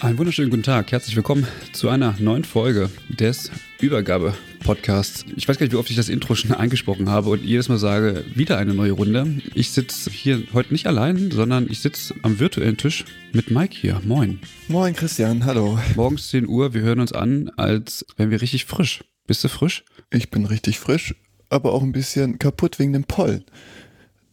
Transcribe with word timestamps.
Einen 0.00 0.16
wunderschönen 0.16 0.48
guten 0.48 0.62
Tag. 0.62 0.92
Herzlich 0.92 1.14
willkommen 1.14 1.46
zu 1.74 1.90
einer 1.90 2.14
neuen 2.18 2.44
Folge 2.44 2.88
des 3.10 3.50
Übergabe-Podcasts. 3.80 5.26
Ich 5.36 5.46
weiß 5.46 5.58
gar 5.58 5.66
nicht, 5.66 5.74
wie 5.74 5.76
oft 5.76 5.90
ich 5.90 5.96
das 5.96 6.08
Intro 6.08 6.34
schon 6.34 6.52
eingesprochen 6.52 7.10
habe 7.10 7.28
und 7.28 7.44
jedes 7.44 7.68
Mal 7.68 7.76
sage, 7.76 8.24
wieder 8.34 8.56
eine 8.56 8.72
neue 8.72 8.92
Runde. 8.92 9.42
Ich 9.54 9.72
sitze 9.72 10.10
hier 10.10 10.42
heute 10.54 10.72
nicht 10.72 10.86
allein, 10.86 11.30
sondern 11.30 11.66
ich 11.68 11.80
sitze 11.80 12.14
am 12.22 12.40
virtuellen 12.40 12.78
Tisch 12.78 13.04
mit 13.34 13.50
Mike 13.50 13.76
hier. 13.78 14.00
Moin. 14.02 14.40
Moin, 14.68 14.94
Christian. 14.94 15.44
Hallo. 15.44 15.78
Morgens 15.96 16.30
10 16.30 16.48
Uhr. 16.48 16.72
Wir 16.72 16.80
hören 16.80 17.00
uns 17.00 17.12
an, 17.12 17.50
als 17.58 18.06
wären 18.16 18.30
wir 18.30 18.40
richtig 18.40 18.64
frisch. 18.64 19.04
Bist 19.26 19.44
du 19.44 19.48
frisch? 19.48 19.84
Ich 20.10 20.30
bin 20.30 20.46
richtig 20.46 20.78
frisch, 20.78 21.14
aber 21.50 21.74
auch 21.74 21.82
ein 21.82 21.92
bisschen 21.92 22.38
kaputt 22.38 22.78
wegen 22.78 22.94
dem 22.94 23.04
Pollen. 23.04 23.44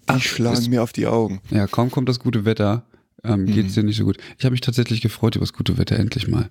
Die 0.10 0.14
Ach, 0.14 0.22
schlagen 0.22 0.70
mir 0.70 0.82
auf 0.82 0.94
die 0.94 1.08
Augen. 1.08 1.42
Ja, 1.50 1.68
kaum 1.68 1.92
kommt 1.92 2.08
das 2.08 2.20
gute 2.20 2.46
Wetter. 2.46 2.87
Ähm, 3.24 3.46
geht's 3.46 3.74
dir 3.74 3.84
nicht 3.84 3.98
so 3.98 4.06
gut. 4.06 4.18
Ich 4.38 4.46
habe 4.46 4.52
mich 4.52 4.62
tatsächlich 4.62 5.02
gefreut 5.02 5.36
über 5.36 5.44
das 5.44 5.54
gute 5.54 5.78
Wetter, 5.78 5.98
endlich 5.98 6.28
mal. 6.28 6.50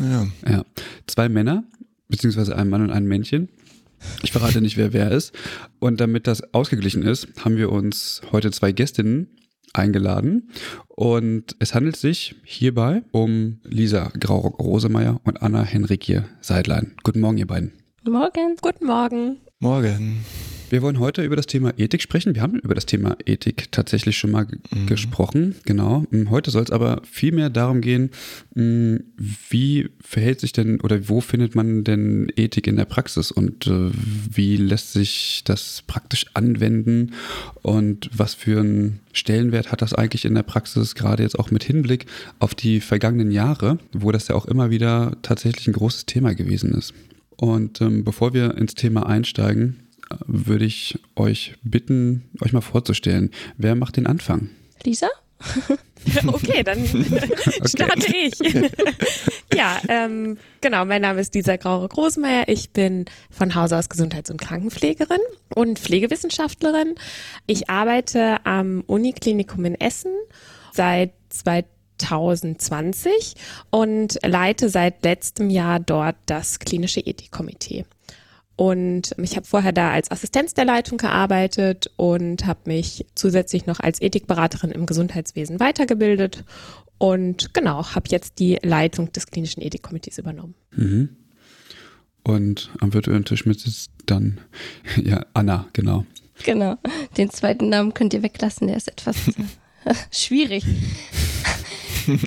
Ja. 0.00 0.26
Ja. 0.48 0.64
Zwei 1.06 1.28
Männer, 1.28 1.64
beziehungsweise 2.08 2.56
ein 2.56 2.68
Mann 2.68 2.82
und 2.82 2.90
ein 2.90 3.04
Männchen. 3.04 3.48
Ich 4.22 4.32
verrate 4.32 4.60
nicht, 4.60 4.76
wer 4.76 4.92
wer 4.92 5.10
ist. 5.10 5.32
Und 5.80 6.00
damit 6.00 6.26
das 6.26 6.54
ausgeglichen 6.54 7.02
ist, 7.02 7.28
haben 7.44 7.56
wir 7.56 7.70
uns 7.70 8.22
heute 8.32 8.50
zwei 8.50 8.72
Gästinnen 8.72 9.28
eingeladen. 9.74 10.50
Und 10.88 11.56
es 11.58 11.74
handelt 11.74 11.96
sich 11.96 12.36
hierbei 12.44 13.02
um 13.12 13.60
Lisa 13.64 14.10
Grau-Rosemeyer 14.18 15.20
und 15.24 15.42
Anna 15.42 15.62
Henrikie 15.62 16.22
Seidlein. 16.40 16.94
Guten 17.02 17.20
Morgen, 17.20 17.38
ihr 17.38 17.46
beiden. 17.46 17.72
Morgen. 18.04 18.56
Guten 18.60 18.86
Morgen. 18.86 19.36
Morgen. 19.60 20.24
Wir 20.70 20.82
wollen 20.82 20.98
heute 20.98 21.24
über 21.24 21.34
das 21.36 21.46
Thema 21.46 21.72
Ethik 21.78 22.02
sprechen. 22.02 22.34
Wir 22.34 22.42
haben 22.42 22.58
über 22.58 22.74
das 22.74 22.84
Thema 22.84 23.16
Ethik 23.24 23.72
tatsächlich 23.72 24.18
schon 24.18 24.30
mal 24.32 24.44
g- 24.44 24.58
gesprochen, 24.86 25.54
genau. 25.64 26.04
Mm, 26.10 26.28
Heute 26.28 26.50
soll 26.50 26.62
es 26.62 26.70
aber 26.70 27.00
vielmehr 27.10 27.48
darum 27.48 27.80
gehen, 27.80 28.10
mm, 28.54 28.96
wie 29.48 29.88
verhält 30.00 30.40
sich 30.40 30.52
denn 30.52 30.80
oder 30.82 31.08
wo 31.08 31.22
findet 31.22 31.54
man 31.54 31.84
denn 31.84 32.30
Ethik 32.36 32.66
in 32.66 32.76
der 32.76 32.84
Praxis 32.84 33.30
und 33.30 33.66
äh, 33.66 33.90
wie 34.30 34.58
lässt 34.58 34.92
sich 34.92 35.40
das 35.44 35.84
praktisch 35.86 36.26
anwenden 36.34 37.12
und 37.62 38.10
was 38.14 38.34
für 38.34 38.60
einen 38.60 39.00
Stellenwert 39.14 39.72
hat 39.72 39.80
das 39.80 39.94
eigentlich 39.94 40.26
in 40.26 40.34
der 40.34 40.42
Praxis, 40.42 40.94
gerade 40.94 41.22
jetzt 41.22 41.38
auch 41.38 41.50
mit 41.50 41.64
Hinblick 41.64 42.04
auf 42.40 42.54
die 42.54 42.80
vergangenen 42.80 43.30
Jahre, 43.30 43.78
wo 43.94 44.12
das 44.12 44.28
ja 44.28 44.34
auch 44.34 44.44
immer 44.44 44.68
wieder 44.70 45.16
tatsächlich 45.22 45.66
ein 45.66 45.72
großes 45.72 46.04
Thema 46.04 46.34
gewesen 46.34 46.72
ist. 46.74 46.92
Und 47.36 47.80
ähm, 47.80 48.04
bevor 48.04 48.34
wir 48.34 48.56
ins 48.58 48.74
Thema 48.74 49.06
einsteigen, 49.06 49.76
würde 50.26 50.64
ich 50.64 50.98
euch 51.16 51.54
bitten, 51.62 52.30
euch 52.40 52.52
mal 52.52 52.60
vorzustellen. 52.60 53.30
Wer 53.56 53.74
macht 53.74 53.96
den 53.96 54.06
Anfang? 54.06 54.50
Lisa? 54.84 55.08
okay, 56.26 56.62
dann 56.62 56.84
starte 57.64 58.16
ich. 58.16 58.38
ja, 59.54 59.80
ähm, 59.88 60.38
genau, 60.60 60.84
mein 60.84 61.02
Name 61.02 61.20
ist 61.20 61.34
Lisa 61.34 61.56
Graure-Großmeier. 61.56 62.48
Ich 62.48 62.70
bin 62.70 63.06
von 63.30 63.54
Hause 63.54 63.78
aus 63.78 63.88
Gesundheits- 63.88 64.30
und 64.30 64.40
Krankenpflegerin 64.40 65.20
und 65.54 65.78
Pflegewissenschaftlerin. 65.78 66.94
Ich 67.46 67.70
arbeite 67.70 68.44
am 68.44 68.82
Uniklinikum 68.86 69.64
in 69.64 69.80
Essen 69.80 70.12
seit 70.72 71.12
2020 71.30 73.34
und 73.70 74.18
leite 74.24 74.68
seit 74.68 75.04
letztem 75.04 75.50
Jahr 75.50 75.80
dort 75.80 76.16
das 76.26 76.58
klinische 76.58 77.00
Ethikkomitee. 77.00 77.84
Und 78.58 79.14
ich 79.22 79.36
habe 79.36 79.46
vorher 79.46 79.70
da 79.70 79.92
als 79.92 80.10
Assistenz 80.10 80.52
der 80.52 80.64
Leitung 80.64 80.98
gearbeitet 80.98 81.92
und 81.94 82.44
habe 82.44 82.58
mich 82.64 83.06
zusätzlich 83.14 83.66
noch 83.66 83.78
als 83.78 84.02
Ethikberaterin 84.02 84.72
im 84.72 84.84
Gesundheitswesen 84.84 85.60
weitergebildet 85.60 86.44
und 86.98 87.54
genau, 87.54 87.94
habe 87.94 88.08
jetzt 88.08 88.40
die 88.40 88.58
Leitung 88.60 89.12
des 89.12 89.28
klinischen 89.28 89.62
Ethikkomitees 89.62 90.18
übernommen. 90.18 90.56
Mhm. 90.72 91.10
Und 92.24 92.70
am 92.80 92.92
virtuellen 92.92 93.24
Tisch 93.24 93.46
mit 93.46 93.60
sitzt 93.60 93.92
dann, 94.06 94.40
ja, 95.04 95.24
Anna, 95.34 95.68
genau. 95.72 96.04
Genau. 96.44 96.78
Den 97.16 97.30
zweiten 97.30 97.68
Namen 97.68 97.94
könnt 97.94 98.12
ihr 98.12 98.24
weglassen, 98.24 98.66
der 98.66 98.76
ist 98.76 98.88
etwas 98.88 99.16
schwierig. 100.10 100.64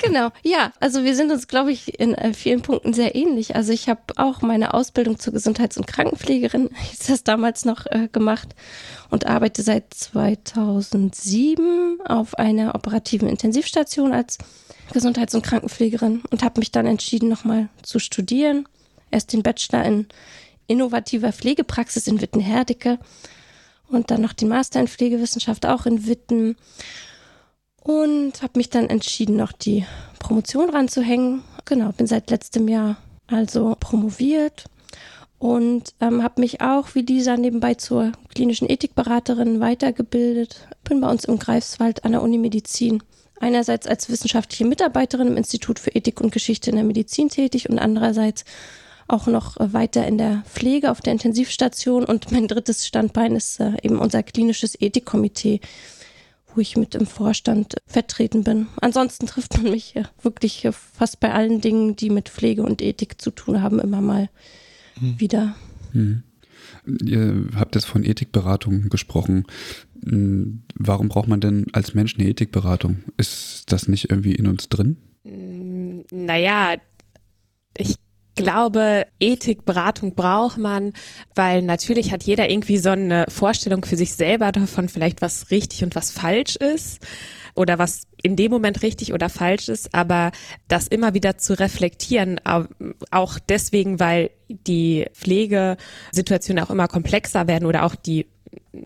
Genau. 0.01 0.29
Ja, 0.43 0.71
also 0.79 1.03
wir 1.03 1.15
sind 1.15 1.31
uns, 1.31 1.47
glaube 1.47 1.71
ich, 1.71 1.99
in 1.99 2.15
äh, 2.15 2.33
vielen 2.33 2.61
Punkten 2.61 2.93
sehr 2.93 3.15
ähnlich. 3.15 3.55
Also 3.55 3.71
ich 3.71 3.89
habe 3.89 4.01
auch 4.15 4.41
meine 4.41 4.73
Ausbildung 4.73 5.19
zur 5.19 5.33
Gesundheits- 5.33 5.77
und 5.77 5.87
Krankenpflegerin, 5.87 6.69
hieß 6.89 7.07
das 7.07 7.23
damals 7.23 7.65
noch, 7.65 7.85
äh, 7.87 8.07
gemacht 8.11 8.49
und 9.09 9.25
arbeite 9.25 9.63
seit 9.63 9.93
2007 9.93 11.99
auf 12.05 12.37
einer 12.37 12.75
operativen 12.75 13.27
Intensivstation 13.27 14.13
als 14.13 14.37
Gesundheits- 14.93 15.35
und 15.35 15.45
Krankenpflegerin 15.45 16.21
und 16.29 16.43
habe 16.43 16.59
mich 16.59 16.71
dann 16.71 16.85
entschieden, 16.85 17.29
nochmal 17.29 17.69
zu 17.81 17.99
studieren. 17.99 18.67
Erst 19.09 19.33
den 19.33 19.43
Bachelor 19.43 19.83
in 19.83 20.07
innovativer 20.67 21.33
Pflegepraxis 21.33 22.07
in 22.07 22.21
Wittenherdecke 22.21 22.99
und 23.87 24.09
dann 24.09 24.21
noch 24.21 24.33
den 24.33 24.47
Master 24.47 24.79
in 24.79 24.87
Pflegewissenschaft 24.87 25.65
auch 25.65 25.85
in 25.85 26.07
Witten 26.07 26.55
und 27.81 28.41
habe 28.41 28.57
mich 28.57 28.69
dann 28.69 28.89
entschieden, 28.89 29.35
noch 29.35 29.51
die 29.51 29.85
Promotion 30.19 30.69
ranzuhängen. 30.69 31.43
Genau, 31.65 31.91
bin 31.91 32.07
seit 32.07 32.29
letztem 32.29 32.67
Jahr 32.67 32.97
also 33.27 33.75
promoviert 33.79 34.65
und 35.39 35.95
ähm, 35.99 36.21
habe 36.21 36.41
mich 36.41 36.61
auch 36.61 36.93
wie 36.93 37.03
dieser 37.03 37.37
nebenbei 37.37 37.73
zur 37.73 38.11
klinischen 38.33 38.69
Ethikberaterin 38.69 39.59
weitergebildet. 39.59 40.67
Bin 40.83 41.01
bei 41.01 41.09
uns 41.09 41.25
im 41.25 41.39
Greifswald 41.39 42.05
an 42.05 42.11
der 42.11 42.21
Uni 42.21 42.37
Medizin 42.37 43.01
einerseits 43.39 43.87
als 43.87 44.09
wissenschaftliche 44.09 44.65
Mitarbeiterin 44.65 45.27
im 45.27 45.37
Institut 45.37 45.79
für 45.79 45.89
Ethik 45.89 46.21
und 46.21 46.31
Geschichte 46.31 46.69
in 46.69 46.75
der 46.75 46.85
Medizin 46.85 47.29
tätig 47.29 47.69
und 47.69 47.79
andererseits 47.79 48.45
auch 49.07 49.27
noch 49.27 49.57
äh, 49.57 49.73
weiter 49.73 50.05
in 50.05 50.17
der 50.17 50.43
Pflege 50.45 50.91
auf 50.91 51.01
der 51.01 51.13
Intensivstation. 51.13 52.05
Und 52.05 52.31
mein 52.31 52.47
drittes 52.47 52.85
Standbein 52.85 53.35
ist 53.35 53.59
äh, 53.59 53.73
eben 53.81 53.97
unser 53.97 54.23
klinisches 54.23 54.79
Ethikkomitee, 54.79 55.59
wo 56.56 56.62
ich 56.62 56.78
mit 56.78 56.95
im 56.95 57.06
Vorstand 57.06 57.75
vertreten 57.85 58.43
bin. 58.43 58.67
Ansonsten 58.81 59.28
trifft 59.28 59.58
man 59.58 59.72
mich 59.72 59.96
wirklich 60.22 60.67
fast 60.72 61.20
bei 61.20 61.31
allen 61.34 61.61
Dingen, 61.61 61.96
die 61.96 62.09
mit 62.09 62.29
Pflege 62.29 62.64
und 62.64 62.81
Ethik 62.81 63.22
zu 63.22 63.31
tun 63.31 63.61
haben, 63.61 63.79
immer 63.79 64.02
mal 64.02 64.29
wieder. 64.99 65.55
Mhm. 65.93 66.23
Ihr 67.05 67.47
habt 67.55 67.75
jetzt 67.75 67.85
von 67.85 68.03
Ethikberatung 68.03 68.90
gesprochen. 68.90 69.46
Mhm. 70.03 70.64
Warum 70.75 71.09
braucht 71.09 71.28
man 71.28 71.41
denn 71.41 71.67
als 71.73 71.93
Mensch 71.93 72.16
eine 72.17 72.28
Ethikberatung? 72.28 73.03
Ist 73.17 73.72
das 73.72 73.87
nicht 73.87 74.09
irgendwie 74.09 74.34
in 74.34 74.47
uns 74.47 74.70
drin? 74.70 74.97
Mm, 75.23 76.02
Naja, 76.11 76.75
ich 77.78 77.96
glaube, 78.35 79.05
Ethikberatung 79.19 80.16
braucht 80.16 80.57
man, 80.57 80.93
weil 81.35 81.61
natürlich 81.61 82.11
hat 82.11 82.23
jeder 82.23 82.49
irgendwie 82.49 82.78
so 82.78 82.89
eine 82.89 83.25
Vorstellung 83.29 83.83
für 83.85 83.97
sich 83.97 84.13
selber 84.13 84.51
davon, 84.51 84.89
vielleicht 84.89 85.22
was 85.22 85.51
richtig 85.51 85.83
und 85.83 85.95
was 85.95 86.11
falsch 86.11 86.55
ist 86.55 86.99
oder 87.55 87.78
was 87.79 88.03
in 88.23 88.35
dem 88.35 88.51
Moment 88.51 88.81
richtig 88.81 89.13
oder 89.13 89.28
falsch 89.29 89.67
ist, 89.67 89.93
aber 89.93 90.31
das 90.67 90.87
immer 90.87 91.13
wieder 91.13 91.37
zu 91.37 91.59
reflektieren, 91.59 92.39
au- 92.45 92.66
auch 93.09 93.39
deswegen, 93.39 93.99
weil 93.99 94.31
die 94.47 95.05
Pflegesituationen 95.13 96.63
auch 96.63 96.69
immer 96.69 96.87
komplexer 96.87 97.47
werden 97.47 97.66
oder 97.66 97.84
auch 97.84 97.95
die 97.95 98.27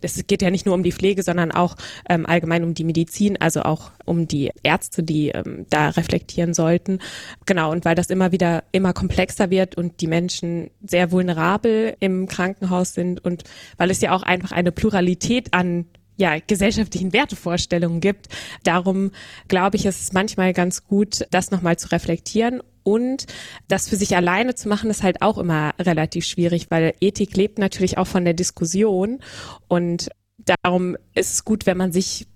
es 0.02 0.26
geht 0.28 0.42
ja 0.42 0.50
nicht 0.50 0.66
nur 0.66 0.76
um 0.76 0.84
die 0.84 0.92
Pflege, 0.92 1.24
sondern 1.24 1.52
auch 1.52 1.76
ähm, 2.10 2.26
allgemein 2.26 2.64
um 2.64 2.74
die 2.74 2.84
Medizin, 2.84 3.40
also 3.40 3.62
auch 3.64 3.92
um 4.06 4.28
die 4.28 4.52
Ärzte, 4.64 5.04
die 5.04 5.30
ähm, 5.30 5.66
da 5.70 5.90
reflektieren 5.90 6.54
sollten. 6.54 7.00
Genau, 7.46 7.72
und 7.72 7.86
weil 7.86 7.96
das 7.96 8.10
immer 8.10 8.32
wieder 8.32 8.64
immer 8.72 8.94
komplexer 8.94 9.50
wird 9.50 9.76
und 9.76 10.02
die 10.02 10.08
Menschen 10.08 10.70
sehr 10.84 11.12
vulnerabel 11.12 11.96
im 12.00 12.28
Krankenhaus 12.28 12.94
sind 12.94 13.24
und 13.24 13.44
weil 13.78 13.92
es 13.92 14.02
ja 14.02 14.12
auch 14.14 14.24
einfach 14.24 14.52
eine 14.52 14.72
Pluralität 14.72 15.54
an 15.54 15.86
ja, 16.18 16.38
gesellschaftlichen 16.40 17.12
Wertevorstellungen 17.12 18.00
gibt. 18.00 18.28
Darum 18.64 19.12
glaube 19.48 19.76
ich, 19.78 19.86
ist 19.86 20.02
es 20.02 20.14
manchmal 20.14 20.54
ganz 20.54 20.86
gut, 20.86 21.26
das 21.32 21.52
nochmal 21.52 21.78
zu 21.78 21.92
reflektieren 21.92 22.62
und 22.86 23.26
das 23.68 23.90
für 23.90 23.96
sich 23.96 24.16
alleine 24.16 24.54
zu 24.54 24.70
machen, 24.70 24.92
ist 24.92 25.02
halt 25.02 25.24
auch 25.24 25.40
immer 25.40 25.74
relativ 25.80 26.24
schwierig, 26.24 26.68
weil 26.70 26.94
Ethik 27.02 27.36
lebt 27.36 27.58
natürlich 27.58 27.98
auch 27.98 28.06
von 28.06 28.24
der 28.24 28.36
Diskussion. 28.36 29.22
Und 29.68 30.10
darum 30.38 30.96
ist 31.16 31.34
es 31.34 31.46
gut, 31.46 31.66
wenn 31.66 31.78
man 31.78 31.92
sich 31.92 32.28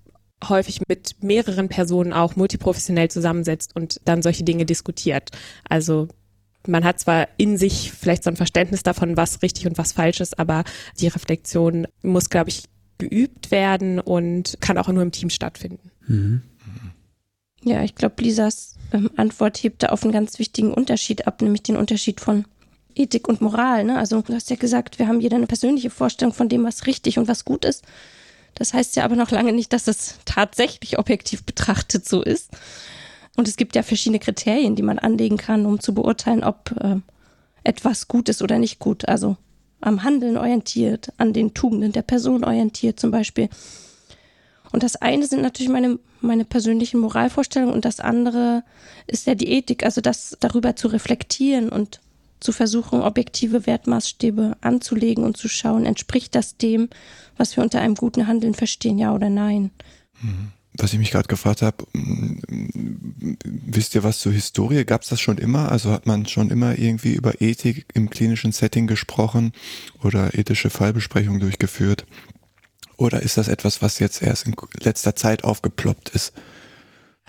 häufig 0.47 0.81
mit 0.87 1.21
mehreren 1.21 1.69
Personen 1.69 2.13
auch 2.13 2.35
multiprofessionell 2.35 3.11
zusammensetzt 3.11 3.75
und 3.75 4.01
dann 4.05 4.23
solche 4.23 4.43
Dinge 4.43 4.65
diskutiert. 4.65 5.29
Also 5.69 6.07
man 6.65 6.83
hat 6.83 6.99
zwar 6.99 7.27
in 7.37 7.57
sich 7.57 7.91
vielleicht 7.91 8.23
so 8.23 8.31
ein 8.31 8.35
Verständnis 8.35 8.81
davon, 8.81 9.17
was 9.17 9.43
richtig 9.43 9.67
und 9.67 9.77
was 9.77 9.91
falsch 9.91 10.19
ist, 10.19 10.39
aber 10.39 10.63
die 10.99 11.09
Reflexion 11.09 11.85
muss, 12.01 12.31
glaube 12.31 12.49
ich, 12.49 12.63
geübt 12.97 13.51
werden 13.51 13.99
und 13.99 14.57
kann 14.61 14.79
auch 14.79 14.87
nur 14.87 15.03
im 15.03 15.11
Team 15.11 15.29
stattfinden. 15.29 15.91
Mhm. 16.07 16.41
Ja, 17.63 17.83
ich 17.83 17.95
glaube, 17.95 18.21
Lisas 18.23 18.75
ähm, 18.93 19.09
Antwort 19.17 19.57
hebt 19.57 19.83
da 19.83 19.87
auf 19.87 20.03
einen 20.03 20.13
ganz 20.13 20.39
wichtigen 20.39 20.73
Unterschied 20.73 21.27
ab, 21.27 21.41
nämlich 21.41 21.63
den 21.63 21.77
Unterschied 21.77 22.21
von 22.21 22.45
Ethik 22.95 23.27
und 23.27 23.41
Moral. 23.41 23.83
Ne? 23.83 23.97
Also 23.97 24.21
du 24.21 24.33
hast 24.33 24.49
ja 24.49 24.55
gesagt, 24.55 24.99
wir 24.99 25.07
haben 25.07 25.21
jeder 25.21 25.37
eine 25.37 25.47
persönliche 25.47 25.89
Vorstellung 25.89 26.33
von 26.33 26.49
dem, 26.49 26.63
was 26.63 26.87
richtig 26.87 27.17
und 27.17 27.27
was 27.27 27.45
gut 27.45 27.65
ist. 27.65 27.83
Das 28.55 28.73
heißt 28.73 28.95
ja 28.95 29.05
aber 29.05 29.15
noch 29.15 29.31
lange 29.31 29.53
nicht, 29.53 29.73
dass 29.73 29.87
es 29.87 30.15
tatsächlich 30.25 30.97
objektiv 30.97 31.43
betrachtet 31.43 32.07
so 32.07 32.21
ist. 32.21 32.51
Und 33.37 33.47
es 33.47 33.55
gibt 33.55 33.75
ja 33.75 33.83
verschiedene 33.83 34.19
Kriterien, 34.19 34.75
die 34.75 34.81
man 34.81 34.99
anlegen 34.99 35.37
kann, 35.37 35.65
um 35.65 35.79
zu 35.79 35.93
beurteilen, 35.93 36.43
ob 36.43 36.71
äh, 36.79 36.97
etwas 37.63 38.07
gut 38.07 38.27
ist 38.27 38.41
oder 38.41 38.57
nicht 38.57 38.79
gut. 38.79 39.07
Also 39.07 39.37
am 39.81 40.03
Handeln 40.03 40.37
orientiert, 40.37 41.13
an 41.17 41.31
den 41.31 41.53
Tugenden 41.53 41.93
der 41.93 42.01
Person 42.01 42.43
orientiert 42.43 42.99
zum 42.99 43.11
Beispiel. 43.11 43.49
Und 44.71 44.83
das 44.83 44.95
eine 44.95 45.25
sind 45.25 45.41
natürlich 45.41 45.71
meine, 45.71 45.99
meine 46.21 46.45
persönlichen 46.45 46.99
Moralvorstellungen 46.99 47.73
und 47.73 47.85
das 47.85 47.99
andere 47.99 48.63
ist 49.07 49.27
ja 49.27 49.35
die 49.35 49.49
Ethik, 49.49 49.83
also 49.83 50.01
das 50.01 50.37
darüber 50.39 50.75
zu 50.75 50.87
reflektieren 50.87 51.69
und 51.69 51.99
zu 52.39 52.51
versuchen, 52.51 53.01
objektive 53.01 53.65
Wertmaßstäbe 53.65 54.55
anzulegen 54.61 55.23
und 55.23 55.35
zu 55.35 55.49
schauen, 55.49 55.85
entspricht 55.85 56.35
das 56.35 56.55
dem, 56.55 56.89
was 57.35 57.57
wir 57.57 57.63
unter 57.63 57.81
einem 57.81 57.95
guten 57.95 58.27
Handeln 58.27 58.53
verstehen, 58.53 58.97
ja 58.97 59.13
oder 59.13 59.29
nein. 59.29 59.71
Mhm 60.21 60.53
was 60.81 60.93
ich 60.93 60.99
mich 60.99 61.11
gerade 61.11 61.27
gefragt 61.27 61.61
habe, 61.61 61.85
wisst 61.93 63.95
ihr 63.95 64.03
was 64.03 64.19
zur 64.19 64.31
Historie? 64.31 64.85
Gab 64.85 65.01
es 65.01 65.09
das 65.09 65.19
schon 65.19 65.37
immer? 65.37 65.71
Also 65.71 65.91
hat 65.91 66.05
man 66.05 66.25
schon 66.25 66.49
immer 66.49 66.77
irgendwie 66.77 67.13
über 67.13 67.41
Ethik 67.41 67.85
im 67.93 68.09
klinischen 68.09 68.51
Setting 68.51 68.87
gesprochen 68.87 69.53
oder 70.03 70.37
ethische 70.37 70.69
Fallbesprechungen 70.69 71.39
durchgeführt? 71.39 72.05
Oder 72.99 73.21
ist 73.21 73.37
das 73.37 73.47
etwas, 73.47 73.81
was 73.81 73.99
jetzt 73.99 74.21
erst 74.21 74.45
in 74.45 74.55
letzter 74.81 75.15
Zeit 75.15 75.45
aufgeploppt 75.45 76.09
ist? 76.09 76.33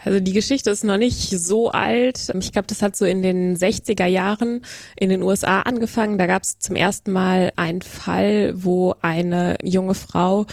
Also 0.04 0.20
die 0.20 0.32
Geschichte 0.32 0.70
ist 0.70 0.84
noch 0.84 0.96
nicht 0.96 1.30
so 1.30 1.70
alt. 1.70 2.32
Ich 2.38 2.52
glaube, 2.52 2.66
das 2.66 2.82
hat 2.82 2.96
so 2.96 3.04
in 3.04 3.22
den 3.22 3.56
60er 3.56 4.06
Jahren 4.06 4.62
in 4.96 5.10
den 5.10 5.22
USA 5.22 5.60
angefangen. 5.60 6.18
Da 6.18 6.26
gab 6.26 6.42
es 6.42 6.58
zum 6.58 6.76
ersten 6.76 7.12
Mal 7.12 7.52
einen 7.56 7.82
Fall, 7.82 8.52
wo 8.56 8.94
eine 9.02 9.56
junge 9.62 9.94
Frau 9.94 10.46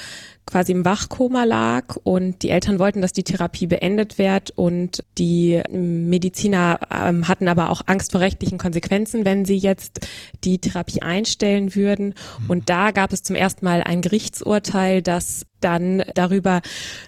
quasi 0.47 0.71
im 0.71 0.85
Wachkoma 0.85 1.43
lag 1.43 1.97
und 2.03 2.41
die 2.41 2.49
Eltern 2.49 2.79
wollten, 2.79 3.01
dass 3.01 3.11
die 3.11 3.23
Therapie 3.23 3.67
beendet 3.67 4.17
wird 4.17 4.51
und 4.51 5.03
die 5.17 5.61
Mediziner 5.69 6.79
ähm, 6.89 7.27
hatten 7.27 7.47
aber 7.49 7.69
auch 7.69 7.81
Angst 7.85 8.13
vor 8.13 8.21
rechtlichen 8.21 8.57
Konsequenzen, 8.57 9.25
wenn 9.25 9.45
sie 9.45 9.57
jetzt 9.57 10.07
die 10.45 10.59
Therapie 10.59 11.01
einstellen 11.01 11.75
würden. 11.75 12.15
Und 12.47 12.69
da 12.69 12.91
gab 12.91 13.11
es 13.11 13.23
zum 13.23 13.35
ersten 13.35 13.65
Mal 13.65 13.83
ein 13.83 14.01
Gerichtsurteil, 14.01 15.01
das 15.01 15.45
dann 15.59 16.03
darüber 16.13 16.61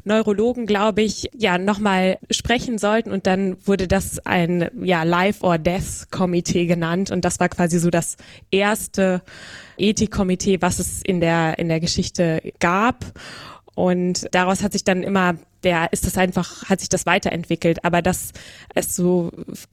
Neurologen, 0.04 0.66
glaube 0.66 1.01
ich, 1.01 1.30
ja 1.34 1.57
nochmal 1.57 2.18
sprechen 2.31 2.78
sollten. 2.78 3.12
Und 3.12 3.28
dann 3.28 3.57
wurde 3.66 3.88
das 3.88 4.25
ein 4.25 4.69
ja 4.81 5.04
Life 5.04 5.44
or 5.44 5.57
Death 5.57 6.12
Komitee 6.12 6.66
genannt. 6.66 7.12
Und 7.12 7.25
das 7.25 7.40
war 7.40 7.50
quasi 7.50 7.80
so 7.80 7.90
das 7.90 8.18
erste 8.51 9.22
Ethikkomitee, 9.78 10.62
was 10.62 10.80
es 10.80 11.01
in 11.01 11.19
der 11.22 11.60
in 11.60 11.69
der 11.69 11.80
Geschichte 11.80 12.42
gab. 12.60 13.06
Und 13.75 14.28
daraus 14.31 14.62
hat 14.62 14.74
sich 14.74 14.84
dann 14.84 15.04
immer 15.04 15.36
der 15.64 15.92
ist 15.92 16.06
das 16.06 16.18
einfach, 16.18 16.70
hat 16.70 16.80
sich 16.80 16.90
das 16.90 17.06
weiterentwickelt. 17.06 17.84
Aber 17.84 18.02
dass 18.02 18.32
es 18.76 18.96
so 18.96 19.32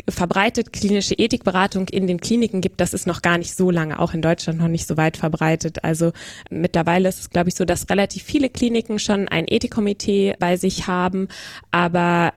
verbreitet 0.08 0.72
klinische 0.72 1.14
Ethikberatung 1.14 1.88
in 1.88 2.06
den 2.06 2.20
Kliniken 2.20 2.60
gibt, 2.60 2.80
das 2.80 2.94
ist 2.94 3.06
noch 3.06 3.22
gar 3.22 3.38
nicht 3.38 3.54
so 3.54 3.70
lange, 3.70 3.98
auch 3.98 4.14
in 4.14 4.22
Deutschland 4.22 4.58
noch 4.58 4.68
nicht 4.68 4.86
so 4.86 4.96
weit 4.96 5.16
verbreitet. 5.16 5.84
Also 5.84 6.12
mittlerweile 6.50 7.08
ist 7.08 7.20
es, 7.20 7.30
glaube 7.30 7.48
ich, 7.48 7.54
so, 7.54 7.64
dass 7.64 7.90
relativ 7.90 8.22
viele 8.22 8.50
Kliniken 8.50 8.98
schon 8.98 9.28
ein 9.28 9.46
Ethikkomitee 9.46 10.34
bei 10.38 10.56
sich 10.56 10.86
haben, 10.86 11.28
aber 11.70 12.32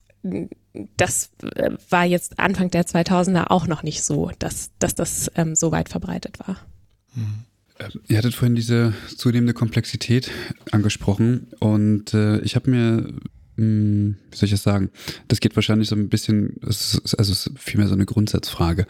das 0.96 1.30
äh, 1.56 1.70
war 1.88 2.04
jetzt 2.04 2.38
Anfang 2.38 2.70
der 2.70 2.84
2000er 2.84 3.50
auch 3.50 3.66
noch 3.66 3.82
nicht 3.82 4.02
so, 4.02 4.30
dass, 4.38 4.70
dass 4.78 4.94
das 4.94 5.30
ähm, 5.34 5.54
so 5.54 5.72
weit 5.72 5.88
verbreitet 5.88 6.38
war. 6.46 6.56
Mhm. 7.14 7.44
Ihr 8.08 8.18
hattet 8.18 8.34
vorhin 8.34 8.54
diese 8.54 8.92
zunehmende 9.16 9.54
Komplexität 9.54 10.30
angesprochen 10.70 11.48
und 11.60 12.12
äh, 12.12 12.38
ich 12.40 12.54
habe 12.54 12.70
mir 12.70 13.08
hm, 13.60 14.16
wie 14.30 14.36
soll 14.36 14.46
ich 14.46 14.52
das 14.52 14.62
sagen? 14.62 14.88
Das 15.28 15.40
geht 15.40 15.54
wahrscheinlich 15.54 15.90
so 15.90 15.94
ein 15.94 16.08
bisschen, 16.08 16.56
also 16.62 16.98
es 17.02 17.18
ist 17.18 17.50
vielmehr 17.56 17.88
so 17.88 17.94
eine 17.94 18.06
Grundsatzfrage. 18.06 18.86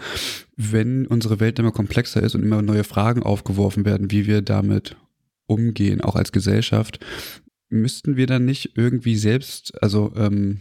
Wenn 0.56 1.08
unsere 1.08 1.40
Welt 1.40 1.58
immer 1.58 1.72
komplexer 1.72 2.22
ist 2.22 2.36
und 2.36 2.44
immer 2.44 2.62
neue 2.62 2.84
Fragen 2.84 3.24
aufgeworfen 3.24 3.84
werden, 3.84 4.12
wie 4.12 4.28
wir 4.28 4.42
damit 4.42 4.94
umgehen, 5.46 6.00
auch 6.02 6.14
als 6.14 6.30
Gesellschaft, 6.30 7.00
müssten 7.68 8.16
wir 8.16 8.28
dann 8.28 8.44
nicht 8.44 8.76
irgendwie 8.76 9.16
selbst, 9.16 9.82
also 9.82 10.12
ähm, 10.14 10.60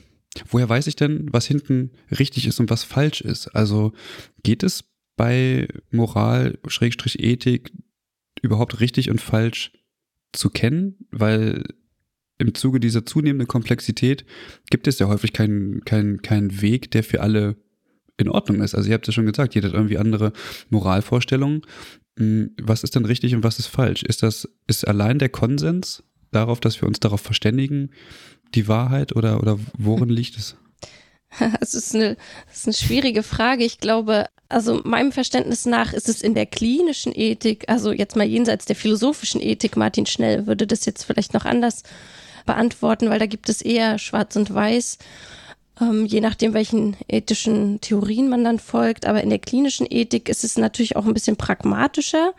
woher 0.50 0.67
weiß 0.67 0.88
ich 0.88 0.95
denn, 0.95 1.27
was 1.31 1.45
hinten 1.45 1.91
richtig 2.17 2.47
ist 2.47 2.59
und 2.59 2.71
was 2.71 2.83
falsch 2.83 3.21
ist? 3.21 3.50
Also 3.50 3.94
geht 4.41 4.63
es 4.63 4.85
bei 5.17 5.67
Moral, 5.91 6.57
Schrägstrich 6.65 7.19
Ethik 7.19 7.71
überhaupt 8.41 8.79
richtig 8.79 9.12
und 9.12 9.21
falsch 9.21 9.71
zu 10.33 10.50
kennen? 10.50 10.95
Weil 11.12 11.63
im 12.39 12.56
Zuge 12.56 12.80
dieser 12.80 13.06
zunehmenden 13.06 13.47
Komplexität 13.47 14.25
gibt 14.71 14.88
es 14.88 14.97
ja 14.97 15.07
häufig 15.07 15.33
keinen 15.33 15.86
keinen 15.86 16.22
keinen 16.22 16.62
Weg, 16.62 16.89
der 16.91 17.03
für 17.03 17.22
alle 17.22 17.58
in 18.17 18.29
Ordnung 18.29 18.62
ist. 18.62 18.75
Also 18.75 18.89
ihr 18.89 18.96
habt 18.96 19.08
ja 19.08 19.13
schon 19.13 19.25
gesagt, 19.25 19.55
jeder 19.55 19.69
hat 19.69 19.75
irgendwie 19.75 19.98
andere 19.98 20.34
Moralvorstellungen. 20.69 21.62
Hm, 22.17 22.51
was 22.62 22.84
ist 22.84 22.96
denn 22.96 23.05
richtig 23.05 23.36
und 23.36 23.43
was 23.43 23.60
ist 23.60 23.67
falsch? 23.67 24.03
Ist 24.03 24.24
das, 24.24 24.50
ist 24.67 24.88
allein 24.88 25.19
der 25.19 25.29
Konsens 25.29 26.03
darauf, 26.31 26.60
dass 26.60 26.81
wir 26.81 26.88
uns 26.88 27.00
darauf 27.00 27.22
verständigen, 27.22 27.91
die 28.55 28.67
Wahrheit 28.67 29.15
oder, 29.15 29.39
oder 29.41 29.60
worin 29.77 30.10
liegt 30.10 30.38
es? 30.38 30.55
Es 31.62 31.75
ist 31.75 31.93
eine, 31.93 32.17
das 32.48 32.58
ist 32.58 32.67
eine 32.67 32.74
schwierige 32.74 33.22
Frage. 33.22 33.63
Ich 33.63 33.77
glaube, 33.77 34.25
also 34.50 34.81
meinem 34.84 35.12
Verständnis 35.12 35.67
nach 35.67 35.93
ist 35.93 36.10
es 36.10 36.24
in 36.24 36.34
der 36.34 36.48
klinischen 36.48 37.13
Ethik, 37.15 37.65
also 37.67 37.91
jetzt 37.91 38.15
mal 38.15 38.25
jenseits 38.25 38.65
der 38.65 38.75
philosophischen 38.75 39.39
Ethik, 39.39 39.77
Martin 39.77 40.08
Schnell 40.08 40.48
würde 40.48 40.65
das 40.65 40.86
jetzt 40.86 41.03
vielleicht 41.03 41.36
noch 41.36 41.46
anders 41.46 41.84
beantworten, 42.46 43.10
weil 43.10 43.19
da 43.19 43.25
gibt 43.25 43.50
es 43.50 43.62
eher 43.62 43.98
Schwarz 43.98 44.36
und 44.36 44.53
Weiß, 44.53 44.98
ähm, 45.81 46.05
je 46.05 46.22
nachdem, 46.22 46.53
welchen 46.53 46.98
ethischen 47.08 47.79
Theorien 47.81 48.29
man 48.29 48.43
dann 48.43 48.60
folgt. 48.60 49.05
Aber 49.05 49.22
in 49.24 49.29
der 49.29 49.39
klinischen 49.39 49.88
Ethik 49.89 50.29
ist 50.29 50.43
es 50.43 50.58
natürlich 50.58 50.96
auch 50.96 51.05
ein 51.05 51.13
bisschen 51.13 51.38
pragmatischer. 51.38 52.34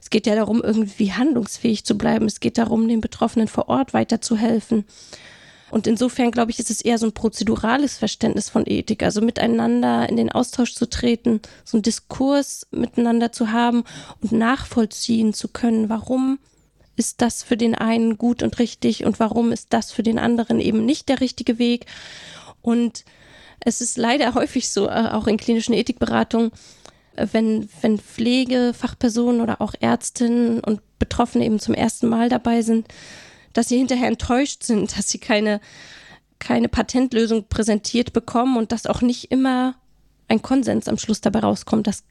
Es 0.00 0.10
geht 0.10 0.26
ja 0.26 0.34
darum, 0.34 0.62
irgendwie 0.62 1.12
handlungsfähig 1.12 1.84
zu 1.84 1.96
bleiben. 1.98 2.26
Es 2.26 2.40
geht 2.40 2.58
darum, 2.58 2.88
den 2.88 3.00
Betroffenen 3.00 3.48
vor 3.48 3.68
Ort 3.68 3.94
weiterzuhelfen. 3.94 4.84
Und 5.70 5.86
insofern, 5.88 6.30
glaube 6.30 6.52
ich, 6.52 6.60
ist 6.60 6.70
es 6.70 6.80
eher 6.80 6.96
so 6.96 7.06
ein 7.06 7.12
prozedurales 7.12 7.98
Verständnis 7.98 8.48
von 8.48 8.64
Ethik, 8.66 9.02
also 9.02 9.20
miteinander 9.20 10.08
in 10.08 10.16
den 10.16 10.30
Austausch 10.30 10.74
zu 10.74 10.88
treten, 10.88 11.40
so 11.64 11.76
einen 11.76 11.82
Diskurs 11.82 12.68
miteinander 12.70 13.32
zu 13.32 13.50
haben 13.50 13.82
und 14.22 14.30
nachvollziehen 14.30 15.34
zu 15.34 15.48
können, 15.48 15.88
warum 15.88 16.38
ist 16.96 17.20
das 17.22 17.42
für 17.42 17.56
den 17.56 17.74
einen 17.74 18.18
gut 18.18 18.42
und 18.42 18.58
richtig 18.58 19.04
und 19.04 19.20
warum 19.20 19.52
ist 19.52 19.72
das 19.72 19.92
für 19.92 20.02
den 20.02 20.18
anderen 20.18 20.60
eben 20.60 20.84
nicht 20.84 21.08
der 21.08 21.20
richtige 21.20 21.58
Weg. 21.58 21.86
Und 22.62 23.04
es 23.60 23.80
ist 23.80 23.96
leider 23.96 24.34
häufig 24.34 24.70
so, 24.70 24.88
äh, 24.88 25.08
auch 25.12 25.26
in 25.26 25.36
klinischen 25.36 25.74
Ethikberatungen, 25.74 26.52
äh, 27.16 27.26
wenn, 27.32 27.68
wenn 27.80 27.98
Pflegefachpersonen 27.98 29.40
oder 29.40 29.60
auch 29.60 29.74
Ärztinnen 29.80 30.60
und 30.60 30.80
Betroffene 30.98 31.44
eben 31.44 31.58
zum 31.58 31.74
ersten 31.74 32.08
Mal 32.08 32.28
dabei 32.28 32.62
sind, 32.62 32.88
dass 33.52 33.68
sie 33.68 33.78
hinterher 33.78 34.08
enttäuscht 34.08 34.62
sind, 34.62 34.96
dass 34.98 35.08
sie 35.08 35.18
keine, 35.18 35.60
keine 36.38 36.68
Patentlösung 36.68 37.48
präsentiert 37.48 38.12
bekommen 38.12 38.56
und 38.56 38.72
dass 38.72 38.86
auch 38.86 39.02
nicht 39.02 39.30
immer 39.30 39.74
ein 40.28 40.42
Konsens 40.42 40.88
am 40.88 40.98
Schluss 40.98 41.20
dabei 41.20 41.40
rauskommt. 41.40 41.86
Das 41.86 42.04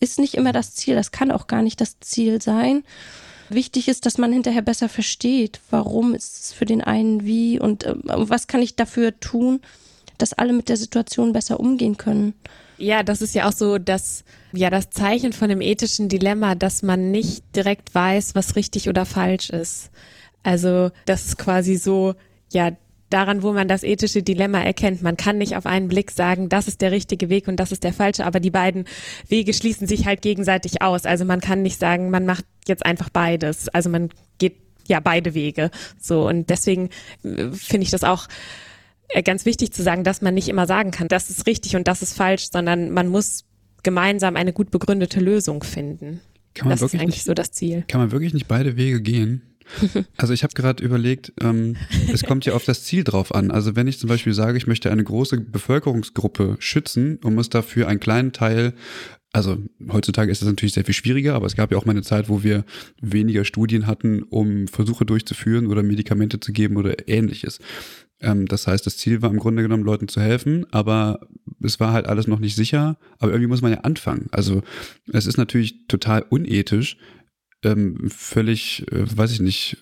ist 0.00 0.18
nicht 0.18 0.34
immer 0.34 0.52
das 0.52 0.74
Ziel, 0.74 0.94
das 0.94 1.12
kann 1.12 1.30
auch 1.30 1.46
gar 1.46 1.62
nicht 1.62 1.80
das 1.80 2.00
Ziel 2.00 2.42
sein. 2.42 2.84
Wichtig 3.52 3.88
ist, 3.88 4.06
dass 4.06 4.18
man 4.18 4.32
hinterher 4.32 4.62
besser 4.62 4.88
versteht, 4.88 5.60
warum 5.70 6.14
ist 6.14 6.44
es 6.44 6.52
für 6.52 6.64
den 6.64 6.80
einen 6.80 7.24
wie 7.24 7.60
und 7.60 7.84
äh, 7.84 7.94
was 8.04 8.46
kann 8.46 8.62
ich 8.62 8.76
dafür 8.76 9.18
tun, 9.20 9.60
dass 10.18 10.32
alle 10.32 10.52
mit 10.52 10.68
der 10.68 10.76
Situation 10.76 11.32
besser 11.32 11.60
umgehen 11.60 11.96
können. 11.96 12.34
Ja, 12.78 13.02
das 13.02 13.20
ist 13.22 13.34
ja 13.34 13.48
auch 13.48 13.52
so 13.52 13.78
das, 13.78 14.24
ja, 14.52 14.70
das 14.70 14.90
Zeichen 14.90 15.32
von 15.32 15.48
dem 15.48 15.60
ethischen 15.60 16.08
Dilemma, 16.08 16.54
dass 16.54 16.82
man 16.82 17.10
nicht 17.10 17.44
direkt 17.54 17.94
weiß, 17.94 18.34
was 18.34 18.56
richtig 18.56 18.88
oder 18.88 19.04
falsch 19.04 19.50
ist. 19.50 19.90
Also, 20.42 20.90
das 21.04 21.26
ist 21.26 21.38
quasi 21.38 21.76
so, 21.76 22.14
ja, 22.52 22.72
daran, 23.12 23.42
wo 23.42 23.52
man 23.52 23.68
das 23.68 23.82
ethische 23.82 24.22
Dilemma 24.22 24.60
erkennt. 24.60 25.02
Man 25.02 25.16
kann 25.16 25.38
nicht 25.38 25.56
auf 25.56 25.66
einen 25.66 25.88
Blick 25.88 26.10
sagen, 26.10 26.48
das 26.48 26.68
ist 26.68 26.80
der 26.80 26.92
richtige 26.92 27.28
Weg 27.28 27.48
und 27.48 27.56
das 27.56 27.72
ist 27.72 27.84
der 27.84 27.92
falsche, 27.92 28.24
aber 28.24 28.40
die 28.40 28.50
beiden 28.50 28.86
Wege 29.28 29.52
schließen 29.52 29.86
sich 29.86 30.06
halt 30.06 30.22
gegenseitig 30.22 30.82
aus. 30.82 31.04
Also 31.04 31.24
man 31.24 31.40
kann 31.40 31.62
nicht 31.62 31.78
sagen, 31.78 32.10
man 32.10 32.26
macht 32.26 32.44
jetzt 32.66 32.84
einfach 32.84 33.08
beides. 33.10 33.68
Also 33.68 33.90
man 33.90 34.10
geht 34.38 34.56
ja 34.86 35.00
beide 35.00 35.34
Wege. 35.34 35.70
So 36.00 36.26
und 36.28 36.50
deswegen 36.50 36.90
äh, 37.24 37.50
finde 37.52 37.84
ich 37.84 37.90
das 37.90 38.04
auch 38.04 38.28
äh, 39.08 39.22
ganz 39.22 39.44
wichtig 39.44 39.72
zu 39.72 39.82
sagen, 39.82 40.04
dass 40.04 40.22
man 40.22 40.34
nicht 40.34 40.48
immer 40.48 40.66
sagen 40.66 40.90
kann, 40.90 41.08
das 41.08 41.30
ist 41.30 41.46
richtig 41.46 41.76
und 41.76 41.88
das 41.88 42.02
ist 42.02 42.14
falsch, 42.14 42.48
sondern 42.50 42.90
man 42.90 43.08
muss 43.08 43.44
gemeinsam 43.82 44.36
eine 44.36 44.52
gut 44.52 44.70
begründete 44.70 45.20
Lösung 45.20 45.62
finden. 45.62 46.20
Kann 46.54 46.68
man 46.68 46.74
das 46.74 46.80
wirklich 46.80 47.00
ist 47.00 47.02
eigentlich 47.02 47.16
nicht, 47.16 47.24
so 47.26 47.34
das 47.34 47.52
Ziel. 47.52 47.84
Kann 47.88 48.00
man 48.00 48.12
wirklich 48.12 48.34
nicht 48.34 48.46
beide 48.48 48.76
Wege 48.76 49.00
gehen? 49.00 49.42
Also 50.16 50.34
ich 50.34 50.44
habe 50.44 50.54
gerade 50.54 50.82
überlegt, 50.82 51.32
ähm, 51.40 51.76
es 52.12 52.22
kommt 52.24 52.44
ja 52.44 52.54
auf 52.54 52.64
das 52.64 52.84
Ziel 52.84 53.04
drauf 53.04 53.34
an. 53.34 53.50
Also 53.50 53.74
wenn 53.76 53.86
ich 53.86 53.98
zum 53.98 54.08
Beispiel 54.08 54.34
sage, 54.34 54.56
ich 54.56 54.66
möchte 54.66 54.90
eine 54.90 55.02
große 55.02 55.40
Bevölkerungsgruppe 55.40 56.56
schützen 56.58 57.18
und 57.24 57.34
muss 57.34 57.50
dafür 57.50 57.88
einen 57.88 58.00
kleinen 58.00 58.32
Teil 58.32 58.74
also 59.32 59.56
heutzutage 59.90 60.30
ist 60.30 60.42
das 60.42 60.48
natürlich 60.48 60.74
sehr 60.74 60.84
viel 60.84 60.94
schwieriger, 60.94 61.34
aber 61.34 61.46
es 61.46 61.56
gab 61.56 61.72
ja 61.72 61.78
auch 61.78 61.86
mal 61.86 61.92
eine 61.92 62.02
Zeit, 62.02 62.28
wo 62.28 62.42
wir 62.42 62.64
weniger 63.00 63.46
Studien 63.46 63.86
hatten, 63.86 64.22
um 64.24 64.68
Versuche 64.68 65.06
durchzuführen 65.06 65.66
oder 65.68 65.82
Medikamente 65.82 66.38
zu 66.38 66.52
geben 66.52 66.76
oder 66.76 67.08
ähnliches. 67.08 67.58
Ähm, 68.20 68.46
das 68.46 68.66
heißt, 68.66 68.84
das 68.84 68.98
Ziel 68.98 69.22
war 69.22 69.30
im 69.30 69.38
Grunde 69.38 69.62
genommen, 69.62 69.84
Leuten 69.84 70.08
zu 70.08 70.20
helfen, 70.20 70.66
aber 70.70 71.20
es 71.62 71.80
war 71.80 71.92
halt 71.92 72.06
alles 72.06 72.26
noch 72.26 72.40
nicht 72.40 72.56
sicher. 72.56 72.98
Aber 73.18 73.32
irgendwie 73.32 73.48
muss 73.48 73.62
man 73.62 73.72
ja 73.72 73.80
anfangen. 73.80 74.26
Also 74.32 74.62
es 75.12 75.26
ist 75.26 75.38
natürlich 75.38 75.86
total 75.88 76.22
unethisch, 76.28 76.98
ähm, 77.62 78.10
völlig, 78.10 78.86
äh, 78.92 79.16
weiß 79.16 79.32
ich 79.32 79.40
nicht, 79.40 79.78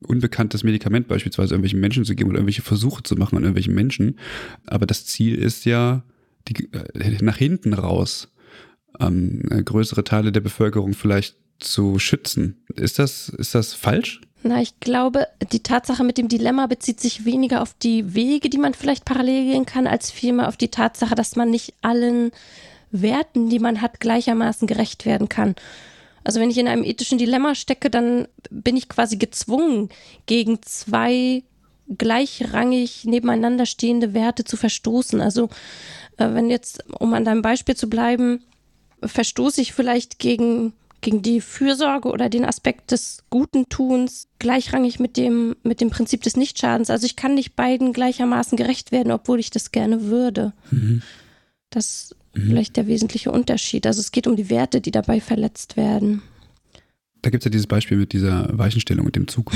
unbekanntes 0.00 0.62
Medikament 0.64 1.08
beispielsweise 1.08 1.54
irgendwelchen 1.54 1.80
Menschen 1.80 2.04
zu 2.04 2.14
geben 2.14 2.30
oder 2.30 2.38
irgendwelche 2.38 2.62
Versuche 2.62 3.02
zu 3.02 3.16
machen 3.16 3.36
an 3.36 3.42
irgendwelchen 3.42 3.74
Menschen. 3.74 4.18
Aber 4.66 4.86
das 4.86 5.06
Ziel 5.06 5.36
ist 5.36 5.64
ja, 5.64 6.04
die, 6.48 6.70
äh, 6.72 7.22
nach 7.22 7.36
hinten 7.36 7.72
raus 7.72 8.28
ähm, 9.00 9.42
größere 9.64 10.04
Teile 10.04 10.32
der 10.32 10.40
Bevölkerung 10.40 10.94
vielleicht 10.94 11.36
zu 11.58 11.98
schützen. 11.98 12.64
Ist 12.74 12.98
das, 12.98 13.28
ist 13.28 13.54
das 13.54 13.72
falsch? 13.72 14.20
Na, 14.42 14.60
ich 14.60 14.78
glaube, 14.80 15.26
die 15.52 15.62
Tatsache 15.62 16.04
mit 16.04 16.18
dem 16.18 16.28
Dilemma 16.28 16.66
bezieht 16.66 17.00
sich 17.00 17.24
weniger 17.24 17.62
auf 17.62 17.74
die 17.74 18.14
Wege, 18.14 18.48
die 18.48 18.58
man 18.58 18.74
vielleicht 18.74 19.04
parallel 19.04 19.52
gehen 19.52 19.66
kann, 19.66 19.86
als 19.86 20.10
vielmehr 20.10 20.48
auf 20.48 20.56
die 20.56 20.68
Tatsache, 20.68 21.14
dass 21.14 21.36
man 21.36 21.50
nicht 21.50 21.74
allen 21.82 22.30
Werten, 22.92 23.48
die 23.48 23.58
man 23.58 23.80
hat, 23.80 23.98
gleichermaßen 23.98 24.68
gerecht 24.68 25.04
werden 25.04 25.28
kann. 25.28 25.56
Also 26.26 26.40
wenn 26.40 26.50
ich 26.50 26.58
in 26.58 26.66
einem 26.66 26.82
ethischen 26.82 27.18
Dilemma 27.18 27.54
stecke, 27.54 27.88
dann 27.88 28.26
bin 28.50 28.76
ich 28.76 28.88
quasi 28.88 29.16
gezwungen, 29.16 29.90
gegen 30.26 30.60
zwei 30.60 31.44
gleichrangig 31.96 33.04
nebeneinander 33.04 33.64
stehende 33.64 34.12
Werte 34.12 34.42
zu 34.42 34.56
verstoßen. 34.56 35.20
Also 35.20 35.44
äh, 36.16 36.34
wenn 36.34 36.50
jetzt, 36.50 36.82
um 36.98 37.14
an 37.14 37.24
deinem 37.24 37.42
Beispiel 37.42 37.76
zu 37.76 37.88
bleiben, 37.88 38.42
verstoße 39.04 39.60
ich 39.60 39.72
vielleicht 39.72 40.18
gegen, 40.18 40.72
gegen 41.00 41.22
die 41.22 41.40
Fürsorge 41.40 42.08
oder 42.08 42.28
den 42.28 42.44
Aspekt 42.44 42.90
des 42.90 43.22
guten 43.30 43.68
Tuns 43.68 44.26
gleichrangig 44.40 44.98
mit 44.98 45.16
dem, 45.16 45.54
mit 45.62 45.80
dem 45.80 45.90
Prinzip 45.90 46.24
des 46.24 46.36
Nichtschadens. 46.36 46.90
Also 46.90 47.06
ich 47.06 47.14
kann 47.14 47.36
nicht 47.36 47.54
beiden 47.54 47.92
gleichermaßen 47.92 48.58
gerecht 48.58 48.90
werden, 48.90 49.12
obwohl 49.12 49.38
ich 49.38 49.50
das 49.52 49.70
gerne 49.70 50.02
würde. 50.06 50.54
Mhm. 50.72 51.02
Das 51.70 52.15
Mhm. 52.36 52.48
Vielleicht 52.48 52.76
der 52.76 52.86
wesentliche 52.86 53.30
Unterschied. 53.30 53.86
Also 53.86 54.00
es 54.00 54.12
geht 54.12 54.26
um 54.26 54.36
die 54.36 54.50
Werte, 54.50 54.80
die 54.80 54.90
dabei 54.90 55.20
verletzt 55.20 55.76
werden. 55.76 56.22
Da 57.22 57.30
gibt 57.30 57.42
es 57.42 57.46
ja 57.46 57.50
dieses 57.50 57.66
Beispiel 57.66 57.96
mit 57.96 58.12
dieser 58.12 58.56
Weichenstellung 58.56 59.06
und 59.06 59.16
dem 59.16 59.26
Zug. 59.26 59.50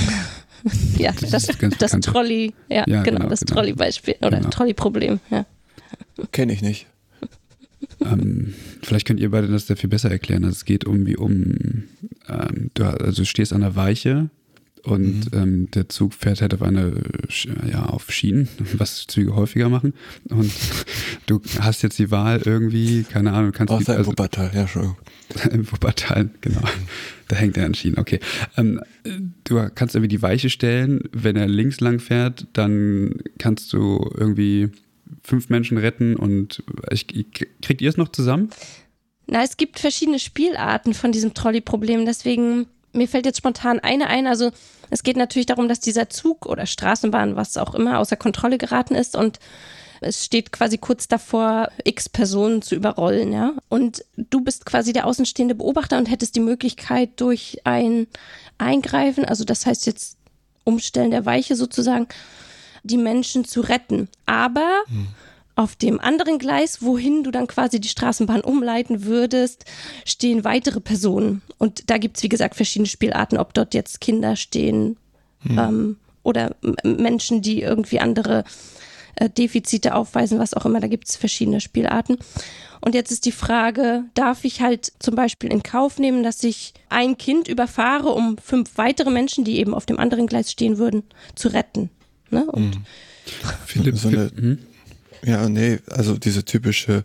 ja, 0.99 1.13
das, 1.13 1.31
das, 1.31 1.79
das 1.79 1.93
Trolley, 2.01 2.53
ja, 2.69 2.85
ja 2.89 3.03
genau, 3.03 3.19
genau, 3.19 3.31
das 3.31 3.41
genau. 3.41 3.55
Trolley-Beispiel 3.55 4.17
oder 4.23 4.39
genau. 4.39 4.51
Trolley-Problem, 4.51 5.21
ja. 5.31 5.47
Kenne 6.33 6.53
ich 6.53 6.63
nicht. 6.63 6.87
Ähm, 8.01 8.55
vielleicht 8.83 9.07
könnt 9.07 9.21
ihr 9.21 9.31
beide 9.31 9.49
das 9.49 9.67
sehr 9.67 9.77
viel 9.77 9.91
besser 9.91 10.11
erklären. 10.11 10.45
Also 10.45 10.57
es 10.57 10.65
geht 10.65 10.85
irgendwie 10.85 11.17
um, 11.17 11.85
ähm, 12.29 12.71
du 12.75 12.85
also 12.85 13.25
stehst 13.25 13.53
an 13.53 13.61
der 13.61 13.77
Weiche 13.77 14.31
und 14.83 15.33
mhm. 15.33 15.39
ähm, 15.39 15.71
der 15.71 15.89
Zug 15.89 16.15
fährt 16.15 16.41
halt 16.41 16.55
auf 16.55 16.63
eine, 16.63 17.03
ja, 17.71 17.87
auf 17.87 18.11
Schienen, 18.11 18.49
was 18.75 19.07
Züge 19.07 19.35
häufiger 19.35 19.69
machen. 19.69 19.95
Und 20.29 20.53
du 21.27 21.41
hast 21.61 21.83
jetzt 21.83 21.99
die 21.99 22.11
Wahl 22.11 22.43
irgendwie, 22.45 23.05
keine 23.05 23.33
Ahnung, 23.33 23.53
kannst 23.53 23.71
du. 23.71 23.77
Also, 23.77 23.93
im 23.93 24.07
Wuppertal, 24.07 24.51
ja, 24.55 24.67
schon. 24.67 24.97
Im 25.53 25.71
Wuppertal, 25.71 26.31
genau. 26.41 26.63
Da 27.29 27.37
hängt 27.37 27.57
er 27.57 27.67
an 27.67 27.75
Schienen, 27.75 27.99
okay. 27.99 28.19
Ähm, 28.57 28.81
du 29.45 29.69
kannst 29.75 29.95
irgendwie 29.95 30.09
die 30.09 30.23
Weiche 30.23 30.51
stellen, 30.51 31.05
wenn 31.13 31.37
er 31.37 31.47
links 31.47 31.81
lang 31.81 32.01
fährt, 32.01 32.49
dann 32.53 33.21
kannst 33.39 33.73
du 33.73 34.11
irgendwie 34.17 34.71
fünf 35.23 35.49
Menschen 35.49 35.79
retten 35.79 36.17
und 36.17 36.65
ich, 36.91 37.07
kriegt 37.63 37.81
ihr 37.81 37.89
es 37.89 37.97
noch 37.97 38.09
zusammen? 38.09 38.51
Na, 39.29 39.45
es 39.45 39.57
gibt 39.57 39.79
verschiedene 39.79 40.19
Spielarten 40.19 40.95
von 40.95 41.13
diesem 41.13 41.35
Trolley-Problem, 41.35 42.05
deswegen 42.05 42.67
mir 42.93 43.09
fällt 43.09 43.27
jetzt 43.27 43.39
spontan 43.39 43.81
eine 43.81 44.09
ein. 44.09 44.27
Also 44.27 44.51
es 44.91 45.03
geht 45.03 45.17
natürlich 45.17 45.47
darum, 45.47 45.69
dass 45.69 45.81
dieser 45.81 46.09
Zug 46.09 46.47
oder 46.47 46.67
Straßenbahn, 46.67 47.37
was 47.37 47.57
auch 47.57 47.75
immer, 47.75 47.99
außer 47.99 48.17
Kontrolle 48.17 48.59
geraten 48.59 48.95
ist 48.95 49.17
und 49.17 49.39
es 50.03 50.25
steht 50.25 50.51
quasi 50.51 50.79
kurz 50.79 51.09
davor, 51.09 51.71
x 51.85 52.09
Personen 52.09 52.63
zu 52.63 52.75
überrollen, 52.75 53.33
ja. 53.33 53.53
Und 53.69 54.03
du 54.17 54.41
bist 54.41 54.65
quasi 54.65 54.95
der 54.95 55.07
außenstehende 55.07 55.55
Beobachter 55.55 55.99
und 55.99 56.11
hättest 56.11 56.37
die 56.37 56.41
Möglichkeit 56.41 57.21
durch 57.21 57.59
ein 57.65 58.07
Eingreifen, 58.57 59.27
also 59.27 59.45
das 59.45 59.67
heißt 59.67 59.87
jetzt 59.87 60.17
Umstellen 60.65 61.11
der 61.11 61.27
Weiche 61.27 61.55
sozusagen, 61.55 62.09
die 62.83 62.97
Menschen 62.97 63.45
zu 63.45 63.61
retten. 63.61 64.09
Aber 64.25 64.85
hm 64.87 65.09
auf 65.61 65.77
dem 65.77 66.01
anderen 66.01 66.39
Gleis, 66.39 66.81
wohin 66.81 67.23
du 67.23 67.31
dann 67.31 67.47
quasi 67.47 67.81
die 67.81 67.89
Straßenbahn 67.89 68.41
umleiten 68.41 69.05
würdest, 69.05 69.67
stehen 70.07 70.43
weitere 70.43 70.81
Personen. 70.81 71.43
Und 71.59 71.91
da 71.91 71.99
gibt 71.99 72.17
es, 72.17 72.23
wie 72.23 72.31
gesagt, 72.31 72.55
verschiedene 72.55 72.89
Spielarten, 72.89 73.37
ob 73.37 73.53
dort 73.53 73.75
jetzt 73.75 74.01
Kinder 74.01 74.37
stehen 74.37 74.97
hm. 75.41 75.59
ähm, 75.59 75.97
oder 76.23 76.57
Menschen, 76.83 77.43
die 77.43 77.61
irgendwie 77.61 78.01
andere 78.01 78.45
äh, 79.17 79.29
Defizite 79.29 79.95
aufweisen, 79.95 80.39
was 80.39 80.55
auch 80.55 80.65
immer. 80.65 80.81
Da 80.81 80.87
gibt 80.87 81.09
es 81.09 81.17
verschiedene 81.17 81.61
Spielarten. 81.61 82.17
Und 82.81 82.95
jetzt 82.95 83.13
ist 83.13 83.27
die 83.27 83.33
Frage, 83.33 84.05
darf 84.15 84.45
ich 84.47 84.63
halt 84.63 84.95
zum 84.99 85.15
Beispiel 85.15 85.53
in 85.53 85.63
Kauf 85.63 85.99
nehmen, 85.99 86.23
dass 86.23 86.43
ich 86.43 86.73
ein 86.89 87.19
Kind 87.19 87.49
überfahre, 87.49 88.09
um 88.09 88.39
fünf 88.39 88.79
weitere 88.79 89.11
Menschen, 89.11 89.45
die 89.45 89.59
eben 89.59 89.75
auf 89.75 89.85
dem 89.85 89.99
anderen 89.99 90.27
Gleis 90.27 90.51
stehen 90.51 90.79
würden, 90.79 91.03
zu 91.35 91.49
retten? 91.49 91.91
Ne? 92.31 92.47
Und 92.47 92.77
hm. 92.77 92.85
Philipp, 93.67 93.99
so 93.99 94.09
eine, 94.09 94.31
hm? 94.35 94.59
Ja, 95.25 95.49
nee, 95.49 95.79
also 95.89 96.17
diese 96.17 96.45
typische 96.45 97.05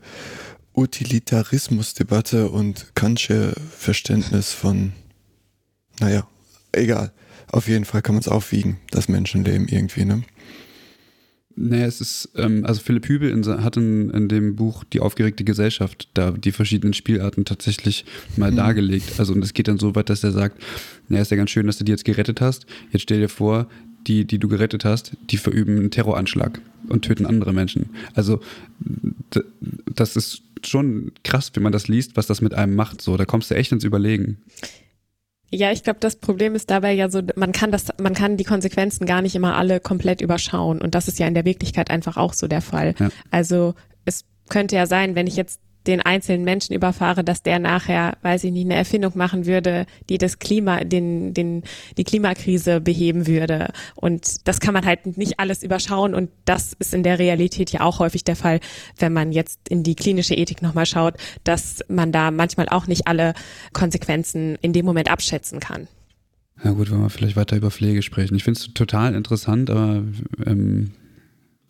Utilitarismusdebatte 0.73 2.49
und 2.49 2.95
Kantsche 2.95 3.53
Verständnis 3.77 4.53
von, 4.53 4.93
naja, 5.99 6.27
egal. 6.71 7.11
Auf 7.47 7.67
jeden 7.67 7.85
Fall 7.85 8.01
kann 8.01 8.15
man 8.15 8.21
es 8.21 8.27
aufwiegen, 8.27 8.77
das 8.91 9.07
Menschenleben 9.07 9.67
irgendwie, 9.67 10.05
ne? 10.05 10.23
Naja, 11.57 11.85
es 11.85 12.01
ist, 12.01 12.29
ähm, 12.35 12.65
also 12.65 12.81
Philipp 12.81 13.07
Hübel 13.07 13.29
in, 13.29 13.45
hat 13.63 13.77
in, 13.77 14.09
in, 14.09 14.27
dem 14.27 14.57
Buch 14.57 14.83
Die 14.83 14.99
aufgeregte 14.99 15.45
Gesellschaft 15.45 16.09
da 16.13 16.31
die 16.31 16.51
verschiedenen 16.51 16.93
Spielarten 16.93 17.45
tatsächlich 17.45 18.03
mal 18.35 18.51
mhm. 18.51 18.57
dargelegt. 18.57 19.19
Also 19.19 19.33
und 19.33 19.41
es 19.41 19.53
geht 19.53 19.69
dann 19.69 19.79
so 19.79 19.95
weit, 19.95 20.09
dass 20.09 20.23
er 20.23 20.33
sagt, 20.33 20.61
naja, 21.07 21.21
ist 21.21 21.31
ja 21.31 21.37
ganz 21.37 21.51
schön, 21.51 21.65
dass 21.65 21.77
du 21.77 21.85
die 21.85 21.93
jetzt 21.93 22.03
gerettet 22.03 22.41
hast. 22.41 22.65
Jetzt 22.91 23.03
stell 23.03 23.21
dir 23.21 23.29
vor, 23.29 23.69
die, 24.07 24.25
die 24.25 24.39
du 24.39 24.47
gerettet 24.47 24.85
hast, 24.85 25.15
die 25.29 25.37
verüben 25.37 25.77
einen 25.77 25.91
Terroranschlag 25.91 26.61
und 26.89 27.03
töten 27.03 27.25
andere 27.25 27.53
Menschen. 27.53 27.89
Also 28.13 28.39
das 29.93 30.15
ist 30.15 30.43
schon 30.63 31.11
krass, 31.23 31.51
wenn 31.53 31.63
man 31.63 31.71
das 31.71 31.87
liest, 31.87 32.17
was 32.17 32.27
das 32.27 32.41
mit 32.41 32.53
einem 32.53 32.75
macht. 32.75 33.01
So, 33.01 33.17
da 33.17 33.25
kommst 33.25 33.51
du 33.51 33.55
echt 33.55 33.71
ins 33.71 33.83
Überlegen. 33.83 34.37
Ja, 35.51 35.71
ich 35.71 35.83
glaube, 35.83 35.99
das 35.99 36.15
Problem 36.15 36.55
ist 36.55 36.69
dabei 36.69 36.93
ja 36.93 37.09
so, 37.09 37.21
man 37.35 37.51
kann 37.51 37.71
das, 37.71 37.87
man 37.99 38.13
kann 38.13 38.35
die 38.37 38.43
Konsequenzen 38.43 39.05
gar 39.05 39.21
nicht 39.21 39.35
immer 39.35 39.55
alle 39.55 39.79
komplett 39.79 40.21
überschauen. 40.21 40.81
Und 40.81 40.95
das 40.95 41.07
ist 41.07 41.19
ja 41.19 41.27
in 41.27 41.33
der 41.33 41.45
Wirklichkeit 41.45 41.91
einfach 41.91 42.17
auch 42.17 42.33
so 42.33 42.47
der 42.47 42.61
Fall. 42.61 42.95
Ja. 42.99 43.09
Also 43.31 43.75
es 44.05 44.25
könnte 44.49 44.75
ja 44.75 44.87
sein, 44.87 45.15
wenn 45.15 45.27
ich 45.27 45.35
jetzt 45.35 45.59
den 45.87 46.01
einzelnen 46.01 46.43
Menschen 46.43 46.73
überfahre, 46.73 47.23
dass 47.23 47.43
der 47.43 47.59
nachher, 47.59 48.17
weiß 48.21 48.43
ich 48.43 48.51
nicht, 48.51 48.65
eine 48.65 48.75
Erfindung 48.75 49.13
machen 49.15 49.45
würde, 49.45 49.85
die 50.09 50.17
das 50.17 50.39
Klima, 50.39 50.83
den, 50.83 51.33
den, 51.33 51.63
die 51.97 52.03
Klimakrise 52.03 52.81
beheben 52.81 53.27
würde. 53.27 53.69
Und 53.95 54.47
das 54.47 54.59
kann 54.59 54.73
man 54.73 54.85
halt 54.85 55.17
nicht 55.17 55.39
alles 55.39 55.63
überschauen. 55.63 56.13
Und 56.13 56.29
das 56.45 56.73
ist 56.79 56.93
in 56.93 57.03
der 57.03 57.19
Realität 57.19 57.71
ja 57.71 57.81
auch 57.81 57.99
häufig 57.99 58.23
der 58.23 58.35
Fall, 58.35 58.59
wenn 58.97 59.13
man 59.13 59.31
jetzt 59.31 59.59
in 59.69 59.83
die 59.83 59.95
klinische 59.95 60.35
Ethik 60.35 60.61
nochmal 60.61 60.85
schaut, 60.85 61.15
dass 61.43 61.79
man 61.87 62.11
da 62.11 62.31
manchmal 62.31 62.69
auch 62.69 62.87
nicht 62.87 63.07
alle 63.07 63.33
Konsequenzen 63.73 64.57
in 64.61 64.73
dem 64.73 64.85
Moment 64.85 65.09
abschätzen 65.11 65.59
kann. 65.59 65.87
Ja 66.63 66.71
gut, 66.71 66.89
wenn 66.89 67.01
wir 67.01 67.09
vielleicht 67.09 67.35
weiter 67.35 67.57
über 67.57 67.69
Pflege 67.69 68.01
sprechen. 68.01 68.35
Ich 68.35 68.43
finde 68.43 68.59
es 68.59 68.73
total 68.73 69.13
interessant, 69.13 69.69
aber 69.69 70.03
ähm, 70.45 70.91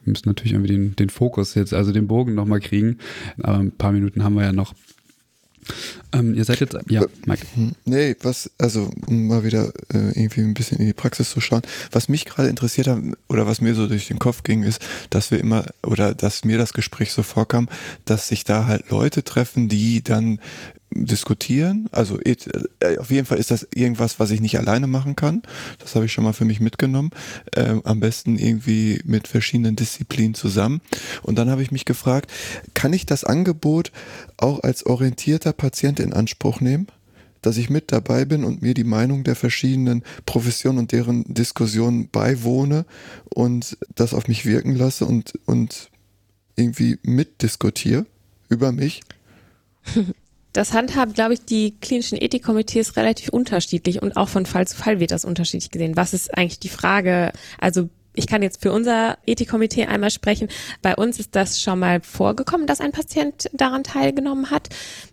wir 0.05 0.11
müssen 0.11 0.29
natürlich 0.29 0.53
irgendwie 0.53 0.73
den, 0.73 0.95
den 0.95 1.09
Fokus 1.09 1.55
jetzt, 1.55 1.73
also 1.73 1.91
den 1.91 2.07
Bogen 2.07 2.35
nochmal 2.35 2.59
kriegen. 2.59 2.99
Aber 3.41 3.57
ein 3.57 3.71
paar 3.71 3.91
Minuten 3.91 4.23
haben 4.23 4.35
wir 4.35 4.43
ja 4.43 4.53
noch. 4.53 4.73
Ähm, 6.11 6.35
ihr 6.35 6.45
seid 6.45 6.59
jetzt, 6.59 6.77
ja, 6.87 7.03
äh, 7.03 7.07
Mike. 7.25 7.45
Hm, 7.55 7.71
nee, 7.85 8.15
was, 8.21 8.51
also 8.59 8.91
um 9.07 9.27
mal 9.27 9.43
wieder 9.43 9.73
äh, 9.93 10.11
irgendwie 10.13 10.41
ein 10.41 10.53
bisschen 10.53 10.77
in 10.77 10.85
die 10.85 10.93
Praxis 10.93 11.31
zu 11.31 11.41
schauen. 11.41 11.63
Was 11.91 12.07
mich 12.07 12.25
gerade 12.25 12.49
interessiert 12.49 12.87
hat 12.87 12.99
oder 13.29 13.47
was 13.47 13.61
mir 13.61 13.73
so 13.73 13.87
durch 13.87 14.07
den 14.07 14.19
Kopf 14.19 14.43
ging, 14.43 14.63
ist, 14.63 14.79
dass 15.09 15.31
wir 15.31 15.39
immer 15.39 15.65
oder 15.83 16.13
dass 16.13 16.45
mir 16.45 16.59
das 16.59 16.73
Gespräch 16.73 17.11
so 17.11 17.23
vorkam, 17.23 17.67
dass 18.05 18.27
sich 18.27 18.43
da 18.43 18.67
halt 18.67 18.91
Leute 18.91 19.23
treffen, 19.23 19.67
die 19.67 20.03
dann 20.03 20.39
diskutieren. 20.95 21.87
Also 21.91 22.19
äh, 22.21 22.35
auf 22.97 23.11
jeden 23.11 23.25
Fall 23.25 23.37
ist 23.37 23.51
das 23.51 23.67
irgendwas, 23.73 24.19
was 24.19 24.31
ich 24.31 24.41
nicht 24.41 24.57
alleine 24.57 24.87
machen 24.87 25.15
kann. 25.15 25.43
Das 25.79 25.95
habe 25.95 26.05
ich 26.05 26.13
schon 26.13 26.23
mal 26.23 26.33
für 26.33 26.45
mich 26.45 26.59
mitgenommen. 26.59 27.11
Ähm, 27.55 27.81
am 27.83 27.99
besten 27.99 28.37
irgendwie 28.37 29.01
mit 29.03 29.27
verschiedenen 29.27 29.75
Disziplinen 29.75 30.33
zusammen. 30.33 30.81
Und 31.21 31.37
dann 31.37 31.49
habe 31.49 31.61
ich 31.61 31.71
mich 31.71 31.85
gefragt, 31.85 32.31
kann 32.73 32.93
ich 32.93 33.05
das 33.05 33.23
Angebot 33.23 33.91
auch 34.37 34.61
als 34.63 34.85
orientierter 34.85 35.53
Patient 35.53 35.99
in 35.99 36.13
Anspruch 36.13 36.61
nehmen? 36.61 36.87
dass 37.41 37.57
ich 37.57 37.69
mit 37.69 37.91
dabei 37.91 38.25
bin 38.25 38.43
und 38.43 38.63
mir 38.63 38.73
die 38.73 38.83
Meinung 38.83 39.23
der 39.23 39.35
verschiedenen 39.35 40.03
Professionen 40.25 40.79
und 40.79 40.91
deren 40.91 41.31
Diskussionen 41.31 42.09
beiwohne 42.09 42.87
und 43.25 43.77
das 43.93 44.15
auf 44.15 44.27
mich 44.27 44.47
wirken 44.47 44.73
lasse 44.75 45.05
und, 45.05 45.37
und 45.45 45.91
irgendwie 46.55 46.97
mitdiskutiere 47.03 48.07
über 48.49 48.71
mich. 48.71 49.01
Das 50.55 50.71
handhaben, 50.71 51.13
glaube 51.13 51.33
ich, 51.33 51.43
die 51.43 51.75
klinischen 51.81 52.17
Ethikkomitees 52.17 52.95
relativ 52.95 53.27
unterschiedlich 53.27 54.01
und 54.01 54.15
auch 54.15 54.29
von 54.29 54.45
Fall 54.45 54.65
zu 54.65 54.77
Fall 54.77 55.01
wird 55.01 55.11
das 55.11 55.25
unterschiedlich 55.25 55.69
gesehen. 55.69 55.97
Was 55.97 56.13
ist 56.13 56.35
eigentlich 56.37 56.59
die 56.59 56.69
Frage? 56.69 57.33
Also 57.59 57.89
ich 58.13 58.25
kann 58.25 58.41
jetzt 58.41 58.61
für 58.61 58.71
unser 58.71 59.17
Ethikkomitee 59.25 59.87
einmal 59.87 60.11
sprechen. 60.11 60.47
Bei 60.81 60.95
uns 60.95 61.19
ist 61.19 61.35
das 61.35 61.61
schon 61.61 61.79
mal 61.79 61.99
vorgekommen, 61.99 62.67
dass 62.67 62.79
ein 62.79 62.93
Patient 62.93 63.49
daran 63.51 63.83
teilgenommen 63.83 64.49
hat. 64.49 64.69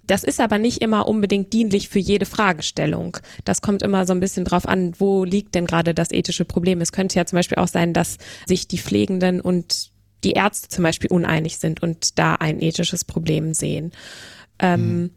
Das 0.07 0.23
ist 0.23 0.39
aber 0.39 0.59
nicht 0.59 0.81
immer 0.81 1.09
unbedingt 1.09 1.53
dienlich 1.53 1.89
für 1.89 1.99
jede 1.99 2.25
Fragestellung. 2.25 3.17
Das 3.45 3.63
kommt 3.63 3.83
immer 3.83 4.07
so 4.07 4.13
ein 4.13 4.21
bisschen 4.21 4.45
drauf 4.45 4.69
an, 4.69 4.93
wo 5.01 5.25
liegt 5.25 5.57
denn 5.57 5.67
gerade 5.67 5.93
das 5.93 6.13
ethische 6.13 6.45
Problem. 6.45 6.81
Es 6.81 6.93
könnte 6.93 7.17
ja 7.17 7.27
zum 7.27 7.39
Beispiel 7.39 7.59
auch 7.59 7.67
sein, 7.67 7.93
dass 7.93 8.19
sich 8.47 8.69
die 8.69 8.79
Pflegenden 8.79 9.41
und 9.41 9.91
die 10.23 10.35
Ärzte 10.35 10.69
zum 10.69 10.85
Beispiel 10.85 11.11
uneinig 11.11 11.59
sind 11.59 11.83
und 11.83 12.17
da 12.21 12.37
ein 12.37 12.63
ethisches 12.63 13.05
Problem 13.05 13.55
sehen. 13.55 13.91
Ähm, 14.61 15.01
mhm 15.01 15.11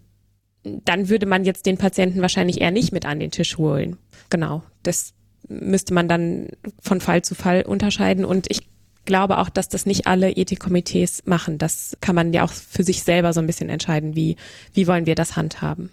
dann 0.65 1.09
würde 1.09 1.25
man 1.25 1.45
jetzt 1.45 1.65
den 1.65 1.77
Patienten 1.77 2.21
wahrscheinlich 2.21 2.61
eher 2.61 2.71
nicht 2.71 2.91
mit 2.91 3.05
an 3.05 3.19
den 3.19 3.31
Tisch 3.31 3.57
holen. 3.57 3.97
Genau. 4.29 4.63
Das 4.83 5.13
müsste 5.47 5.93
man 5.93 6.07
dann 6.07 6.49
von 6.81 7.01
Fall 7.01 7.21
zu 7.21 7.35
Fall 7.35 7.61
unterscheiden. 7.63 8.25
Und 8.25 8.49
ich 8.49 8.67
glaube 9.05 9.37
auch, 9.37 9.49
dass 9.49 9.69
das 9.69 9.85
nicht 9.85 10.07
alle 10.07 10.31
Ethikkomitees 10.31 11.23
machen. 11.25 11.57
Das 11.57 11.97
kann 12.01 12.15
man 12.15 12.33
ja 12.33 12.43
auch 12.43 12.51
für 12.51 12.83
sich 12.83 13.03
selber 13.03 13.33
so 13.33 13.39
ein 13.39 13.47
bisschen 13.47 13.69
entscheiden, 13.69 14.15
wie, 14.15 14.35
wie 14.73 14.87
wollen 14.87 15.05
wir 15.05 15.15
das 15.15 15.35
handhaben. 15.35 15.91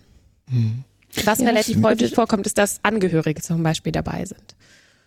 Mhm. 0.51 0.85
Was 1.25 1.41
ja, 1.41 1.49
relativ 1.49 1.83
häufig 1.83 2.15
vorkommt, 2.15 2.47
ist, 2.47 2.57
dass 2.57 2.81
Angehörige 2.83 3.43
zum 3.43 3.63
Beispiel 3.63 3.93
dabei 3.93 4.25
sind. 4.25 4.57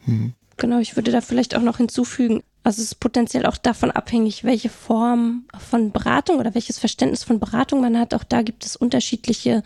Mhm. 0.06 0.34
Genau, 0.58 0.80
ich 0.80 0.96
würde 0.96 1.12
da 1.12 1.22
vielleicht 1.22 1.56
auch 1.56 1.64
noch 1.64 1.78
hinzufügen, 1.78 2.44
also 2.66 2.82
es 2.82 2.94
ist 2.94 3.00
potenziell 3.00 3.46
auch 3.46 3.58
davon 3.58 3.92
abhängig, 3.92 4.44
welche 4.44 4.70
Form 4.70 5.46
von 5.70 5.92
Beratung 5.92 6.40
oder 6.40 6.56
welches 6.56 6.80
Verständnis 6.80 7.24
von 7.24 7.40
Beratung 7.40 7.80
man 7.80 8.00
hat. 8.00 8.16
Auch 8.16 8.24
da 8.24 8.42
gibt 8.42 8.66
es 8.66 8.76
unterschiedliche 8.76 9.62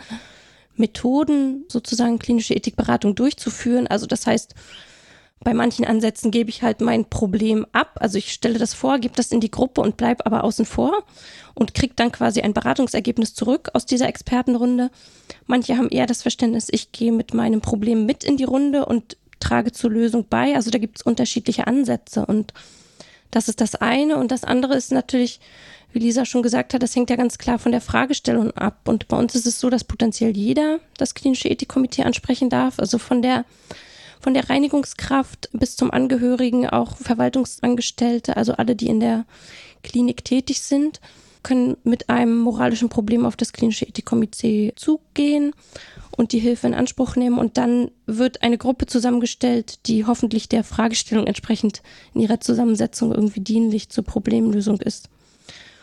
Methoden, 0.75 1.63
sozusagen 1.69 2.19
klinische 2.19 2.53
Ethikberatung 2.55 3.15
durchzuführen. 3.15 3.87
Also 3.87 4.05
das 4.05 4.27
heißt, 4.27 4.53
bei 5.39 5.53
manchen 5.53 5.85
Ansätzen 5.85 6.29
gebe 6.29 6.49
ich 6.49 6.61
halt 6.61 6.81
mein 6.81 7.05
Problem 7.05 7.65
ab. 7.71 7.91
Also 8.01 8.17
ich 8.17 8.33
stelle 8.33 8.59
das 8.59 8.73
vor, 8.73 8.99
gebe 8.99 9.15
das 9.15 9.31
in 9.31 9.39
die 9.39 9.49
Gruppe 9.49 9.79
und 9.79 9.95
bleibe 9.95 10.25
aber 10.25 10.43
außen 10.43 10.65
vor 10.65 11.05
und 11.53 11.73
kriege 11.73 11.93
dann 11.95 12.11
quasi 12.11 12.41
ein 12.41 12.53
Beratungsergebnis 12.53 13.33
zurück 13.33 13.69
aus 13.73 13.85
dieser 13.85 14.09
Expertenrunde. 14.09 14.91
Manche 15.47 15.77
haben 15.77 15.87
eher 15.87 16.05
das 16.05 16.21
Verständnis, 16.21 16.67
ich 16.69 16.91
gehe 16.91 17.13
mit 17.13 17.33
meinem 17.33 17.61
Problem 17.61 18.05
mit 18.05 18.25
in 18.25 18.35
die 18.35 18.43
Runde 18.43 18.85
und 18.85 19.15
trage 19.39 19.71
zur 19.71 19.89
Lösung 19.89 20.25
bei. 20.29 20.55
Also 20.55 20.69
da 20.69 20.79
gibt 20.79 20.97
es 20.97 21.01
unterschiedliche 21.03 21.65
Ansätze 21.65 22.25
und 22.25 22.53
das 23.31 23.49
ist 23.49 23.61
das 23.61 23.75
eine. 23.75 24.17
Und 24.17 24.31
das 24.31 24.43
andere 24.43 24.75
ist 24.75 24.91
natürlich, 24.91 25.39
wie 25.91 25.99
Lisa 25.99 26.25
schon 26.25 26.43
gesagt 26.43 26.73
hat, 26.73 26.83
das 26.83 26.95
hängt 26.95 27.09
ja 27.09 27.15
ganz 27.15 27.37
klar 27.37 27.59
von 27.59 27.71
der 27.71 27.81
Fragestellung 27.81 28.51
ab. 28.51 28.87
Und 28.87 29.07
bei 29.07 29.17
uns 29.17 29.35
ist 29.35 29.45
es 29.45 29.59
so, 29.59 29.69
dass 29.69 29.83
potenziell 29.83 30.35
jeder 30.35 30.79
das 30.97 31.13
klinische 31.13 31.49
Ethikkomitee 31.49 32.03
ansprechen 32.03 32.49
darf. 32.49 32.79
Also 32.79 32.97
von 32.97 33.21
der 33.21 33.45
von 34.21 34.33
der 34.33 34.49
Reinigungskraft 34.49 35.49
bis 35.53 35.77
zum 35.77 35.91
Angehörigen, 35.91 36.67
auch 36.67 36.97
Verwaltungsangestellte, 36.97 38.35
also 38.35 38.53
alle, 38.53 38.75
die 38.75 38.87
in 38.87 38.99
der 38.99 39.25
Klinik 39.81 40.25
tätig 40.25 40.61
sind, 40.61 40.99
können 41.43 41.77
mit 41.83 42.09
einem 42.09 42.37
moralischen 42.37 42.89
Problem 42.89 43.25
auf 43.25 43.37
das 43.37 43.53
klinische 43.53 43.85
Ethikkomitee 43.85 44.73
zugehen 44.75 45.53
und 46.17 46.33
die 46.33 46.39
Hilfe 46.39 46.67
in 46.67 46.73
Anspruch 46.73 47.15
nehmen. 47.15 47.37
Und 47.37 47.57
dann 47.57 47.91
wird 48.05 48.43
eine 48.43 48.57
Gruppe 48.57 48.87
zusammengestellt, 48.87 49.87
die 49.87 50.05
hoffentlich 50.05 50.49
der 50.49 50.63
Fragestellung 50.63 51.27
entsprechend 51.27 51.81
in 52.13 52.21
ihrer 52.21 52.41
Zusammensetzung 52.41 53.13
irgendwie 53.13 53.39
dienlich 53.39 53.89
zur 53.89 54.03
Problemlösung 54.03 54.81
ist. 54.81 55.09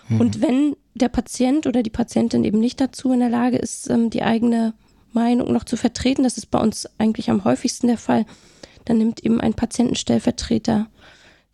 Mhm. 0.08 0.20
Und 0.20 0.42
wenn 0.42 0.76
der 0.94 1.08
Patient 1.08 1.66
oder 1.66 1.82
die 1.82 1.90
Patientin 1.90 2.44
eben 2.44 2.60
nicht 2.60 2.80
dazu 2.80 3.12
in 3.12 3.20
der 3.20 3.30
Lage 3.30 3.56
ist, 3.56 3.88
ähm, 3.88 4.10
die 4.10 4.22
eigene 4.22 4.74
Meinung 5.12 5.52
noch 5.52 5.64
zu 5.64 5.76
vertreten, 5.76 6.22
das 6.22 6.36
ist 6.36 6.50
bei 6.50 6.60
uns 6.60 6.88
eigentlich 6.98 7.30
am 7.30 7.44
häufigsten 7.44 7.86
der 7.86 7.98
Fall, 7.98 8.26
dann 8.84 8.98
nimmt 8.98 9.24
eben 9.24 9.40
ein 9.40 9.54
Patientenstellvertreter 9.54 10.88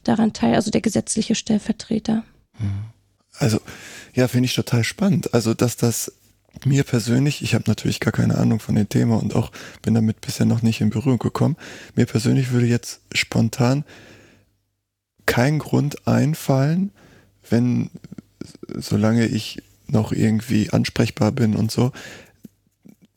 daran 0.05 0.33
teil, 0.33 0.55
also 0.55 0.71
der 0.71 0.81
gesetzliche 0.81 1.35
Stellvertreter. 1.35 2.25
Mhm. 2.59 2.92
Also, 3.43 3.61
ja, 4.15 4.29
finde 4.29 4.47
ich 4.47 4.55
total 4.55 4.85
spannend. 4.85 5.35
Also, 5.35 5.53
dass 5.53 5.77
das 5.77 6.13
mir 6.65 6.85
persönlich, 6.85 7.43
ich 7.43 7.55
habe 7.55 7.65
natürlich 7.67 7.99
gar 7.99 8.13
keine 8.13 8.39
Ahnung 8.39 8.61
von 8.61 8.77
dem 8.77 8.89
Thema 8.89 9.17
und 9.17 9.35
auch 9.35 9.51
bin 9.83 9.95
damit 9.95 10.21
bisher 10.21 10.47
noch 10.47 10.63
nicht 10.63 10.81
in 10.81 10.91
Berührung 10.91 11.19
gekommen. 11.19 11.57
Mir 11.97 12.07
persönlich 12.07 12.53
würde 12.53 12.67
jetzt 12.67 13.01
spontan 13.13 13.85
kein 15.27 15.59
Grund 15.59 16.07
einfallen, 16.07 16.93
wenn, 17.51 17.91
solange 18.77 19.27
ich 19.27 19.61
noch 19.89 20.13
irgendwie 20.13 20.71
ansprechbar 20.71 21.33
bin 21.33 21.57
und 21.57 21.73
so, 21.73 21.91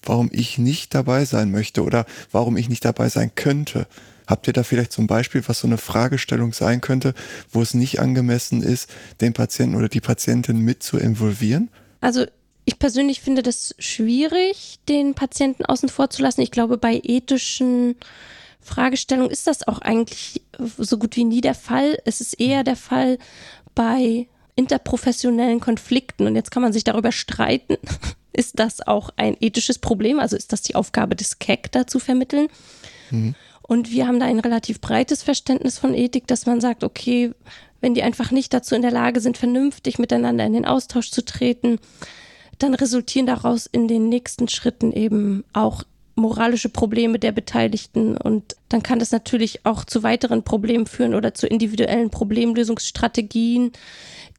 warum 0.01 0.29
ich 0.31 0.57
nicht 0.57 0.95
dabei 0.95 1.25
sein 1.25 1.51
möchte 1.51 1.83
oder 1.83 2.07
warum 2.31 2.57
ich 2.57 2.67
nicht 2.67 2.83
dabei 2.83 3.09
sein 3.09 3.31
könnte. 3.35 3.85
Habt 4.27 4.47
ihr 4.47 4.53
da 4.53 4.63
vielleicht 4.63 4.91
zum 4.91 5.07
Beispiel, 5.07 5.43
was 5.47 5.59
so 5.59 5.67
eine 5.67 5.77
Fragestellung 5.77 6.53
sein 6.53 6.81
könnte, 6.81 7.13
wo 7.51 7.61
es 7.61 7.73
nicht 7.73 7.99
angemessen 7.99 8.61
ist, 8.63 8.89
den 9.21 9.33
Patienten 9.33 9.75
oder 9.75 9.89
die 9.89 10.01
Patientin 10.01 10.59
mit 10.59 10.83
zu 10.83 10.97
involvieren? 10.97 11.69
Also 12.01 12.25
ich 12.65 12.79
persönlich 12.79 13.21
finde 13.21 13.43
das 13.43 13.75
schwierig, 13.77 14.79
den 14.89 15.13
Patienten 15.13 15.65
außen 15.65 15.89
vor 15.89 16.09
zu 16.09 16.23
lassen. 16.23 16.41
Ich 16.41 16.51
glaube, 16.51 16.77
bei 16.77 16.99
ethischen 17.03 17.95
Fragestellungen 18.59 19.31
ist 19.31 19.45
das 19.45 19.67
auch 19.67 19.79
eigentlich 19.79 20.41
so 20.77 20.97
gut 20.97 21.15
wie 21.15 21.23
nie 21.23 21.41
der 21.41 21.53
Fall. 21.53 21.99
Es 22.05 22.21
ist 22.21 22.39
eher 22.39 22.63
der 22.63 22.75
Fall 22.75 23.19
bei 23.75 24.27
interprofessionellen 24.55 25.59
Konflikten. 25.59 26.25
Und 26.25 26.35
jetzt 26.35 26.49
kann 26.49 26.63
man 26.63 26.73
sich 26.73 26.83
darüber 26.83 27.11
streiten, 27.11 27.77
ist 28.33 28.57
das 28.59 28.85
auch 28.85 29.11
ein 29.15 29.37
ethisches 29.39 29.77
Problem? 29.77 30.19
Also 30.19 30.35
ist 30.35 30.51
das 30.51 30.63
die 30.63 30.75
Aufgabe 30.75 31.15
des 31.15 31.37
CAC, 31.37 31.71
da 31.71 31.85
zu 31.85 31.99
vermitteln? 31.99 32.47
Mhm. 33.11 33.35
Und 33.67 33.91
wir 33.91 34.07
haben 34.07 34.19
da 34.19 34.25
ein 34.25 34.39
relativ 34.39 34.79
breites 34.79 35.23
Verständnis 35.23 35.79
von 35.79 35.93
Ethik, 35.95 36.27
dass 36.27 36.45
man 36.45 36.61
sagt, 36.61 36.83
okay, 36.83 37.31
wenn 37.81 37.95
die 37.95 38.03
einfach 38.03 38.31
nicht 38.31 38.53
dazu 38.53 38.75
in 38.75 38.81
der 38.81 38.91
Lage 38.91 39.19
sind, 39.19 39.37
vernünftig 39.37 39.97
miteinander 39.97 40.45
in 40.45 40.53
den 40.53 40.65
Austausch 40.65 41.11
zu 41.11 41.25
treten, 41.25 41.79
dann 42.59 42.73
resultieren 42.73 43.25
daraus 43.25 43.65
in 43.65 43.87
den 43.87 44.07
nächsten 44.07 44.47
Schritten 44.47 44.91
eben 44.91 45.43
auch 45.53 45.83
moralische 46.15 46.69
Probleme 46.69 47.19
der 47.19 47.33
Beteiligten 47.33 48.15
und 48.15 48.55
dann 48.69 48.81
kann 48.81 48.99
das 48.99 49.11
natürlich 49.11 49.65
auch 49.65 49.83
zu 49.83 50.01
weiteren 50.01 50.43
Problemen 50.43 50.85
führen 50.85 51.13
oder 51.13 51.33
zu 51.33 51.45
individuellen 51.45 52.09
Problemlösungsstrategien, 52.09 53.73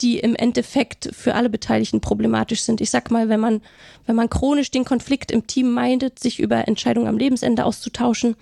die 0.01 0.19
im 0.19 0.35
Endeffekt 0.35 1.11
für 1.13 1.35
alle 1.35 1.51
Beteiligten 1.51 2.01
problematisch 2.01 2.63
sind. 2.63 2.81
Ich 2.81 2.91
sag 2.91 3.11
mal, 3.11 3.29
wenn 3.29 3.41
man, 3.41 3.61
wenn 4.07 4.17
man 4.17 4.31
chronisch 4.31 4.71
den 4.71 4.87
Konflikt 4.87 5.31
im 5.31 5.47
Team 5.47 5.73
meidet, 5.73 6.19
sich 6.19 6.41
über 6.41 6.67
Entscheidungen 6.67 7.09
am 7.09 7.19
Lebensende 7.19 7.67
auszutauschen, 7.67 8.37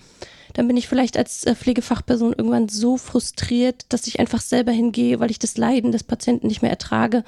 dann 0.55 0.67
bin 0.67 0.77
ich 0.77 0.87
vielleicht 0.87 1.17
als 1.17 1.43
äh, 1.43 1.53
Pflegefachperson 1.53 2.33
irgendwann 2.33 2.69
so 2.69 2.97
frustriert, 2.97 3.85
dass 3.89 4.07
ich 4.07 4.19
einfach 4.19 4.41
selber 4.41 4.71
hingehe, 4.71 5.19
weil 5.19 5.29
ich 5.29 5.39
das 5.39 5.57
Leiden 5.57 5.91
des 5.91 6.03
Patienten 6.03 6.47
nicht 6.47 6.61
mehr 6.61 6.71
ertrage 6.71 7.23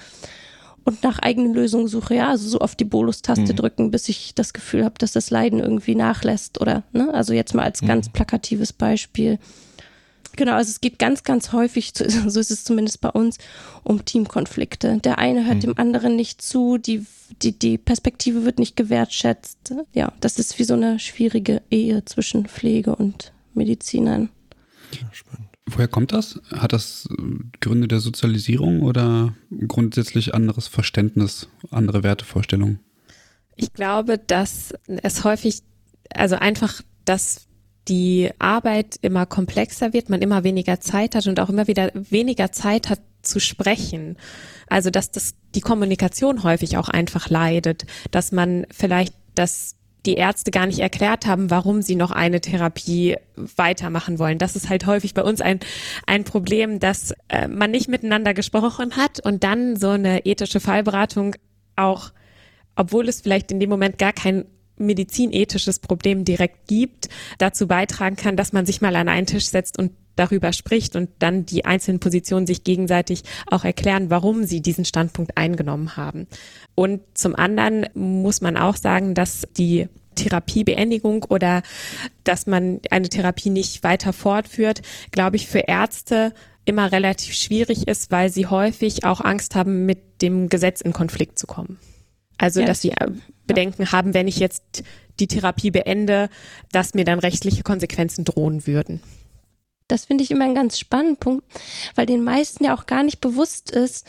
und 0.86 1.04
nach 1.04 1.20
eigenen 1.20 1.54
Lösungen 1.54 1.90
suche, 1.90 2.16
ja, 2.16 2.30
also 2.30 2.48
so 2.48 2.62
oft 2.62 2.80
die 2.80 2.86
Bolus-Taste 2.86 3.52
mhm. 3.52 3.58
drücken, 3.58 3.92
bis 3.92 4.08
ich 4.08 4.34
das 4.34 4.54
Gefühl 4.54 4.86
habe, 4.86 4.96
dass 4.98 5.12
das 5.12 5.30
Leiden 5.30 5.60
irgendwie 5.60 5.96
nachlässt 5.96 6.62
oder, 6.62 6.84
ne, 6.94 7.14
also 7.14 7.34
jetzt 7.34 7.54
mal 7.54 7.64
als 7.64 7.82
mhm. 7.82 7.88
ganz 7.88 8.10
plakatives 8.10 8.72
Beispiel. 8.72 9.38
Genau, 10.38 10.54
also 10.54 10.70
es 10.70 10.80
geht 10.80 11.00
ganz, 11.00 11.24
ganz 11.24 11.52
häufig, 11.52 11.92
so 12.28 12.40
ist 12.40 12.52
es 12.52 12.64
zumindest 12.64 13.02
bei 13.02 13.10
uns, 13.10 13.38
um 13.84 14.06
Teamkonflikte. 14.06 15.00
Der 15.04 15.18
eine 15.18 15.46
hört 15.46 15.58
mhm. 15.58 15.62
dem 15.62 15.78
anderen 15.78 16.16
nicht 16.16 16.42
zu, 16.42 16.78
die, 16.78 17.06
die, 17.42 17.58
die 17.58 17.78
Perspektive 17.78 18.46
wird 18.46 18.60
nicht 18.60 18.78
gewertschätzt. 18.78 19.74
Ja, 19.94 20.14
das 20.22 20.40
ist 20.40 20.58
wie 20.60 20.64
so 20.64 20.76
eine 20.76 21.00
schwierige 21.00 21.62
Ehe 21.70 22.06
zwischen 22.06 22.46
Pflege 22.46 22.96
und 22.96 23.34
Medizinern. 23.54 24.30
Ja, 24.94 25.10
spannend. 25.12 25.50
Woher 25.70 25.90
kommt 25.90 26.14
das? 26.14 26.40
Hat 26.50 26.72
das 26.72 27.10
Gründe 27.60 27.90
der 27.90 28.00
Sozialisierung 28.00 28.84
oder 28.84 29.34
grundsätzlich 29.68 30.34
anderes 30.34 30.68
Verständnis, 30.68 31.50
andere 31.72 32.04
Wertevorstellungen? 32.04 32.80
Ich 33.58 33.74
glaube, 33.74 34.18
dass 34.18 34.74
es 34.88 35.26
häufig, 35.26 35.64
also 36.14 36.36
einfach, 36.38 36.82
dass 37.04 37.48
die 37.88 38.30
Arbeit 38.40 38.98
immer 39.02 39.26
komplexer 39.26 39.94
wird, 39.94 40.10
man 40.10 40.22
immer 40.22 40.44
weniger 40.44 40.80
Zeit 40.80 41.16
hat 41.16 41.28
und 41.28 41.40
auch 41.40 41.50
immer 41.50 41.68
wieder 41.68 41.92
weniger 41.94 42.52
Zeit 42.52 42.90
hat 42.90 43.00
zu 43.22 43.40
sprechen. 43.40 44.18
Also 44.68 44.90
dass 44.90 45.12
das 45.12 45.36
die 45.56 45.62
Kommunikation 45.62 46.44
häufig 46.44 46.78
auch 46.78 46.90
einfach 46.90 47.30
leidet, 47.30 47.86
dass 48.12 48.32
man 48.32 48.66
vielleicht 48.72 49.14
das 49.36 49.76
die 50.06 50.16
Ärzte 50.16 50.52
gar 50.52 50.66
nicht 50.66 50.80
erklärt 50.80 51.26
haben, 51.26 51.52
warum 51.52 51.82
sie 51.82 51.96
noch 51.96 52.12
eine 52.12 52.40
Therapie 52.40 53.18
weitermachen 53.36 54.20
wollen. 54.20 54.38
Das 54.38 54.56
ist 54.56 54.70
halt 54.70 54.86
häufig 54.86 55.14
bei 55.14 55.22
uns 55.22 55.42
ein, 55.42 55.60
ein 56.06 56.24
Problem, 56.24 56.80
dass 56.80 57.14
äh, 57.28 57.48
man 57.48 57.72
nicht 57.72 57.90
miteinander 57.90 58.34
gesprochen 58.34 58.96
hat 58.96 59.20
und 59.20 59.44
dann 59.44 59.76
so 59.76 59.90
eine 59.90 60.26
ethische 60.26 60.62
Fallberatung 60.62 61.36
auch, 61.76 62.12
obwohl 62.76 63.10
es 63.10 63.22
vielleicht 63.22 63.52
in 63.52 63.60
dem 63.60 63.70
Moment 63.70 63.98
gar 63.98 64.14
kein 64.14 64.46
medizinethisches 64.78 65.80
Problem 65.80 66.26
direkt 66.26 66.68
gibt, 66.68 67.10
dazu 67.38 67.68
beitragen 67.68 68.16
kann, 68.16 68.38
dass 68.38 68.54
man 68.54 68.66
sich 68.66 68.82
mal 68.82 68.96
an 68.96 69.10
einen 69.10 69.28
Tisch 69.28 69.48
setzt 69.48 69.78
und 69.78 69.92
darüber 70.16 70.52
spricht 70.52 70.96
und 70.96 71.10
dann 71.20 71.46
die 71.46 71.66
einzelnen 71.66 72.00
Positionen 72.00 72.48
sich 72.48 72.64
gegenseitig 72.64 73.24
auch 73.48 73.64
erklären, 73.64 74.10
warum 74.10 74.44
sie 74.44 74.62
diesen 74.62 74.86
Standpunkt 74.86 75.38
eingenommen 75.38 75.96
haben. 75.96 76.28
Und 76.76 77.02
zum 77.14 77.36
anderen 77.36 77.86
muss 77.94 78.42
man 78.42 78.58
auch 78.58 78.76
sagen, 78.76 79.14
dass 79.14 79.48
die 79.58 79.88
Therapiebeendigung 80.16 81.26
oder 81.30 81.62
dass 82.24 82.48
man 82.48 82.82
eine 82.90 83.10
Therapie 83.10 83.52
nicht 83.52 83.84
weiter 83.84 84.14
fortführt, 84.14 84.82
glaube 85.12 85.36
ich, 85.36 85.48
für 85.48 85.60
Ärzte 85.60 86.34
immer 86.66 86.92
relativ 86.92 87.34
schwierig 87.34 87.88
ist, 87.88 88.12
weil 88.12 88.30
sie 88.30 88.48
häufig 88.48 89.06
auch 89.06 89.22
Angst 89.22 89.56
haben, 89.56 89.86
mit 89.86 90.22
dem 90.22 90.50
Gesetz 90.50 90.82
in 90.82 90.92
Konflikt 90.92 91.40
zu 91.40 91.48
kommen. 91.48 91.80
Also, 92.38 92.60
ja, 92.60 92.66
dass 92.66 92.82
sie 92.82 92.94
Bedenken 93.48 93.92
haben, 93.92 94.14
wenn 94.14 94.28
ich 94.28 94.38
jetzt 94.38 94.84
die 95.20 95.28
Therapie 95.28 95.72
beende, 95.72 96.30
dass 96.72 96.94
mir 96.94 97.06
dann 97.06 97.20
rechtliche 97.20 97.64
Konsequenzen 97.64 98.24
drohen 98.24 98.68
würden. 98.68 99.02
Das 99.88 100.06
finde 100.06 100.24
ich 100.24 100.32
immer 100.32 100.46
einen 100.46 100.56
ganz 100.56 100.78
spannenden 100.78 101.18
Punkt, 101.18 101.46
weil 101.96 102.06
den 102.06 102.24
meisten 102.24 102.66
ja 102.66 102.76
auch 102.76 102.86
gar 102.86 103.04
nicht 103.04 103.22
bewusst 103.22 103.72
ist, 103.72 104.06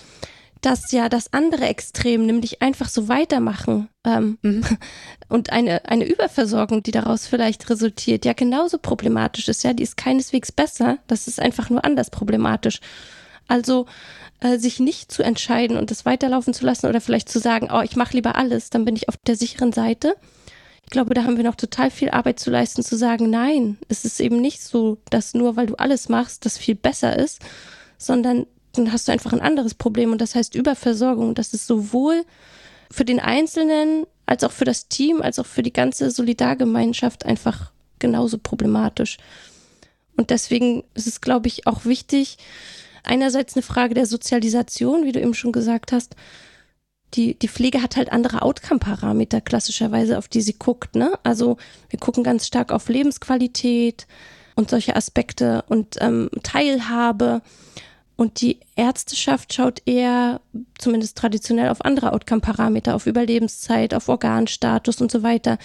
dass 0.61 0.90
ja 0.90 1.09
das 1.09 1.33
andere 1.33 1.66
Extrem, 1.66 2.27
nämlich 2.27 2.62
einfach 2.62 2.88
so 2.88 3.09
weitermachen 3.09 3.88
ähm, 4.05 4.38
mhm. 4.42 4.64
und 5.29 5.51
eine, 5.51 5.85
eine 5.85 6.05
Überversorgung, 6.05 6.83
die 6.83 6.90
daraus 6.90 7.27
vielleicht 7.27 7.70
resultiert, 7.70 8.24
ja 8.24 8.33
genauso 8.33 8.79
problematisch 8.79 9.48
ist. 9.48 9.62
Ja, 9.62 9.72
die 9.72 9.85
ist 9.85 9.96
keineswegs 9.96 10.51
besser, 10.51 10.98
das 11.07 11.29
ist 11.29 11.40
einfach 11.40 11.70
nur 11.70 11.85
anders 11.85 12.11
problematisch. 12.11 12.81
Also 13.46 13.87
äh, 14.40 14.59
sich 14.59 14.81
nicht 14.81 15.11
zu 15.11 15.22
entscheiden 15.22 15.77
und 15.77 15.90
das 15.90 16.05
weiterlaufen 16.05 16.55
zu 16.55 16.64
lassen 16.64 16.87
oder 16.87 17.01
vielleicht 17.01 17.29
zu 17.29 17.38
sagen, 17.38 17.68
oh, 17.72 17.81
ich 17.81 17.96
mache 17.96 18.14
lieber 18.14 18.37
alles, 18.37 18.70
dann 18.70 18.85
bin 18.85 18.96
ich 18.96 19.09
auf 19.09 19.16
der 19.16 19.37
sicheren 19.37 19.72
Seite. 19.72 20.16
Ich 20.85 20.90
glaube, 20.90 21.12
da 21.12 21.24
haben 21.24 21.37
wir 21.37 21.44
noch 21.44 21.57
total 21.57 21.90
viel 21.90 22.11
Arbeit 22.11 22.40
zu 22.40 22.51
leisten, 22.51 22.83
zu 22.83 22.96
sagen, 22.96 23.29
nein, 23.29 23.77
es 23.88 24.05
ist 24.05 24.20
eben 24.20 24.40
nicht 24.40 24.62
so, 24.62 24.98
dass 25.11 25.35
nur 25.35 25.57
weil 25.57 25.66
du 25.66 25.74
alles 25.74 26.09
machst, 26.09 26.46
das 26.46 26.57
viel 26.57 26.77
besser 26.77 27.18
ist, 27.18 27.40
sondern 27.98 28.46
dann 28.72 28.92
hast 28.92 29.09
du 29.09 29.12
einfach 29.12 29.33
ein 29.33 29.40
anderes 29.40 29.74
Problem 29.74 30.12
und 30.12 30.20
das 30.20 30.35
heißt 30.35 30.55
Überversorgung. 30.55 31.35
Das 31.35 31.53
ist 31.53 31.66
sowohl 31.66 32.24
für 32.90 33.05
den 33.05 33.20
Einzelnen 33.20 34.07
als 34.24 34.44
auch 34.44 34.53
für 34.53 34.64
das 34.64 34.88
Team, 34.88 35.20
als 35.20 35.38
auch 35.38 35.46
für 35.46 35.62
die 35.62 35.72
ganze 35.72 36.11
Solidargemeinschaft 36.11 37.27
einfach 37.27 37.72
genauso 37.98 38.38
problematisch. 38.38 39.18
Und 40.16 40.31
deswegen 40.31 40.85
ist 40.94 41.07
es, 41.07 41.20
glaube 41.20 41.48
ich, 41.48 41.66
auch 41.66 41.85
wichtig, 41.85 42.38
einerseits 43.09 43.55
eine 43.55 43.62
Frage 43.62 43.94
der 43.94 44.07
Sozialisation, 44.07 45.05
wie 45.05 45.12
du 45.12 45.21
eben 45.21 45.35
schon 45.35 45.53
gesagt 45.53 45.92
hast. 45.92 46.16
Die, 47.14 47.38
die 47.38 47.49
Pflege 47.49 47.83
hat 47.83 47.97
halt 47.97 48.12
andere 48.12 48.42
Outcome-Parameter 48.42 49.40
klassischerweise, 49.40 50.18
auf 50.18 50.29
die 50.29 50.42
sie 50.42 50.53
guckt. 50.59 50.94
Ne? 50.94 51.18
Also 51.23 51.57
wir 51.88 51.99
gucken 51.99 52.23
ganz 52.23 52.47
stark 52.47 52.71
auf 52.71 52.88
Lebensqualität 52.88 54.07
und 54.57 54.68
solche 54.68 54.94
Aspekte 54.94 55.64
und 55.68 55.97
ähm, 56.01 56.29
Teilhabe. 56.42 57.40
Und 58.16 58.40
die 58.40 58.59
Ärzteschaft 58.77 59.55
schaut 59.55 59.81
eher, 59.87 60.40
zumindest 60.77 61.16
traditionell, 61.16 61.71
auf 61.71 61.85
andere 61.85 62.12
Outcome-Parameter, 62.12 62.94
auf 62.94 63.07
Überlebenszeit, 63.07 63.94
auf 63.94 64.09
Organstatus 64.09 65.01
und 65.01 65.11
so 65.11 65.23
weiter 65.23 65.57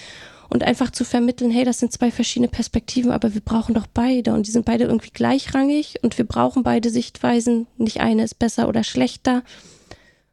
und 0.54 0.64
einfach 0.64 0.92
zu 0.92 1.04
vermitteln, 1.04 1.50
hey, 1.50 1.66
das 1.66 1.80
sind 1.80 1.92
zwei 1.92 2.12
verschiedene 2.12 2.48
Perspektiven, 2.48 3.10
aber 3.10 3.34
wir 3.34 3.42
brauchen 3.42 3.74
doch 3.74 3.88
beide 3.88 4.34
und 4.34 4.46
die 4.46 4.52
sind 4.52 4.66
beide 4.66 4.84
irgendwie 4.84 5.10
gleichrangig 5.10 5.96
und 6.04 6.16
wir 6.20 6.26
brauchen 6.26 6.62
beide 6.62 6.92
Sichtweisen. 6.92 7.66
Nicht 7.78 8.02
eine 8.02 8.24
ist 8.24 8.38
besser 8.38 8.70
oder 8.70 8.84
schlechter. 8.84 9.44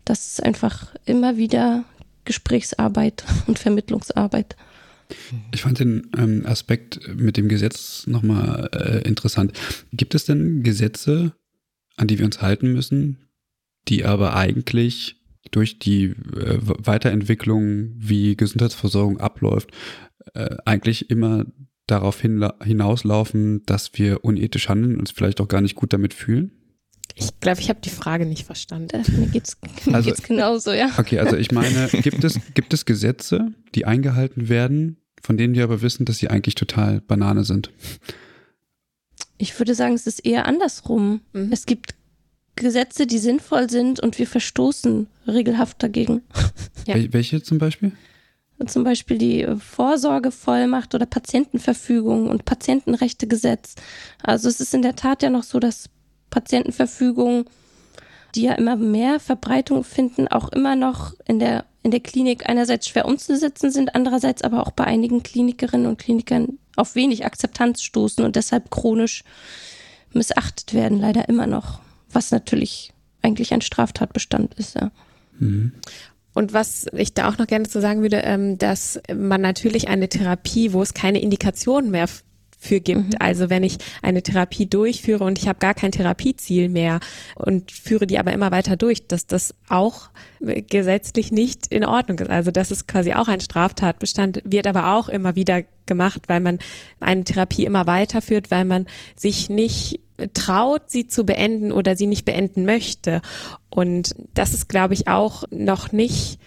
Das 0.05 0.27
ist 0.27 0.43
einfach 0.43 0.95
immer 1.07 1.39
wieder 1.39 1.85
Gesprächsarbeit 2.27 3.25
und 3.47 3.59
Vermittlungsarbeit. 3.59 4.57
Ich 5.53 5.63
fand 5.63 5.81
den 5.81 6.11
ähm, 6.19 6.45
Aspekt 6.45 7.01
mit 7.17 7.39
dem 7.39 7.49
Gesetz 7.49 8.07
nochmal 8.07 8.69
äh, 8.75 9.09
interessant. 9.09 9.55
Gibt 9.95 10.15
es 10.15 10.27
denn 10.27 10.63
Gesetze, 10.63 11.33
an 11.97 12.09
die 12.09 12.19
wir 12.19 12.27
uns 12.27 12.43
halten 12.43 12.75
müssen, 12.75 13.17
die 13.89 14.05
aber 14.05 14.37
eigentlich 14.37 15.17
durch 15.51 15.79
die 15.79 16.05
äh, 16.05 16.59
Weiterentwicklung, 16.61 17.93
wie 17.97 18.37
Gesundheitsversorgung 18.37 19.19
abläuft, 19.19 19.71
äh, 20.35 20.57
eigentlich 20.65 21.11
immer 21.11 21.47
darauf 21.87 22.21
hinauslaufen, 22.21 23.65
dass 23.67 23.93
wir 23.95 24.25
unethisch 24.25 24.69
handeln 24.69 24.95
und 24.95 25.01
uns 25.01 25.11
vielleicht 25.11 25.41
auch 25.41 25.49
gar 25.49 25.61
nicht 25.61 25.75
gut 25.75 25.93
damit 25.93 26.15
fühlen? 26.15 26.53
Ich 27.17 27.41
glaube, 27.41 27.61
ich 27.61 27.69
habe 27.69 27.81
die 27.81 27.91
Frage 27.91 28.27
nicht 28.27 28.47
verstanden. 28.47 29.03
Mir 29.19 29.27
geht's, 29.27 29.59
mir 29.85 29.95
also, 29.95 30.09
geht's 30.09 30.23
genauso, 30.23 30.73
ja. 30.73 30.91
Okay, 30.97 31.19
also 31.19 31.37
ich 31.37 31.51
meine, 31.51 31.89
gibt 32.03 32.23
es, 32.25 32.39
gibt 32.55 32.73
es 32.73 32.85
Gesetze, 32.85 33.53
die 33.75 33.85
eingehalten 33.85 34.49
werden, 34.49 34.99
von 35.21 35.37
denen 35.37 35.55
wir 35.55 35.65
aber 35.65 35.83
wissen, 35.83 36.07
dass 36.07 36.19
sie 36.19 36.29
eigentlich 36.29 36.55
total 36.55 37.01
Banane 37.01 37.45
sind? 37.45 37.71
Ich 39.37 39.59
würde 39.59 39.75
sagen, 39.75 39.95
es 39.95 40.07
ist 40.07 40.25
eher 40.25 40.47
andersrum. 40.47 41.21
Mhm. 41.33 41.51
Es 41.53 41.67
gibt 41.67 41.95
Gesetze, 42.57 43.07
die 43.07 43.19
sinnvoll 43.19 43.71
sind 43.71 44.01
und 44.01 44.19
wir 44.19 44.27
verstoßen 44.27 45.07
regelhaft 45.27 45.83
dagegen. 45.83 46.23
Ja. 46.87 46.95
Welche 47.13 47.43
zum 47.43 47.59
Beispiel? 47.59 47.93
zum 48.67 48.85
Beispiel 48.85 49.19
die 49.19 49.47
Vorsorgevollmacht 49.59 50.95
oder 50.95 51.07
Patientenverfügung 51.07 52.29
und 52.29 52.45
Patientenrechtegesetz. 52.45 53.75
Also 54.23 54.49
es 54.49 54.61
ist 54.61 54.75
in 54.75 54.83
der 54.83 54.97
Tat 54.97 55.23
ja 55.23 55.31
noch 55.31 55.45
so, 55.45 55.61
dass 55.61 55.89
Patientenverfügungen, 56.31 57.47
die 58.35 58.43
ja 58.43 58.53
immer 58.55 58.77
mehr 58.77 59.19
Verbreitung 59.19 59.83
finden, 59.85 60.29
auch 60.29 60.51
immer 60.51 60.77
noch 60.77 61.15
in 61.27 61.39
der, 61.39 61.65
in 61.83 61.91
der 61.91 62.01
Klinik 62.01 62.49
einerseits 62.49 62.89
schwer 62.89 63.07
umzusetzen 63.07 63.71
sind, 63.71 63.95
andererseits 63.95 64.43
aber 64.43 64.67
auch 64.67 64.73
bei 64.73 64.85
einigen 64.85 65.23
Klinikerinnen 65.23 65.87
und 65.87 65.99
Klinikern 65.99 66.59
auf 66.77 66.95
wenig 66.95 67.25
Akzeptanz 67.25 67.83
stoßen 67.83 68.25
und 68.25 68.37
deshalb 68.37 68.71
chronisch 68.71 69.25
missachtet 70.13 70.75
werden, 70.75 71.01
leider 71.01 71.29
immer 71.29 71.47
noch. 71.47 71.81
Was 72.13 72.31
natürlich 72.31 72.93
eigentlich 73.23 73.53
ein 73.53 73.61
Straftatbestand 73.61 74.55
ist, 74.55 74.77
ja. 74.77 74.91
Mhm. 75.39 75.73
Und 76.33 76.53
was 76.53 76.87
ich 76.93 77.13
da 77.13 77.29
auch 77.29 77.39
noch 77.39 77.47
gerne 77.47 77.69
zu 77.69 77.81
sagen 77.81 78.03
würde, 78.03 78.19
ähm, 78.19 78.57
dass 78.57 79.01
man 79.13 79.41
natürlich 79.41 79.89
eine 79.89 80.09
Therapie, 80.09 80.73
wo 80.73 80.81
es 80.81 80.95
keine 80.95 81.21
Indikation 81.21 81.91
mehr 81.91 82.09
für 82.61 82.81
gibt. 82.81 83.01
Mhm. 83.01 83.11
Also 83.19 83.51
wenn 83.51 83.65
ich 83.65 83.79
eine 84.03 84.23
Therapie 84.23 84.67
durchführe 84.67 85.25
und 85.25 85.39
ich 85.39 85.49
habe 85.49 85.59
gar 85.59 85.75
kein 85.75 85.93
Therapieziel 85.93 86.69
mehr 86.69 87.01
und 87.35 87.73
führe 87.73 88.07
die 88.07 88.19
aber 88.19 88.33
immer 88.33 88.51
weiter 88.53 88.77
durch, 88.77 89.09
dass 89.09 89.27
das 89.27 89.55
auch 89.69 90.11
gesetzlich 90.41 91.33
nicht 91.33 91.67
in 91.69 91.85
Ordnung 91.85 92.19
ist. 92.19 92.31
Also 92.31 92.51
das 92.51 92.71
ist 92.71 92.87
quasi 92.87 93.15
auch 93.15 93.29
ein 93.29 93.41
Straftatbestand, 93.41 94.43
wird 94.45 94.67
aber 94.67 94.95
auch 94.95 95.09
immer 95.09 95.37
wieder 95.37 95.63
gemacht, 95.87 96.23
weil 96.29 96.41
man 96.41 96.59
eine 97.01 97.25
Therapie 97.25 97.65
immer 97.65 97.87
weiterführt, 97.87 98.51
weil 98.51 98.67
man 98.67 98.87
sich 99.17 99.49
nicht 99.49 100.01
traut, 100.29 100.91
sie 100.91 101.07
zu 101.07 101.25
beenden 101.25 101.73
oder 101.73 101.97
sie 101.97 102.07
nicht 102.07 102.25
beenden 102.25 102.65
möchte. 102.65 103.23
Und 103.69 104.15
das 104.35 104.55
ist, 104.55 104.69
glaube 104.69 104.95
ich, 104.95 105.09
auch 105.09 105.45
noch 105.51 105.93
nicht 105.93 106.39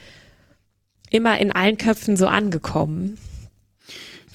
immer 1.10 1.40
in 1.40 1.52
allen 1.52 1.78
Köpfen 1.78 2.18
so 2.18 2.28
angekommen. 2.28 3.18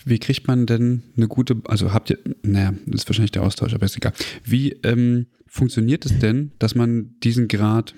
Wie 0.05 0.18
kriegt 0.18 0.46
man 0.46 0.66
denn 0.66 1.03
eine 1.16 1.29
gute, 1.29 1.61
also 1.64 1.92
habt 1.92 2.11
ihr, 2.11 2.18
naja, 2.42 2.72
das 2.87 3.03
ist 3.03 3.09
wahrscheinlich 3.09 3.33
der 3.33 3.42
Austausch, 3.42 3.74
aber 3.74 3.85
ist 3.85 3.96
egal. 3.96 4.14
Wie 4.44 4.70
ähm, 4.85 5.27
funktioniert 5.46 6.07
es 6.07 6.18
denn, 6.18 6.53
dass 6.59 6.74
man 6.74 7.16
diesen 7.22 7.48
Grad 7.48 7.94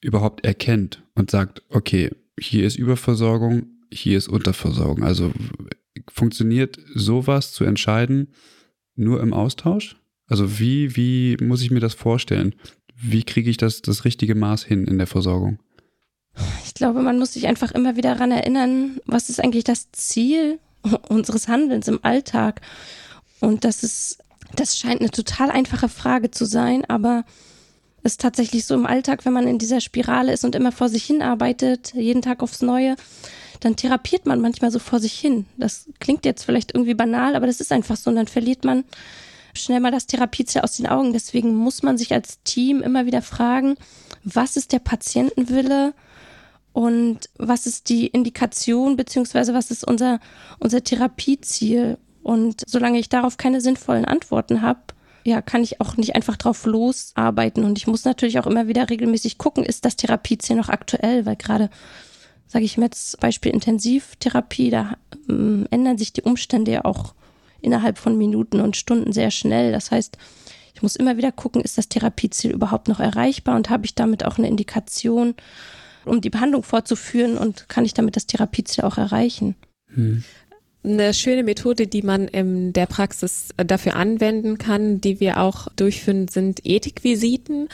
überhaupt 0.00 0.44
erkennt 0.46 1.02
und 1.14 1.30
sagt, 1.30 1.62
okay, 1.68 2.10
hier 2.38 2.66
ist 2.66 2.76
Überversorgung, 2.76 3.66
hier 3.92 4.16
ist 4.16 4.28
Unterversorgung. 4.28 5.02
Also 5.02 5.32
funktioniert 6.10 6.78
sowas 6.94 7.52
zu 7.52 7.64
entscheiden 7.64 8.28
nur 8.94 9.20
im 9.20 9.32
Austausch? 9.32 9.96
Also 10.28 10.58
wie, 10.58 10.96
wie 10.96 11.36
muss 11.42 11.62
ich 11.62 11.70
mir 11.70 11.80
das 11.80 11.94
vorstellen? 11.94 12.54
Wie 12.94 13.22
kriege 13.22 13.50
ich 13.50 13.56
das, 13.56 13.82
das 13.82 14.04
richtige 14.04 14.34
Maß 14.34 14.64
hin 14.64 14.86
in 14.86 14.98
der 14.98 15.06
Versorgung? 15.06 15.58
Ich 16.64 16.74
glaube, 16.74 17.02
man 17.02 17.18
muss 17.18 17.34
sich 17.34 17.46
einfach 17.46 17.72
immer 17.72 17.96
wieder 17.96 18.14
daran 18.14 18.30
erinnern, 18.30 19.00
was 19.04 19.28
ist 19.28 19.40
eigentlich 19.40 19.64
das 19.64 19.90
Ziel 19.92 20.58
unseres 21.08 21.48
Handelns 21.48 21.88
im 21.88 22.00
Alltag? 22.02 22.60
Und 23.40 23.64
das 23.64 23.82
ist, 23.82 24.18
das 24.54 24.78
scheint 24.78 25.00
eine 25.00 25.10
total 25.10 25.50
einfache 25.50 25.88
Frage 25.88 26.30
zu 26.30 26.44
sein, 26.44 26.84
aber 26.86 27.24
es 28.02 28.12
ist 28.12 28.20
tatsächlich 28.20 28.64
so 28.64 28.74
im 28.74 28.86
Alltag, 28.86 29.24
wenn 29.24 29.32
man 29.32 29.46
in 29.46 29.58
dieser 29.58 29.80
Spirale 29.80 30.32
ist 30.32 30.44
und 30.44 30.54
immer 30.54 30.72
vor 30.72 30.88
sich 30.88 31.04
hin 31.04 31.22
arbeitet, 31.22 31.92
jeden 31.94 32.22
Tag 32.22 32.42
aufs 32.42 32.62
Neue, 32.62 32.96
dann 33.60 33.76
therapiert 33.76 34.26
man 34.26 34.40
manchmal 34.40 34.72
so 34.72 34.80
vor 34.80 34.98
sich 34.98 35.12
hin. 35.12 35.46
Das 35.56 35.88
klingt 36.00 36.24
jetzt 36.24 36.44
vielleicht 36.44 36.74
irgendwie 36.74 36.94
banal, 36.94 37.36
aber 37.36 37.46
das 37.46 37.60
ist 37.60 37.70
einfach 37.70 37.96
so. 37.96 38.10
Und 38.10 38.16
dann 38.16 38.26
verliert 38.26 38.64
man 38.64 38.84
schnell 39.54 39.80
mal 39.80 39.92
das 39.92 40.06
Therapieziel 40.06 40.62
aus 40.62 40.76
den 40.76 40.86
Augen. 40.86 41.12
Deswegen 41.12 41.54
muss 41.54 41.82
man 41.82 41.98
sich 41.98 42.12
als 42.12 42.42
Team 42.42 42.82
immer 42.82 43.06
wieder 43.06 43.22
fragen, 43.22 43.76
was 44.24 44.56
ist 44.56 44.72
der 44.72 44.78
Patientenwille 44.78 45.94
und 46.72 47.28
was 47.38 47.66
ist 47.66 47.88
die 47.88 48.06
Indikation 48.06 48.96
beziehungsweise 48.96 49.54
was 49.54 49.70
ist 49.70 49.86
unser, 49.86 50.20
unser 50.58 50.82
Therapieziel. 50.82 51.98
Und 52.22 52.62
solange 52.66 52.98
ich 52.98 53.08
darauf 53.08 53.36
keine 53.36 53.60
sinnvollen 53.60 54.04
Antworten 54.04 54.62
habe, 54.62 54.80
ja, 55.24 55.42
kann 55.42 55.62
ich 55.62 55.80
auch 55.80 55.96
nicht 55.96 56.14
einfach 56.14 56.36
drauf 56.36 56.64
losarbeiten. 56.66 57.64
Und 57.64 57.78
ich 57.78 57.86
muss 57.86 58.04
natürlich 58.04 58.38
auch 58.38 58.46
immer 58.46 58.68
wieder 58.68 58.88
regelmäßig 58.88 59.38
gucken, 59.38 59.64
ist 59.64 59.84
das 59.84 59.96
Therapieziel 59.96 60.56
noch 60.56 60.68
aktuell, 60.68 61.26
weil 61.26 61.36
gerade, 61.36 61.70
sage 62.46 62.64
ich 62.64 62.76
mir 62.78 62.86
jetzt 62.86 63.20
Beispiel 63.20 63.52
Intensivtherapie, 63.52 64.70
da 64.70 64.96
ähm, 65.28 65.66
ändern 65.70 65.98
sich 65.98 66.12
die 66.12 66.22
Umstände 66.22 66.72
ja 66.72 66.84
auch 66.84 67.14
innerhalb 67.62 67.98
von 67.98 68.18
Minuten 68.18 68.60
und 68.60 68.76
Stunden 68.76 69.12
sehr 69.12 69.30
schnell. 69.30 69.72
Das 69.72 69.90
heißt, 69.90 70.18
ich 70.74 70.82
muss 70.82 70.96
immer 70.96 71.16
wieder 71.16 71.32
gucken, 71.32 71.62
ist 71.62 71.78
das 71.78 71.88
Therapieziel 71.88 72.50
überhaupt 72.50 72.88
noch 72.88 73.00
erreichbar 73.00 73.56
und 73.56 73.70
habe 73.70 73.84
ich 73.84 73.94
damit 73.94 74.24
auch 74.24 74.38
eine 74.38 74.48
Indikation, 74.48 75.34
um 76.04 76.20
die 76.20 76.30
Behandlung 76.30 76.62
fortzuführen 76.62 77.38
und 77.38 77.68
kann 77.68 77.84
ich 77.84 77.94
damit 77.94 78.16
das 78.16 78.26
Therapieziel 78.26 78.84
auch 78.84 78.98
erreichen. 78.98 79.54
Hm. 79.94 80.24
Eine 80.84 81.14
schöne 81.14 81.44
Methode, 81.44 81.86
die 81.86 82.02
man 82.02 82.26
in 82.26 82.72
der 82.72 82.86
Praxis 82.86 83.50
dafür 83.56 83.94
anwenden 83.94 84.58
kann, 84.58 85.00
die 85.00 85.20
wir 85.20 85.40
auch 85.40 85.68
durchführen, 85.76 86.26
sind 86.26 86.60
Ethikvisiten. 86.64 87.68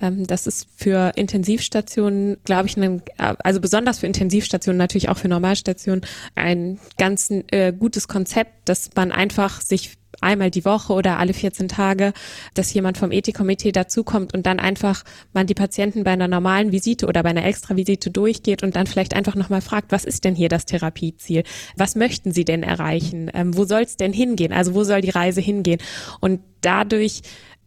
Ähm, 0.00 0.26
das 0.26 0.46
ist 0.46 0.68
für 0.76 1.12
Intensivstationen, 1.16 2.38
glaube 2.44 2.68
ich, 2.68 2.76
ein, 2.76 3.02
also 3.16 3.60
besonders 3.60 4.00
für 4.00 4.06
Intensivstationen, 4.06 4.78
natürlich 4.78 5.08
auch 5.08 5.18
für 5.18 5.28
Normalstationen, 5.28 6.04
ein 6.34 6.78
ganz 6.98 7.30
äh, 7.50 7.72
gutes 7.72 8.08
Konzept, 8.08 8.68
dass 8.68 8.90
man 8.94 9.12
einfach 9.12 9.60
sich 9.60 9.96
einmal 10.20 10.50
die 10.50 10.64
Woche 10.64 10.92
oder 10.92 11.18
alle 11.18 11.32
14 11.32 11.68
Tage, 11.68 12.12
dass 12.54 12.72
jemand 12.72 12.98
vom 12.98 13.12
Ethikkomitee 13.12 13.72
dazukommt 13.72 14.34
und 14.34 14.46
dann 14.46 14.58
einfach 14.58 15.04
man 15.32 15.46
die 15.46 15.54
Patienten 15.54 16.04
bei 16.04 16.10
einer 16.10 16.28
normalen 16.28 16.72
Visite 16.72 17.06
oder 17.06 17.22
bei 17.22 17.30
einer 17.30 17.44
Extravisite 17.44 18.10
durchgeht 18.10 18.62
und 18.62 18.76
dann 18.76 18.86
vielleicht 18.86 19.14
einfach 19.14 19.34
nochmal 19.34 19.60
fragt, 19.60 19.92
was 19.92 20.04
ist 20.04 20.24
denn 20.24 20.34
hier 20.34 20.48
das 20.48 20.66
Therapieziel? 20.66 21.44
Was 21.76 21.94
möchten 21.94 22.32
Sie 22.32 22.44
denn 22.44 22.62
erreichen? 22.62 23.30
Ähm, 23.34 23.56
wo 23.56 23.64
soll 23.64 23.82
es 23.82 23.96
denn 23.96 24.12
hingehen? 24.12 24.52
Also 24.52 24.74
wo 24.74 24.84
soll 24.84 25.00
die 25.00 25.10
Reise 25.10 25.40
hingehen? 25.40 25.80
Und 26.20 26.40
dadurch 26.60 27.22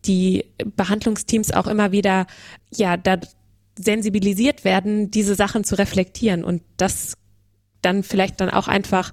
die 0.05 0.45
Behandlungsteams 0.75 1.51
auch 1.51 1.67
immer 1.67 1.91
wieder, 1.91 2.27
ja, 2.71 2.97
da 2.97 3.19
sensibilisiert 3.77 4.63
werden, 4.63 5.09
diese 5.11 5.35
Sachen 5.35 5.63
zu 5.63 5.75
reflektieren 5.75 6.43
und 6.43 6.61
das 6.77 7.15
dann 7.81 8.03
vielleicht 8.03 8.39
dann 8.39 8.49
auch 8.49 8.67
einfach 8.67 9.11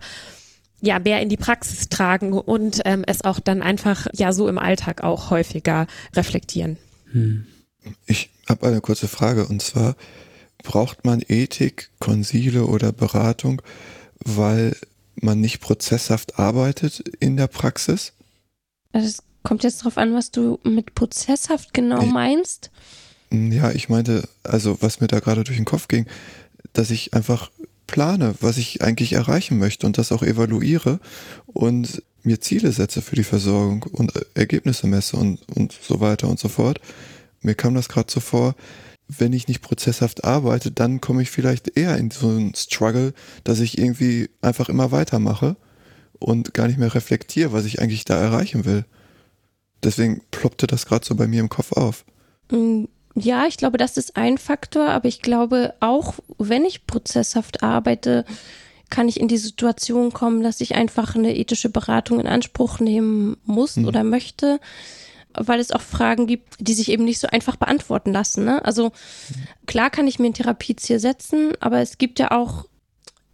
ja 0.81 0.99
mehr 0.99 1.21
in 1.21 1.29
die 1.29 1.37
Praxis 1.37 1.89
tragen 1.89 2.33
und 2.33 2.81
ähm, 2.85 3.05
es 3.07 3.23
auch 3.23 3.41
dann 3.41 3.63
einfach 3.63 4.07
ja 4.13 4.33
so 4.33 4.49
im 4.49 4.59
Alltag 4.59 5.03
auch 5.03 5.31
häufiger 5.31 5.87
reflektieren. 6.15 6.79
Hm. 7.13 7.47
Ich 8.07 8.31
habe 8.49 8.67
eine 8.67 8.81
kurze 8.81 9.09
Frage 9.09 9.47
und 9.47 9.63
zwar 9.63 9.97
braucht 10.63 11.05
man 11.05 11.23
Ethik, 11.27 11.91
Konsile 11.99 12.67
oder 12.67 12.93
Beratung, 12.93 13.63
weil 14.19 14.77
man 15.15 15.41
nicht 15.41 15.61
prozesshaft 15.61 16.39
arbeitet 16.39 17.01
in 17.21 17.37
der 17.37 17.47
Praxis? 17.47 18.13
Also 18.93 19.23
Kommt 19.43 19.65
jetzt 19.65 19.85
drauf 19.85 19.97
an, 19.97 20.15
was 20.15 20.31
du 20.31 20.59
mit 20.65 20.95
prozesshaft 20.95 21.73
genau 21.73 22.03
ich, 22.03 22.11
meinst? 22.11 22.71
Ja, 23.33 23.71
ich 23.71 23.89
meinte, 23.89 24.29
also 24.43 24.83
was 24.83 25.01
mir 25.01 25.07
da 25.07 25.21
gerade 25.21 25.45
durch 25.45 25.57
den 25.57 25.65
Kopf 25.65 25.89
ging, 25.89 26.07
dass 26.73 26.91
ich 26.91 27.15
einfach 27.15 27.51
plane, 27.87 28.35
was 28.41 28.59
ich 28.59 28.83
eigentlich 28.83 29.15
erreichen 29.15 29.59
möchte 29.59 29.87
und 29.87 29.99
das 29.99 30.13
auch 30.13 30.23
evaluiere 30.23 31.01
und 31.47 32.03
mir 32.23 32.41
Ziele 32.41 32.71
setze 32.73 33.03
für 33.03 33.17
die 33.17 33.25
Versorgung 33.25 33.83
und 33.85 34.13
Ergebnisse 34.35 34.87
messe 34.87 35.17
und, 35.17 35.41
und 35.57 35.73
so 35.73 36.01
weiter 36.01 36.29
und 36.29 36.39
so 36.39 36.49
fort. 36.49 36.81
Mir 37.41 37.55
kam 37.55 37.75
das 37.75 37.89
gerade 37.89 38.13
so 38.13 38.21
vor, 38.21 38.55
wenn 39.09 39.33
ich 39.33 39.49
nicht 39.49 39.63
prozesshaft 39.63 40.25
arbeite, 40.25 40.71
dann 40.71 41.01
komme 41.01 41.23
ich 41.23 41.31
vielleicht 41.31 41.77
eher 41.77 41.97
in 41.97 42.11
so 42.11 42.29
einen 42.29 42.55
Struggle, 42.55 43.13
dass 43.43 43.61
ich 43.61 43.79
irgendwie 43.79 44.31
einfach 44.41 44.69
immer 44.69 44.93
weitermache 44.93 45.57
und 46.19 46.55
gar 46.55 46.69
nicht 46.69 46.79
mehr 46.79 46.95
reflektiere, 46.95 47.53
was 47.53 47.65
ich 47.65 47.81
eigentlich 47.81 48.05
da 48.05 48.21
erreichen 48.21 48.65
will. 48.65 48.85
Deswegen 49.83 50.23
ploppte 50.31 50.67
das 50.67 50.87
gerade 50.87 51.05
so 51.05 51.15
bei 51.15 51.27
mir 51.27 51.41
im 51.41 51.49
Kopf 51.49 51.73
auf. 51.73 52.05
Mm, 52.51 52.85
ja, 53.15 53.47
ich 53.47 53.57
glaube, 53.57 53.79
das 53.79 53.97
ist 53.97 54.17
ein 54.17 54.39
Faktor, 54.39 54.89
aber 54.89 55.09
ich 55.09 55.23
glaube 55.23 55.75
auch, 55.81 56.15
wenn 56.39 56.65
ich 56.65 56.87
prozesshaft 56.87 57.63
arbeite, 57.63 58.25
kann 58.89 59.09
ich 59.09 59.21
in 59.21 59.29
die 59.29 59.39
Situation 59.39 60.13
kommen, 60.13 60.43
dass 60.43 60.61
ich 60.61 60.75
einfach 60.75 61.15
eine 61.15 61.37
ethische 61.37 61.71
Beratung 61.71 62.21
in 62.21 62.27
Anspruch 62.27 62.81
nehmen 62.81 63.37
muss 63.45 63.77
hm. 63.77 63.87
oder 63.87 64.05
möchte, 64.05 64.61
weil 65.33 65.61
es 65.61 65.71
auch 65.71 65.81
Fragen 65.81 66.27
gibt, 66.27 66.57
die 66.59 66.75
sich 66.75 66.91
eben 66.91 67.05
nicht 67.05 67.21
so 67.21 67.29
einfach 67.29 67.57
beantworten 67.57 68.13
lassen. 68.13 68.45
Ne? 68.45 68.65
Also 68.65 68.91
klar 69.67 69.91
kann 69.91 70.09
ich 70.09 70.19
mir 70.19 70.27
ein 70.27 70.35
Therapieziel 70.35 70.99
setzen, 70.99 71.53
aber 71.61 71.79
es 71.79 71.99
gibt 71.99 72.19
ja 72.19 72.33
auch, 72.33 72.67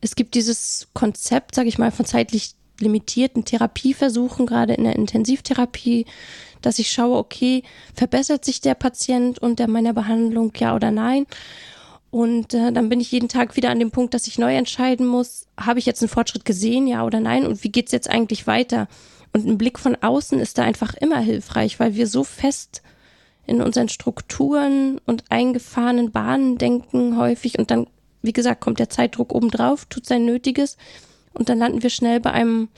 es 0.03 0.15
gibt 0.15 0.35
dieses 0.35 0.89
Konzept, 0.93 1.55
sage 1.55 1.69
ich 1.69 1.79
mal, 1.79 1.91
von 1.91 2.05
zeitlich 2.05 2.55
limitierten 2.81 3.45
Therapieversuchen, 3.45 4.47
gerade 4.47 4.75
in 4.75 4.85
der 4.85 4.97
Intensivtherapie, 4.97 6.07
dass 6.63 6.79
ich 6.79 6.91
schaue, 6.91 7.19
okay, 7.19 7.63
verbessert 7.95 8.45
sich 8.45 8.61
der 8.61 8.75
Patient 8.75 9.39
unter 9.39 9.69
meiner 9.69 9.93
Behandlung, 9.93 10.53
ja 10.59 10.75
oder 10.75 10.91
nein? 10.91 11.27
Und 12.11 12.55
äh, 12.55 12.73
dann 12.73 12.89
bin 12.89 13.01
ich 13.01 13.13
jeden 13.13 13.29
Tag 13.29 13.57
wieder 13.57 13.71
an 13.71 13.79
dem 13.79 13.91
Punkt, 13.91 14.15
dass 14.15 14.27
ich 14.27 14.39
neu 14.39 14.55
entscheiden 14.57 15.07
muss, 15.07 15.47
habe 15.59 15.79
ich 15.79 15.87
jetzt 15.87 16.03
einen 16.03 16.09
Fortschritt 16.09 16.45
gesehen, 16.45 16.87
ja 16.87 17.05
oder 17.05 17.21
nein? 17.21 17.47
Und 17.47 17.63
wie 17.63 17.71
geht's 17.71 17.93
jetzt 17.93 18.09
eigentlich 18.09 18.47
weiter? 18.47 18.89
Und 19.33 19.47
ein 19.47 19.59
Blick 19.59 19.79
von 19.79 19.97
außen 19.97 20.41
ist 20.41 20.57
da 20.59 20.63
einfach 20.63 20.95
immer 20.95 21.19
hilfreich, 21.19 21.79
weil 21.79 21.95
wir 21.95 22.07
so 22.07 22.25
fest 22.25 22.83
in 23.47 23.61
unseren 23.61 23.89
Strukturen 23.89 24.99
und 25.05 25.25
eingefahrenen 25.31 26.11
Bahnen 26.11 26.59
denken 26.59 27.17
häufig 27.17 27.59
und 27.59 27.71
dann, 27.71 27.87
wie 28.23 28.33
gesagt, 28.33 28.61
kommt 28.61 28.79
der 28.79 28.89
Zeitdruck 28.89 29.35
obendrauf, 29.35 29.85
tut 29.85 30.07
sein 30.07 30.25
Nötiges 30.25 30.77
und 31.37 31.49
dann 31.49 31.59
landen 31.59 31.83
wir 31.83 31.91
schnell 31.91 32.21
bei 32.21 32.33
einem 32.33 32.69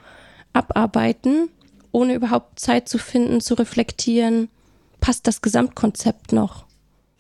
Abarbeiten, 0.53 1.49
ohne 1.93 2.15
überhaupt 2.15 2.61
Zeit 2.61 2.89
zu 2.89 2.99
finden, 2.99 3.41
zu 3.41 3.55
reflektieren, 3.55 4.49
passt 5.01 5.27
das 5.27 5.43
Gesamtkonzept 5.43 6.33
noch. 6.33 6.67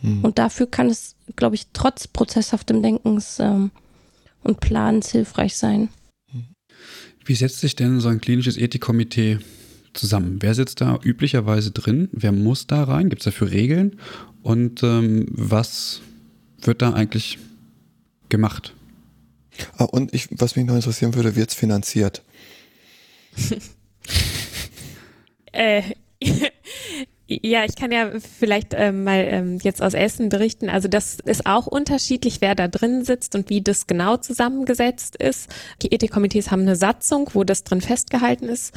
Hm. 0.01 0.25
Und 0.25 0.39
dafür 0.39 0.67
kann 0.67 0.89
es, 0.89 1.17
glaube 1.37 1.55
ich, 1.55 1.69
trotz 1.73 2.07
prozesshaftem 2.07 2.83
Denkens 2.83 3.39
ähm, 3.41 3.71
und 4.43 4.61
Planens 4.61 5.11
hilfreich 5.11 5.57
sein. 5.57 5.89
Wie 7.25 7.35
setzt 7.35 7.61
sich 7.61 7.77
denn 7.77 8.01
so 8.01 8.09
ein 8.09 8.21
klinisches 8.21 8.57
Ethikkomitee 8.57 9.39
zusammen? 9.93 10.39
Wer 10.41 10.55
sitzt 10.55 10.81
da 10.81 10.99
üblicherweise 11.03 11.73
drin? 11.73 12.09
Wer 12.13 12.33
muss 12.33 12.67
da 12.67 12.85
rein? 12.85 13.11
Gibt 13.11 13.21
es 13.21 13.27
dafür 13.27 13.51
Regeln? 13.51 13.97
Und 14.43 14.83
ähm, 14.83 15.27
was 15.29 16.01
wird 16.63 16.81
da 16.81 16.95
eigentlich 16.95 17.39
gemacht? 18.29 18.73
Ah, 19.77 19.85
und 19.85 20.15
ich, 20.15 20.29
was 20.31 20.57
mich 20.57 20.67
noch 20.67 20.75
interessieren 20.75 21.15
würde, 21.15 21.37
wird 21.37 21.51
es 21.51 21.55
finanziert? 21.55 22.23
äh, 25.53 25.83
ja, 27.27 27.65
ich 27.65 27.77
kann 27.77 27.93
ja 27.93 28.11
vielleicht 28.21 28.75
ähm, 28.75 29.05
mal 29.05 29.27
ähm, 29.29 29.59
jetzt 29.63 29.83
aus 29.83 29.95
Essen 29.95 30.29
berichten. 30.29 30.69
Also 30.69 30.89
das 30.89 31.19
ist 31.25 31.47
auch 31.47 31.67
unterschiedlich, 31.67 32.41
wer 32.41 32.55
da 32.55 32.69
drin 32.69 33.05
sitzt 33.05 33.35
und 33.35 33.51
wie 33.51 33.61
das 33.61 33.87
genau 33.87 34.17
zusammengesetzt 34.17 35.17
ist. 35.17 35.49
Die 35.83 35.93
Ethikkomitees 35.93 36.51
haben 36.51 36.63
eine 36.63 36.77
Satzung, 36.77 37.31
wo 37.35 37.45
das 37.45 37.65
drin 37.65 37.81
festgehalten 37.81 38.49
ist. 38.49 38.75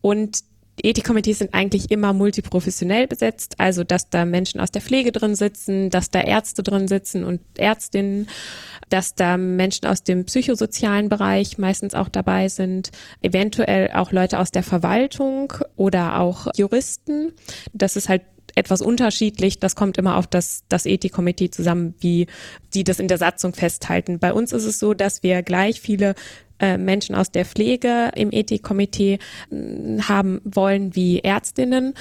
Und 0.00 0.40
Ethikkomitees 0.84 1.38
sind 1.38 1.54
eigentlich 1.54 1.90
immer 1.90 2.12
multiprofessionell 2.12 3.06
besetzt, 3.06 3.54
also 3.58 3.84
dass 3.84 4.10
da 4.10 4.24
Menschen 4.24 4.60
aus 4.60 4.70
der 4.70 4.82
Pflege 4.82 5.12
drin 5.12 5.34
sitzen, 5.34 5.90
dass 5.90 6.10
da 6.10 6.20
Ärzte 6.20 6.62
drin 6.62 6.88
sitzen 6.88 7.24
und 7.24 7.40
Ärztinnen, 7.58 8.28
dass 8.88 9.14
da 9.14 9.36
Menschen 9.36 9.86
aus 9.86 10.02
dem 10.02 10.24
psychosozialen 10.24 11.08
Bereich 11.08 11.58
meistens 11.58 11.94
auch 11.94 12.08
dabei 12.08 12.48
sind, 12.48 12.90
eventuell 13.22 13.90
auch 13.92 14.12
Leute 14.12 14.38
aus 14.38 14.50
der 14.50 14.62
Verwaltung 14.62 15.52
oder 15.76 16.18
auch 16.18 16.48
Juristen. 16.56 17.32
Das 17.72 17.96
ist 17.96 18.08
halt 18.08 18.22
etwas 18.54 18.82
unterschiedlich. 18.82 19.58
Das 19.58 19.76
kommt 19.76 19.98
immer 19.98 20.16
auf 20.16 20.26
das, 20.26 20.64
das 20.68 20.86
Ethikkomitee 20.86 21.50
zusammen, 21.50 21.94
wie 22.00 22.26
die 22.74 22.84
das 22.84 23.00
in 23.00 23.08
der 23.08 23.18
Satzung 23.18 23.54
festhalten. 23.54 24.18
Bei 24.18 24.32
uns 24.32 24.52
ist 24.52 24.64
es 24.64 24.78
so, 24.78 24.94
dass 24.94 25.22
wir 25.22 25.42
gleich 25.42 25.80
viele 25.80 26.14
äh, 26.58 26.78
Menschen 26.78 27.14
aus 27.14 27.30
der 27.30 27.44
Pflege 27.44 28.10
im 28.14 28.32
Ethikkomitee 28.32 29.18
äh, 29.50 30.02
haben 30.02 30.40
wollen 30.44 30.94
wie 30.94 31.20
Ärztinnen. 31.20 31.94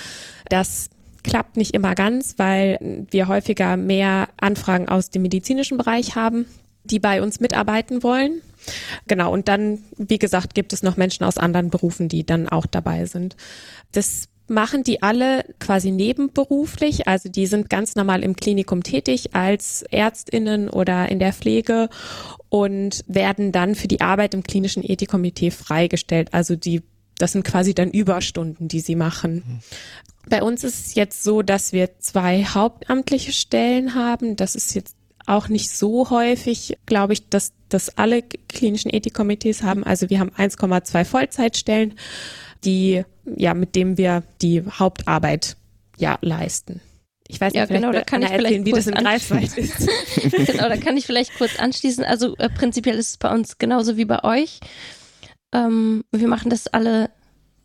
Das 0.50 0.90
klappt 1.24 1.58
nicht 1.58 1.74
immer 1.74 1.96
ganz, 1.96 2.36
weil 2.38 3.06
wir 3.12 3.28
häufiger 3.28 3.78
mehr 3.78 4.30
Anfragen 4.38 4.90
aus 4.90 5.10
dem 5.10 5.22
medizinischen 5.22 5.78
Bereich 5.78 6.16
haben, 6.16 6.46
die 6.84 7.00
bei 7.00 7.22
uns 7.22 7.40
mitarbeiten 7.40 8.04
wollen. 8.04 8.42
Genau, 9.08 9.32
und 9.32 9.48
dann, 9.48 9.80
wie 9.98 10.20
gesagt, 10.20 10.54
gibt 10.54 10.74
es 10.74 10.84
noch 10.84 10.98
Menschen 10.98 11.24
aus 11.24 11.38
anderen 11.38 11.70
Berufen, 11.70 12.10
die 12.10 12.26
dann 12.26 12.50
auch 12.50 12.66
dabei 12.66 13.06
sind. 13.06 13.36
Das 13.92 14.28
machen 14.50 14.84
die 14.84 15.02
alle 15.02 15.46
quasi 15.60 15.92
nebenberuflich, 15.92 17.08
also 17.08 17.30
die 17.30 17.46
sind 17.46 17.70
ganz 17.70 17.96
normal 17.96 18.24
im 18.24 18.36
Klinikum 18.36 18.84
tätig 18.84 19.36
als 19.36 19.84
Ärztinnen 19.84 20.70
oder 20.70 21.10
in 21.10 21.20
der 21.20 21.34
Pflege 21.34 21.90
und 22.50 23.04
werden 23.08 23.52
dann 23.52 23.76
für 23.76 23.88
die 23.88 24.02
Arbeit 24.02 24.34
im 24.34 24.44
klinischen 24.44 24.84
Ethikkomitee 24.84 25.52
freigestellt. 25.52 26.34
Also 26.34 26.56
die 26.56 26.82
das 27.20 27.34
sind 27.34 27.44
quasi 27.44 27.76
dann 27.76 27.92
Überstunden, 27.92 28.70
die 28.70 28.80
sie 28.80 28.96
machen. 28.96 29.44
Mhm. 29.46 29.60
Bei 30.30 30.42
uns 30.42 30.64
ist 30.64 30.88
es 30.88 30.96
jetzt 30.96 31.24
so, 31.24 31.42
dass 31.42 31.74
wir 31.74 32.00
zwei 32.00 32.46
hauptamtliche 32.46 33.34
Stellen 33.34 33.94
haben. 33.94 34.36
Das 34.36 34.56
ist 34.56 34.74
jetzt 34.74 34.96
auch 35.26 35.48
nicht 35.48 35.70
so 35.70 36.10
häufig, 36.10 36.78
glaube 36.86 37.14
ich, 37.14 37.30
dass 37.30 37.54
das 37.68 37.98
alle 37.98 38.24
klinischen 38.24 38.92
Ethikkomitees 38.92 39.64
haben. 39.64 39.84
Also 39.84 40.10
wir 40.10 40.20
haben 40.20 40.32
1,2 40.32 41.06
Vollzeitstellen, 41.06 41.94
die 42.64 43.04
ja 43.36 43.54
mit 43.54 43.76
dem 43.76 43.98
wir 43.98 44.24
die 44.42 44.63
Hauptarbeit 44.63 45.56
ja 45.98 46.18
leisten. 46.22 46.82
Ich 47.28 47.39
weiß 47.39 47.54
ja, 47.54 47.62
nicht, 47.62 47.74
genau, 47.74 47.92
da 47.92 48.02
kann 48.02 48.24
ich 48.24 48.32
erzählen, 48.32 48.65
wie 48.65 48.72
das 48.72 48.88
in 48.88 48.96
Greifswald 48.96 49.56
ist. 49.58 49.88
genau, 50.48 50.68
da 50.68 50.78
kann 50.78 50.98
ich 50.98 51.06
vielleicht 51.06 51.38
kurz 51.38 51.60
anschließen. 51.60 52.04
Also 52.04 52.36
äh, 52.38 52.50
prinzipiell 52.50 52.98
ist 52.98 53.10
es 53.10 53.18
bei 53.18 53.32
uns 53.32 53.60
genauso 53.60 53.98
wie 53.98 54.06
bei 54.06 54.24
euch. 54.24 54.60
Ähm, 55.54 56.04
wir 56.12 56.28
machen 56.28 56.50
das 56.50 56.68
alle 56.68 57.12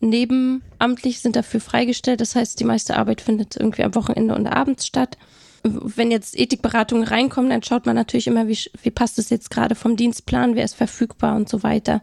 nebenamtlich, 0.01 1.19
sind 1.19 1.35
dafür 1.35 1.61
freigestellt. 1.61 2.21
Das 2.21 2.35
heißt, 2.35 2.59
die 2.59 2.63
meiste 2.63 2.95
Arbeit 2.95 3.21
findet 3.21 3.55
irgendwie 3.55 3.83
am 3.83 3.95
Wochenende 3.95 4.35
und 4.35 4.45
abends 4.45 4.85
statt 4.85 5.17
wenn 5.65 6.11
jetzt 6.11 6.37
Ethikberatungen 6.37 7.07
reinkommen, 7.07 7.49
dann 7.49 7.63
schaut 7.63 7.85
man 7.85 7.95
natürlich 7.95 8.27
immer, 8.27 8.47
wie, 8.47 8.57
wie 8.83 8.91
passt 8.91 9.17
es 9.17 9.29
jetzt 9.29 9.49
gerade 9.49 9.73
vom 9.73 9.95
Dienstplan, 9.95 10.55
wer 10.55 10.63
ist 10.63 10.75
verfügbar 10.75 11.35
und 11.35 11.49
so 11.49 11.63
weiter. 11.63 12.01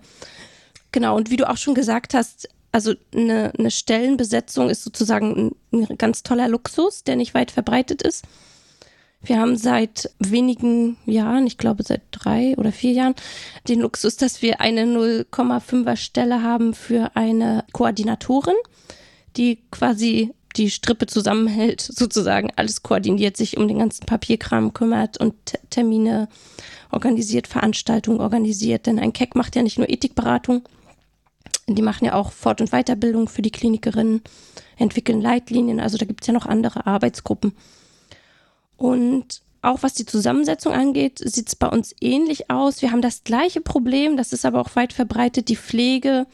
Genau, 0.90 1.16
und 1.16 1.31
wie 1.31 1.37
du 1.37 1.48
auch 1.48 1.57
schon 1.57 1.75
gesagt 1.75 2.12
hast, 2.12 2.48
also 2.72 2.94
eine, 3.14 3.52
eine 3.56 3.70
Stellenbesetzung 3.70 4.70
ist 4.70 4.82
sozusagen 4.82 5.52
ein, 5.72 5.87
ein 5.90 5.98
ganz 5.98 6.22
toller 6.22 6.48
Luxus, 6.48 7.04
der 7.04 7.16
nicht 7.16 7.35
weit 7.35 7.50
verbreitet 7.50 8.02
ist. 8.02 8.24
Wir 9.24 9.38
haben 9.38 9.56
seit 9.56 10.11
wenigen 10.18 10.96
Jahren, 11.06 11.46
ich 11.46 11.58
glaube 11.58 11.85
seit 11.85 12.02
drei 12.11 12.56
oder 12.56 12.72
vier 12.72 12.92
Jahren, 12.92 13.14
den 13.68 13.80
Luxus, 13.80 14.16
dass 14.16 14.42
wir 14.42 14.61
eine 14.61 14.82
0,5er 14.85 15.96
Stelle 15.96 16.42
haben 16.42 16.74
für 16.74 17.14
eine 17.14 17.64
Koordinatorin, 17.72 18.56
die 19.37 19.61
quasi 19.70 20.35
die 20.56 20.70
Strippe 20.70 21.06
zusammenhält, 21.06 21.80
sozusagen 21.88 22.50
alles 22.56 22.82
koordiniert, 22.82 23.37
sich 23.37 23.58
um 23.58 23.68
den 23.68 23.78
ganzen 23.78 24.06
Papierkram 24.06 24.72
kümmert 24.72 25.18
und 25.18 25.35
Termine 25.70 26.28
organisiert, 26.90 27.46
Veranstaltungen 27.46 28.20
organisiert. 28.20 28.87
Denn 28.87 28.98
ein 28.98 29.12
Keck 29.12 29.37
macht 29.37 29.54
ja 29.54 29.62
nicht 29.62 29.78
nur 29.78 29.88
Ethikberatung, 29.88 30.62
die 31.66 31.83
machen 31.83 32.05
ja 32.05 32.14
auch 32.14 32.33
Fort- 32.33 32.61
und 32.61 32.70
Weiterbildung 32.70 33.29
für 33.29 33.42
die 33.42 33.51
Klinikerinnen, 33.51 34.22
entwickeln 34.77 35.20
Leitlinien, 35.20 35.81
also 35.81 35.98
da 35.98 36.07
gibt 36.07 36.22
es 36.22 36.27
ja 36.27 36.33
noch 36.33 36.46
andere 36.46 36.87
Arbeitsgruppen. 36.87 37.55
Und 38.77 39.42
auch 39.62 39.83
was 39.83 39.94
die 39.94 40.07
Zusammensetzung 40.07 40.72
angeht, 40.72 41.20
sieht 41.25 41.48
es 41.48 41.57
bei 41.57 41.68
uns 41.68 41.94
ähnlich 42.01 42.51
aus. 42.51 42.83
Wir 42.83 42.90
haben 42.90 43.03
das 43.03 43.22
gleiche 43.22 43.61
Problem, 43.61 44.16
das 44.16 44.33
ist 44.33 44.44
aber 44.44 44.61
auch 44.61 44.75
weit 44.75 44.92
verbreitet. 44.92 45.48
Die 45.48 45.57
Pflege 45.57 46.27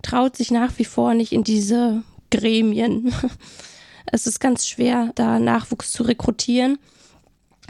traut 0.00 0.36
sich 0.36 0.50
nach 0.50 0.78
wie 0.78 0.86
vor 0.86 1.12
nicht 1.12 1.32
in 1.32 1.44
diese 1.44 2.02
Gremien. 2.30 3.12
Es 4.04 4.26
ist 4.26 4.40
ganz 4.40 4.66
schwer, 4.66 5.12
da 5.14 5.38
Nachwuchs 5.38 5.92
zu 5.92 6.02
rekrutieren. 6.02 6.78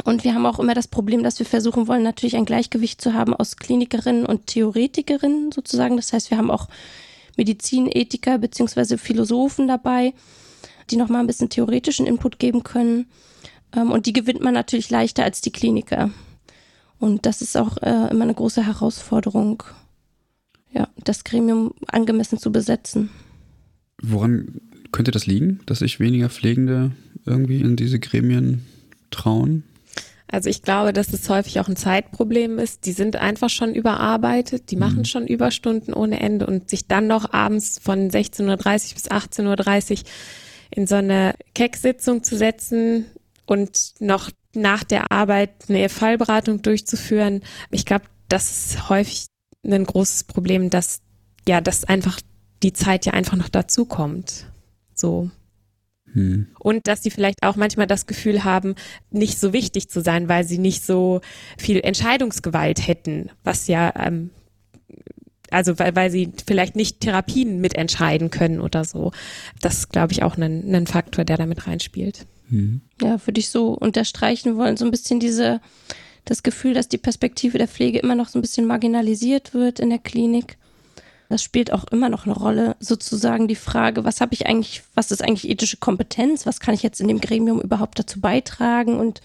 Und 0.05 0.25
wir 0.25 0.35
haben 0.35 0.47
auch 0.47 0.59
immer 0.59 0.75
das 0.75 0.88
Problem, 0.88 1.23
dass 1.23 1.38
wir 1.38 1.47
versuchen 1.47 1.87
wollen, 1.87 2.03
natürlich 2.03 2.37
ein 2.37 2.45
Gleichgewicht 2.45 3.01
zu 3.01 3.15
haben 3.15 3.35
aus 3.35 3.57
Klinikerinnen 3.57 4.27
und 4.27 4.47
Theoretikerinnen 4.47 5.53
sozusagen. 5.53 5.97
Das 5.97 6.12
heißt, 6.12 6.31
wir 6.31 6.38
haben 6.38 6.51
auch 6.51 6.69
Medizinethiker 7.37 8.38
beziehungsweise 8.38 8.99
Philosophen 8.99 9.69
dabei, 9.69 10.12
die 10.91 10.97
nochmal 10.97 11.21
ein 11.21 11.27
bisschen 11.27 11.51
theoretischen 11.51 12.07
Input 12.07 12.38
geben 12.38 12.62
können. 12.62 13.07
Ähm, 13.75 13.91
und 13.91 14.07
die 14.07 14.12
gewinnt 14.12 14.41
man 14.41 14.55
natürlich 14.55 14.91
leichter 14.91 15.25
als 15.25 15.41
die 15.41 15.53
Kliniker. 15.53 16.11
Und 16.99 17.27
das 17.27 17.43
ist 17.43 17.57
auch 17.57 17.79
äh, 17.79 18.11
immer 18.11 18.25
eine 18.25 18.35
große 18.35 18.65
Herausforderung, 18.65 19.62
ja, 20.73 20.88
das 21.03 21.25
Gremium 21.25 21.75
angemessen 21.88 22.38
zu 22.38 22.53
besetzen. 22.53 23.11
Woran 24.01 24.61
könnte 24.93 25.11
das 25.11 25.27
liegen, 25.27 25.61
dass 25.67 25.81
sich 25.81 26.01
weniger 26.01 26.29
Pflegende 26.29 26.93
irgendwie 27.25 27.61
in 27.61 27.77
diese 27.77 27.99
Gremien 27.99 28.65
trauen? 29.11 29.65
Also 30.33 30.49
ich 30.49 30.62
glaube, 30.62 30.95
dass 30.95 31.12
es 31.12 31.29
häufig 31.29 31.61
auch 31.61 31.68
ein 31.68 31.77
Zeitproblem 31.77 32.59
ist. 32.59 32.87
Die 32.87 32.92
sind 32.92 33.16
einfach 33.16 33.51
schon 33.51 33.75
überarbeitet, 33.75 34.71
die 34.71 34.77
machen 34.77 35.01
mhm. 35.01 35.05
schon 35.05 35.27
Überstunden 35.27 35.92
ohne 35.92 36.21
Ende 36.21 36.47
und 36.47 36.71
sich 36.71 36.88
dann 36.88 37.07
noch 37.07 37.33
abends 37.33 37.79
von 37.79 38.11
16.30 38.11 38.49
Uhr 38.49 38.95
bis 38.95 39.11
18.30 39.11 39.92
Uhr 39.92 39.99
in 40.71 40.87
so 40.87 40.95
eine 40.95 41.35
Kecksitzung 41.55 42.25
zu 42.25 42.37
setzen 42.37 43.05
und 43.45 43.92
noch 44.01 44.31
nach 44.55 44.85
der 44.85 45.12
Arbeit 45.12 45.51
eine 45.68 45.90
Fallberatung 45.90 46.62
durchzuführen. 46.62 47.42
Ich 47.71 47.85
glaube, 47.85 48.07
das 48.29 48.51
ist 48.51 48.88
häufig 48.88 49.27
ein 49.64 49.85
großes 49.85 50.25
Problem, 50.25 50.71
dass 50.71 51.03
ja, 51.47 51.61
dass 51.61 51.85
einfach 51.85 52.21
die 52.62 52.73
Zeit 52.73 53.05
ja 53.05 53.12
einfach 53.12 53.37
noch 53.37 53.49
dazu 53.49 53.85
kommt. 53.85 54.47
So. 54.95 55.31
Hm. 56.12 56.48
Und 56.59 56.87
dass 56.87 57.03
sie 57.03 57.11
vielleicht 57.11 57.42
auch 57.42 57.57
manchmal 57.57 57.87
das 57.87 58.07
Gefühl 58.07 58.44
haben, 58.44 58.75
nicht 59.11 59.38
so 59.38 59.53
wichtig 59.53 59.88
zu 59.88 60.01
sein, 60.01 60.29
weil 60.29 60.44
sie 60.44 60.59
nicht 60.59 60.85
so 60.85 61.20
viel 61.59 61.81
Entscheidungsgewalt 61.81 62.87
hätten, 62.87 63.31
was 63.44 63.66
ja, 63.66 63.92
ähm, 63.96 64.31
also 65.51 65.79
weil, 65.79 65.94
weil 65.96 66.11
sie 66.11 66.33
vielleicht 66.46 66.77
nicht 66.77 67.01
Therapien 67.01 67.61
mitentscheiden 67.61 68.31
können 68.31 68.61
oder 68.61 68.85
so. 68.85 69.12
Das 69.61 69.79
ist, 69.79 69.90
glaube 69.90 70.12
ich, 70.12 70.22
auch 70.22 70.37
ein, 70.37 70.75
ein 70.75 70.87
Faktor, 70.87 71.25
der 71.25 71.37
damit 71.37 71.66
reinspielt. 71.66 72.27
Hm. 72.48 72.83
Ja, 73.01 73.25
würde 73.27 73.40
ich 73.40 73.48
so 73.48 73.72
unterstreichen 73.72 74.57
wollen, 74.57 74.77
so 74.77 74.85
ein 74.85 74.90
bisschen 74.90 75.20
diese, 75.20 75.61
das 76.25 76.42
Gefühl, 76.42 76.75
dass 76.75 76.88
die 76.88 76.98
Perspektive 76.98 77.59
der 77.59 77.68
Pflege 77.68 77.98
immer 77.98 78.14
noch 78.14 78.29
so 78.29 78.38
ein 78.38 78.42
bisschen 78.42 78.66
marginalisiert 78.66 79.55
wird 79.55 79.81
in 79.81 79.90
der 79.90 79.98
Klinik 79.98 80.57
das 81.33 81.42
spielt 81.42 81.73
auch 81.73 81.85
immer 81.85 82.09
noch 82.09 82.27
eine 82.27 82.35
Rolle, 82.35 82.77
sozusagen 82.79 83.49
die 83.49 83.57
Frage, 83.57 84.05
was 84.05 84.21
habe 84.21 84.35
ich 84.35 84.47
eigentlich, 84.47 84.83
was 84.95 85.11
ist 85.11 85.23
eigentlich 85.23 85.49
ethische 85.49 85.79
Kompetenz, 85.79 86.47
was 86.47 86.61
kann 86.61 86.75
ich 86.75 86.83
jetzt 86.83 87.01
in 87.01 87.09
dem 87.09 87.21
Gremium 87.21 87.61
überhaupt 87.61 87.99
dazu 87.99 88.21
beitragen 88.21 88.99
und 88.99 89.21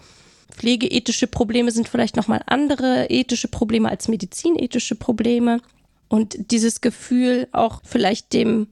pflegeethische 0.50 1.28
Probleme 1.28 1.72
sind 1.72 1.90
vielleicht 1.90 2.16
nochmal 2.16 2.42
andere 2.48 3.10
ethische 3.10 3.48
Probleme 3.48 3.90
als 3.90 4.08
medizinethische 4.08 4.96
Probleme 4.96 5.62
und 6.08 6.52
dieses 6.52 6.82
Gefühl 6.82 7.48
auch 7.52 7.82
vielleicht 7.84 8.34
dem 8.34 8.68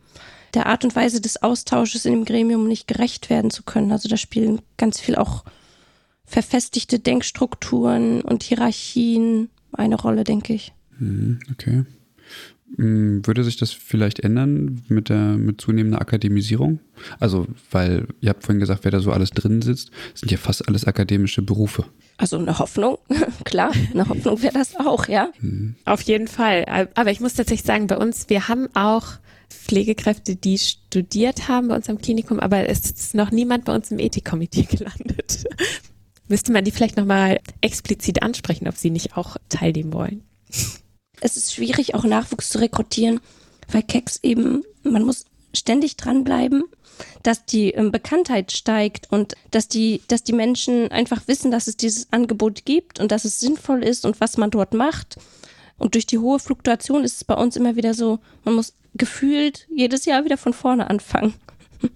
der 0.54 0.68
Art 0.68 0.86
und 0.86 0.96
Weise 0.96 1.20
des 1.20 1.44
Austausches 1.44 2.06
in 2.06 2.14
dem 2.14 2.26
Gremium 2.26 2.68
nicht 2.68 2.88
gerecht 2.88 3.30
werden 3.30 3.52
zu 3.52 3.64
können. 3.64 3.92
Also 3.92 4.08
da 4.08 4.16
spielen 4.16 4.62
ganz 4.78 5.02
viel 5.02 5.18
auch 5.18 5.44
verfestigte 6.24 7.00
Denkstrukturen 7.00 8.22
und 8.22 8.44
Hierarchien 8.44 9.50
eine 9.74 9.96
Rolle, 9.96 10.24
denke 10.24 10.54
ich. 10.54 10.74
Mhm, 10.98 11.42
okay. 11.52 11.84
Hm, 12.78 13.26
würde 13.26 13.44
sich 13.44 13.58
das 13.58 13.72
vielleicht 13.72 14.20
ändern 14.20 14.82
mit 14.88 15.10
der 15.10 15.38
mit 15.38 15.62
zunehmender 15.62 16.02
Akademisierung? 16.02 16.80
Also, 17.20 17.46
weil 17.72 18.08
ihr 18.22 18.30
habt 18.30 18.44
vorhin 18.44 18.60
gesagt, 18.60 18.84
wer 18.84 18.92
da 18.92 19.00
so 19.00 19.12
alles 19.12 19.30
drin 19.30 19.62
sitzt, 19.62 19.92
sind 20.14 20.32
ja 20.32 20.38
fast 20.38 20.68
alles 20.68 20.86
akademische 20.86 21.42
Berufe. 21.42 21.86
Also 22.18 22.38
eine 22.38 22.58
Hoffnung, 22.58 22.98
klar, 23.46 23.72
eine 23.94 24.10
Hoffnung 24.10 24.42
wäre 24.42 24.54
das 24.54 24.76
auch, 24.76 25.08
ja. 25.08 25.30
Hm. 25.40 25.76
Auf 25.86 26.02
jeden 26.02 26.28
Fall. 26.28 26.90
Aber 26.96 27.12
ich 27.12 27.20
muss 27.20 27.36
tatsächlich 27.36 27.66
sagen, 27.66 27.88
bei 27.88 27.98
uns, 27.98 28.30
wir 28.30 28.48
haben 28.48 28.68
auch 28.74 29.20
Pflegekräfte, 29.50 30.36
die 30.36 30.58
studiert 30.58 31.48
haben 31.48 31.68
bei 31.68 31.76
uns 31.76 31.88
am 31.88 32.00
Klinikum, 32.00 32.40
aber 32.40 32.68
es 32.68 32.90
ist 32.90 33.16
noch 33.16 33.32
niemand 33.32 33.66
bei 33.66 33.76
uns 33.76 33.92
im 33.92 34.00
Ethikkomitee 34.00 34.64
gelandet. 34.70 35.46
Müsste 36.28 36.52
man 36.52 36.66
die 36.66 36.72
vielleicht 36.72 36.98
nochmal 36.98 37.40
explizit 37.62 38.24
ansprechen, 38.24 38.68
ob 38.68 38.76
sie 38.76 38.90
nicht 38.90 39.16
auch 39.16 39.38
teilnehmen 39.50 39.94
wollen 39.94 40.24
es 41.26 41.38
ist 41.38 41.54
schwierig, 41.54 41.96
auch 41.96 42.04
Nachwuchs 42.04 42.50
zu 42.50 42.60
rekrutieren, 42.60 43.20
weil 43.72 43.82
Keks 43.82 44.20
eben, 44.22 44.64
man 44.84 45.04
muss 45.04 45.26
ständig 45.54 45.98
dranbleiben, 45.98 46.64
dass 47.24 47.46
die 47.46 47.72
ähm, 47.72 47.92
Bekanntheit 47.92 48.52
steigt 48.52 49.12
und 49.12 49.36
dass 49.50 49.68
die, 49.68 50.02
dass 50.08 50.24
die 50.24 50.34
Menschen 50.34 50.92
einfach 50.92 51.28
wissen, 51.28 51.50
dass 51.50 51.68
es 51.68 51.78
dieses 51.78 52.14
Angebot 52.14 52.66
gibt 52.66 53.00
und 53.00 53.12
dass 53.12 53.26
es 53.26 53.40
sinnvoll 53.40 53.84
ist 53.84 54.06
und 54.06 54.22
was 54.22 54.38
man 54.38 54.52
dort 54.52 54.74
macht. 54.74 55.18
Und 55.78 55.96
durch 55.96 56.06
die 56.06 56.20
hohe 56.20 56.40
Fluktuation 56.40 57.04
ist 57.04 57.16
es 57.16 57.24
bei 57.24 57.34
uns 57.34 57.56
immer 57.56 57.76
wieder 57.76 57.94
so, 57.94 58.20
man 58.44 58.54
muss 58.54 58.74
gefühlt 58.94 59.68
jedes 59.76 60.06
Jahr 60.06 60.24
wieder 60.26 60.38
von 60.38 60.54
vorne 60.54 60.90
anfangen. 60.90 61.34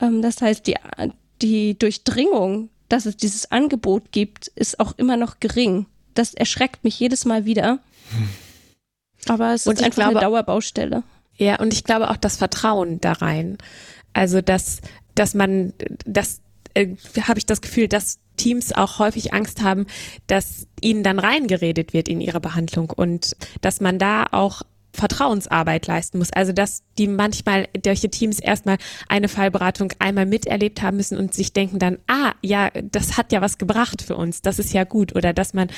ähm, 0.00 0.22
das 0.22 0.42
heißt, 0.42 0.66
die, 0.66 0.74
die 1.40 1.78
Durchdringung, 1.78 2.68
dass 2.88 3.06
es 3.06 3.16
dieses 3.16 3.52
Angebot 3.52 4.10
gibt, 4.10 4.48
ist 4.48 4.80
auch 4.80 4.98
immer 4.98 5.16
noch 5.16 5.38
gering. 5.38 5.86
Das 6.14 6.34
erschreckt 6.34 6.82
mich 6.82 6.98
jedes 6.98 7.24
Mal 7.24 7.44
wieder. 7.44 7.78
Aber 9.28 9.54
es 9.54 9.66
Und 9.66 9.74
ist 9.74 9.84
einfach 9.84 10.02
glaube- 10.02 10.18
eine 10.18 10.26
Dauerbaustelle. 10.26 11.02
Ja, 11.36 11.58
und 11.60 11.72
ich 11.72 11.84
glaube 11.84 12.10
auch 12.10 12.16
das 12.16 12.36
Vertrauen 12.36 13.00
da 13.00 13.12
rein. 13.12 13.58
Also, 14.12 14.40
dass, 14.40 14.80
dass 15.14 15.34
man, 15.34 15.72
das 16.06 16.42
äh, 16.74 16.94
habe 17.22 17.38
ich 17.38 17.46
das 17.46 17.60
Gefühl, 17.60 17.88
dass 17.88 18.20
Teams 18.36 18.72
auch 18.72 18.98
häufig 19.00 19.32
Angst 19.34 19.62
haben, 19.62 19.86
dass 20.26 20.66
ihnen 20.80 21.02
dann 21.02 21.18
reingeredet 21.18 21.92
wird 21.92 22.08
in 22.08 22.20
ihre 22.20 22.40
Behandlung 22.40 22.90
und 22.90 23.36
dass 23.60 23.80
man 23.80 23.98
da 23.98 24.26
auch 24.30 24.62
Vertrauensarbeit 24.94 25.86
leisten 25.86 26.18
muss. 26.18 26.32
Also 26.32 26.52
dass 26.52 26.82
die 26.98 27.08
manchmal 27.08 27.68
solche 27.84 28.08
Teams 28.08 28.38
erstmal 28.38 28.78
eine 29.08 29.28
Fallberatung 29.28 29.92
einmal 29.98 30.24
miterlebt 30.24 30.82
haben 30.82 30.96
müssen 30.96 31.18
und 31.18 31.34
sich 31.34 31.52
denken 31.52 31.78
dann, 31.78 31.98
ah, 32.06 32.32
ja, 32.42 32.70
das 32.70 33.16
hat 33.16 33.32
ja 33.32 33.40
was 33.40 33.58
gebracht 33.58 34.02
für 34.02 34.16
uns, 34.16 34.40
das 34.40 34.58
ist 34.58 34.72
ja 34.72 34.84
gut. 34.84 35.14
Oder 35.16 35.32
dass 35.32 35.52
man 35.52 35.68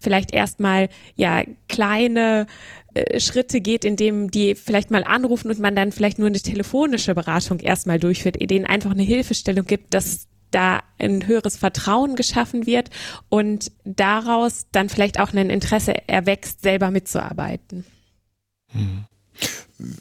vielleicht 0.00 0.32
erstmal 0.32 0.88
ja 1.16 1.42
kleine 1.68 2.46
äh, 2.94 3.18
Schritte 3.18 3.60
geht, 3.60 3.84
indem 3.84 4.30
die 4.30 4.54
vielleicht 4.54 4.90
mal 4.90 5.04
anrufen 5.04 5.50
und 5.50 5.58
man 5.58 5.74
dann 5.74 5.90
vielleicht 5.90 6.18
nur 6.18 6.28
eine 6.28 6.40
telefonische 6.40 7.14
Beratung 7.14 7.60
erstmal 7.60 7.98
durchführt, 7.98 8.36
denen 8.38 8.66
einfach 8.66 8.90
eine 8.90 9.02
Hilfestellung 9.02 9.64
gibt, 9.64 9.94
dass 9.94 10.28
da 10.50 10.82
ein 10.98 11.26
höheres 11.26 11.56
Vertrauen 11.56 12.16
geschaffen 12.16 12.66
wird 12.66 12.90
und 13.28 13.72
daraus 13.84 14.66
dann 14.72 14.88
vielleicht 14.88 15.20
auch 15.20 15.32
ein 15.32 15.50
Interesse 15.50 16.08
erwächst, 16.08 16.62
selber 16.62 16.90
mitzuarbeiten. 16.90 17.84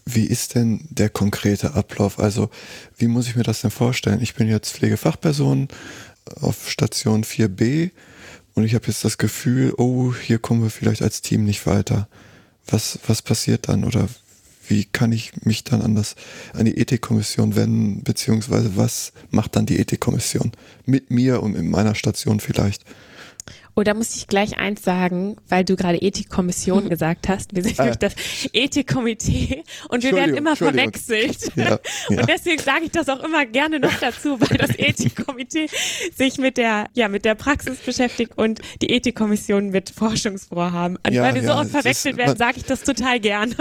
Wie 0.05 0.25
ist 0.25 0.55
denn 0.55 0.85
der 0.89 1.09
konkrete 1.09 1.73
Ablauf? 1.73 2.19
Also, 2.19 2.49
wie 2.97 3.07
muss 3.07 3.27
ich 3.27 3.35
mir 3.35 3.43
das 3.43 3.61
denn 3.61 3.71
vorstellen? 3.71 4.21
Ich 4.21 4.35
bin 4.35 4.47
jetzt 4.47 4.73
Pflegefachperson 4.73 5.69
auf 6.41 6.69
Station 6.69 7.23
4b 7.23 7.91
und 8.53 8.65
ich 8.65 8.75
habe 8.75 8.87
jetzt 8.87 9.05
das 9.05 9.17
Gefühl, 9.17 9.73
oh, 9.77 10.13
hier 10.13 10.39
kommen 10.39 10.61
wir 10.61 10.69
vielleicht 10.69 11.01
als 11.01 11.21
Team 11.21 11.45
nicht 11.45 11.65
weiter. 11.65 12.07
Was, 12.67 12.99
was 13.07 13.21
passiert 13.21 13.69
dann 13.69 13.83
oder 13.83 14.07
wie 14.67 14.85
kann 14.85 15.11
ich 15.11 15.45
mich 15.45 15.63
dann 15.63 15.81
an, 15.81 15.95
das, 15.95 16.15
an 16.53 16.65
die 16.65 16.77
Ethikkommission 16.77 17.55
wenden, 17.55 18.03
beziehungsweise 18.03 18.77
was 18.77 19.13
macht 19.31 19.55
dann 19.55 19.65
die 19.65 19.79
Ethikkommission 19.79 20.51
mit 20.85 21.09
mir 21.09 21.41
und 21.41 21.55
in 21.55 21.69
meiner 21.69 21.95
Station 21.95 22.39
vielleicht? 22.39 22.83
Oh, 23.79 23.83
da 23.83 23.93
muss 23.93 24.13
ich 24.13 24.27
gleich 24.27 24.57
eins 24.57 24.81
sagen, 24.83 25.37
weil 25.47 25.63
du 25.63 25.77
gerade 25.77 25.99
Ethikkommission 25.99 26.89
gesagt 26.89 27.29
hast. 27.29 27.55
Wir 27.55 27.63
sind 27.63 27.79
Ah. 27.79 27.83
nämlich 27.83 27.99
das 27.99 28.13
Ethikkomitee 28.51 29.63
und 29.87 30.03
wir 30.03 30.11
werden 30.11 30.35
immer 30.35 30.57
verwechselt. 30.57 31.51
Ja, 31.55 31.63
ja. 31.69 31.79
Und 32.09 32.27
deswegen 32.27 32.61
sage 32.61 32.83
ich 32.85 32.91
das 32.91 33.07
auch 33.07 33.23
immer 33.23 33.45
gerne 33.45 33.79
noch 33.79 33.93
dazu, 34.01 34.37
weil 34.41 34.57
das 34.57 34.71
Ethikkomitee 34.77 35.67
sich 36.13 36.37
mit 36.39 36.57
der, 36.57 36.87
ja, 36.93 37.07
mit 37.07 37.23
der 37.23 37.35
Praxis 37.35 37.77
beschäftigt 37.77 38.33
und 38.37 38.59
die 38.81 38.89
Ethikkommission 38.89 39.69
mit 39.69 39.91
Forschungsvorhaben. 39.91 40.97
Und 41.05 41.13
Ja, 41.13 41.23
weil 41.23 41.35
wir 41.35 41.43
so 41.43 41.53
oft 41.53 41.69
verwechselt 41.69 42.15
ist- 42.15 42.17
werden, 42.17 42.37
sage 42.37 42.57
ich 42.57 42.65
das 42.65 42.81
total 42.83 43.21
gerne. 43.21 43.55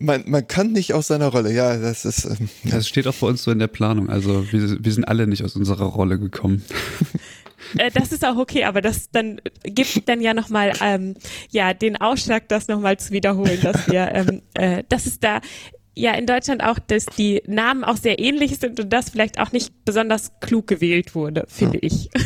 Man, 0.00 0.24
man 0.26 0.46
kann 0.46 0.72
nicht 0.72 0.92
aus 0.92 1.06
seiner 1.06 1.28
Rolle, 1.28 1.50
ja, 1.54 1.78
das 1.78 2.04
ist, 2.04 2.26
ähm. 2.26 2.50
Das 2.64 2.86
steht 2.86 3.06
auch 3.06 3.14
bei 3.14 3.28
uns 3.28 3.42
so 3.42 3.50
in 3.50 3.58
der 3.58 3.68
Planung. 3.68 4.10
Also 4.10 4.52
wir, 4.52 4.84
wir 4.84 4.92
sind 4.92 5.04
alle 5.08 5.26
nicht 5.26 5.42
aus 5.42 5.56
unserer 5.56 5.86
Rolle 5.86 6.18
gekommen. 6.18 6.62
Äh, 7.78 7.90
das 7.90 8.12
ist 8.12 8.24
auch 8.24 8.36
okay, 8.36 8.64
aber 8.64 8.80
das 8.80 9.10
dann 9.10 9.40
gibt 9.64 10.08
dann 10.08 10.20
ja 10.20 10.34
nochmal 10.34 10.72
ähm, 10.82 11.14
ja 11.50 11.74
den 11.74 11.96
Ausschlag, 11.96 12.48
das 12.48 12.68
nochmal 12.68 12.98
zu 12.98 13.12
wiederholen, 13.12 13.58
dass 13.62 13.88
wir, 13.88 14.12
ähm, 14.12 14.42
äh, 14.54 14.84
dass 14.88 15.06
es 15.06 15.20
da 15.20 15.40
ja 15.94 16.12
in 16.12 16.26
Deutschland 16.26 16.62
auch, 16.62 16.78
dass 16.78 17.06
die 17.06 17.42
Namen 17.46 17.84
auch 17.84 17.96
sehr 17.96 18.18
ähnlich 18.18 18.58
sind 18.58 18.78
und 18.80 18.92
das 18.92 19.10
vielleicht 19.10 19.40
auch 19.40 19.52
nicht 19.52 19.72
besonders 19.84 20.32
klug 20.40 20.66
gewählt 20.66 21.14
wurde, 21.14 21.44
finde 21.48 21.78
ich. 21.78 22.10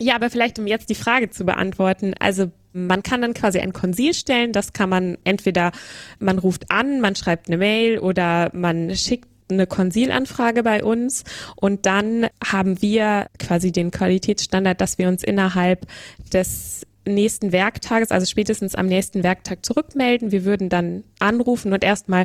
Ja, 0.00 0.16
aber 0.16 0.28
vielleicht 0.28 0.58
um 0.58 0.66
jetzt 0.66 0.90
die 0.90 0.96
Frage 0.96 1.30
zu 1.30 1.44
beantworten. 1.44 2.14
Also 2.18 2.50
man 2.72 3.02
kann 3.02 3.22
dann 3.22 3.32
quasi 3.32 3.60
ein 3.60 3.72
Konsil 3.72 4.12
stellen. 4.12 4.52
Das 4.52 4.72
kann 4.72 4.90
man 4.90 5.16
entweder, 5.24 5.70
man 6.18 6.38
ruft 6.38 6.70
an, 6.70 7.00
man 7.00 7.14
schreibt 7.14 7.48
eine 7.48 7.58
Mail 7.58 7.98
oder 8.00 8.50
man 8.52 8.94
schickt 8.96 9.28
eine 9.50 9.66
Konsilanfrage 9.66 10.62
bei 10.62 10.82
uns 10.82 11.24
und 11.56 11.86
dann 11.86 12.28
haben 12.44 12.80
wir 12.80 13.28
quasi 13.38 13.72
den 13.72 13.90
Qualitätsstandard, 13.90 14.80
dass 14.80 14.98
wir 14.98 15.08
uns 15.08 15.22
innerhalb 15.22 15.86
des 16.32 16.86
nächsten 17.06 17.52
Werktages, 17.52 18.10
also 18.10 18.26
spätestens 18.26 18.74
am 18.74 18.86
nächsten 18.86 19.22
Werktag 19.22 19.64
zurückmelden. 19.64 20.32
Wir 20.32 20.44
würden 20.44 20.68
dann 20.68 21.04
anrufen 21.18 21.72
und 21.72 21.84
erstmal 21.84 22.24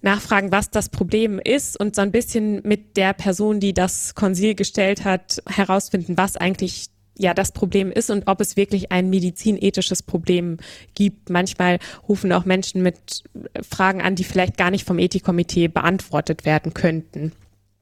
nachfragen, 0.00 0.52
was 0.52 0.70
das 0.70 0.88
Problem 0.88 1.40
ist 1.42 1.78
und 1.78 1.96
so 1.96 2.02
ein 2.02 2.12
bisschen 2.12 2.60
mit 2.62 2.96
der 2.96 3.12
Person, 3.12 3.58
die 3.58 3.74
das 3.74 4.14
Konsil 4.14 4.54
gestellt 4.54 5.04
hat, 5.04 5.42
herausfinden, 5.48 6.16
was 6.16 6.36
eigentlich 6.36 6.86
ja 7.18 7.34
das 7.34 7.52
Problem 7.52 7.92
ist 7.92 8.10
und 8.10 8.26
ob 8.26 8.40
es 8.40 8.56
wirklich 8.56 8.90
ein 8.90 9.10
medizinethisches 9.10 10.02
Problem 10.02 10.56
gibt. 10.94 11.30
Manchmal 11.30 11.78
rufen 12.08 12.32
auch 12.32 12.44
Menschen 12.44 12.82
mit 12.82 13.24
Fragen 13.68 14.00
an, 14.00 14.14
die 14.14 14.24
vielleicht 14.24 14.56
gar 14.56 14.70
nicht 14.70 14.86
vom 14.86 14.98
Ethikkomitee 14.98 15.68
beantwortet 15.68 16.44
werden 16.44 16.72
könnten. 16.72 17.32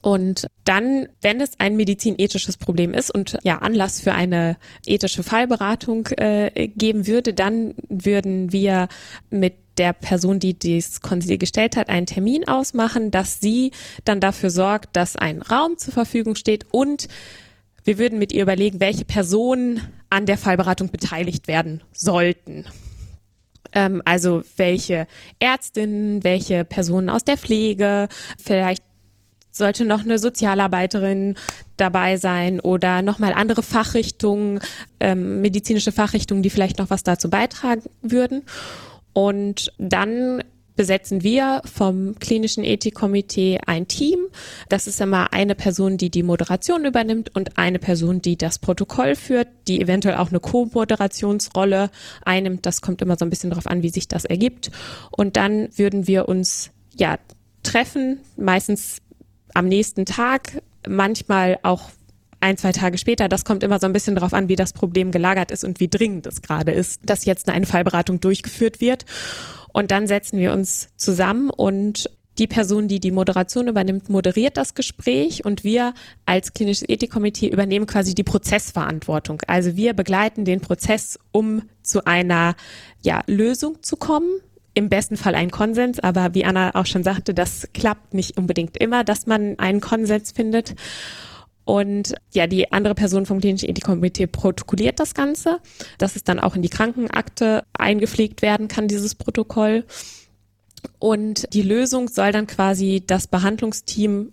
Und 0.02 0.46
dann, 0.64 1.08
wenn 1.20 1.40
es 1.40 1.58
ein 1.58 1.74
medizinethisches 1.74 2.58
Problem 2.58 2.94
ist 2.94 3.12
und 3.12 3.38
ja 3.42 3.58
Anlass 3.58 4.00
für 4.00 4.12
eine 4.12 4.56
ethische 4.86 5.24
Fallberatung 5.24 6.06
äh, 6.18 6.68
geben 6.68 7.08
würde, 7.08 7.34
dann 7.34 7.74
würden 7.88 8.52
wir 8.52 8.86
mit 9.30 9.54
der 9.78 9.92
Person, 9.92 10.38
die 10.38 10.58
das 10.58 11.00
Konsil 11.00 11.38
gestellt 11.38 11.76
hat, 11.76 11.88
einen 11.88 12.06
Termin 12.06 12.46
ausmachen, 12.46 13.10
dass 13.10 13.40
sie 13.40 13.72
dann 14.04 14.20
dafür 14.20 14.50
sorgt, 14.50 14.96
dass 14.96 15.16
ein 15.16 15.42
Raum 15.42 15.76
zur 15.76 15.92
Verfügung 15.92 16.36
steht 16.36 16.66
und 16.70 17.08
wir 17.86 17.98
würden 17.98 18.18
mit 18.18 18.32
ihr 18.32 18.42
überlegen, 18.42 18.80
welche 18.80 19.04
Personen 19.04 19.80
an 20.10 20.26
der 20.26 20.36
Fallberatung 20.36 20.90
beteiligt 20.90 21.46
werden 21.46 21.82
sollten. 21.92 22.66
Ähm, 23.72 24.02
also 24.04 24.42
welche 24.56 25.06
Ärztinnen, 25.38 26.24
welche 26.24 26.64
Personen 26.64 27.08
aus 27.08 27.24
der 27.24 27.38
Pflege, 27.38 28.08
vielleicht 28.42 28.82
sollte 29.52 29.84
noch 29.84 30.00
eine 30.00 30.18
Sozialarbeiterin 30.18 31.36
dabei 31.76 32.16
sein 32.16 32.60
oder 32.60 33.02
nochmal 33.02 33.32
andere 33.32 33.62
Fachrichtungen, 33.62 34.60
ähm, 35.00 35.40
medizinische 35.40 35.92
Fachrichtungen, 35.92 36.42
die 36.42 36.50
vielleicht 36.50 36.78
noch 36.78 36.90
was 36.90 37.04
dazu 37.04 37.30
beitragen 37.30 37.82
würden. 38.02 38.42
Und 39.12 39.72
dann 39.78 40.42
besetzen 40.76 41.22
wir 41.22 41.62
vom 41.64 42.14
klinischen 42.18 42.62
Ethikkomitee 42.62 43.60
ein 43.66 43.88
Team. 43.88 44.18
Das 44.68 44.86
ist 44.86 45.00
immer 45.00 45.32
eine 45.32 45.54
Person, 45.54 45.96
die 45.96 46.10
die 46.10 46.22
Moderation 46.22 46.84
übernimmt 46.84 47.34
und 47.34 47.58
eine 47.58 47.78
Person, 47.78 48.22
die 48.22 48.36
das 48.36 48.58
Protokoll 48.58 49.16
führt, 49.16 49.48
die 49.66 49.80
eventuell 49.80 50.16
auch 50.16 50.28
eine 50.30 50.40
Co-Moderationsrolle 50.40 51.90
einnimmt. 52.24 52.66
Das 52.66 52.82
kommt 52.82 53.02
immer 53.02 53.16
so 53.16 53.24
ein 53.24 53.30
bisschen 53.30 53.50
darauf 53.50 53.66
an, 53.66 53.82
wie 53.82 53.90
sich 53.90 54.06
das 54.06 54.24
ergibt. 54.24 54.70
Und 55.10 55.36
dann 55.36 55.68
würden 55.76 56.06
wir 56.06 56.28
uns 56.28 56.70
ja 56.94 57.18
treffen, 57.62 58.20
meistens 58.36 58.98
am 59.54 59.66
nächsten 59.66 60.04
Tag, 60.04 60.62
manchmal 60.86 61.58
auch 61.62 61.90
ein, 62.40 62.56
zwei 62.58 62.72
Tage 62.72 62.98
später. 62.98 63.28
Das 63.28 63.44
kommt 63.44 63.62
immer 63.62 63.78
so 63.78 63.86
ein 63.86 63.92
bisschen 63.92 64.14
darauf 64.14 64.34
an, 64.34 64.48
wie 64.48 64.56
das 64.56 64.72
Problem 64.72 65.10
gelagert 65.10 65.50
ist 65.50 65.64
und 65.64 65.80
wie 65.80 65.88
dringend 65.88 66.26
es 66.26 66.42
gerade 66.42 66.72
ist, 66.72 67.00
dass 67.04 67.24
jetzt 67.24 67.48
eine 67.48 67.66
Fallberatung 67.66 68.20
durchgeführt 68.20 68.80
wird. 68.80 69.04
Und 69.76 69.90
dann 69.90 70.06
setzen 70.06 70.38
wir 70.38 70.54
uns 70.54 70.88
zusammen 70.96 71.50
und 71.50 72.08
die 72.38 72.46
Person, 72.46 72.88
die 72.88 72.98
die 72.98 73.10
Moderation 73.10 73.68
übernimmt, 73.68 74.08
moderiert 74.08 74.56
das 74.56 74.72
Gespräch 74.72 75.44
und 75.44 75.64
wir 75.64 75.92
als 76.24 76.54
klinisches 76.54 76.88
Ethikkomitee 76.88 77.48
übernehmen 77.48 77.84
quasi 77.84 78.14
die 78.14 78.24
Prozessverantwortung. 78.24 79.42
Also 79.46 79.76
wir 79.76 79.92
begleiten 79.92 80.46
den 80.46 80.62
Prozess, 80.62 81.18
um 81.30 81.60
zu 81.82 82.06
einer 82.06 82.56
ja, 83.02 83.22
Lösung 83.26 83.82
zu 83.82 83.98
kommen. 83.98 84.40
Im 84.72 84.88
besten 84.88 85.18
Fall 85.18 85.34
ein 85.34 85.50
Konsens, 85.50 86.00
aber 86.00 86.32
wie 86.32 86.46
Anna 86.46 86.74
auch 86.74 86.86
schon 86.86 87.04
sagte, 87.04 87.34
das 87.34 87.68
klappt 87.74 88.14
nicht 88.14 88.38
unbedingt 88.38 88.78
immer, 88.78 89.04
dass 89.04 89.26
man 89.26 89.58
einen 89.58 89.82
Konsens 89.82 90.32
findet. 90.32 90.74
Und 91.66 92.14
ja, 92.32 92.46
die 92.46 92.70
andere 92.72 92.94
Person 92.94 93.26
vom 93.26 93.40
klinischen 93.40 93.68
Ethikkomitee 93.68 94.28
protokolliert 94.28 95.00
das 95.00 95.14
Ganze, 95.14 95.58
dass 95.98 96.14
es 96.14 96.22
dann 96.22 96.38
auch 96.38 96.54
in 96.54 96.62
die 96.62 96.68
Krankenakte 96.68 97.64
eingepflegt 97.76 98.40
werden 98.40 98.68
kann, 98.68 98.86
dieses 98.86 99.16
Protokoll. 99.16 99.84
Und 101.00 101.52
die 101.52 101.62
Lösung 101.62 102.06
soll 102.06 102.30
dann 102.30 102.46
quasi 102.46 103.02
das 103.04 103.26
Behandlungsteam 103.26 104.30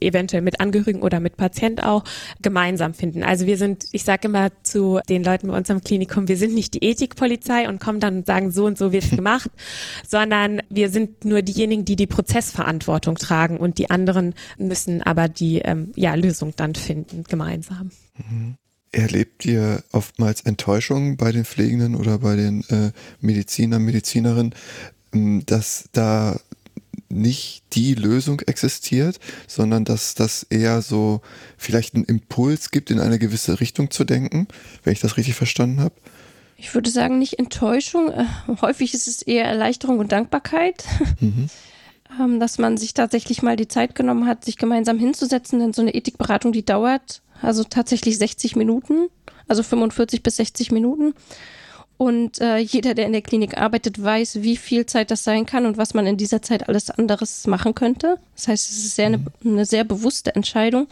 eventuell 0.00 0.42
mit 0.42 0.60
Angehörigen 0.60 1.02
oder 1.02 1.20
mit 1.20 1.36
Patient 1.36 1.82
auch 1.82 2.04
gemeinsam 2.42 2.94
finden. 2.94 3.22
Also 3.22 3.46
wir 3.46 3.56
sind, 3.56 3.86
ich 3.92 4.04
sage 4.04 4.28
immer 4.28 4.50
zu 4.62 5.00
den 5.08 5.24
Leuten 5.24 5.48
bei 5.48 5.56
uns 5.56 5.70
am 5.70 5.82
Klinikum, 5.82 6.28
wir 6.28 6.36
sind 6.36 6.54
nicht 6.54 6.74
die 6.74 6.84
Ethikpolizei 6.84 7.68
und 7.68 7.80
kommen 7.80 8.00
dann 8.00 8.18
und 8.18 8.26
sagen, 8.26 8.50
so 8.50 8.66
und 8.66 8.78
so 8.78 8.92
wird's 8.92 9.10
gemacht, 9.16 9.50
sondern 10.06 10.62
wir 10.68 10.90
sind 10.90 11.24
nur 11.24 11.42
diejenigen, 11.42 11.84
die 11.84 11.96
die 11.96 12.06
Prozessverantwortung 12.06 13.16
tragen 13.16 13.56
und 13.56 13.78
die 13.78 13.90
anderen 13.90 14.34
müssen 14.58 15.02
aber 15.02 15.28
die 15.28 15.58
ähm, 15.58 15.92
ja, 15.96 16.14
Lösung 16.14 16.52
dann 16.56 16.74
finden, 16.74 17.24
gemeinsam. 17.28 17.90
Erlebt 18.92 19.44
ihr 19.44 19.82
oftmals 19.92 20.40
Enttäuschungen 20.42 21.16
bei 21.16 21.32
den 21.32 21.44
Pflegenden 21.44 21.94
oder 21.94 22.18
bei 22.18 22.36
den 22.36 22.64
äh, 22.68 22.92
Medizinern, 23.20 23.82
Medizinerinnen, 23.84 24.54
ähm, 25.12 25.44
dass 25.46 25.88
da 25.92 26.38
nicht 27.10 27.62
die 27.72 27.94
Lösung 27.94 28.40
existiert, 28.40 29.18
sondern 29.46 29.84
dass 29.84 30.14
das 30.14 30.44
eher 30.44 30.80
so 30.82 31.20
vielleicht 31.56 31.94
einen 31.94 32.04
Impuls 32.04 32.70
gibt, 32.70 32.90
in 32.90 33.00
eine 33.00 33.18
gewisse 33.18 33.60
Richtung 33.60 33.90
zu 33.90 34.04
denken, 34.04 34.48
wenn 34.84 34.92
ich 34.92 35.00
das 35.00 35.16
richtig 35.16 35.34
verstanden 35.34 35.80
habe. 35.80 35.94
Ich 36.56 36.74
würde 36.74 36.90
sagen, 36.90 37.18
nicht 37.18 37.38
Enttäuschung. 37.38 38.10
Äh, 38.10 38.26
häufig 38.60 38.94
ist 38.94 39.08
es 39.08 39.22
eher 39.22 39.44
Erleichterung 39.44 39.98
und 39.98 40.12
Dankbarkeit. 40.12 40.84
Mhm. 41.20 41.48
Ähm, 42.20 42.40
dass 42.40 42.58
man 42.58 42.76
sich 42.76 42.92
tatsächlich 42.92 43.40
mal 43.40 43.54
die 43.54 43.68
Zeit 43.68 43.94
genommen 43.94 44.26
hat, 44.26 44.44
sich 44.44 44.56
gemeinsam 44.56 44.98
hinzusetzen, 44.98 45.60
denn 45.60 45.72
so 45.72 45.80
eine 45.80 45.94
Ethikberatung, 45.94 46.50
die 46.50 46.64
dauert 46.64 47.22
also 47.40 47.64
tatsächlich 47.64 48.18
60 48.18 48.56
Minuten, 48.56 49.08
also 49.48 49.62
45 49.62 50.22
bis 50.22 50.36
60 50.36 50.72
Minuten. 50.72 51.14
Und 52.00 52.40
äh, 52.40 52.56
jeder, 52.56 52.94
der 52.94 53.04
in 53.04 53.12
der 53.12 53.20
Klinik 53.20 53.58
arbeitet, 53.58 54.02
weiß, 54.02 54.40
wie 54.40 54.56
viel 54.56 54.86
Zeit 54.86 55.10
das 55.10 55.22
sein 55.22 55.44
kann 55.44 55.66
und 55.66 55.76
was 55.76 55.92
man 55.92 56.06
in 56.06 56.16
dieser 56.16 56.40
Zeit 56.40 56.66
alles 56.66 56.88
anderes 56.88 57.46
machen 57.46 57.74
könnte. 57.74 58.16
Das 58.36 58.48
heißt, 58.48 58.70
es 58.70 58.78
ist 58.78 58.96
sehr 58.96 59.08
eine, 59.08 59.22
eine 59.44 59.66
sehr 59.66 59.84
bewusste 59.84 60.34
Entscheidung. 60.34 60.86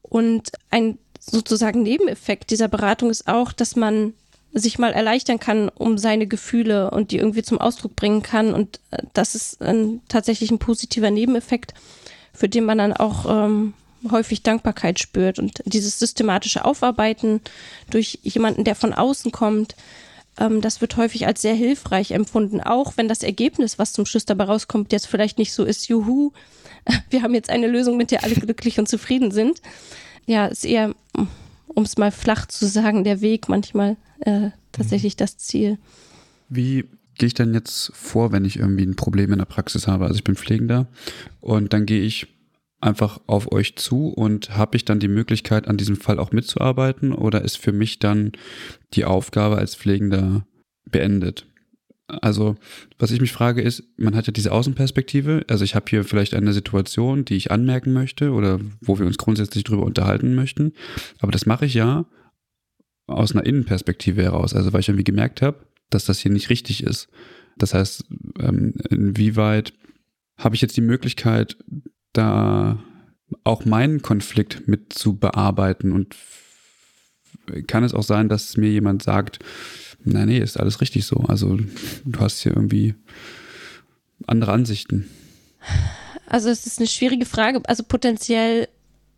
Und 0.00 0.52
ein 0.70 0.96
sozusagen 1.18 1.82
Nebeneffekt 1.82 2.48
dieser 2.48 2.68
Beratung 2.68 3.10
ist 3.10 3.28
auch, 3.28 3.52
dass 3.52 3.76
man 3.76 4.14
sich 4.54 4.78
mal 4.78 4.94
erleichtern 4.94 5.38
kann 5.38 5.68
um 5.68 5.98
seine 5.98 6.26
Gefühle 6.26 6.90
und 6.92 7.10
die 7.10 7.18
irgendwie 7.18 7.42
zum 7.42 7.58
Ausdruck 7.58 7.94
bringen 7.94 8.22
kann. 8.22 8.54
Und 8.54 8.80
äh, 8.92 9.02
das 9.12 9.34
ist 9.34 9.60
ein, 9.60 10.00
tatsächlich 10.08 10.50
ein 10.50 10.58
positiver 10.58 11.10
Nebeneffekt, 11.10 11.74
für 12.32 12.48
den 12.48 12.64
man 12.64 12.78
dann 12.78 12.94
auch 12.94 13.26
ähm, 13.28 13.74
häufig 14.10 14.42
Dankbarkeit 14.42 14.98
spürt. 14.98 15.38
Und 15.38 15.62
dieses 15.64 15.98
systematische 15.98 16.64
Aufarbeiten 16.64 17.40
durch 17.90 18.18
jemanden, 18.22 18.64
der 18.64 18.74
von 18.74 18.92
außen 18.92 19.32
kommt, 19.32 19.76
ähm, 20.38 20.60
das 20.60 20.80
wird 20.80 20.96
häufig 20.96 21.26
als 21.26 21.42
sehr 21.42 21.54
hilfreich 21.54 22.12
empfunden, 22.12 22.60
auch 22.60 22.96
wenn 22.96 23.08
das 23.08 23.22
Ergebnis, 23.22 23.78
was 23.78 23.92
zum 23.92 24.06
Schluss 24.06 24.24
dabei 24.24 24.44
rauskommt, 24.44 24.92
jetzt 24.92 25.06
vielleicht 25.06 25.38
nicht 25.38 25.52
so 25.52 25.64
ist, 25.64 25.88
juhu, 25.88 26.32
wir 27.10 27.22
haben 27.22 27.34
jetzt 27.34 27.50
eine 27.50 27.66
Lösung, 27.66 27.96
mit 27.96 28.10
der 28.10 28.24
alle 28.24 28.34
glücklich 28.34 28.78
und 28.78 28.88
zufrieden 28.88 29.30
sind. 29.30 29.60
Ja, 30.26 30.46
ist 30.46 30.64
eher, 30.64 30.94
um 31.66 31.82
es 31.82 31.98
mal 31.98 32.10
flach 32.10 32.46
zu 32.46 32.66
sagen, 32.66 33.04
der 33.04 33.20
Weg 33.20 33.48
manchmal 33.48 33.96
äh, 34.20 34.50
tatsächlich 34.72 35.16
das 35.16 35.36
Ziel. 35.38 35.78
Wie 36.48 36.84
gehe 37.16 37.26
ich 37.26 37.34
dann 37.34 37.52
jetzt 37.52 37.92
vor, 37.94 38.32
wenn 38.32 38.44
ich 38.44 38.58
irgendwie 38.58 38.84
ein 38.84 38.96
Problem 38.96 39.32
in 39.32 39.38
der 39.38 39.46
Praxis 39.46 39.86
habe? 39.86 40.06
Also 40.06 40.16
ich 40.16 40.24
bin 40.24 40.36
Pflegender 40.36 40.86
und 41.40 41.72
dann 41.72 41.86
gehe 41.86 42.02
ich 42.02 42.28
einfach 42.80 43.20
auf 43.26 43.52
euch 43.52 43.76
zu 43.76 44.08
und 44.08 44.56
habe 44.56 44.76
ich 44.76 44.84
dann 44.84 45.00
die 45.00 45.08
Möglichkeit, 45.08 45.68
an 45.68 45.76
diesem 45.76 45.96
Fall 45.96 46.18
auch 46.18 46.32
mitzuarbeiten 46.32 47.12
oder 47.12 47.42
ist 47.42 47.58
für 47.58 47.72
mich 47.72 47.98
dann 47.98 48.32
die 48.94 49.04
Aufgabe 49.04 49.58
als 49.58 49.74
Pflegender 49.74 50.46
beendet? 50.90 51.46
Also, 52.08 52.56
was 52.98 53.12
ich 53.12 53.20
mich 53.20 53.32
frage 53.32 53.62
ist, 53.62 53.84
man 53.96 54.16
hat 54.16 54.26
ja 54.26 54.32
diese 54.32 54.50
Außenperspektive, 54.50 55.44
also 55.48 55.62
ich 55.64 55.74
habe 55.74 55.86
hier 55.88 56.04
vielleicht 56.04 56.34
eine 56.34 56.52
Situation, 56.52 57.24
die 57.24 57.36
ich 57.36 57.52
anmerken 57.52 57.92
möchte 57.92 58.32
oder 58.32 58.58
wo 58.80 58.98
wir 58.98 59.06
uns 59.06 59.18
grundsätzlich 59.18 59.62
drüber 59.62 59.84
unterhalten 59.84 60.34
möchten, 60.34 60.72
aber 61.20 61.30
das 61.30 61.46
mache 61.46 61.66
ich 61.66 61.74
ja 61.74 62.06
aus 63.06 63.32
einer 63.32 63.46
Innenperspektive 63.46 64.22
heraus, 64.22 64.54
also 64.54 64.72
weil 64.72 64.80
ich 64.80 64.88
irgendwie 64.88 65.04
gemerkt 65.04 65.42
habe, 65.42 65.66
dass 65.90 66.04
das 66.04 66.18
hier 66.18 66.32
nicht 66.32 66.50
richtig 66.50 66.82
ist. 66.82 67.08
Das 67.58 67.74
heißt, 67.74 68.04
ähm, 68.40 68.74
inwieweit 68.88 69.72
habe 70.36 70.54
ich 70.54 70.62
jetzt 70.62 70.76
die 70.76 70.82
Möglichkeit, 70.82 71.58
da 72.12 72.78
auch 73.44 73.64
meinen 73.64 74.02
Konflikt 74.02 74.66
mit 74.66 74.92
zu 74.92 75.16
bearbeiten 75.16 75.92
und 75.92 76.16
kann 77.66 77.84
es 77.84 77.94
auch 77.94 78.02
sein, 78.02 78.28
dass 78.28 78.56
mir 78.56 78.70
jemand 78.70 79.02
sagt, 79.02 79.38
nein, 80.04 80.28
nee, 80.28 80.38
ist 80.38 80.58
alles 80.58 80.80
richtig 80.80 81.04
so. 81.06 81.16
Also 81.28 81.58
du 82.04 82.20
hast 82.20 82.40
hier 82.40 82.52
irgendwie 82.52 82.94
andere 84.26 84.52
Ansichten. 84.52 85.08
Also 86.26 86.48
es 86.48 86.66
ist 86.66 86.78
eine 86.78 86.88
schwierige 86.88 87.26
Frage. 87.26 87.60
Also 87.64 87.82
potenziell 87.82 88.68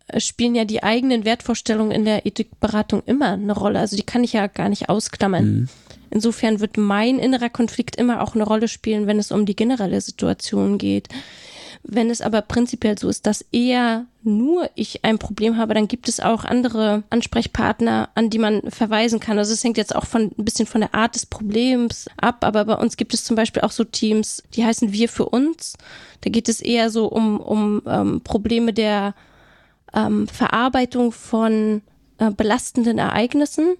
äh, 0.07 0.19
spielen 0.19 0.55
ja 0.55 0.65
die 0.65 0.83
eigenen 0.83 1.25
Wertvorstellungen 1.25 1.91
in 1.91 2.05
der 2.05 2.25
Ethikberatung 2.25 3.03
immer 3.05 3.33
eine 3.33 3.53
Rolle. 3.53 3.79
Also 3.79 3.95
die 3.95 4.03
kann 4.03 4.23
ich 4.23 4.33
ja 4.33 4.47
gar 4.47 4.69
nicht 4.69 4.89
ausklammern. 4.89 5.45
Mhm. 5.45 5.69
Insofern 6.09 6.59
wird 6.59 6.77
mein 6.77 7.17
innerer 7.17 7.49
Konflikt 7.49 7.95
immer 7.95 8.21
auch 8.21 8.35
eine 8.35 8.43
Rolle 8.43 8.67
spielen, 8.67 9.07
wenn 9.07 9.19
es 9.19 9.31
um 9.31 9.45
die 9.45 9.55
generelle 9.55 9.99
Situation 9.99 10.77
geht. 10.77 11.07
Wenn 11.85 12.09
es 12.09 12.21
aber 12.21 12.41
prinzipiell 12.41 12.97
so 12.97 13.09
ist, 13.09 13.25
dass 13.25 13.45
eher 13.51 14.05
nur 14.23 14.69
ich 14.75 15.03
ein 15.03 15.19
Problem 15.19 15.57
habe, 15.57 15.73
dann 15.73 15.89
gibt 15.89 16.07
es 16.07 16.21
auch 16.21 16.45
andere 16.45 17.03
Ansprechpartner, 17.09 18.09
an 18.15 18.29
die 18.29 18.39
man 18.39 18.61
verweisen 18.69 19.19
kann. 19.19 19.37
Also 19.37 19.53
es 19.53 19.63
hängt 19.63 19.77
jetzt 19.77 19.93
auch 19.93 20.05
von 20.05 20.31
ein 20.37 20.45
bisschen 20.45 20.65
von 20.65 20.79
der 20.79 20.95
Art 20.95 21.15
des 21.15 21.25
Problems 21.25 22.07
ab, 22.15 22.45
aber 22.45 22.63
bei 22.63 22.75
uns 22.75 22.95
gibt 22.95 23.13
es 23.13 23.25
zum 23.25 23.35
Beispiel 23.35 23.63
auch 23.63 23.71
so 23.71 23.83
Teams, 23.83 24.43
die 24.53 24.65
heißen 24.65 24.93
Wir 24.93 25.09
für 25.09 25.25
uns. 25.25 25.75
Da 26.21 26.29
geht 26.29 26.47
es 26.47 26.61
eher 26.61 26.89
so 26.89 27.07
um, 27.07 27.41
um 27.41 27.81
ähm, 27.85 28.21
Probleme 28.21 28.71
der 28.71 29.13
ähm, 29.93 30.27
Verarbeitung 30.29 31.11
von 31.11 31.81
äh, 32.17 32.31
belastenden 32.31 32.97
Ereignissen. 32.97 33.75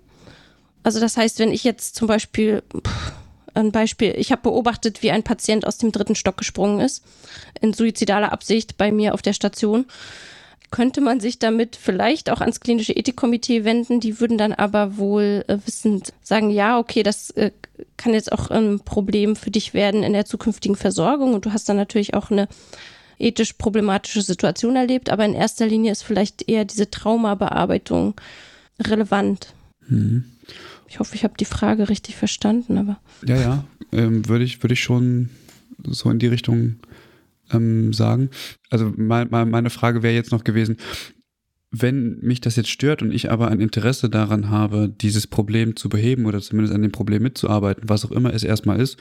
Also 0.84 1.00
das 1.00 1.16
heißt, 1.16 1.40
wenn 1.40 1.54
ich 1.54 1.64
jetzt 1.64 1.96
zum 1.96 2.10
Beispiel 2.10 2.64
pff, 2.86 3.14
ein 3.54 3.72
Beispiel. 3.72 4.14
Ich 4.18 4.32
habe 4.32 4.44
beobachtet, 4.44 5.04
wie 5.04 5.12
ein 5.12 5.24
Patient 5.24 5.66
aus 5.66 5.78
dem 5.78 5.92
dritten 5.92 6.16
Stock 6.16 6.38
gesprungen 6.38 6.80
ist, 6.80 7.04
in 7.62 7.74
suizidaler 7.74 8.32
Absicht 8.32 8.78
bei 8.78 8.92
mir 8.92 9.14
auf 9.14 9.22
der 9.22 9.34
Station. 9.34 9.86
Könnte 10.72 11.02
man 11.02 11.20
sich 11.20 11.38
damit 11.38 11.76
vielleicht 11.76 12.32
auch 12.32 12.42
ans 12.42 12.60
klinische 12.60 12.94
Ethikkomitee 12.94 13.64
wenden? 13.64 14.00
Die 14.00 14.20
würden 14.20 14.40
dann 14.40 14.54
aber 14.54 14.98
wohl 14.98 15.46
äh, 15.48 15.58
wissend 15.66 16.14
sagen, 16.24 16.50
ja, 16.50 16.80
okay, 16.80 17.04
das 17.04 17.30
äh, 17.32 17.52
kann 17.96 18.16
jetzt 18.16 18.32
auch 18.32 18.50
ein 18.50 18.80
Problem 18.80 19.36
für 19.36 19.52
dich 19.52 19.76
werden 19.76 20.02
in 20.02 20.14
der 20.14 20.26
zukünftigen 20.26 20.76
Versorgung. 20.76 21.36
Und 21.36 21.46
du 21.46 21.54
hast 21.54 21.70
dann 21.70 21.78
natürlich 21.78 22.16
auch 22.16 22.32
eine 22.32 22.48
ethisch 23.20 23.54
problematische 23.54 24.24
Situation 24.24 24.76
erlebt, 24.76 25.12
aber 25.12 25.26
in 25.26 25.36
erster 25.36 25.68
Linie 25.68 25.92
ist 25.92 26.04
vielleicht 26.04 26.50
eher 26.50 26.66
diese 26.66 26.90
Traumabearbeitung 26.90 28.16
relevant. 28.80 29.54
Mhm. 29.88 30.33
Ich 30.94 31.00
hoffe, 31.00 31.16
ich 31.16 31.24
habe 31.24 31.34
die 31.40 31.46
Frage 31.46 31.90
richtig 31.90 32.16
verstanden, 32.16 32.78
aber. 32.78 33.00
Ja, 33.26 33.36
ja, 33.36 33.66
ähm, 33.92 34.30
würde 34.30 34.44
ich, 34.44 34.62
würde 34.62 34.74
ich 34.74 34.84
schon 34.84 35.32
so 35.84 36.12
in 36.12 36.20
die 36.20 36.28
Richtung 36.28 36.76
ähm, 37.52 37.94
sagen. 37.94 38.30
Also 38.70 38.94
mein, 38.96 39.28
meine 39.32 39.72
Frage 39.72 40.04
wäre 40.04 40.14
jetzt 40.14 40.32
noch 40.32 40.44
gewesen, 40.44 40.78
wenn 41.72 42.20
mich 42.20 42.42
das 42.42 42.58
jetzt 42.58 42.70
stört 42.70 43.02
und 43.02 43.12
ich 43.12 43.32
aber 43.32 43.48
ein 43.48 43.60
Interesse 43.60 44.08
daran 44.08 44.52
habe, 44.52 44.88
dieses 44.88 45.26
Problem 45.26 45.76
zu 45.76 45.90
beheben 45.90 46.28
oder 46.28 46.40
zumindest 46.42 46.76
an 46.76 46.84
dem 46.84 46.92
Problem 46.92 47.24
mitzuarbeiten, 47.24 47.90
was 47.90 48.06
auch 48.06 48.12
immer 48.12 48.32
es 48.32 48.44
erstmal 48.44 48.80
ist, 48.80 49.00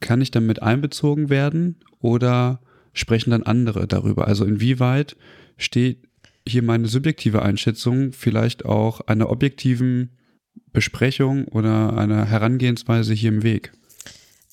kann 0.00 0.20
ich 0.20 0.32
damit 0.32 0.60
einbezogen 0.60 1.30
werden 1.30 1.76
oder 1.98 2.60
sprechen 2.92 3.30
dann 3.30 3.42
andere 3.42 3.86
darüber? 3.86 4.28
Also 4.28 4.44
inwieweit 4.44 5.16
steht 5.56 6.06
hier 6.46 6.62
meine 6.62 6.88
subjektive 6.88 7.40
Einschätzung 7.40 8.12
vielleicht 8.12 8.66
auch 8.66 9.00
einer 9.00 9.30
objektiven 9.30 10.10
Besprechung 10.76 11.48
oder 11.48 11.96
einer 11.96 12.26
Herangehensweise 12.26 13.14
hier 13.14 13.30
im 13.30 13.42
Weg? 13.42 13.72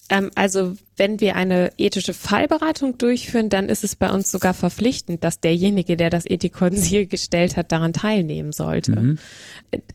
Ähm, 0.08 0.32
also 0.36 0.78
wenn 0.96 1.20
wir 1.20 1.36
eine 1.36 1.74
ethische 1.78 2.14
Fallberatung 2.14 2.98
durchführen, 2.98 3.50
dann 3.50 3.68
ist 3.68 3.84
es 3.84 3.98
bei 3.98 4.10
uns 4.10 4.32
sogar 4.32 4.54
verpflichtend, 4.54 5.26
dass 5.26 5.42
derjenige, 5.42 5.98
der 5.98 6.10
das 6.10 6.26
Ethikkonsil 6.26 7.08
gestellt 7.08 7.58
hat, 7.58 7.74
daran 7.74 7.92
teilnehmen 7.92 8.54
sollte. 8.54 8.98
Mhm. 8.98 9.20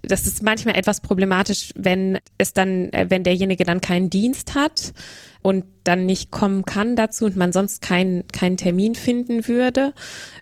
Das 0.03 0.27
ist 0.27 0.43
manchmal 0.43 0.77
etwas 0.77 1.01
problematisch, 1.01 1.73
wenn 1.75 2.19
es 2.37 2.53
dann, 2.53 2.93
äh, 2.93 3.07
wenn 3.09 3.25
derjenige 3.25 3.65
dann 3.65 3.81
keinen 3.81 4.11
Dienst 4.11 4.55
hat 4.55 4.93
und 5.41 5.65
dann 5.85 6.05
nicht 6.05 6.31
kommen 6.31 6.67
kann 6.67 6.95
dazu 6.95 7.25
und 7.25 7.37
man 7.37 7.53
sonst 7.53 7.81
keinen 7.81 8.29
keinen 8.29 8.59
Termin 8.59 8.97
finden 8.97 9.49
würde. 9.49 9.95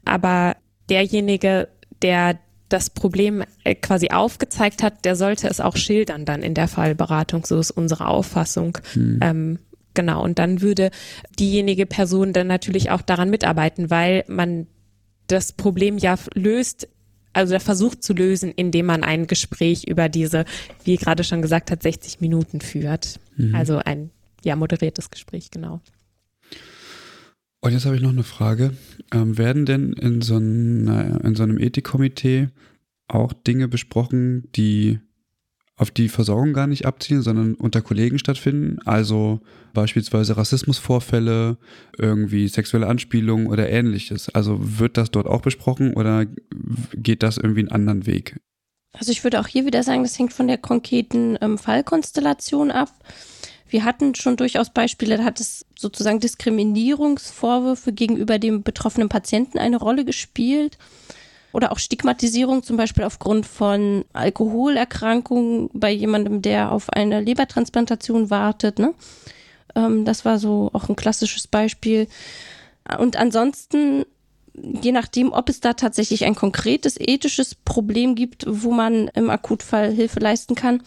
Aber 0.04 0.56
derjenige, 0.90 1.68
der 2.02 2.40
das 2.68 2.90
Problem 2.90 3.44
äh, 3.64 3.74
quasi 3.74 4.08
aufgezeigt 4.10 4.82
hat, 4.82 5.04
der 5.04 5.16
sollte 5.16 5.48
es 5.48 5.60
auch 5.60 5.76
schildern 5.76 6.24
dann 6.24 6.42
in 6.42 6.54
der 6.54 6.68
Fallberatung. 6.68 7.44
So 7.44 7.58
ist 7.58 7.70
unsere 7.70 8.08
Auffassung. 8.08 8.78
Hm. 8.92 9.18
Ähm, 9.22 9.58
genau. 9.94 10.22
Und 10.22 10.38
dann 10.38 10.60
würde 10.60 10.90
diejenige 11.38 11.86
Person 11.86 12.32
dann 12.32 12.46
natürlich 12.46 12.90
auch 12.90 13.02
daran 13.02 13.30
mitarbeiten, 13.30 13.90
weil 13.90 14.24
man 14.28 14.66
das 15.28 15.52
Problem 15.52 15.98
ja 15.98 16.16
löst, 16.34 16.88
also 17.32 17.58
versucht 17.58 18.02
zu 18.02 18.14
lösen, 18.14 18.52
indem 18.52 18.86
man 18.86 19.04
ein 19.04 19.26
Gespräch 19.26 19.86
über 19.86 20.08
diese, 20.08 20.44
wie 20.84 20.96
gerade 20.96 21.24
schon 21.24 21.42
gesagt 21.42 21.70
hat, 21.70 21.82
60 21.82 22.20
Minuten 22.20 22.60
führt. 22.60 23.20
Mhm. 23.36 23.54
Also 23.54 23.78
ein 23.78 24.10
ja 24.44 24.56
moderiertes 24.56 25.10
Gespräch, 25.10 25.50
genau. 25.50 25.80
Und 27.66 27.72
jetzt 27.72 27.84
habe 27.84 27.96
ich 27.96 28.02
noch 28.02 28.10
eine 28.10 28.22
Frage. 28.22 28.76
Ähm, 29.12 29.38
werden 29.38 29.66
denn 29.66 29.92
in 29.94 30.22
so, 30.22 30.36
einer, 30.36 31.24
in 31.24 31.34
so 31.34 31.42
einem 31.42 31.58
Ethikkomitee 31.58 32.50
auch 33.08 33.32
Dinge 33.32 33.66
besprochen, 33.66 34.48
die 34.54 35.00
auf 35.74 35.90
die 35.90 36.08
Versorgung 36.08 36.52
gar 36.52 36.68
nicht 36.68 36.86
abzielen, 36.86 37.22
sondern 37.22 37.54
unter 37.54 37.82
Kollegen 37.82 38.20
stattfinden? 38.20 38.78
Also 38.84 39.40
beispielsweise 39.74 40.36
Rassismusvorfälle, 40.36 41.58
irgendwie 41.98 42.46
sexuelle 42.46 42.86
Anspielungen 42.86 43.48
oder 43.48 43.68
ähnliches. 43.68 44.28
Also 44.28 44.58
wird 44.78 44.96
das 44.96 45.10
dort 45.10 45.26
auch 45.26 45.40
besprochen 45.40 45.92
oder 45.94 46.24
geht 46.94 47.24
das 47.24 47.36
irgendwie 47.36 47.62
einen 47.62 47.72
anderen 47.72 48.06
Weg? 48.06 48.36
Also 48.92 49.10
ich 49.10 49.24
würde 49.24 49.40
auch 49.40 49.48
hier 49.48 49.66
wieder 49.66 49.82
sagen, 49.82 50.04
das 50.04 50.16
hängt 50.16 50.32
von 50.32 50.46
der 50.46 50.58
konkreten 50.58 51.36
ähm, 51.40 51.58
Fallkonstellation 51.58 52.70
ab. 52.70 52.90
Wir 53.68 53.84
hatten 53.84 54.14
schon 54.14 54.36
durchaus 54.36 54.70
Beispiele, 54.70 55.16
da 55.16 55.24
hat 55.24 55.40
es 55.40 55.66
sozusagen 55.76 56.20
Diskriminierungsvorwürfe 56.20 57.92
gegenüber 57.92 58.38
dem 58.38 58.62
betroffenen 58.62 59.08
Patienten 59.08 59.58
eine 59.58 59.78
Rolle 59.78 60.04
gespielt. 60.04 60.78
Oder 61.52 61.72
auch 61.72 61.78
Stigmatisierung, 61.78 62.62
zum 62.62 62.76
Beispiel 62.76 63.04
aufgrund 63.04 63.46
von 63.46 64.04
Alkoholerkrankungen 64.12 65.70
bei 65.72 65.90
jemandem, 65.90 66.42
der 66.42 66.70
auf 66.70 66.90
eine 66.90 67.20
Lebertransplantation 67.20 68.28
wartet. 68.28 68.78
Ne? 68.78 68.92
Ähm, 69.74 70.04
das 70.04 70.24
war 70.24 70.38
so 70.38 70.70
auch 70.74 70.88
ein 70.88 70.96
klassisches 70.96 71.46
Beispiel. 71.46 72.08
Und 72.98 73.16
ansonsten 73.16 74.04
je 74.62 74.92
nachdem, 74.92 75.32
ob 75.32 75.48
es 75.48 75.60
da 75.60 75.74
tatsächlich 75.74 76.24
ein 76.24 76.34
konkretes 76.34 76.96
ethisches 76.98 77.54
Problem 77.54 78.14
gibt, 78.14 78.44
wo 78.48 78.72
man 78.72 79.08
im 79.08 79.30
Akutfall 79.30 79.92
Hilfe 79.92 80.20
leisten 80.20 80.54
kann, 80.54 80.82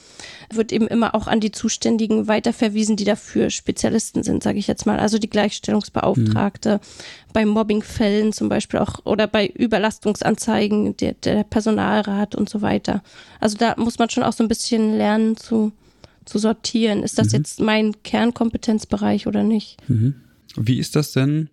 wird 0.51 0.71
eben 0.71 0.87
immer 0.87 1.15
auch 1.15 1.27
an 1.27 1.39
die 1.39 1.51
Zuständigen 1.51 2.27
weiterverwiesen, 2.27 2.95
die 2.95 3.03
dafür 3.03 3.49
Spezialisten 3.49 4.23
sind, 4.23 4.43
sage 4.43 4.59
ich 4.59 4.67
jetzt 4.67 4.85
mal. 4.85 4.99
Also 4.99 5.19
die 5.19 5.29
Gleichstellungsbeauftragte, 5.29 6.75
mhm. 6.75 7.33
bei 7.33 7.45
Mobbingfällen 7.45 8.33
zum 8.33 8.49
Beispiel 8.49 8.79
auch 8.79 9.05
oder 9.05 9.27
bei 9.27 9.47
Überlastungsanzeigen, 9.47 10.97
der, 10.97 11.13
der 11.13 11.43
Personalrat 11.43 12.35
und 12.35 12.49
so 12.49 12.61
weiter. 12.61 13.03
Also 13.39 13.57
da 13.57 13.75
muss 13.77 13.99
man 13.99 14.09
schon 14.09 14.23
auch 14.23 14.33
so 14.33 14.43
ein 14.43 14.49
bisschen 14.49 14.97
lernen 14.97 15.37
zu, 15.37 15.71
zu 16.25 16.39
sortieren. 16.39 17.03
Ist 17.03 17.19
das 17.19 17.27
mhm. 17.27 17.37
jetzt 17.37 17.59
mein 17.59 18.03
Kernkompetenzbereich 18.03 19.27
oder 19.27 19.43
nicht? 19.43 19.77
Mhm. 19.87 20.15
Wie 20.55 20.79
ist 20.79 20.95
das 20.95 21.11
denn? 21.11 21.49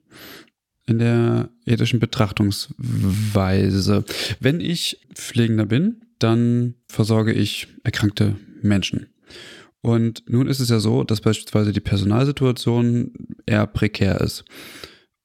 In 0.87 0.99
der 0.99 1.51
ethischen 1.65 2.01
Betrachtungsweise. 2.01 4.05
Wenn 4.41 4.61
ich 4.61 5.01
Pflegender 5.15 5.67
bin, 5.67 6.03
dann 6.19 6.75
versorge 6.89 7.33
ich 7.33 7.69
erkrankte 7.83 8.37
Menschen. 8.63 9.07
Und 9.83 10.25
nun 10.29 10.49
ist 10.49 10.61
es 10.61 10.71
ja 10.71 10.81
so, 10.81 11.05
dass 11.05 11.21
beispielsweise 11.21 11.73
die 11.73 11.81
Personalsituation 11.81 13.13
eher 13.47 13.67
prekär 13.67 14.21
ist. 14.21 14.45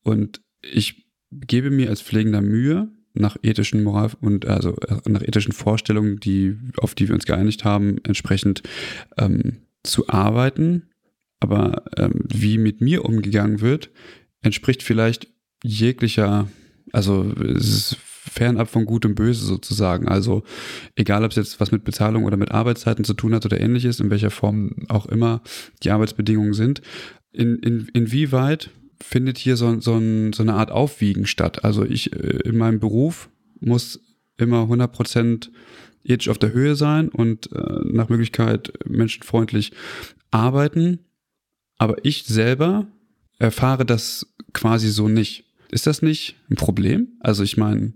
Und 0.03 0.41
ich 0.62 1.07
gebe 1.32 1.72
mir 1.72 1.89
als 1.89 2.01
Pflegender 2.01 2.41
Mühe, 2.41 2.89
nach 3.14 3.38
ethischen 3.41 3.84
Moral 3.84 4.12
und 4.22 4.45
also 4.45 4.76
nach 5.07 5.22
ethischen 5.22 5.51
Vorstellungen, 5.51 6.20
die, 6.20 6.57
auf 6.78 6.95
die 6.95 7.07
wir 7.07 7.16
uns 7.16 7.26
geeinigt 7.26 7.66
haben, 7.66 7.97
entsprechend 8.03 8.64
ähm, 9.18 9.57
zu 9.84 10.07
arbeiten. 10.07 10.89
Aber 11.39 11.84
ähm, 11.97 12.26
wie 12.30 12.57
mit 12.57 12.82
mir 12.82 13.03
umgegangen 13.03 13.62
wird, 13.62 13.89
entspricht 14.41 14.84
vielleicht 14.84 15.28
jeglicher, 15.64 16.47
also 16.91 17.24
es 17.39 17.68
ist 17.68 17.97
fernab 18.30 18.70
von 18.70 18.86
Gut 18.86 19.05
und 19.05 19.16
Böse 19.16 19.45
sozusagen. 19.45 20.07
Also 20.07 20.43
egal, 20.95 21.24
ob 21.24 21.32
es 21.32 21.38
jetzt 21.38 21.59
was 21.59 21.72
mit 21.72 21.84
Bezahlung 21.84 22.26
oder 22.26 22.38
mit 22.38 22.51
Arbeitszeiten 22.51 23.03
zu 23.03 23.14
tun 23.14 23.34
hat 23.34 23.45
oder 23.45 23.59
ähnliches, 23.59 23.99
in 23.99 24.09
welcher 24.09 24.30
Form 24.30 24.72
auch 24.89 25.07
immer 25.07 25.41
die 25.84 25.91
Arbeitsbedingungen 25.91 26.53
sind. 26.53 26.82
In, 27.32 27.57
in, 27.57 27.88
inwieweit 27.93 28.70
findet 29.01 29.38
hier 29.38 29.57
so, 29.57 29.80
so, 29.80 29.95
ein, 29.95 30.34
so 30.34 30.43
eine 30.43 30.53
Art 30.53 30.72
Aufwiegen 30.72 31.26
statt? 31.26 31.64
Also 31.66 31.84
ich 31.84 32.14
äh, 32.14 32.39
in 32.43 32.57
meinem 32.57 32.80
Beruf 32.80 33.30
muss 33.59 33.99
immer 34.38 34.64
100 34.64 34.91
Prozent 34.91 35.51
ethisch 36.03 36.30
auf 36.30 36.38
der 36.38 36.53
Höhe 36.53 36.76
sein 36.76 37.09
und 37.09 37.51
äh, 37.51 37.80
nach 37.84 38.09
Möglichkeit 38.09 38.74
menschenfreundlich 38.86 39.72
arbeiten. 40.30 40.99
Aber 41.78 42.05
ich 42.05 42.24
selber 42.24 42.88
erfahre 43.39 43.86
das 43.86 44.28
quasi 44.53 44.89
so 44.89 45.07
nicht. 45.07 45.45
Ist 45.72 45.88
das 45.88 46.02
nicht 46.02 46.36
ein 46.50 46.56
Problem? 46.56 47.18
Also 47.22 47.44
ich 47.44 47.58
meine, 47.58 47.94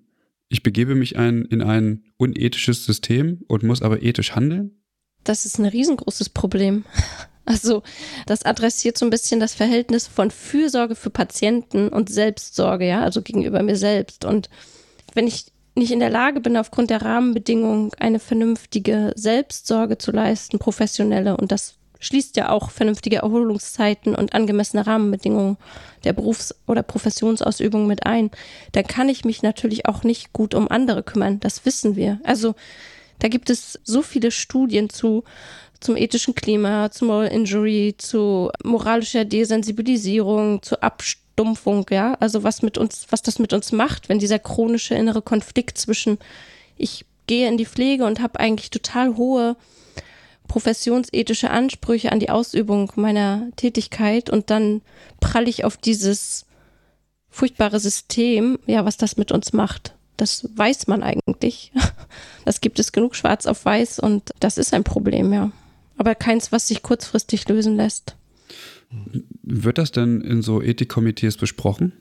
ich 0.47 0.63
begebe 0.63 0.95
mich 0.95 1.17
ein, 1.17 1.43
in 1.43 1.61
ein 1.61 2.03
unethisches 2.17 2.85
System 2.85 3.43
und 3.47 3.63
muss 3.63 3.81
aber 3.81 4.01
ethisch 4.01 4.35
handeln? 4.35 4.81
Das 5.23 5.45
ist 5.45 5.59
ein 5.59 5.65
riesengroßes 5.65 6.29
Problem. 6.29 6.85
Also 7.47 7.83
das 8.25 8.41
adressiert 8.41 8.97
so 8.97 9.05
ein 9.05 9.11
bisschen 9.11 9.39
das 9.39 9.53
Verhältnis 9.53 10.07
von 10.07 10.31
Fürsorge 10.31 10.95
für 10.95 11.11
Patienten 11.11 11.89
und 11.89 12.09
Selbstsorge, 12.09 12.87
ja, 12.87 13.01
also 13.01 13.21
gegenüber 13.21 13.61
mir 13.61 13.75
selbst. 13.75 14.25
Und 14.25 14.49
wenn 15.13 15.27
ich 15.27 15.45
nicht 15.75 15.91
in 15.91 15.99
der 15.99 16.09
Lage 16.09 16.41
bin, 16.41 16.57
aufgrund 16.57 16.89
der 16.89 17.03
Rahmenbedingungen 17.03 17.91
eine 17.99 18.17
vernünftige 18.17 19.13
Selbstsorge 19.15 19.99
zu 19.99 20.11
leisten, 20.11 20.57
professionelle, 20.57 21.37
und 21.37 21.51
das 21.51 21.75
schließt 22.05 22.37
ja 22.37 22.49
auch 22.49 22.69
vernünftige 22.69 23.17
Erholungszeiten 23.17 24.15
und 24.15 24.33
angemessene 24.33 24.85
Rahmenbedingungen 24.85 25.57
der 26.03 26.13
Berufs- 26.13 26.55
oder 26.67 26.83
Professionsausübung 26.83 27.87
mit 27.87 28.05
ein, 28.05 28.31
dann 28.71 28.85
kann 28.85 29.09
ich 29.09 29.25
mich 29.25 29.41
natürlich 29.41 29.87
auch 29.87 30.03
nicht 30.03 30.33
gut 30.33 30.53
um 30.53 30.69
andere 30.69 31.03
kümmern. 31.03 31.39
Das 31.39 31.65
wissen 31.65 31.95
wir. 31.95 32.19
Also 32.23 32.55
da 33.19 33.27
gibt 33.27 33.49
es 33.49 33.79
so 33.83 34.01
viele 34.01 34.31
Studien 34.31 34.89
zu 34.89 35.23
zum 35.81 35.97
ethischen 35.97 36.33
Klima, 36.33 36.89
zu 36.89 37.05
Moral 37.05 37.27
Injury, 37.27 37.95
zu 37.97 38.49
moralischer 38.63 39.25
Desensibilisierung, 39.25 40.63
zu 40.63 40.81
Abstumpfung, 40.81 41.85
ja, 41.91 42.15
also 42.19 42.43
was 42.43 42.61
mit 42.61 42.77
uns, 42.77 43.05
was 43.09 43.21
das 43.21 43.39
mit 43.39 43.53
uns 43.53 43.71
macht, 43.71 44.09
wenn 44.09 44.17
dieser 44.17 44.39
chronische 44.39 44.95
innere 44.95 45.21
Konflikt 45.21 45.77
zwischen 45.77 46.17
ich 46.77 47.05
gehe 47.27 47.47
in 47.47 47.57
die 47.57 47.65
Pflege 47.65 48.05
und 48.05 48.21
habe 48.21 48.39
eigentlich 48.39 48.69
total 48.69 49.15
hohe 49.17 49.57
professionsethische 50.47 51.49
Ansprüche 51.49 52.11
an 52.11 52.19
die 52.19 52.29
Ausübung 52.29 52.91
meiner 52.95 53.49
Tätigkeit 53.55 54.29
und 54.29 54.49
dann 54.49 54.81
prall 55.19 55.47
ich 55.47 55.63
auf 55.63 55.77
dieses 55.77 56.45
furchtbare 57.29 57.79
System, 57.79 58.59
ja, 58.65 58.85
was 58.85 58.97
das 58.97 59.17
mit 59.17 59.31
uns 59.31 59.53
macht. 59.53 59.95
Das 60.17 60.49
weiß 60.55 60.87
man 60.87 61.03
eigentlich. 61.03 61.71
Das 62.45 62.61
gibt 62.61 62.77
es 62.77 62.91
genug 62.91 63.15
schwarz 63.15 63.47
auf 63.47 63.65
weiß 63.65 63.97
und 63.97 64.29
das 64.39 64.59
ist 64.59 64.71
ein 64.75 64.83
Problem, 64.83 65.33
ja. 65.33 65.51
Aber 65.97 66.13
keins, 66.13 66.51
was 66.51 66.67
sich 66.67 66.83
kurzfristig 66.83 67.49
lösen 67.49 67.75
lässt. 67.75 68.15
Wird 69.41 69.79
das 69.79 69.91
denn 69.91 70.21
in 70.21 70.43
so 70.43 70.61
Ethikkomitees 70.61 71.37
besprochen? 71.37 71.93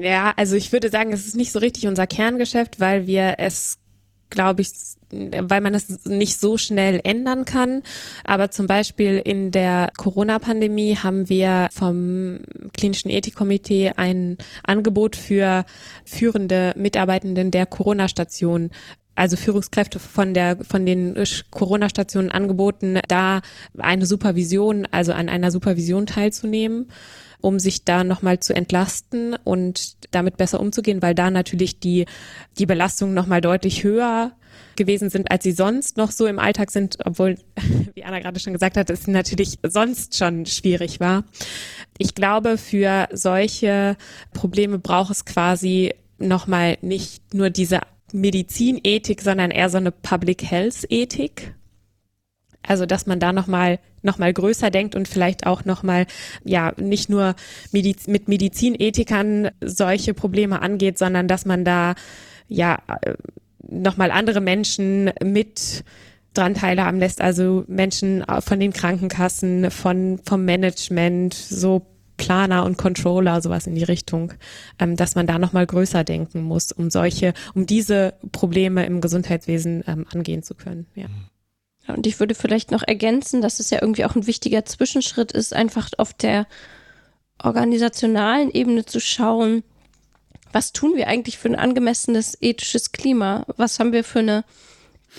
Ja, 0.00 0.34
also 0.36 0.56
ich 0.56 0.72
würde 0.72 0.90
sagen, 0.90 1.12
es 1.12 1.26
ist 1.26 1.36
nicht 1.36 1.52
so 1.52 1.60
richtig 1.60 1.86
unser 1.86 2.08
Kerngeschäft, 2.08 2.80
weil 2.80 3.06
wir 3.06 3.36
es 3.38 3.78
glaube 4.30 4.62
ich, 4.62 4.70
weil 5.10 5.60
man 5.60 5.74
es 5.74 6.04
nicht 6.04 6.40
so 6.40 6.58
schnell 6.58 7.00
ändern 7.04 7.44
kann. 7.44 7.82
Aber 8.24 8.50
zum 8.50 8.66
Beispiel 8.66 9.20
in 9.24 9.50
der 9.50 9.90
Corona-Pandemie 9.96 10.96
haben 10.96 11.28
wir 11.28 11.68
vom 11.72 12.40
Klinischen 12.76 13.10
Ethikkomitee 13.10 13.92
ein 13.96 14.38
Angebot 14.64 15.16
für 15.16 15.64
führende 16.04 16.74
Mitarbeitenden 16.76 17.50
der 17.50 17.66
Corona-Station 17.66 18.70
also 19.18 19.38
Führungskräfte 19.38 19.98
von 19.98 20.34
der 20.34 20.58
von 20.62 20.84
den 20.84 21.16
Corona-Stationen 21.50 22.30
angeboten, 22.30 23.00
da 23.08 23.40
eine 23.78 24.04
Supervision, 24.04 24.86
also 24.90 25.12
an 25.12 25.30
einer 25.30 25.50
Supervision 25.50 26.04
teilzunehmen 26.04 26.88
um 27.46 27.60
sich 27.60 27.84
da 27.84 28.02
nochmal 28.02 28.40
zu 28.40 28.56
entlasten 28.56 29.36
und 29.44 29.98
damit 30.10 30.36
besser 30.36 30.58
umzugehen, 30.58 31.00
weil 31.00 31.14
da 31.14 31.30
natürlich 31.30 31.78
die, 31.78 32.06
die 32.58 32.66
Belastungen 32.66 33.14
nochmal 33.14 33.40
deutlich 33.40 33.84
höher 33.84 34.32
gewesen 34.74 35.10
sind, 35.10 35.30
als 35.30 35.44
sie 35.44 35.52
sonst 35.52 35.96
noch 35.96 36.10
so 36.10 36.26
im 36.26 36.40
Alltag 36.40 36.72
sind, 36.72 36.98
obwohl, 37.04 37.36
wie 37.94 38.02
Anna 38.02 38.18
gerade 38.18 38.40
schon 38.40 38.52
gesagt 38.52 38.76
hat, 38.76 38.90
es 38.90 39.06
natürlich 39.06 39.60
sonst 39.62 40.16
schon 40.16 40.44
schwierig 40.46 40.98
war. 40.98 41.22
Ich 41.98 42.16
glaube, 42.16 42.58
für 42.58 43.06
solche 43.12 43.96
Probleme 44.32 44.80
braucht 44.80 45.12
es 45.12 45.24
quasi 45.24 45.94
nochmal 46.18 46.78
nicht 46.80 47.32
nur 47.32 47.50
diese 47.50 47.78
Medizinethik, 48.12 49.20
sondern 49.20 49.52
eher 49.52 49.70
so 49.70 49.76
eine 49.76 49.92
Public 49.92 50.42
Health 50.42 50.84
Ethik. 50.88 51.54
Also, 52.66 52.86
dass 52.86 53.06
man 53.06 53.20
da 53.20 53.32
nochmal 53.32 53.78
noch 54.02 54.18
mal 54.18 54.32
größer 54.32 54.70
denkt 54.70 54.94
und 54.94 55.08
vielleicht 55.08 55.46
auch 55.46 55.64
nochmal, 55.64 56.06
ja, 56.44 56.72
nicht 56.76 57.10
nur 57.10 57.34
Mediz 57.72 58.06
mit 58.06 58.28
Medizinethikern 58.28 59.50
solche 59.60 60.14
Probleme 60.14 60.62
angeht, 60.62 60.96
sondern 60.96 61.28
dass 61.28 61.44
man 61.44 61.64
da, 61.64 61.94
ja, 62.48 62.78
nochmal 63.68 64.10
andere 64.10 64.40
Menschen 64.40 65.10
mit 65.22 65.84
dran 66.34 66.54
teilhaben 66.54 66.98
lässt, 66.98 67.20
also 67.20 67.64
Menschen 67.66 68.24
von 68.40 68.60
den 68.60 68.72
Krankenkassen, 68.72 69.70
von, 69.70 70.20
vom 70.24 70.44
Management, 70.44 71.34
so 71.34 71.86
Planer 72.16 72.64
und 72.64 72.78
Controller, 72.78 73.40
sowas 73.42 73.66
in 73.66 73.74
die 73.74 73.84
Richtung, 73.84 74.32
ähm, 74.78 74.96
dass 74.96 75.14
man 75.14 75.26
da 75.26 75.38
nochmal 75.38 75.66
größer 75.66 76.04
denken 76.04 76.42
muss, 76.42 76.72
um 76.72 76.90
solche, 76.90 77.34
um 77.54 77.66
diese 77.66 78.14
Probleme 78.32 78.86
im 78.86 79.00
Gesundheitswesen 79.00 79.84
ähm, 79.86 80.06
angehen 80.12 80.42
zu 80.42 80.54
können. 80.54 80.86
Ja. 80.94 81.06
Und 81.88 82.06
ich 82.06 82.18
würde 82.20 82.34
vielleicht 82.34 82.70
noch 82.70 82.82
ergänzen, 82.82 83.40
dass 83.40 83.60
es 83.60 83.70
ja 83.70 83.80
irgendwie 83.80 84.04
auch 84.04 84.14
ein 84.14 84.26
wichtiger 84.26 84.64
Zwischenschritt 84.64 85.32
ist, 85.32 85.54
einfach 85.54 85.90
auf 85.98 86.12
der 86.14 86.46
organisationalen 87.42 88.50
Ebene 88.50 88.84
zu 88.86 89.00
schauen, 89.00 89.62
was 90.52 90.72
tun 90.72 90.96
wir 90.96 91.08
eigentlich 91.08 91.38
für 91.38 91.48
ein 91.48 91.56
angemessenes 91.56 92.38
ethisches 92.40 92.92
Klima? 92.92 93.44
Was 93.56 93.78
haben 93.78 93.92
wir 93.92 94.04
für 94.04 94.20
eine 94.20 94.44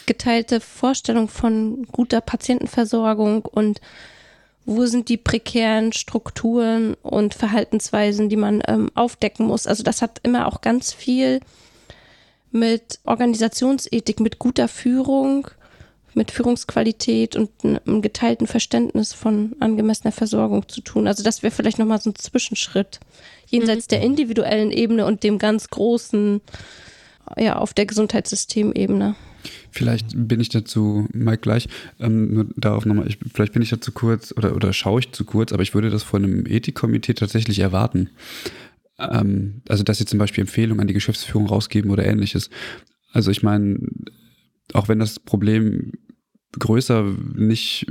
geteilte 0.05 0.59
Vorstellung 0.59 1.28
von 1.28 1.86
guter 1.91 2.22
Patientenversorgung 2.22 3.45
und 3.45 3.82
wo 4.65 4.86
sind 4.86 5.09
die 5.09 5.18
prekären 5.18 5.93
Strukturen 5.93 6.95
und 6.95 7.34
Verhaltensweisen, 7.34 8.30
die 8.30 8.36
man 8.36 8.61
ähm, 8.68 8.91
aufdecken 8.95 9.45
muss? 9.45 9.65
Also 9.65 9.84
das 9.84 10.01
hat 10.01 10.20
immer 10.24 10.47
auch 10.47 10.61
ganz 10.61 10.91
viel 10.91 11.39
mit 12.51 12.99
Organisationsethik, 13.05 14.20
mit 14.20 14.39
guter 14.39 14.68
Führung, 14.68 15.47
mit 16.18 16.32
Führungsqualität 16.32 17.36
und 17.36 17.49
einem 17.63 18.01
geteilten 18.01 18.47
Verständnis 18.47 19.13
von 19.13 19.55
angemessener 19.59 20.11
Versorgung 20.11 20.68
zu 20.68 20.82
tun. 20.82 21.07
Also 21.07 21.24
das 21.24 21.43
wäre 21.43 21.51
vielleicht 21.51 21.80
nochmal 21.80 22.01
so 22.01 22.09
ein 22.09 22.15
Zwischenschritt 22.15 22.99
jenseits 23.45 23.86
mhm. 23.86 23.89
der 23.89 24.01
individuellen 24.01 24.72
Ebene 24.72 25.05
und 25.05 25.24
dem 25.24 25.38
ganz 25.38 25.70
großen, 25.70 26.41
ja, 27.38 27.57
auf 27.57 27.74
der 27.74 27.86
Gesundheitssystemebene. 27.86 29.15
Vielleicht 29.72 30.07
bin 30.15 30.39
ich 30.39 30.49
dazu, 30.49 31.07
Mike, 31.13 31.41
gleich, 31.41 31.70
ähm, 31.99 32.34
nur 32.34 32.47
darauf 32.57 32.86
nochmal, 32.86 33.07
ich, 33.07 33.20
vielleicht 33.34 33.53
bin 33.53 33.61
ich 33.61 33.70
dazu 33.70 33.91
kurz 33.91 34.34
oder, 34.36 34.55
oder 34.55 34.74
schaue 34.74 34.99
ich 34.99 35.11
zu 35.11 35.24
kurz, 35.24 35.53
aber 35.53 35.63
ich 35.63 35.74
würde 35.74 35.89
das 35.89 36.03
von 36.03 36.24
einem 36.24 36.45
Ethikkomitee 36.45 37.13
tatsächlich 37.13 37.59
erwarten. 37.59 38.09
Ähm, 38.99 39.61
also, 39.70 39.84
dass 39.84 39.99
sie 39.99 40.05
zum 40.05 40.20
Beispiel 40.20 40.41
Empfehlungen 40.41 40.82
an 40.82 40.88
die 40.88 40.93
Geschäftsführung 40.93 41.47
rausgeben 41.47 41.91
oder 41.91 42.05
ähnliches. 42.05 42.49
Also, 43.13 43.32
ich 43.32 43.43
meine, 43.43 43.80
auch 44.74 44.89
wenn 44.89 44.99
das 44.99 45.20
Problem 45.20 45.93
größer 46.60 47.03
nicht 47.36 47.88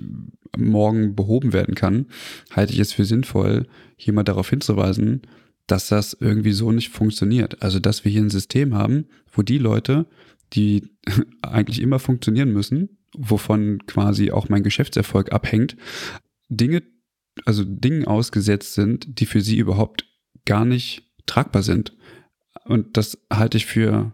morgen 0.57 1.15
behoben 1.15 1.53
werden 1.53 1.75
kann, 1.75 2.07
halte 2.51 2.73
ich 2.73 2.79
es 2.79 2.93
für 2.93 3.05
sinnvoll, 3.05 3.67
mal 4.13 4.23
darauf 4.23 4.51
hinzuweisen, 4.51 5.23
dass 5.67 5.89
das 5.89 6.17
irgendwie 6.19 6.53
so 6.53 6.73
nicht 6.73 6.91
funktioniert. 6.91 7.63
Also, 7.63 7.81
dass 7.81 8.05
wir 8.05 8.13
hier 8.13 8.23
ein 8.23 8.31
System 8.31 8.75
haben, 8.75 9.07
wo 9.33 9.43
die 9.43 9.59
Leute, 9.59 10.07
die 10.53 10.91
eigentlich 11.43 11.81
immer 11.81 11.99
funktionieren 11.99 12.53
müssen, 12.53 12.99
wovon 13.17 13.85
quasi 13.87 14.31
auch 14.31 14.49
mein 14.49 14.63
Geschäftserfolg 14.63 15.33
abhängt, 15.33 15.77
Dinge, 16.49 16.83
also 17.45 17.65
Dingen 17.65 18.07
ausgesetzt 18.07 18.75
sind, 18.75 19.21
die 19.21 19.27
für 19.27 19.41
sie 19.41 19.59
überhaupt 19.59 20.07
gar 20.45 20.65
nicht 20.65 21.11
tragbar 21.27 21.63
sind. 21.63 21.97
Und 22.65 22.97
das 22.97 23.19
halte 23.33 23.57
ich 23.57 23.67
für 23.67 24.13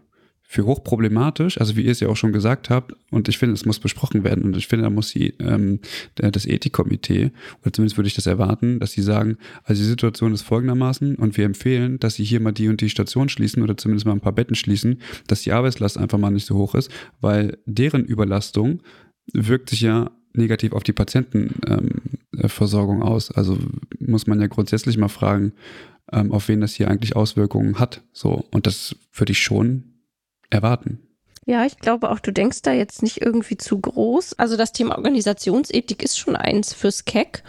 für 0.53 0.67
hochproblematisch, 0.67 1.59
also 1.59 1.75
wie 1.75 1.81
ihr 1.81 1.91
es 1.91 1.99
ja 1.99 2.09
auch 2.09 2.15
schon 2.15 2.31
gesagt 2.31 2.69
habt, 2.69 2.93
und 3.09 3.27
ich 3.27 3.39
finde, 3.39 3.55
es 3.55 3.65
muss 3.65 3.79
besprochen 3.79 4.23
werden. 4.23 4.43
Und 4.43 4.55
ich 4.55 4.67
finde, 4.67 4.83
da 4.83 4.91
muss 4.91 5.09
sie, 5.09 5.33
ähm, 5.39 5.79
das 6.13 6.45
Ethikkomitee, 6.45 7.31
oder 7.63 7.73
zumindest 7.73 7.97
würde 7.97 8.07
ich 8.07 8.13
das 8.13 8.27
erwarten, 8.27 8.79
dass 8.79 8.91
sie 8.91 9.01
sagen, 9.01 9.37
also 9.63 9.81
die 9.81 9.89
Situation 9.89 10.31
ist 10.31 10.43
folgendermaßen 10.43 11.15
und 11.15 11.37
wir 11.37 11.45
empfehlen, 11.45 11.97
dass 11.97 12.15
sie 12.15 12.23
hier 12.23 12.39
mal 12.39 12.51
die 12.51 12.67
und 12.67 12.81
die 12.81 12.91
Station 12.91 13.29
schließen 13.29 13.63
oder 13.63 13.77
zumindest 13.77 14.05
mal 14.05 14.11
ein 14.11 14.19
paar 14.19 14.33
Betten 14.33 14.53
schließen, 14.53 14.99
dass 15.25 15.41
die 15.41 15.53
Arbeitslast 15.53 15.97
einfach 15.97 16.19
mal 16.19 16.29
nicht 16.29 16.45
so 16.45 16.55
hoch 16.55 16.75
ist, 16.75 16.91
weil 17.19 17.57
deren 17.65 18.05
Überlastung 18.05 18.83
wirkt 19.33 19.71
sich 19.71 19.81
ja 19.81 20.11
negativ 20.33 20.73
auf 20.73 20.83
die 20.83 20.93
Patientenversorgung 20.93 22.97
ähm, 22.97 23.03
aus. 23.03 23.31
Also 23.31 23.57
muss 23.97 24.27
man 24.27 24.39
ja 24.39 24.45
grundsätzlich 24.45 24.99
mal 24.99 25.07
fragen, 25.07 25.53
ähm, 26.11 26.31
auf 26.31 26.47
wen 26.47 26.61
das 26.61 26.75
hier 26.75 26.91
eigentlich 26.91 27.15
Auswirkungen 27.15 27.79
hat. 27.79 28.03
So, 28.11 28.45
und 28.51 28.67
das 28.67 28.95
würde 29.13 29.31
ich 29.31 29.41
schon 29.41 29.92
erwarten. 30.53 30.99
Ja, 31.45 31.65
ich 31.65 31.77
glaube 31.77 32.09
auch, 32.09 32.19
du 32.19 32.31
denkst 32.31 32.61
da 32.61 32.71
jetzt 32.71 33.03
nicht 33.03 33.21
irgendwie 33.21 33.57
zu 33.57 33.79
groß. 33.79 34.39
Also 34.39 34.55
das 34.55 34.71
Thema 34.71 34.97
Organisationsethik 34.97 36.01
ist 36.01 36.17
schon 36.17 36.35
eins 36.35 36.73
fürs 36.73 37.05
KEC. 37.05 37.43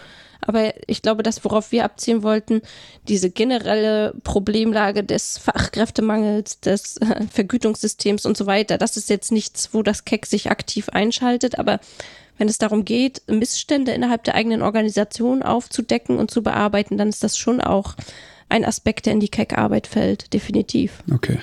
Aber 0.47 0.75
ich 0.89 1.01
glaube, 1.01 1.23
das, 1.23 1.45
worauf 1.45 1.73
wir 1.73 1.85
abzielen 1.85 2.23
wollten, 2.23 2.61
diese 3.09 3.31
generelle 3.31 4.15
Problemlage 4.25 5.03
des 5.03 5.39
Fachkräftemangels, 5.39 6.61
des 6.61 6.99
äh, 6.99 7.27
Vergütungssystems 7.33 8.27
und 8.27 8.37
so 8.37 8.47
weiter, 8.47 8.77
das 8.77 8.97
ist 8.97 9.09
jetzt 9.09 9.33
nichts, 9.33 9.73
wo 9.73 9.83
das 9.83 10.05
KEC 10.05 10.27
sich 10.27 10.51
aktiv 10.51 10.89
einschaltet. 10.91 11.59
Aber 11.59 11.81
wenn 12.37 12.49
es 12.49 12.59
darum 12.59 12.85
geht, 12.85 13.23
Missstände 13.29 13.93
innerhalb 13.93 14.25
der 14.25 14.35
eigenen 14.35 14.63
Organisation 14.63 15.43
aufzudecken 15.43 16.19
und 16.19 16.31
zu 16.31 16.43
bearbeiten, 16.43 16.99
dann 16.99 17.09
ist 17.09 17.23
das 17.23 17.39
schon 17.39 17.61
auch 17.61 17.95
ein 18.49 18.65
Aspekt, 18.65 19.07
der 19.07 19.15
in 19.15 19.21
die 19.21 19.31
KEC-Arbeit 19.31 19.87
fällt, 19.87 20.35
definitiv. 20.35 21.03
Okay. 21.13 21.39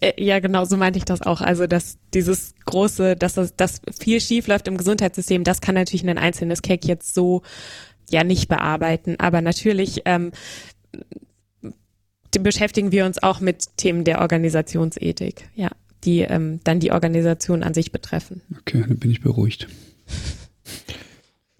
Äh, 0.00 0.22
ja, 0.22 0.38
genau, 0.38 0.64
so 0.64 0.76
meinte 0.76 0.98
ich 0.98 1.04
das 1.04 1.22
auch. 1.22 1.40
Also, 1.40 1.66
dass 1.66 1.98
dieses 2.14 2.54
große, 2.64 3.16
dass 3.16 3.34
das 3.34 3.54
dass 3.56 3.80
viel 3.98 4.20
schief 4.20 4.46
läuft 4.46 4.68
im 4.68 4.76
Gesundheitssystem, 4.76 5.44
das 5.44 5.60
kann 5.60 5.74
natürlich 5.74 6.08
ein 6.08 6.18
einzelnes 6.18 6.62
Cake 6.62 6.86
jetzt 6.86 7.14
so 7.14 7.42
ja 8.10 8.24
nicht 8.24 8.48
bearbeiten. 8.48 9.16
Aber 9.18 9.40
natürlich 9.40 10.02
ähm, 10.04 10.32
beschäftigen 12.30 12.92
wir 12.92 13.06
uns 13.06 13.22
auch 13.22 13.40
mit 13.40 13.76
Themen 13.76 14.04
der 14.04 14.20
Organisationsethik, 14.20 15.48
ja, 15.54 15.70
die 16.04 16.20
ähm, 16.20 16.60
dann 16.64 16.80
die 16.80 16.92
Organisation 16.92 17.62
an 17.62 17.74
sich 17.74 17.92
betreffen. 17.92 18.42
Okay, 18.60 18.84
dann 18.86 18.98
bin 18.98 19.10
ich 19.10 19.20
beruhigt. 19.20 19.68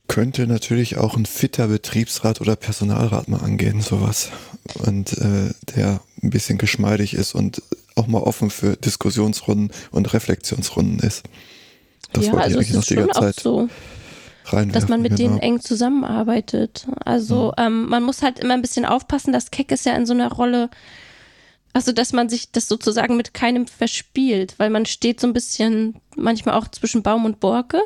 Könnte 0.07 0.47
natürlich 0.47 0.97
auch 0.97 1.17
ein 1.17 1.27
fitter 1.27 1.69
Betriebsrat 1.69 2.41
oder 2.41 2.57
Personalrat 2.57 3.29
mal 3.29 3.41
angehen, 3.41 3.83
sowas. 3.83 4.31
Und 4.79 5.19
äh, 5.19 5.53
der 5.77 6.01
ein 6.23 6.31
bisschen 6.31 6.59
geschmeidig 6.59 7.15
ist 7.15 7.35
und 7.35 7.63
auch 7.95 8.07
mal 8.07 8.23
offen 8.23 8.51
für 8.51 8.77
Diskussionsrunden 8.77 9.73
und 9.91 10.13
Reflexionsrunden 10.13 11.01
ist. 11.01 11.25
Das 12.13 12.27
ja, 12.27 12.35
also 12.35 12.59
es 12.61 12.71
ist 12.71 12.89
schon 12.89 13.11
auch 13.11 13.33
so, 13.33 13.69
dass 14.51 14.89
man 14.89 15.03
mit 15.03 15.17
genau. 15.17 15.31
denen 15.31 15.41
eng 15.41 15.61
zusammenarbeitet. 15.61 16.87
Also 17.05 17.53
mhm. 17.59 17.65
ähm, 17.65 17.89
man 17.89 18.03
muss 18.03 18.23
halt 18.23 18.39
immer 18.39 18.55
ein 18.55 18.63
bisschen 18.63 18.85
aufpassen, 18.85 19.33
dass 19.33 19.51
Keck 19.51 19.71
ist 19.73 19.85
ja 19.85 19.95
in 19.95 20.07
so 20.07 20.15
einer 20.15 20.33
Rolle, 20.33 20.71
also 21.73 21.93
dass 21.93 22.13
man 22.13 22.29
sich 22.29 22.51
das 22.51 22.69
sozusagen 22.69 23.17
mit 23.17 23.35
keinem 23.35 23.67
verspielt, 23.67 24.55
weil 24.59 24.71
man 24.71 24.87
steht 24.87 25.21
so 25.21 25.27
ein 25.27 25.33
bisschen 25.33 25.97
manchmal 26.17 26.55
auch 26.55 26.69
zwischen 26.69 27.03
Baum 27.03 27.25
und 27.25 27.41
Borke. 27.41 27.83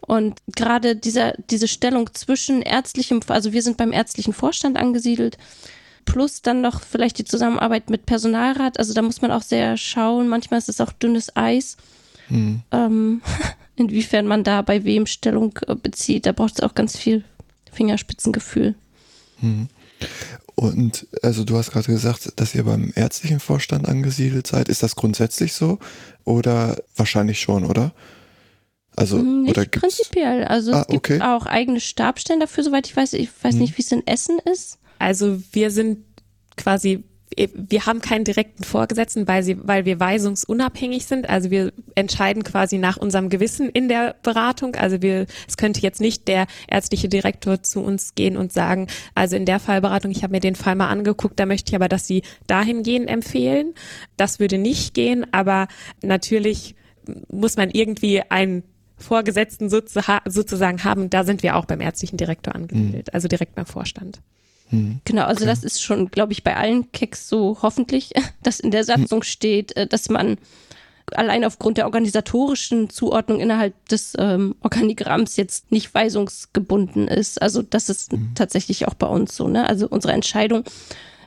Und 0.00 0.40
gerade 0.54 0.94
dieser, 0.94 1.32
diese 1.50 1.68
Stellung 1.68 2.14
zwischen 2.14 2.62
ärztlichem, 2.62 3.20
also 3.26 3.52
wir 3.52 3.62
sind 3.62 3.76
beim 3.76 3.92
ärztlichen 3.92 4.32
Vorstand 4.32 4.76
angesiedelt, 4.76 5.36
plus 6.06 6.40
dann 6.40 6.62
noch 6.62 6.80
vielleicht 6.80 7.18
die 7.18 7.24
Zusammenarbeit 7.24 7.90
mit 7.90 8.06
Personalrat. 8.06 8.78
Also 8.78 8.94
da 8.94 9.02
muss 9.02 9.20
man 9.20 9.30
auch 9.30 9.42
sehr 9.42 9.76
schauen. 9.76 10.28
Manchmal 10.28 10.58
ist 10.58 10.70
es 10.70 10.80
auch 10.80 10.92
dünnes 10.92 11.36
Eis. 11.36 11.76
Mhm. 12.30 12.62
Ähm, 12.72 13.20
inwiefern 13.76 14.26
man 14.26 14.42
da 14.42 14.62
bei 14.62 14.84
wem 14.84 15.06
Stellung 15.06 15.58
äh, 15.66 15.74
bezieht. 15.74 16.24
Da 16.24 16.32
braucht 16.32 16.54
es 16.54 16.60
auch 16.60 16.74
ganz 16.74 16.96
viel 16.96 17.24
Fingerspitzengefühl. 17.70 18.74
Mhm. 19.40 19.68
Und 20.54 21.06
also 21.22 21.44
du 21.44 21.58
hast 21.58 21.70
gerade 21.72 21.92
gesagt, 21.92 22.32
dass 22.36 22.54
ihr 22.54 22.64
beim 22.64 22.92
ärztlichen 22.94 23.40
Vorstand 23.40 23.86
angesiedelt 23.86 24.46
seid. 24.46 24.70
Ist 24.70 24.82
das 24.82 24.96
grundsätzlich 24.96 25.52
so? 25.52 25.78
Oder 26.24 26.82
wahrscheinlich 26.96 27.40
schon, 27.40 27.66
oder? 27.66 27.92
Also, 28.96 29.18
nicht 29.18 29.50
oder 29.50 29.66
prinzipiell. 29.66 30.44
Also 30.44 30.72
ah, 30.72 30.80
es 30.80 30.86
gibt 30.86 31.10
okay. 31.10 31.20
auch 31.20 31.44
eigene 31.44 31.80
Stabstellen 31.80 32.40
dafür, 32.40 32.64
soweit 32.64 32.86
ich 32.86 32.96
weiß. 32.96 33.12
Ich 33.12 33.28
weiß 33.42 33.54
hm. 33.54 33.60
nicht, 33.60 33.76
wie 33.76 33.82
es 33.82 33.92
in 33.92 34.06
Essen 34.06 34.38
ist. 34.38 34.78
Also 34.98 35.40
wir 35.52 35.70
sind 35.70 35.98
quasi 36.56 37.04
wir 37.36 37.84
haben 37.86 38.00
keinen 38.00 38.24
direkten 38.24 38.64
Vorgesetzten, 38.64 39.28
weil 39.28 39.42
sie, 39.42 39.58
weil 39.66 39.84
wir 39.84 40.00
weisungsunabhängig 40.00 41.04
sind. 41.06 41.28
Also 41.28 41.50
wir 41.50 41.72
entscheiden 41.94 42.44
quasi 42.44 42.78
nach 42.78 42.96
unserem 42.96 43.28
Gewissen 43.28 43.68
in 43.68 43.88
der 43.88 44.14
Beratung. 44.22 44.74
Also 44.76 45.02
wir, 45.02 45.26
es 45.46 45.56
könnte 45.56 45.80
jetzt 45.80 46.00
nicht 46.00 46.28
der 46.28 46.46
ärztliche 46.68 47.08
Direktor 47.08 47.62
zu 47.62 47.80
uns 47.80 48.14
gehen 48.14 48.36
und 48.36 48.52
sagen, 48.52 48.86
also 49.14 49.36
in 49.36 49.44
der 49.44 49.60
Fallberatung, 49.60 50.10
ich 50.10 50.22
habe 50.22 50.32
mir 50.32 50.40
den 50.40 50.54
Fall 50.54 50.76
mal 50.76 50.88
angeguckt, 50.88 51.38
da 51.38 51.46
möchte 51.46 51.70
ich 51.70 51.76
aber, 51.76 51.88
dass 51.88 52.06
Sie 52.06 52.22
dahin 52.46 52.82
gehen 52.82 53.06
empfehlen. 53.06 53.74
Das 54.16 54.40
würde 54.40 54.56
nicht 54.56 54.94
gehen, 54.94 55.26
aber 55.32 55.68
natürlich 56.02 56.74
muss 57.30 57.56
man 57.56 57.70
irgendwie 57.70 58.22
einen 58.30 58.62
Vorgesetzten 58.96 59.68
sozusagen 59.68 60.84
haben. 60.84 61.10
Da 61.10 61.24
sind 61.24 61.42
wir 61.42 61.56
auch 61.56 61.66
beim 61.66 61.82
ärztlichen 61.82 62.16
Direktor 62.16 62.54
angesiedelt, 62.54 63.08
mhm. 63.08 63.14
also 63.14 63.28
direkt 63.28 63.54
beim 63.56 63.66
Vorstand. 63.66 64.20
Hm. 64.70 65.00
Genau, 65.04 65.24
also 65.24 65.44
okay. 65.44 65.50
das 65.50 65.64
ist 65.64 65.82
schon, 65.82 66.10
glaube 66.10 66.32
ich, 66.32 66.42
bei 66.42 66.56
allen 66.56 66.90
Keks 66.92 67.28
so 67.28 67.58
hoffentlich, 67.62 68.12
dass 68.42 68.60
in 68.60 68.70
der 68.70 68.84
Satzung 68.84 69.20
hm. 69.20 69.24
steht, 69.24 69.76
äh, 69.76 69.86
dass 69.86 70.08
man 70.08 70.38
allein 71.12 71.44
aufgrund 71.44 71.78
der 71.78 71.84
organisatorischen 71.84 72.90
Zuordnung 72.90 73.40
innerhalb 73.40 73.74
des 73.88 74.14
ähm, 74.18 74.56
Organigramms 74.60 75.36
jetzt 75.36 75.70
nicht 75.70 75.94
weisungsgebunden 75.94 77.06
ist. 77.08 77.40
Also 77.40 77.62
das 77.62 77.88
ist 77.88 78.12
mhm. 78.12 78.32
tatsächlich 78.34 78.88
auch 78.88 78.94
bei 78.94 79.06
uns 79.06 79.36
so. 79.36 79.46
Ne? 79.46 79.68
Also 79.68 79.86
unsere 79.88 80.14
Entscheidungen 80.14 80.64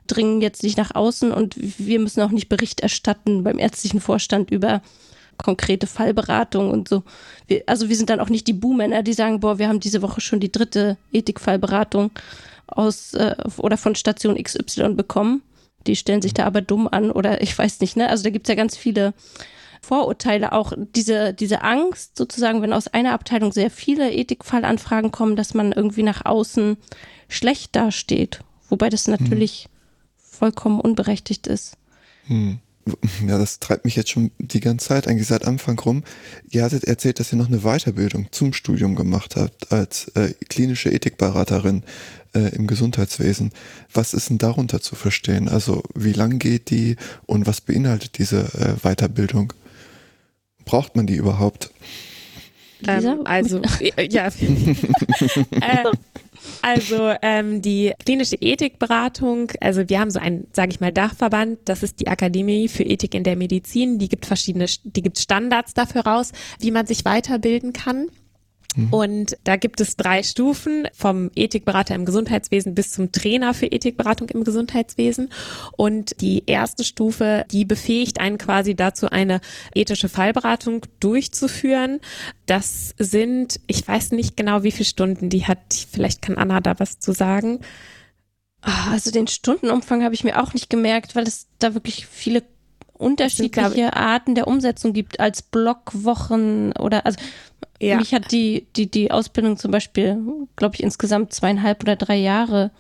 dringen 0.08 0.42
jetzt 0.42 0.64
nicht 0.64 0.78
nach 0.78 0.96
außen 0.96 1.32
und 1.32 1.56
wir 1.58 2.00
müssen 2.00 2.22
auch 2.22 2.32
nicht 2.32 2.50
Bericht 2.50 2.82
erstatten 2.82 3.44
beim 3.44 3.60
ärztlichen 3.60 4.02
Vorstand 4.02 4.52
über 4.52 4.82
konkrete 5.38 5.88
Fallberatung 5.88 6.70
und 6.70 6.90
so. 6.90 7.04
Wir, 7.48 7.64
also 7.68 7.88
wir 7.88 7.96
sind 7.96 8.10
dann 8.10 8.20
auch 8.20 8.30
nicht 8.30 8.48
die 8.48 8.54
Buhmänner, 8.54 9.04
die 9.04 9.14
sagen, 9.14 9.40
boah, 9.40 9.60
wir 9.60 9.70
haben 9.70 9.80
diese 9.80 10.02
Woche 10.02 10.20
schon 10.20 10.42
die 10.42 10.52
dritte 10.52 10.98
Ethikfallberatung 11.14 12.12
aus 12.72 13.14
äh, 13.14 13.36
oder 13.58 13.78
von 13.78 13.96
Station 13.96 14.42
XY 14.42 14.96
bekommen. 14.96 15.42
Die 15.88 15.96
stellen 15.96 16.22
sich 16.22 16.34
da 16.34 16.46
aber 16.46 16.62
dumm 16.62 16.88
an 16.88 17.12
oder 17.12 17.42
ich 17.42 17.58
weiß 17.58 17.80
nicht, 17.80 17.96
ne? 17.96 18.10
Also 18.10 18.24
da 18.24 18.30
gibt's 18.30 18.50
ja 18.50 18.56
ganz 18.56 18.76
viele 18.76 19.14
Vorurteile, 19.82 20.52
auch 20.52 20.74
diese, 20.78 21.34
diese 21.34 21.62
Angst 21.62 22.18
sozusagen, 22.18 22.62
wenn 22.62 22.74
aus 22.74 22.88
einer 22.88 23.14
Abteilung 23.14 23.54
sehr 23.54 23.72
viele 23.72 24.12
Ethikfallanfragen 24.12 25.12
kommen, 25.12 25.36
dass 25.38 25.54
man 25.54 25.72
irgendwie 25.72 26.04
nach 26.04 26.26
außen 26.26 26.78
schlecht 27.30 27.76
dasteht. 27.76 28.42
Wobei 28.68 28.90
das 28.90 29.08
natürlich 29.08 29.64
hm. 29.64 29.72
vollkommen 30.18 30.82
unberechtigt 30.82 31.48
ist. 31.48 31.78
Hm 32.26 32.60
ja, 33.28 33.38
das 33.38 33.60
treibt 33.60 33.86
mich 33.86 33.96
jetzt 33.96 34.10
schon 34.10 34.32
die 34.40 34.60
ganze 34.60 34.88
Zeit, 34.88 35.08
eigentlich 35.08 35.28
seit 35.28 35.46
Anfang 35.46 35.78
rum. 35.80 36.04
Ihr 36.50 36.64
hattet 36.64 36.86
erzählt, 36.86 37.20
dass 37.20 37.32
ihr 37.32 37.38
noch 37.38 37.48
eine 37.48 37.60
Weiterbildung 37.60 38.28
zum 38.32 38.54
Studium 38.54 38.96
gemacht 38.96 39.36
habt 39.36 39.72
als 39.72 40.10
äh, 40.16 40.34
klinische 40.50 40.92
Ethikberaterin 40.92 41.84
äh, 42.34 42.56
im 42.56 42.68
Gesundheitswesen. 42.68 43.52
Was 43.94 44.14
ist 44.14 44.30
denn 44.30 44.38
darunter 44.38 44.82
zu 44.82 44.96
verstehen? 44.96 45.50
Also 45.50 45.84
wie 45.96 46.14
lang 46.14 46.40
geht 46.40 46.70
die 46.70 46.96
und 47.26 47.48
was 47.48 47.62
beinhaltet 47.62 48.18
diese 48.18 48.42
äh, 48.54 48.76
Weiterbildung? 48.84 49.54
Braucht 50.66 50.96
man 50.96 51.08
die 51.08 51.16
überhaupt? 51.16 51.72
Ähm, 52.88 53.22
also, 53.26 53.62
ja. 54.10 54.28
äh, 55.62 55.86
also 56.62 57.14
ähm, 57.22 57.62
die 57.62 57.94
klinische 58.06 58.36
Ethikberatung, 58.40 59.52
also 59.60 59.88
wir 59.90 60.00
haben 60.00 60.12
so 60.12 60.20
einen, 60.20 60.48
sage 60.54 60.72
ich 60.72 60.80
mal, 60.80 60.92
Dachverband, 60.92 61.60
das 61.66 61.84
ist 61.84 62.00
die 62.00 62.08
Akademie 62.08 62.68
für 62.68 62.84
Ethik 62.84 63.14
in 63.14 63.24
der 63.24 63.36
Medizin, 63.36 64.00
die 64.00 64.10
gibt 64.10 64.26
verschiedene, 64.26 64.66
die 64.84 65.02
gibt 65.02 65.20
Standards 65.20 65.74
dafür 65.74 66.02
raus, 66.02 66.32
wie 66.60 66.72
man 66.72 66.86
sich 66.86 67.06
weiterbilden 67.06 67.74
kann. 67.74 68.08
Mhm. 68.76 68.94
Und 68.94 69.38
da 69.44 69.56
gibt 69.56 69.82
es 69.82 69.96
drei 69.96 70.24
Stufen 70.24 70.88
vom 70.94 71.32
Ethikberater 71.36 71.96
im 71.96 72.06
Gesundheitswesen 72.06 72.76
bis 72.76 72.92
zum 72.92 73.12
Trainer 73.12 73.54
für 73.54 73.66
Ethikberatung 73.66 74.30
im 74.30 74.44
Gesundheitswesen. 74.44 75.30
Und 75.76 76.22
die 76.22 76.44
erste 76.46 76.84
Stufe, 76.84 77.46
die 77.52 77.66
befähigt 77.66 78.20
einen 78.20 78.38
quasi 78.38 78.76
dazu, 78.76 79.10
eine 79.10 79.42
ethische 79.74 80.10
Fallberatung 80.10 80.86
durchzuführen. 81.00 82.00
Das 82.46 82.94
sind, 82.98 83.60
ich 83.68 83.88
weiß 83.88 84.12
nicht 84.12 84.38
genau, 84.38 84.64
wie 84.64 84.72
viele 84.72 84.86
Stunden 84.86 85.30
die 85.30 85.46
hat. 85.46 85.88
Vielleicht 85.92 86.22
kann 86.22 86.38
Anna 86.38 86.60
da 86.62 86.80
was 86.80 87.00
zu 87.00 87.12
sagen. 87.12 87.60
Ah, 88.62 88.92
also 88.92 89.10
den 89.10 89.28
Stundenumfang 89.28 90.04
habe 90.04 90.14
ich 90.14 90.24
mir 90.24 90.42
auch 90.42 90.54
nicht 90.54 90.70
gemerkt, 90.70 91.16
weil 91.16 91.24
es 91.24 91.48
da 91.60 91.74
wirklich 91.74 92.06
viele 92.06 92.44
unterschiedliche 93.00 93.70
sind, 93.70 93.94
Arten 93.94 94.36
der 94.36 94.48
Umsetzung 94.48 94.92
gibt 94.92 95.22
als 95.22 95.42
Blockwochen 95.42 96.74
oder 96.74 97.06
also 97.06 97.18
ja. 97.88 97.98
mich 97.98 98.14
hat 98.14 98.32
die, 98.32 98.68
die, 98.76 98.90
die 98.90 99.12
Ausbildung 99.12 99.58
zum 99.58 99.72
Beispiel, 99.72 100.18
glaube 100.56 100.76
ich, 100.76 100.84
insgesamt 100.84 101.34
zweieinhalb 101.34 101.82
oder 101.84 101.96
drei 101.96 102.18
Jahre 102.18 102.72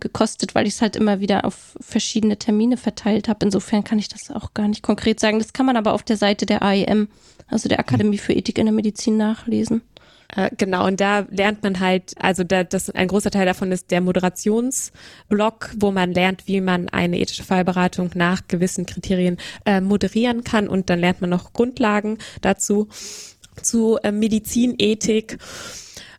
gekostet, 0.00 0.54
weil 0.54 0.66
ich 0.66 0.74
es 0.74 0.82
halt 0.82 0.96
immer 0.96 1.20
wieder 1.20 1.44
auf 1.44 1.76
verschiedene 1.80 2.36
Termine 2.36 2.76
verteilt 2.76 3.28
habe. 3.28 3.44
Insofern 3.44 3.84
kann 3.84 3.98
ich 3.98 4.08
das 4.08 4.30
auch 4.30 4.52
gar 4.54 4.68
nicht 4.68 4.82
konkret 4.82 5.20
sagen. 5.20 5.38
Das 5.38 5.52
kann 5.52 5.66
man 5.66 5.76
aber 5.76 5.92
auf 5.92 6.02
der 6.02 6.16
Seite 6.16 6.46
der 6.46 6.62
AEM, 6.62 7.08
also 7.48 7.68
der 7.68 7.78
Akademie 7.78 8.18
für 8.18 8.32
Ethik 8.32 8.58
in 8.58 8.66
der 8.66 8.74
Medizin, 8.74 9.16
nachlesen. 9.16 9.82
Äh, 10.36 10.50
genau, 10.56 10.86
und 10.86 11.00
da 11.00 11.26
lernt 11.30 11.62
man 11.62 11.80
halt, 11.80 12.14
also 12.18 12.44
da, 12.44 12.64
das 12.64 12.90
ein 12.90 13.08
großer 13.08 13.30
Teil 13.30 13.46
davon 13.46 13.72
ist 13.72 13.90
der 13.90 14.00
Moderationsblock, 14.00 15.70
wo 15.78 15.90
man 15.90 16.12
lernt, 16.12 16.46
wie 16.46 16.60
man 16.60 16.88
eine 16.88 17.18
ethische 17.18 17.44
Fallberatung 17.44 18.10
nach 18.14 18.48
gewissen 18.48 18.86
Kriterien 18.86 19.36
äh, 19.64 19.80
moderieren 19.80 20.42
kann 20.42 20.68
und 20.68 20.90
dann 20.90 20.98
lernt 20.98 21.20
man 21.20 21.30
noch 21.30 21.52
Grundlagen 21.52 22.18
dazu 22.40 22.88
zu 23.62 23.98
äh, 24.02 24.12
Medizinethik 24.12 25.38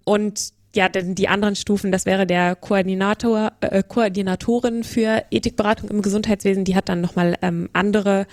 und 0.04 0.54
ja, 0.76 0.90
denn 0.90 1.16
die 1.16 1.30
anderen 1.30 1.56
Stufen, 1.56 1.92
das 1.92 2.06
wäre 2.06 2.28
der 2.28 2.56
Koordinator, 2.56 3.54
äh, 3.62 3.82
Koordinatorin 3.82 4.84
für 4.84 5.24
Ethikberatung 5.32 5.90
im 5.90 6.02
Gesundheitswesen, 6.02 6.66
die 6.66 6.76
hat 6.76 6.90
dann 6.90 7.00
nochmal 7.00 7.36
ähm, 7.42 7.70
andere 7.72 8.28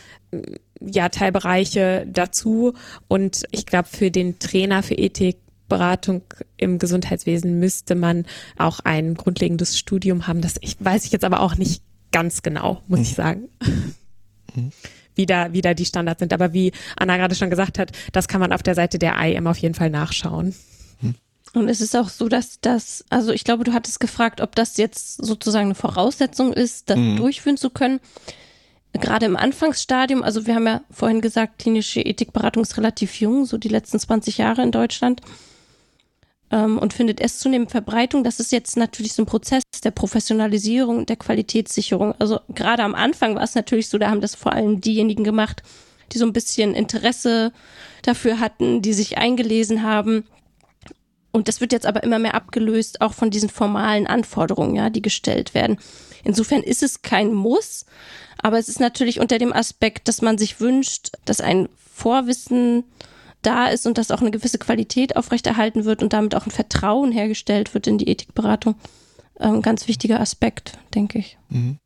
ja, 0.81 1.09
Teilbereiche 1.09 2.05
dazu. 2.13 2.75
Und 3.07 3.45
ich 3.53 3.65
glaube, 3.65 3.89
für 3.89 4.11
den 4.11 4.41
Trainer 4.41 4.83
für 4.83 4.95
Ethik 4.95 5.37
Beratung 5.69 6.23
im 6.59 6.79
Gesundheitswesen 6.79 7.59
müsste 7.59 7.95
man 7.95 8.27
auch 8.59 8.81
ein 8.81 9.15
grundlegendes 9.15 9.79
Studium 9.79 10.27
haben. 10.27 10.43
Das 10.43 10.57
ich, 10.61 10.77
weiß 10.79 11.07
ich 11.07 11.13
jetzt 11.13 11.25
aber 11.25 11.41
auch 11.41 11.57
nicht 11.57 11.83
ganz 12.11 12.43
genau, 12.43 12.83
muss 12.89 12.99
mhm. 12.99 13.05
ich 13.05 13.15
sagen. 13.15 13.49
Mhm. 14.55 14.73
Wie, 15.15 15.27
da, 15.27 15.53
wie 15.53 15.61
da 15.61 15.75
die 15.75 15.85
Standards 15.85 16.21
sind. 16.21 16.33
Aber 16.33 16.53
wie 16.53 16.73
Anna 16.97 17.17
gerade 17.17 17.35
schon 17.35 17.51
gesagt 17.51 17.79
hat, 17.79 17.93
das 18.13 18.29
kann 18.29 18.41
man 18.41 18.53
auf 18.53 18.63
der 18.63 18.75
Seite 18.75 18.99
der 18.99 19.17
IM 19.19 19.47
auf 19.47 19.59
jeden 19.59 19.75
Fall 19.75 19.91
nachschauen. 19.91 20.55
Mhm. 21.01 21.15
Und 21.53 21.69
es 21.69 21.81
ist 21.81 21.95
auch 21.95 22.09
so, 22.09 22.29
dass 22.29 22.61
das, 22.61 23.05
also 23.11 23.33
ich 23.33 23.45
glaube, 23.45 23.65
du 23.65 23.73
hattest 23.73 24.01
gefragt, 24.01 24.41
ob 24.41 24.55
das 24.55 24.79
jetzt 24.79 25.25
sozusagen 25.25 25.67
eine 25.67 25.75
Voraussetzung 25.75 26.53
ist, 26.53 26.89
das 26.89 26.99
mhm. 26.99 27.17
durchführen 27.17 27.57
zu 27.57 27.71
können. 27.71 28.01
Gerade 28.95 29.27
im 29.27 29.37
Anfangsstadium, 29.37 30.23
also 30.23 30.47
wir 30.47 30.55
haben 30.55 30.67
ja 30.67 30.83
vorhin 30.91 31.23
gesagt, 31.23 31.59
klinische 31.59 32.01
Ethikberatung 32.01 32.63
ist 32.63 32.77
relativ 32.77 33.21
jung, 33.21 33.47
so 33.47 33.57
die 33.57 33.69
letzten 33.69 33.99
20 33.99 34.39
Jahre 34.39 34.63
in 34.63 34.71
Deutschland 34.71 35.23
ähm, 36.53 36.79
und 36.79 36.93
findet 36.93 37.21
erst 37.21 37.41
zunehmend 37.41 37.71
Verbreitung. 37.71 38.23
Das 38.23 38.39
ist 38.39 38.53
jetzt 38.53 38.77
natürlich 38.77 39.15
so 39.15 39.23
ein 39.23 39.27
Prozess 39.27 39.63
der 39.83 39.91
Professionalisierung 39.91 40.99
und 40.99 41.09
der 41.09 41.17
Qualitätssicherung. 41.17 42.15
Also 42.19 42.39
gerade 42.51 42.85
am 42.85 42.95
Anfang 42.95 43.35
war 43.35 43.43
es 43.43 43.55
natürlich 43.55 43.89
so, 43.89 43.99
da 43.99 44.11
haben 44.11 44.21
das 44.21 44.35
vor 44.35 44.53
allem 44.53 44.81
diejenigen 44.81 45.25
gemacht, 45.25 45.63
die 46.13 46.19
so 46.19 46.27
ein 46.27 46.33
bisschen 46.33 46.75
Interesse 46.75 47.53
dafür 48.03 48.39
hatten, 48.39 48.83
die 48.83 48.93
sich 48.93 49.19
eingelesen 49.19 49.83
haben. 49.83 50.25
Und 51.33 51.49
das 51.49 51.63
wird 51.63 51.73
jetzt 51.73 51.87
aber 51.87 52.03
immer 52.03 52.19
mehr 52.19 52.35
abgelöst, 52.35 53.01
auch 53.01 53.15
von 53.15 53.31
diesen 53.31 53.49
formalen 53.49 54.07
Anforderungen, 54.07 54.75
ja, 54.75 54.91
die 54.91 55.01
gestellt 55.01 55.55
werden. 55.55 55.79
Insofern 56.25 56.63
ist 56.63 56.83
es 56.83 57.01
kein 57.01 57.33
Muss, 57.33 57.87
aber 58.37 58.59
es 58.59 58.69
ist 58.69 58.81
natürlich 58.81 59.19
unter 59.19 59.39
dem 59.39 59.53
Aspekt, 59.53 60.09
dass 60.09 60.21
man 60.21 60.37
sich 60.37 60.61
wünscht, 60.61 61.13
dass 61.25 61.41
ein 61.41 61.71
Vorwissen 61.95 62.85
da 63.43 63.67
ist 63.67 63.87
und 63.87 63.99
dass 63.99 64.11
auch 64.11 64.21
eine 64.21 64.31
gewisse 64.31 64.59
Qualität 64.59 65.17
aufrechterhalten 65.17 65.85
wird 65.85 66.03
und 66.03 66.13
damit 66.13 66.35
auch 66.35 66.47
ein 66.47 66.51
Vertrauen 66.51 67.13
hergestellt 67.13 67.75
wird 67.75 67.87
in 67.87 67.99
die 67.99 68.09
Ethikberatung. 68.09 68.77
Ähm, 69.41 69.63
ganz 69.63 69.89
wichtiger 69.89 70.21
Aspekt, 70.21 70.79
denke 70.95 71.19
ich. 71.19 71.39
Mhm. 71.49 71.79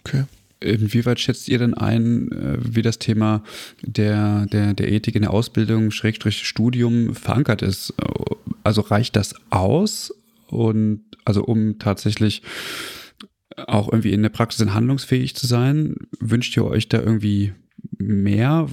Okay. 0.00 0.24
Inwieweit 0.60 1.18
schätzt 1.20 1.48
ihr 1.48 1.58
denn 1.58 1.74
ein, 1.74 2.32
äh, 2.32 2.58
wie 2.60 2.82
das 2.82 2.98
Thema 2.98 3.42
der, 3.82 4.46
der, 4.46 4.74
der 4.74 4.92
Ethik 4.92 5.14
in 5.14 5.22
der 5.22 5.32
Ausbildung, 5.32 5.90
Schrägstrich 5.90 6.46
Studium 6.46 7.14
verankert 7.14 7.62
ist? 7.62 7.94
Also 8.62 8.82
reicht 8.82 9.16
das 9.16 9.34
aus 9.48 10.14
und 10.48 11.04
also 11.24 11.44
um 11.44 11.78
tatsächlich 11.78 12.42
auch 13.56 13.88
irgendwie 13.90 14.12
in 14.12 14.22
der 14.22 14.30
Praxis 14.30 14.68
handlungsfähig 14.68 15.34
zu 15.34 15.46
sein, 15.46 15.96
wünscht 16.18 16.56
ihr 16.56 16.64
euch 16.64 16.88
da 16.88 16.98
irgendwie 16.98 17.52
mehr? 17.98 18.68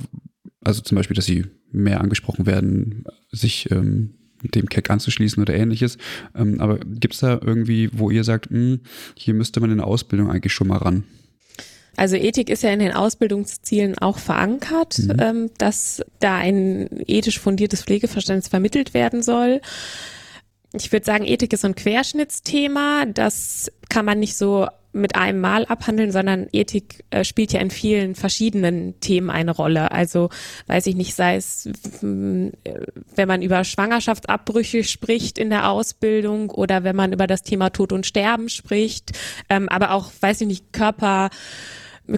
Also 0.64 0.82
zum 0.82 0.96
Beispiel, 0.96 1.16
dass 1.16 1.26
sie 1.26 1.46
mehr 1.72 2.02
angesprochen 2.02 2.46
werden, 2.46 3.06
sich 3.32 3.70
ähm, 3.72 4.14
dem 4.42 4.70
Keck 4.70 4.90
anzuschließen 4.90 5.42
oder 5.42 5.56
ähnliches. 5.56 5.98
Ähm, 6.36 6.60
aber 6.60 6.80
gibt 6.80 7.16
es 7.16 7.20
da 7.22 7.40
irgendwie, 7.42 7.90
wo 7.94 8.10
ihr 8.10 8.24
sagt, 8.24 8.52
mh, 8.52 8.58
hm, 8.58 8.80
hier 9.16 9.34
müsste 9.34 9.60
man 9.60 9.72
in 9.72 9.78
der 9.78 9.88
Ausbildung 9.88 10.30
eigentlich 10.30 10.54
schon 10.54 10.68
mal 10.68 10.78
ran? 10.78 11.04
Also 11.96 12.16
Ethik 12.16 12.50
ist 12.50 12.62
ja 12.62 12.70
in 12.70 12.80
den 12.80 12.94
Ausbildungszielen 12.94 13.98
auch 13.98 14.20
verankert, 14.20 15.00
mhm. 15.00 15.16
ähm, 15.20 15.50
dass 15.58 16.04
da 16.20 16.36
ein 16.36 16.88
ethisch 17.08 17.40
fundiertes 17.40 17.82
Pflegeverständnis 17.82 18.50
vermittelt 18.50 18.94
werden 18.94 19.24
soll. 19.24 19.62
Ich 20.74 20.92
würde 20.92 21.06
sagen, 21.06 21.26
Ethik 21.26 21.54
ist 21.54 21.62
so 21.62 21.68
ein 21.68 21.76
Querschnittsthema. 21.76 23.06
Das 23.08 23.72
kann 23.90 24.06
man 24.06 24.20
nicht 24.20 24.38
so 24.38 24.68
mit 24.98 25.16
einem 25.16 25.40
Mal 25.40 25.66
abhandeln, 25.66 26.12
sondern 26.12 26.48
Ethik 26.52 27.04
äh, 27.10 27.24
spielt 27.24 27.54
ja 27.54 27.62
in 27.62 27.72
vielen 27.72 28.16
verschiedenen 28.16 29.00
Themen 29.00 29.30
eine 29.30 29.52
Rolle. 29.52 29.92
Also 29.92 30.30
weiß 30.68 30.88
ich 30.88 30.96
nicht, 30.96 31.16
sei 31.16 31.36
es, 31.36 31.70
wenn 32.02 33.28
man 33.28 33.42
über 33.42 33.64
Schwangerschaftsabbrüche 33.64 34.84
spricht 34.84 35.38
in 35.38 35.50
der 35.50 35.70
Ausbildung 35.70 36.50
oder 36.50 36.84
wenn 36.84 36.96
man 36.96 37.14
über 37.14 37.28
das 37.28 37.44
Thema 37.44 37.70
Tod 37.70 37.94
und 37.94 38.06
Sterben 38.06 38.50
spricht, 38.50 39.18
ähm, 39.50 39.70
aber 39.70 39.92
auch, 39.92 40.12
weiß 40.20 40.42
ich 40.42 40.48
nicht, 40.48 40.74
Körper 40.74 41.30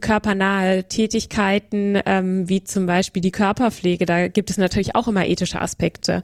körpernahe 0.01 0.83
Tätigkeiten, 0.83 1.99
ähm, 2.05 2.47
wie 2.47 2.63
zum 2.63 2.85
Beispiel 2.85 3.23
die 3.23 3.31
Körperpflege, 3.31 4.05
da 4.05 4.27
gibt 4.27 4.51
es 4.51 4.57
natürlich 4.57 4.95
auch 4.95 5.07
immer 5.07 5.25
ethische 5.25 5.59
Aspekte. 5.59 6.21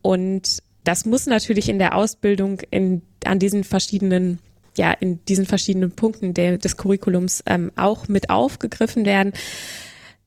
Und 0.00 0.62
das 0.84 1.04
muss 1.06 1.26
natürlich 1.26 1.68
in 1.68 1.78
der 1.78 1.96
Ausbildung 1.96 2.60
in, 2.70 3.02
an 3.24 3.38
diesen 3.38 3.64
verschiedenen 3.64 4.38
ja 4.76 4.92
in 4.92 5.24
diesen 5.24 5.46
verschiedenen 5.46 5.92
Punkten 5.92 6.34
der, 6.34 6.58
des 6.58 6.76
Curriculums 6.76 7.42
ähm, 7.46 7.72
auch 7.76 8.08
mit 8.08 8.30
aufgegriffen 8.30 9.04
werden. 9.04 9.32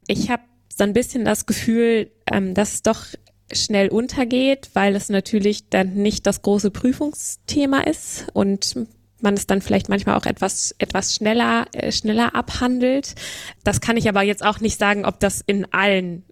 Ich 0.07 0.29
habe 0.29 0.43
so 0.75 0.83
ein 0.83 0.93
bisschen 0.93 1.25
das 1.25 1.45
Gefühl, 1.45 2.11
ähm, 2.31 2.53
dass 2.53 2.73
es 2.73 2.81
doch 2.81 3.05
schnell 3.51 3.89
untergeht, 3.89 4.69
weil 4.73 4.95
es 4.95 5.09
natürlich 5.09 5.69
dann 5.69 5.95
nicht 5.95 6.25
das 6.25 6.41
große 6.41 6.71
Prüfungsthema 6.71 7.81
ist 7.81 8.27
und 8.33 8.75
man 9.21 9.35
es 9.35 9.47
dann 9.47 9.61
vielleicht 9.61 9.89
manchmal 9.89 10.17
auch 10.17 10.25
etwas 10.25 10.75
etwas 10.79 11.15
schneller 11.15 11.65
äh, 11.73 11.91
schneller 11.91 12.35
abhandelt. 12.35 13.15
Das 13.63 13.79
kann 13.79 13.97
ich 13.97 14.09
aber 14.09 14.21
jetzt 14.21 14.43
auch 14.43 14.59
nicht 14.59 14.79
sagen, 14.79 15.05
ob 15.05 15.19
das 15.19 15.41
in 15.45 15.71
allen 15.71 16.25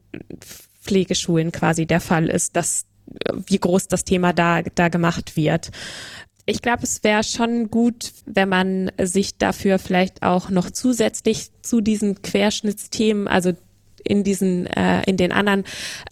Pflegeschulen 0.82 1.52
quasi 1.52 1.86
der 1.86 2.02
Fall 2.02 2.28
ist, 2.30 2.56
dass 2.56 2.86
wie 3.46 3.60
groß 3.60 3.88
das 3.88 4.04
Thema 4.04 4.34
da 4.34 4.62
da 4.62 4.90
gemacht 4.90 5.38
wird. 5.38 5.72
Ich 6.46 6.62
glaube, 6.62 6.84
es 6.84 7.04
wäre 7.04 7.24
schon 7.24 7.70
gut, 7.70 8.12
wenn 8.26 8.50
man 8.50 8.92
sich 9.02 9.38
dafür 9.38 9.80
vielleicht 9.80 10.24
auch 10.24 10.50
noch 10.50 10.72
zusätzlich 10.72 11.50
zu 11.62 11.82
diesen 11.82 12.22
Querschnittsthemen, 12.22 13.28
also 13.28 13.54
in 14.04 14.24
diesen, 14.24 14.66
äh, 14.66 15.04
in 15.04 15.18
den 15.18 15.32
anderen 15.32 15.64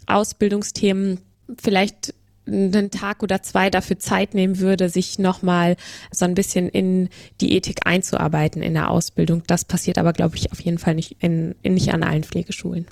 Ausbildungsthemen 0.05 1.19
vielleicht 1.59 2.13
einen 2.45 2.91
Tag 2.91 3.21
oder 3.23 3.43
zwei 3.43 3.69
dafür 3.69 3.99
Zeit 3.99 4.33
nehmen 4.33 4.59
würde, 4.59 4.89
sich 4.89 5.19
nochmal 5.19 5.75
so 6.11 6.25
ein 6.25 6.35
bisschen 6.35 6.69
in 6.69 7.09
die 7.41 7.53
Ethik 7.53 7.81
einzuarbeiten 7.85 8.61
in 8.61 8.73
der 8.73 8.89
Ausbildung. 8.89 9.43
Das 9.47 9.65
passiert 9.65 9.97
aber, 9.97 10.13
glaube 10.13 10.35
ich, 10.35 10.51
auf 10.51 10.59
jeden 10.59 10.79
Fall 10.79 10.95
nicht 10.95 11.17
in, 11.19 11.55
in 11.61 11.75
nicht 11.75 11.93
an 11.93 12.03
allen 12.03 12.23
Pflegeschulen. 12.23 12.87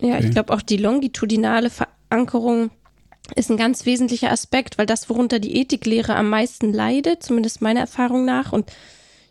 Ja, 0.00 0.18
ich 0.18 0.30
glaube 0.32 0.52
auch 0.52 0.62
die 0.62 0.78
longitudinale 0.78 1.70
Verankerung 1.70 2.70
ist 3.36 3.50
ein 3.50 3.56
ganz 3.56 3.86
wesentlicher 3.86 4.30
Aspekt, 4.30 4.78
weil 4.78 4.86
das, 4.86 5.08
worunter 5.08 5.38
die 5.38 5.56
Ethiklehre 5.56 6.16
am 6.16 6.28
meisten 6.28 6.72
leidet, 6.72 7.22
zumindest 7.22 7.62
meiner 7.62 7.80
Erfahrung 7.80 8.24
nach, 8.24 8.52
und 8.52 8.70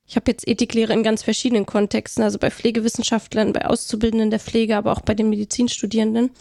ich 0.07 0.15
habe 0.15 0.29
jetzt 0.29 0.47
Ethiklehre 0.47 0.93
in 0.93 1.03
ganz 1.03 1.23
verschiedenen 1.23 1.65
Kontexten, 1.65 2.23
also 2.23 2.37
bei 2.37 2.51
Pflegewissenschaftlern, 2.51 3.53
bei 3.53 3.65
Auszubildenden 3.65 4.29
der 4.29 4.39
Pflege, 4.39 4.75
aber 4.75 4.91
auch 4.91 5.01
bei 5.01 5.13
den 5.13 5.29
Medizinstudierenden. 5.29 6.31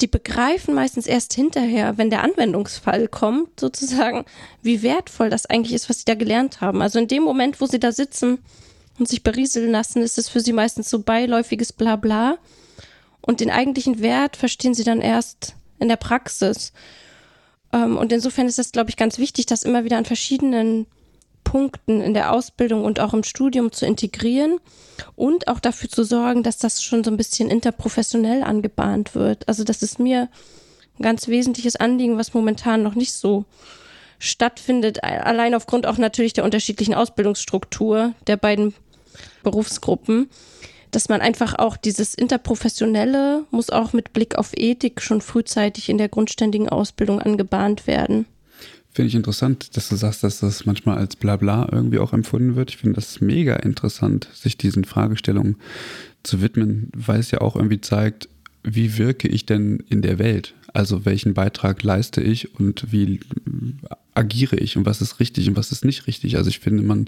die 0.00 0.06
begreifen 0.06 0.74
meistens 0.74 1.06
erst 1.06 1.34
hinterher, 1.34 1.98
wenn 1.98 2.10
der 2.10 2.22
Anwendungsfall 2.22 3.08
kommt, 3.08 3.60
sozusagen, 3.60 4.24
wie 4.62 4.82
wertvoll 4.82 5.30
das 5.30 5.46
eigentlich 5.46 5.74
ist, 5.74 5.90
was 5.90 5.98
sie 5.98 6.04
da 6.06 6.14
gelernt 6.14 6.60
haben. 6.60 6.82
Also 6.82 6.98
in 6.98 7.08
dem 7.08 7.22
Moment, 7.22 7.60
wo 7.60 7.66
sie 7.66 7.78
da 7.78 7.92
sitzen 7.92 8.38
und 8.98 9.08
sich 9.08 9.22
berieseln 9.22 9.70
lassen, 9.70 10.02
ist 10.02 10.18
es 10.18 10.28
für 10.28 10.40
sie 10.40 10.52
meistens 10.52 10.90
so 10.90 11.00
beiläufiges 11.00 11.72
Blabla. 11.72 12.38
Und 13.20 13.40
den 13.40 13.50
eigentlichen 13.50 14.00
Wert 14.00 14.36
verstehen 14.36 14.74
sie 14.74 14.84
dann 14.84 15.02
erst 15.02 15.54
in 15.80 15.88
der 15.88 15.96
Praxis. 15.96 16.72
Ähm, 17.72 17.96
und 17.96 18.12
insofern 18.12 18.46
ist 18.46 18.58
es, 18.58 18.72
glaube 18.72 18.90
ich, 18.90 18.96
ganz 18.96 19.18
wichtig, 19.18 19.46
das 19.46 19.62
immer 19.62 19.84
wieder 19.84 19.98
an 19.98 20.04
verschiedenen 20.04 20.86
Punkten 21.44 22.00
in 22.00 22.14
der 22.14 22.32
Ausbildung 22.32 22.84
und 22.84 23.00
auch 23.00 23.12
im 23.12 23.24
Studium 23.24 23.72
zu 23.72 23.86
integrieren 23.86 24.58
und 25.16 25.48
auch 25.48 25.58
dafür 25.58 25.88
zu 25.88 26.04
sorgen, 26.04 26.42
dass 26.42 26.58
das 26.58 26.82
schon 26.82 27.02
so 27.02 27.10
ein 27.10 27.16
bisschen 27.16 27.50
interprofessionell 27.50 28.42
angebahnt 28.42 29.14
wird. 29.14 29.48
Also 29.48 29.64
das 29.64 29.82
ist 29.82 29.98
mir 29.98 30.28
ein 30.98 31.02
ganz 31.02 31.28
wesentliches 31.28 31.76
Anliegen, 31.76 32.18
was 32.18 32.34
momentan 32.34 32.82
noch 32.82 32.94
nicht 32.94 33.14
so 33.14 33.46
stattfindet, 34.20 35.02
allein 35.02 35.54
aufgrund 35.54 35.86
auch 35.86 35.96
natürlich 35.96 36.34
der 36.34 36.44
unterschiedlichen 36.44 36.94
Ausbildungsstruktur 36.94 38.12
der 38.26 38.36
beiden 38.36 38.74
Berufsgruppen, 39.42 40.28
dass 40.90 41.08
man 41.08 41.20
einfach 41.20 41.54
auch 41.58 41.76
dieses 41.76 42.14
Interprofessionelle 42.14 43.44
muss 43.50 43.70
auch 43.70 43.92
mit 43.92 44.12
Blick 44.12 44.36
auf 44.36 44.52
Ethik 44.56 45.00
schon 45.02 45.20
frühzeitig 45.20 45.88
in 45.88 45.98
der 45.98 46.08
grundständigen 46.08 46.68
Ausbildung 46.68 47.20
angebahnt 47.20 47.86
werden. 47.86 48.26
Finde 48.92 49.08
ich 49.08 49.14
interessant, 49.14 49.76
dass 49.76 49.88
du 49.88 49.96
sagst, 49.96 50.24
dass 50.24 50.40
das 50.40 50.66
manchmal 50.66 50.98
als 50.98 51.14
Blabla 51.14 51.68
irgendwie 51.70 52.00
auch 52.00 52.12
empfunden 52.12 52.56
wird. 52.56 52.70
Ich 52.70 52.78
finde 52.78 52.96
das 52.96 53.20
mega 53.20 53.54
interessant, 53.56 54.28
sich 54.34 54.58
diesen 54.58 54.84
Fragestellungen 54.84 55.56
zu 56.24 56.42
widmen, 56.42 56.90
weil 56.94 57.20
es 57.20 57.30
ja 57.30 57.40
auch 57.40 57.54
irgendwie 57.54 57.80
zeigt, 57.80 58.28
wie 58.64 58.98
wirke 58.98 59.28
ich 59.28 59.46
denn 59.46 59.84
in 59.88 60.02
der 60.02 60.18
Welt? 60.18 60.54
Also 60.72 61.04
welchen 61.04 61.34
Beitrag 61.34 61.82
leiste 61.82 62.20
ich 62.20 62.58
und 62.58 62.92
wie 62.92 63.20
agiere 64.14 64.56
ich 64.56 64.76
und 64.76 64.86
was 64.86 65.00
ist 65.00 65.20
richtig 65.20 65.48
und 65.48 65.56
was 65.56 65.72
ist 65.72 65.84
nicht 65.84 66.06
richtig? 66.06 66.36
Also 66.36 66.50
ich 66.50 66.58
finde, 66.58 66.82
man 66.82 67.06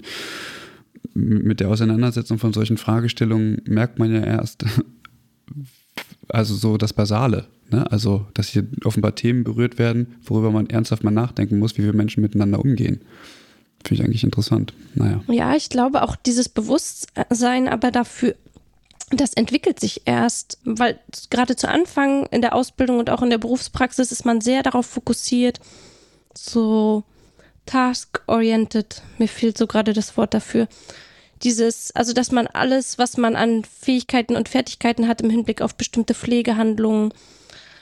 mit 1.13 1.59
der 1.59 1.69
Auseinandersetzung 1.69 2.39
von 2.39 2.53
solchen 2.53 2.77
Fragestellungen 2.77 3.61
merkt 3.65 3.99
man 3.99 4.13
ja 4.13 4.23
erst, 4.23 4.65
also 6.29 6.55
so 6.55 6.77
das 6.77 6.93
Basale. 6.93 7.47
Ne? 7.69 7.89
Also, 7.91 8.25
dass 8.33 8.49
hier 8.49 8.65
offenbar 8.83 9.15
Themen 9.15 9.43
berührt 9.43 9.77
werden, 9.77 10.15
worüber 10.23 10.51
man 10.51 10.67
ernsthaft 10.67 11.03
mal 11.03 11.11
nachdenken 11.11 11.59
muss, 11.59 11.77
wie 11.77 11.83
wir 11.83 11.93
Menschen 11.93 12.21
miteinander 12.21 12.59
umgehen. 12.59 13.01
Finde 13.83 14.01
ich 14.01 14.03
eigentlich 14.03 14.23
interessant. 14.23 14.73
Naja. 14.95 15.21
Ja, 15.27 15.55
ich 15.55 15.69
glaube 15.69 16.03
auch 16.03 16.15
dieses 16.15 16.49
Bewusstsein 16.49 17.67
aber 17.67 17.91
dafür, 17.91 18.35
das 19.09 19.33
entwickelt 19.33 19.79
sich 19.79 20.03
erst, 20.05 20.57
weil 20.63 20.99
gerade 21.29 21.55
zu 21.55 21.67
Anfang 21.67 22.25
in 22.27 22.41
der 22.41 22.55
Ausbildung 22.55 22.99
und 22.99 23.09
auch 23.09 23.21
in 23.21 23.29
der 23.29 23.37
Berufspraxis 23.37 24.11
ist 24.11 24.25
man 24.25 24.41
sehr 24.41 24.63
darauf 24.63 24.85
fokussiert, 24.85 25.59
so 26.33 27.03
task-oriented, 27.65 29.01
mir 29.17 29.27
fehlt 29.27 29.57
so 29.57 29.67
gerade 29.67 29.93
das 29.93 30.17
Wort 30.17 30.33
dafür, 30.33 30.67
dieses, 31.43 31.95
also 31.95 32.13
dass 32.13 32.31
man 32.31 32.47
alles, 32.47 32.97
was 32.97 33.17
man 33.17 33.35
an 33.35 33.63
Fähigkeiten 33.65 34.35
und 34.35 34.49
Fertigkeiten 34.49 35.07
hat 35.07 35.21
im 35.21 35.29
Hinblick 35.29 35.61
auf 35.61 35.75
bestimmte 35.75 36.13
Pflegehandlungen, 36.13 37.13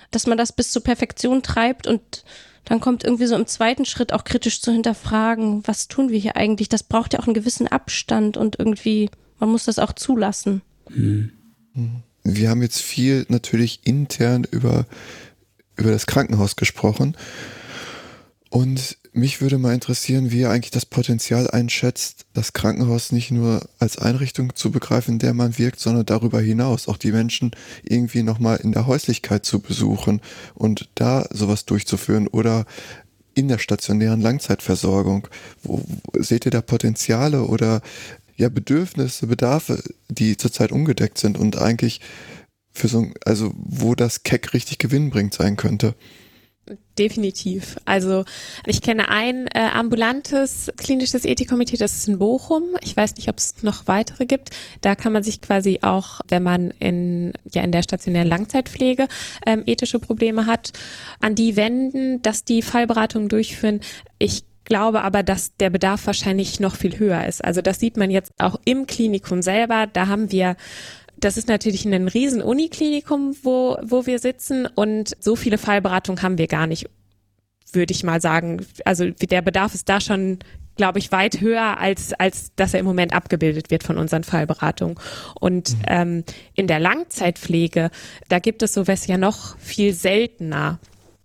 dass 0.10 0.28
man 0.28 0.38
das 0.38 0.52
bis 0.52 0.72
zur 0.72 0.84
Perfektion 0.84 1.44
treibt 1.44 1.88
und 1.88 2.24
dann 2.66 2.80
kommt 2.80 3.04
irgendwie 3.04 3.26
so 3.26 3.36
im 3.36 3.48
zweiten 3.48 3.86
Schritt 3.86 4.14
auch 4.14 4.24
kritisch 4.24 4.62
zu 4.62 4.72
hinterfragen, 4.72 5.64
was 5.66 5.88
tun 5.88 6.10
wir 6.10 6.20
hier 6.20 6.36
eigentlich? 6.36 6.70
Das 6.70 6.84
braucht 6.84 7.14
ja 7.14 7.20
auch 7.20 7.26
einen 7.26 7.34
gewissen 7.34 7.68
Abstand 7.68 8.38
und 8.38 8.60
irgendwie, 8.60 9.10
man 9.40 9.50
muss 9.50 9.66
das 9.66 9.80
auch 9.80 9.94
zulassen. 9.94 10.62
Mhm. 10.90 11.32
Wir 12.24 12.50
haben 12.50 12.62
jetzt 12.62 12.80
viel 12.80 13.26
natürlich 13.30 13.82
intern 13.84 14.46
über, 14.50 14.86
über 15.76 15.92
das 15.92 16.06
Krankenhaus 16.06 16.56
gesprochen. 16.56 17.18
Und 18.52 18.98
mich 19.14 19.40
würde 19.40 19.58
mal 19.58 19.74
interessieren, 19.74 20.30
wie 20.30 20.42
ihr 20.42 20.50
eigentlich 20.50 20.72
das 20.72 20.86
Potenzial 20.86 21.50
einschätzt, 21.50 22.26
das 22.34 22.52
Krankenhaus 22.52 23.14
nicht 23.14 23.32
nur 23.32 23.62
als 23.80 23.98
Einrichtung 23.98 24.56
zu 24.56 24.72
begreifen, 24.72 25.14
in 25.14 25.20
der 25.20 25.34
man 25.34 25.58
wirkt, 25.58 25.80
sondern 25.80 26.06
darüber 26.06 26.42
hinaus 26.42 26.90
auch 26.90 26.98
die 26.98 27.14
Menschen 27.14 27.52
irgendwie 27.82 28.24
nochmal 28.24 28.58
in 28.58 28.74
der 28.74 28.88
Häuslichkeit 28.88 29.46
zu 29.46 29.62
besuchen 29.62 30.20
und 30.54 30.90
da 30.96 31.30
sowas 31.32 31.64
durchzuführen 31.64 32.28
oder 32.28 32.66
in 33.36 33.48
der 33.48 33.58
stationären 33.58 34.20
Langzeitversorgung. 34.20 35.30
Wo, 35.64 35.82
seht 36.18 36.46
ihr 36.46 36.52
da 36.52 36.62
Potenziale 36.62 37.44
oder 37.46 37.82
ja 38.36 38.50
Bedürfnisse, 38.50 39.28
Bedarfe, 39.28 39.82
die 40.10 40.36
zurzeit 40.36 40.74
ungedeckt 40.74 41.18
sind 41.20 41.38
und 41.38 41.58
eigentlich 41.58 42.02
für 42.74 42.90
so, 42.90 43.08
also 43.24 43.54
wo 43.56 43.96
das 43.96 44.24
Keck 44.24 44.54
richtig 44.54 44.78
Gewinn 44.78 45.10
bringt 45.10 45.34
sein 45.34 45.56
könnte? 45.56 45.96
Definitiv. 46.98 47.78
Also 47.86 48.26
ich 48.66 48.82
kenne 48.82 49.10
ein 49.10 49.48
äh, 49.48 49.60
ambulantes 49.74 50.72
klinisches 50.78 51.26
Ethikkomitee, 51.26 51.78
das 51.78 51.94
ist 51.94 52.08
in 52.08 52.20
Bochum. 52.20 52.64
Ich 52.82 52.96
weiß 52.96 53.16
nicht, 53.16 53.30
ob 53.30 53.38
es 53.38 53.64
noch 53.64 53.88
weitere 53.88 54.26
gibt. 54.26 54.50
Da 54.82 54.96
kann 54.96 55.14
man 55.14 55.24
sich 55.24 55.42
quasi 55.42 55.80
auch, 55.82 56.22
wenn 56.28 56.44
man 56.44 56.72
in 56.80 57.34
ja 57.52 57.64
in 57.64 57.72
der 57.72 57.84
stationären 57.84 58.28
Langzeitpflege 58.28 59.08
ähm, 59.46 59.64
ethische 59.66 60.00
Probleme 60.00 60.46
hat, 60.46 60.74
an 61.22 61.34
die 61.34 61.56
wenden, 61.56 62.22
dass 62.22 62.44
die 62.44 62.62
Fallberatungen 62.62 63.30
durchführen. 63.30 63.80
Ich 64.20 64.44
glaube 64.64 65.02
aber, 65.02 65.24
dass 65.24 65.56
der 65.58 65.70
Bedarf 65.70 66.06
wahrscheinlich 66.08 66.60
noch 66.60 66.76
viel 66.76 66.98
höher 67.00 67.26
ist. 67.26 67.44
Also 67.44 67.62
das 67.62 67.80
sieht 67.80 67.98
man 67.98 68.12
jetzt 68.12 68.32
auch 68.38 68.60
im 68.64 68.88
Klinikum 68.88 69.42
selber. 69.42 69.88
Da 69.92 70.08
haben 70.08 70.32
wir 70.32 70.56
das 71.22 71.38
ist 71.38 71.48
natürlich 71.48 71.86
ein 71.86 72.08
riesen 72.08 72.42
Uniklinikum, 72.42 73.36
wo, 73.44 73.78
wo 73.82 74.06
wir 74.06 74.20
sitzen 74.20 74.66
und 74.66 75.16
so 75.20 75.36
viele 75.36 75.58
Fallberatungen 75.58 76.22
haben 76.22 76.38
wir 76.38 76.48
gar 76.48 76.68
nicht, 76.68 76.90
würde 77.72 77.94
ich 77.94 78.04
mal 78.04 78.20
sagen. 78.20 78.66
Also 78.86 79.10
der 79.10 79.42
Bedarf 79.42 79.74
ist 79.74 79.88
da 79.88 80.02
schon 80.02 80.40
glaube 80.78 81.00
ich, 81.00 81.12
weit 81.12 81.42
höher, 81.42 81.78
als, 81.80 82.14
als 82.14 82.56
dass 82.56 82.74
er 82.74 82.80
im 82.80 82.86
Moment 82.86 83.14
abgebildet 83.14 83.70
wird 83.70 83.84
von 83.84 83.98
unseren 83.98 84.24
Fallberatungen. 84.24 84.96
Und 85.40 85.78
mhm. 85.78 85.84
ähm, 85.88 86.24
in 86.56 86.68
der 86.68 86.80
Langzeitpflege, 86.80 87.92
da 88.30 88.40
gibt 88.40 88.64
es 88.64 88.74
sowas 88.74 89.06
ja 89.06 89.18
noch 89.18 89.58
viel 89.60 89.94
seltener. 89.94 90.80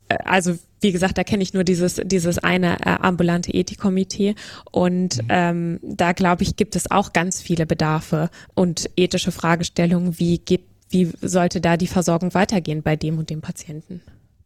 Äh, 0.08 0.18
also 0.24 0.58
wie 0.80 0.92
gesagt, 0.92 1.18
da 1.18 1.24
kenne 1.24 1.42
ich 1.42 1.54
nur 1.54 1.64
dieses, 1.64 2.00
dieses 2.04 2.38
eine 2.38 2.78
äh, 2.80 2.96
ambulante 3.00 3.52
Ethikkomitee. 3.52 4.34
Und 4.70 5.22
mhm. 5.22 5.28
ähm, 5.28 5.80
da, 5.82 6.12
glaube 6.12 6.42
ich, 6.42 6.56
gibt 6.56 6.76
es 6.76 6.90
auch 6.90 7.12
ganz 7.12 7.40
viele 7.40 7.66
Bedarfe 7.66 8.30
und 8.54 8.90
ethische 8.96 9.32
Fragestellungen, 9.32 10.18
wie 10.18 10.38
geht, 10.38 10.64
wie 10.90 11.10
sollte 11.20 11.60
da 11.60 11.76
die 11.76 11.86
Versorgung 11.86 12.34
weitergehen 12.34 12.82
bei 12.82 12.96
dem 12.96 13.18
und 13.18 13.30
dem 13.30 13.40
Patienten. 13.40 14.02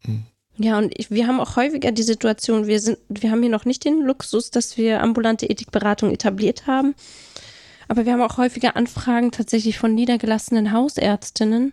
Mhm. 0.06 0.24
Ja, 0.62 0.76
und 0.76 0.92
ich, 0.98 1.10
wir 1.10 1.26
haben 1.26 1.40
auch 1.40 1.56
häufiger 1.56 1.90
die 1.90 2.02
Situation, 2.02 2.66
wir 2.66 2.80
sind, 2.80 2.98
wir 3.08 3.30
haben 3.30 3.40
hier 3.40 3.50
noch 3.50 3.64
nicht 3.64 3.84
den 3.84 4.02
Luxus, 4.02 4.50
dass 4.50 4.76
wir 4.76 5.00
ambulante 5.00 5.48
Ethikberatung 5.48 6.10
etabliert 6.10 6.66
haben. 6.66 6.94
Aber 7.88 8.04
wir 8.04 8.12
haben 8.12 8.20
auch 8.20 8.36
häufiger 8.36 8.76
Anfragen 8.76 9.32
tatsächlich 9.32 9.78
von 9.78 9.94
niedergelassenen 9.94 10.72
Hausärztinnen, 10.72 11.72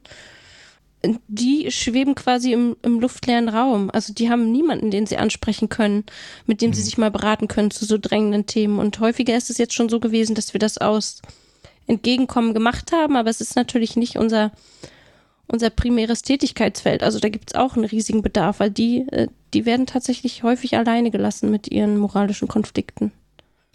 die 1.28 1.72
schweben 1.72 2.16
quasi 2.16 2.54
im, 2.54 2.76
im 2.82 3.00
luftleeren 3.00 3.50
Raum. 3.50 3.90
Also 3.92 4.14
die 4.14 4.30
haben 4.30 4.52
niemanden, 4.52 4.92
den 4.92 5.06
sie 5.06 5.18
ansprechen 5.18 5.70
können, 5.70 6.06
mit 6.46 6.62
dem 6.62 6.74
sie 6.74 6.82
mhm. 6.82 6.86
sich 6.86 6.98
mal 6.98 7.12
beraten 7.12 7.48
können 7.48 7.72
zu 7.72 7.86
so 7.86 7.98
drängenden 7.98 8.46
Themen. 8.46 8.80
Und 8.80 9.00
häufiger 9.00 9.38
ist 9.38 9.50
es 9.50 9.58
jetzt 9.58 9.74
schon 9.74 9.90
so 9.90 10.00
gewesen, 10.00 10.36
dass 10.36 10.54
wir 10.54 10.60
das 10.60 10.78
aus 10.78 11.22
Entgegenkommen 11.86 12.54
gemacht 12.54 12.92
haben, 12.92 13.16
aber 13.16 13.30
es 13.30 13.40
ist 13.40 13.56
natürlich 13.56 13.96
nicht 13.96 14.18
unser, 14.18 14.52
unser 15.48 15.70
primäres 15.70 16.22
Tätigkeitsfeld. 16.22 17.02
Also 17.04 17.20
da 17.20 17.30
gibt 17.30 17.52
es 17.52 17.56
auch 17.56 17.76
einen 17.76 17.86
riesigen 17.86 18.22
Bedarf, 18.22 18.60
weil 18.60 18.72
die, 18.72 19.08
äh, 19.10 19.28
die 19.54 19.66
werden 19.66 19.86
tatsächlich 19.86 20.44
häufig 20.44 20.76
alleine 20.76 21.12
gelassen 21.12 21.50
mit 21.50 21.70
ihren 21.70 21.98
moralischen 21.98 22.48
Konflikten. 22.48 23.14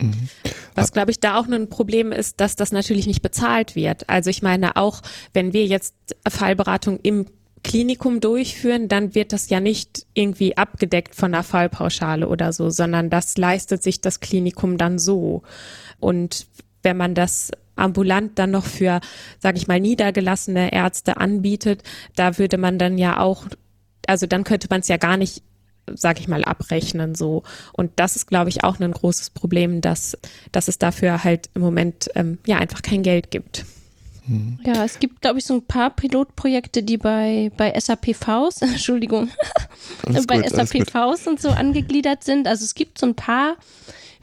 Mhm. 0.07 0.29
Was, 0.75 0.93
glaube 0.93 1.11
ich, 1.11 1.21
da 1.21 1.39
auch 1.39 1.47
ein 1.47 1.69
Problem 1.69 2.13
ist, 2.13 2.41
dass 2.41 2.57
das 2.57 2.73
natürlich 2.73 3.07
nicht 3.07 3.23
bezahlt 3.23 3.77
wird. 3.77 4.09
Also 4.09 4.31
ich 4.31 4.43
meine, 4.43 4.77
auch 4.77 5.03
wenn 5.33 5.53
wir 5.53 5.67
jetzt 5.67 5.95
Fallberatung 6.29 6.99
im 7.03 7.27
Klinikum 7.65 8.21
durchführen, 8.21 8.89
dann 8.89 9.15
wird 9.15 9.33
das 9.33 9.49
ja 9.49 9.61
nicht 9.61 10.07
irgendwie 10.15 10.57
abgedeckt 10.57 11.15
von 11.15 11.33
einer 11.33 11.45
Fallpauschale 11.45 12.29
oder 12.29 12.53
so, 12.53 12.71
sondern 12.71 13.09
das 13.09 13.37
leistet 13.37 13.83
sich 13.83 14.01
das 14.01 14.21
Klinikum 14.21 14.79
dann 14.79 14.99
so. 14.99 15.43
Und 16.01 16.47
wenn 16.83 16.97
man 16.97 17.15
das 17.15 17.53
ambulant 17.77 18.39
dann 18.39 18.51
noch 18.51 18.65
für, 18.65 19.01
sage 19.39 19.59
ich 19.59 19.69
mal, 19.69 19.81
niedergelassene 19.81 20.73
Ärzte 20.73 21.19
anbietet, 21.19 21.83
da 22.17 22.39
würde 22.39 22.59
man 22.59 22.79
dann 22.79 22.99
ja 22.99 23.21
auch, 23.21 23.47
also 24.07 24.27
dann 24.27 24.45
könnte 24.45 24.67
man 24.69 24.81
es 24.81 24.89
ja 24.89 24.97
gar 24.97 25.17
nicht 25.17 25.43
sag 25.95 26.21
ich 26.21 26.29
mal, 26.29 26.45
abrechnen 26.45 27.15
so. 27.15 27.43
Und 27.73 27.93
das 27.97 28.17
ist, 28.17 28.27
glaube 28.27 28.51
ich, 28.51 28.65
auch 28.65 28.79
ein 28.81 28.93
großes 28.93 29.31
Problem, 29.31 29.81
dass, 29.81 30.17
dass 30.53 30.69
es 30.69 30.79
dafür 30.79 31.25
halt 31.25 31.51
im 31.55 31.63
Moment 31.63 32.11
ähm, 32.15 32.39
ja 32.47 32.59
einfach 32.59 32.83
kein 32.83 33.03
Geld 33.03 33.31
gibt. 33.31 33.65
Mhm. 34.27 34.61
Ja, 34.65 34.85
es 34.85 34.99
gibt, 34.99 35.21
glaube 35.21 35.39
ich, 35.39 35.45
so 35.45 35.55
ein 35.55 35.63
paar 35.63 35.91
Pilotprojekte, 35.91 36.83
die 36.83 36.97
bei, 36.97 37.51
bei 37.57 37.79
SAP 37.79 38.15
Faust, 38.15 38.63
Entschuldigung, 38.63 39.29
bei 40.27 40.41
gut, 40.41 40.49
SAP 40.49 40.89
Faust 40.91 41.27
und 41.27 41.41
so 41.41 41.51
angegliedert 41.51 42.25
sind. 42.25 42.47
Also 42.47 42.65
es 42.65 42.75
gibt 42.75 42.99
so 42.99 43.07
ein 43.07 43.15
paar 43.15 43.57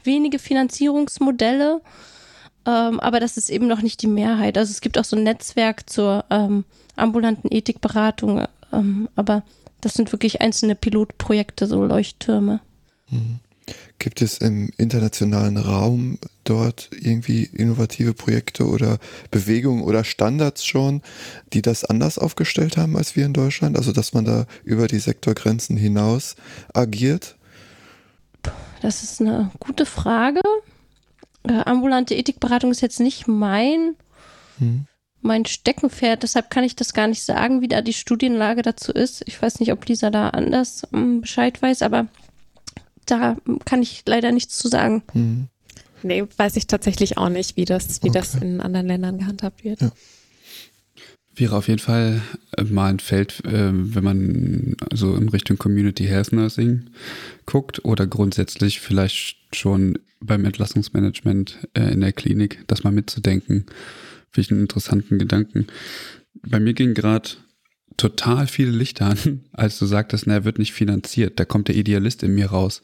wenige 0.02 0.38
Finanzierungsmodelle, 0.38 1.82
ähm, 2.66 3.00
aber 3.00 3.20
das 3.20 3.36
ist 3.36 3.50
eben 3.50 3.66
noch 3.66 3.82
nicht 3.82 4.00
die 4.02 4.06
Mehrheit. 4.06 4.56
Also 4.56 4.70
es 4.70 4.80
gibt 4.80 4.98
auch 4.98 5.04
so 5.04 5.16
ein 5.16 5.22
Netzwerk 5.22 5.88
zur 5.90 6.24
ähm, 6.30 6.64
ambulanten 6.96 7.50
Ethikberatung 7.50 8.46
Ähm, 8.72 9.08
aber 9.16 9.42
das 9.80 9.94
sind 9.94 10.12
wirklich 10.12 10.40
einzelne 10.40 10.74
Pilotprojekte, 10.74 11.66
so 11.66 11.84
Leuchttürme. 11.84 12.60
Mhm. 13.10 13.40
Gibt 13.98 14.22
es 14.22 14.38
im 14.38 14.70
internationalen 14.78 15.56
Raum 15.56 16.18
dort 16.44 16.88
irgendwie 16.98 17.44
innovative 17.44 18.14
Projekte 18.14 18.66
oder 18.66 18.98
Bewegungen 19.30 19.82
oder 19.82 20.04
Standards 20.04 20.64
schon, 20.64 21.02
die 21.52 21.62
das 21.62 21.84
anders 21.84 22.18
aufgestellt 22.18 22.76
haben 22.76 22.96
als 22.96 23.14
wir 23.14 23.26
in 23.26 23.34
Deutschland? 23.34 23.76
Also 23.76 23.92
dass 23.92 24.14
man 24.14 24.24
da 24.24 24.46
über 24.64 24.86
die 24.86 24.98
Sektorgrenzen 24.98 25.76
hinaus 25.76 26.36
agiert? 26.72 27.36
Das 28.80 29.02
ist 29.02 29.20
eine 29.20 29.50
gute 29.60 29.84
Frage. 29.84 30.40
Äh, 31.46 31.60
ambulante 31.66 32.14
Ethikberatung 32.14 32.70
ist 32.70 32.80
jetzt 32.80 33.00
nicht 33.00 33.28
mein, 33.28 33.96
hm. 34.58 34.86
Mein 35.22 35.44
Steckenpferd, 35.44 36.22
deshalb 36.22 36.50
kann 36.50 36.64
ich 36.64 36.76
das 36.76 36.94
gar 36.94 37.06
nicht 37.06 37.22
sagen, 37.22 37.60
wie 37.60 37.68
da 37.68 37.82
die 37.82 37.92
Studienlage 37.92 38.62
dazu 38.62 38.92
ist. 38.92 39.22
Ich 39.26 39.40
weiß 39.40 39.60
nicht, 39.60 39.72
ob 39.72 39.86
Lisa 39.86 40.10
da 40.10 40.30
anders 40.30 40.84
um, 40.92 41.20
Bescheid 41.20 41.60
weiß, 41.60 41.82
aber 41.82 42.08
da 43.06 43.36
kann 43.64 43.82
ich 43.82 44.02
leider 44.06 44.32
nichts 44.32 44.58
zu 44.58 44.68
sagen. 44.68 45.02
Mhm. 45.12 45.48
Nee, 46.02 46.24
weiß 46.36 46.56
ich 46.56 46.66
tatsächlich 46.66 47.18
auch 47.18 47.28
nicht, 47.28 47.56
wie 47.56 47.66
das, 47.66 48.02
wie 48.02 48.08
okay. 48.08 48.18
das 48.18 48.34
in 48.36 48.60
anderen 48.60 48.86
Ländern 48.86 49.18
gehandhabt 49.18 49.64
wird. 49.64 49.82
Ja. 49.82 49.92
Wäre 51.34 51.56
auf 51.56 51.68
jeden 51.68 51.78
Fall 51.78 52.22
äh, 52.56 52.64
mal 52.64 52.90
ein 52.90 52.98
Feld, 52.98 53.44
äh, 53.44 53.70
wenn 53.72 54.04
man 54.04 54.76
so 54.92 55.14
in 55.14 55.28
Richtung 55.28 55.58
Community 55.58 56.04
Health 56.04 56.32
Nursing 56.32 56.90
guckt 57.46 57.84
oder 57.84 58.06
grundsätzlich 58.06 58.80
vielleicht 58.80 59.36
schon 59.54 59.98
beim 60.20 60.44
Entlassungsmanagement 60.44 61.58
äh, 61.74 61.92
in 61.92 62.00
der 62.00 62.12
Klinik, 62.12 62.64
das 62.66 62.84
mal 62.84 62.92
mitzudenken. 62.92 63.66
Finde 64.30 64.46
ich 64.46 64.50
einen 64.50 64.62
interessanten 64.62 65.18
Gedanken. 65.18 65.66
Bei 66.42 66.60
mir 66.60 66.74
ging 66.74 66.94
gerade 66.94 67.30
total 67.96 68.46
viele 68.46 68.70
Lichter 68.70 69.06
an, 69.06 69.44
als 69.52 69.78
du 69.78 69.86
sagtest, 69.86 70.26
na, 70.26 70.34
er 70.34 70.44
wird 70.44 70.58
nicht 70.58 70.72
finanziert. 70.72 71.38
Da 71.38 71.44
kommt 71.44 71.68
der 71.68 71.76
Idealist 71.76 72.22
in 72.22 72.34
mir 72.34 72.46
raus. 72.46 72.82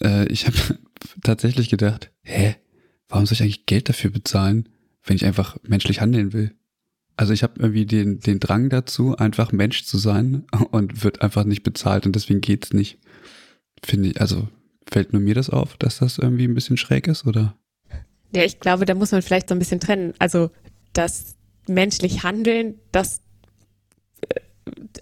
Äh, 0.00 0.26
ich 0.28 0.46
habe 0.46 0.56
tatsächlich 1.22 1.68
gedacht, 1.68 2.10
hä, 2.22 2.56
warum 3.08 3.26
soll 3.26 3.34
ich 3.34 3.42
eigentlich 3.42 3.66
Geld 3.66 3.88
dafür 3.88 4.10
bezahlen, 4.10 4.68
wenn 5.04 5.16
ich 5.16 5.24
einfach 5.24 5.56
menschlich 5.62 6.00
handeln 6.00 6.32
will? 6.32 6.52
Also 7.16 7.32
ich 7.32 7.42
habe 7.42 7.60
irgendwie 7.60 7.86
den, 7.86 8.20
den 8.20 8.40
Drang 8.40 8.68
dazu, 8.68 9.16
einfach 9.16 9.52
Mensch 9.52 9.84
zu 9.84 9.96
sein 9.98 10.44
und 10.70 11.04
wird 11.04 11.22
einfach 11.22 11.44
nicht 11.44 11.62
bezahlt 11.62 12.06
und 12.06 12.14
deswegen 12.14 12.40
geht's 12.40 12.72
nicht. 12.72 12.98
Finde 13.84 14.10
ich, 14.10 14.20
also 14.20 14.48
fällt 14.88 15.12
nur 15.12 15.22
mir 15.22 15.34
das 15.34 15.50
auf, 15.50 15.76
dass 15.76 15.98
das 15.98 16.18
irgendwie 16.18 16.46
ein 16.46 16.54
bisschen 16.54 16.76
schräg 16.76 17.06
ist, 17.08 17.26
oder? 17.26 17.56
Ja, 18.34 18.42
ich 18.42 18.60
glaube, 18.60 18.84
da 18.84 18.94
muss 18.94 19.12
man 19.12 19.22
vielleicht 19.22 19.48
so 19.48 19.54
ein 19.54 19.58
bisschen 19.58 19.80
trennen. 19.80 20.14
Also 20.18 20.50
das 20.92 21.36
menschlich 21.68 22.22
Handeln, 22.22 22.78
das 22.92 23.20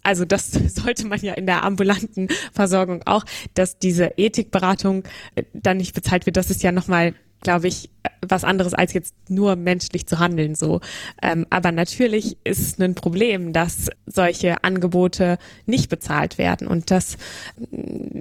also 0.02 0.24
das 0.24 0.50
sollte 0.74 1.06
man 1.06 1.20
ja 1.20 1.34
in 1.34 1.46
der 1.46 1.64
ambulanten 1.64 2.28
Versorgung 2.52 3.02
auch, 3.06 3.24
dass 3.54 3.78
diese 3.78 4.12
Ethikberatung 4.16 5.04
äh, 5.34 5.44
dann 5.52 5.78
nicht 5.78 5.94
bezahlt 5.94 6.26
wird. 6.26 6.36
Das 6.36 6.50
ist 6.50 6.62
ja 6.62 6.72
nochmal, 6.72 7.14
glaube 7.44 7.68
ich, 7.68 7.90
was 8.26 8.42
anderes 8.42 8.74
als 8.74 8.92
jetzt 8.92 9.14
nur 9.28 9.54
menschlich 9.54 10.06
zu 10.06 10.18
handeln 10.18 10.54
so. 10.54 10.80
Ähm, 11.22 11.46
aber 11.50 11.70
natürlich 11.70 12.36
ist 12.44 12.60
es 12.60 12.80
ein 12.80 12.94
Problem, 12.94 13.52
dass 13.52 13.90
solche 14.06 14.64
Angebote 14.64 15.38
nicht 15.66 15.88
bezahlt 15.88 16.38
werden 16.38 16.66
und 16.66 16.90
dass 16.90 17.16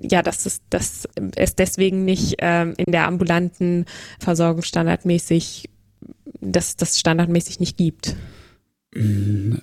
ja, 0.02 0.22
dass 0.22 0.46
es, 0.46 0.62
dass 0.70 1.08
es 1.36 1.56
deswegen 1.56 2.06
nicht 2.06 2.36
ähm, 2.40 2.74
in 2.78 2.92
der 2.92 3.08
ambulanten 3.08 3.86
Versorgung 4.20 4.62
standardmäßig, 4.62 5.70
dass 6.42 6.76
das 6.76 7.00
standardmäßig 7.00 7.60
nicht 7.60 7.78
gibt. 7.78 8.16
Mm, 8.94 9.56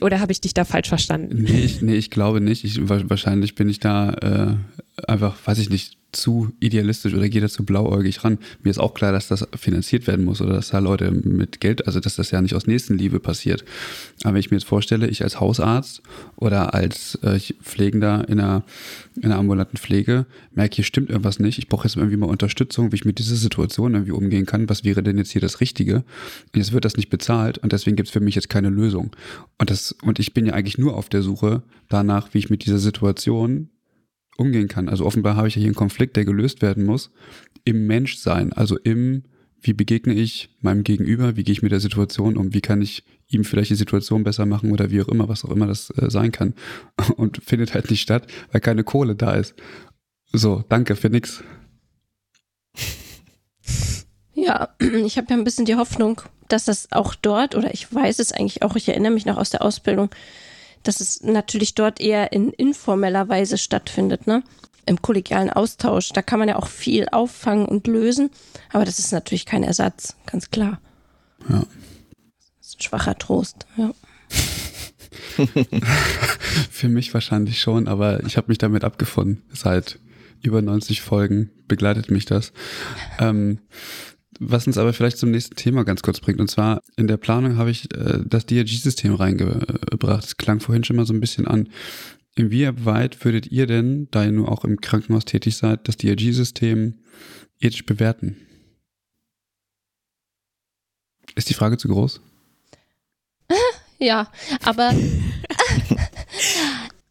oder 0.00 0.20
habe 0.20 0.32
ich 0.32 0.40
dich 0.40 0.54
da 0.54 0.64
falsch 0.64 0.88
verstanden? 0.88 1.42
Nee, 1.42 1.60
ich, 1.60 1.82
nee, 1.82 1.94
ich 1.94 2.10
glaube 2.10 2.40
nicht. 2.40 2.64
Ich, 2.64 2.78
wahrscheinlich 2.88 3.54
bin 3.54 3.68
ich 3.68 3.80
da 3.80 4.12
äh, 4.14 5.10
einfach, 5.10 5.36
weiß 5.44 5.58
ich 5.58 5.70
nicht, 5.70 5.98
zu 6.12 6.52
idealistisch 6.60 7.14
oder 7.14 7.28
da 7.28 7.48
zu 7.48 7.64
blauäugig 7.64 8.22
ran. 8.22 8.38
Mir 8.62 8.70
ist 8.70 8.78
auch 8.78 8.94
klar, 8.94 9.12
dass 9.12 9.28
das 9.28 9.46
finanziert 9.56 10.06
werden 10.06 10.24
muss 10.24 10.40
oder 10.40 10.52
dass 10.54 10.68
da 10.68 10.78
Leute 10.78 11.10
mit 11.10 11.60
Geld, 11.60 11.86
also 11.86 12.00
dass 12.00 12.16
das 12.16 12.30
ja 12.30 12.40
nicht 12.40 12.54
aus 12.54 12.66
Nächstenliebe 12.66 13.18
passiert. 13.18 13.64
Aber 14.22 14.34
wenn 14.34 14.40
ich 14.40 14.50
mir 14.50 14.58
jetzt 14.58 14.66
vorstelle, 14.66 15.08
ich 15.08 15.22
als 15.22 15.40
Hausarzt 15.40 16.02
oder 16.36 16.74
als 16.74 17.16
äh, 17.22 17.38
Pflegender 17.62 18.28
in 18.28 18.40
einer, 18.40 18.62
in 19.16 19.24
einer 19.24 19.38
ambulanten 19.38 19.78
Pflege 19.78 20.26
merke, 20.52 20.76
hier 20.76 20.84
stimmt 20.84 21.10
irgendwas 21.10 21.38
nicht. 21.38 21.58
Ich 21.58 21.68
brauche 21.68 21.86
jetzt 21.86 21.96
irgendwie 21.96 22.16
mal 22.16 22.26
Unterstützung, 22.26 22.92
wie 22.92 22.96
ich 22.96 23.04
mit 23.04 23.18
dieser 23.18 23.36
Situation 23.36 23.94
irgendwie 23.94 24.12
umgehen 24.12 24.46
kann. 24.46 24.68
Was 24.68 24.84
wäre 24.84 25.02
denn 25.02 25.18
jetzt 25.18 25.30
hier 25.30 25.40
das 25.40 25.60
Richtige? 25.60 25.96
Und 25.96 26.56
jetzt 26.56 26.72
wird 26.72 26.84
das 26.84 26.96
nicht 26.96 27.10
bezahlt 27.10 27.58
und 27.58 27.72
deswegen 27.72 27.96
gibt 27.96 28.08
es 28.08 28.12
für 28.12 28.20
mich 28.20 28.34
jetzt 28.34 28.50
keine 28.50 28.68
Lösung. 28.68 29.16
Und 29.58 29.70
das, 29.70 29.92
und 30.02 30.18
ich 30.18 30.34
bin 30.34 30.46
ja 30.46 30.52
eigentlich 30.52 30.78
nur 30.78 30.96
auf 30.96 31.08
der 31.08 31.22
Suche 31.22 31.62
danach, 31.88 32.34
wie 32.34 32.38
ich 32.38 32.50
mit 32.50 32.66
dieser 32.66 32.78
Situation 32.78 33.68
umgehen 34.36 34.68
kann. 34.68 34.88
Also 34.88 35.04
offenbar 35.04 35.36
habe 35.36 35.48
ich 35.48 35.54
ja 35.54 35.60
hier 35.60 35.68
einen 35.68 35.74
Konflikt, 35.74 36.16
der 36.16 36.24
gelöst 36.24 36.62
werden 36.62 36.84
muss, 36.84 37.10
im 37.64 37.86
Menschsein, 37.86 38.52
also 38.52 38.78
im, 38.78 39.24
wie 39.60 39.72
begegne 39.72 40.14
ich 40.14 40.50
meinem 40.60 40.84
Gegenüber, 40.84 41.36
wie 41.36 41.44
gehe 41.44 41.52
ich 41.52 41.62
mit 41.62 41.72
der 41.72 41.80
Situation 41.80 42.36
um, 42.36 42.52
wie 42.54 42.60
kann 42.60 42.82
ich 42.82 43.04
ihm 43.28 43.44
vielleicht 43.44 43.70
die 43.70 43.76
Situation 43.76 44.24
besser 44.24 44.46
machen 44.46 44.72
oder 44.72 44.90
wie 44.90 45.00
auch 45.00 45.08
immer, 45.08 45.28
was 45.28 45.44
auch 45.44 45.50
immer 45.50 45.66
das 45.66 45.90
äh, 45.90 46.10
sein 46.10 46.32
kann. 46.32 46.54
Und 47.16 47.42
findet 47.42 47.74
halt 47.74 47.90
nicht 47.90 48.02
statt, 48.02 48.26
weil 48.50 48.60
keine 48.60 48.84
Kohle 48.84 49.14
da 49.14 49.34
ist. 49.34 49.54
So, 50.32 50.64
danke 50.68 50.96
für 50.96 51.10
nix. 51.10 51.42
Ja, 54.34 54.70
ich 54.80 55.16
habe 55.16 55.28
ja 55.30 55.36
ein 55.36 55.44
bisschen 55.44 55.64
die 55.64 55.76
Hoffnung, 55.76 56.20
dass 56.48 56.64
das 56.64 56.90
auch 56.90 57.14
dort, 57.14 57.54
oder 57.54 57.72
ich 57.72 57.92
weiß 57.92 58.18
es 58.18 58.32
eigentlich 58.32 58.62
auch, 58.62 58.76
ich 58.76 58.88
erinnere 58.88 59.12
mich 59.12 59.26
noch 59.26 59.36
aus 59.36 59.50
der 59.50 59.62
Ausbildung, 59.62 60.10
dass 60.82 61.00
es 61.00 61.22
natürlich 61.22 61.74
dort 61.74 62.00
eher 62.00 62.32
in 62.32 62.50
informeller 62.50 63.28
Weise 63.28 63.58
stattfindet, 63.58 64.26
ne? 64.26 64.42
Im 64.84 65.00
kollegialen 65.00 65.50
Austausch. 65.50 66.08
Da 66.08 66.22
kann 66.22 66.40
man 66.40 66.48
ja 66.48 66.56
auch 66.56 66.66
viel 66.66 67.06
auffangen 67.12 67.66
und 67.66 67.86
lösen, 67.86 68.30
aber 68.72 68.84
das 68.84 68.98
ist 68.98 69.12
natürlich 69.12 69.46
kein 69.46 69.62
Ersatz, 69.62 70.16
ganz 70.26 70.50
klar. 70.50 70.80
Ja. 71.48 71.64
Das 72.58 72.68
ist 72.68 72.78
ein 72.78 72.82
schwacher 72.82 73.16
Trost, 73.16 73.66
ja. 73.76 73.92
Für 76.70 76.88
mich 76.88 77.14
wahrscheinlich 77.14 77.60
schon, 77.60 77.86
aber 77.86 78.24
ich 78.24 78.36
habe 78.36 78.48
mich 78.48 78.58
damit 78.58 78.84
abgefunden. 78.84 79.42
Seit 79.52 79.98
über 80.42 80.60
90 80.60 81.00
Folgen 81.00 81.50
begleitet 81.68 82.10
mich 82.10 82.24
das. 82.24 82.52
Ähm, 83.18 83.60
was 84.44 84.66
uns 84.66 84.78
aber 84.78 84.92
vielleicht 84.92 85.18
zum 85.18 85.30
nächsten 85.30 85.54
Thema 85.54 85.84
ganz 85.84 86.02
kurz 86.02 86.20
bringt. 86.20 86.40
Und 86.40 86.50
zwar 86.50 86.82
in 86.96 87.06
der 87.06 87.16
Planung 87.16 87.56
habe 87.56 87.70
ich 87.70 87.92
äh, 87.94 88.18
das 88.26 88.46
DRG-System 88.46 89.14
reingebracht. 89.14 90.24
Es 90.24 90.36
klang 90.36 90.60
vorhin 90.60 90.84
schon 90.84 90.96
mal 90.96 91.06
so 91.06 91.14
ein 91.14 91.20
bisschen 91.20 91.46
an. 91.46 91.68
Inwieweit 92.34 93.24
würdet 93.24 93.46
ihr 93.48 93.66
denn, 93.66 94.08
da 94.10 94.24
ihr 94.24 94.32
nur 94.32 94.50
auch 94.50 94.64
im 94.64 94.80
Krankenhaus 94.80 95.24
tätig 95.24 95.56
seid, 95.56 95.86
das 95.86 95.96
DRG-System 95.96 96.98
ethisch 97.60 97.86
bewerten? 97.86 98.36
Ist 101.34 101.50
die 101.50 101.54
Frage 101.54 101.78
zu 101.78 101.88
groß? 101.88 102.20
Ja, 103.98 104.32
aber 104.64 104.90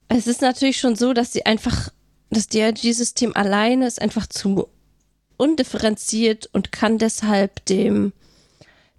es 0.09 0.27
ist 0.27 0.41
natürlich 0.41 0.77
schon 0.77 0.97
so, 0.97 1.13
dass 1.13 1.31
sie 1.31 1.45
einfach, 1.45 1.87
das 2.31 2.47
DRG-System 2.47 3.33
alleine 3.33 3.87
ist 3.87 4.01
einfach 4.01 4.27
zu 4.27 4.67
undifferenziert 5.41 6.47
und 6.53 6.71
kann 6.71 6.99
deshalb 6.99 7.65
dem, 7.65 8.13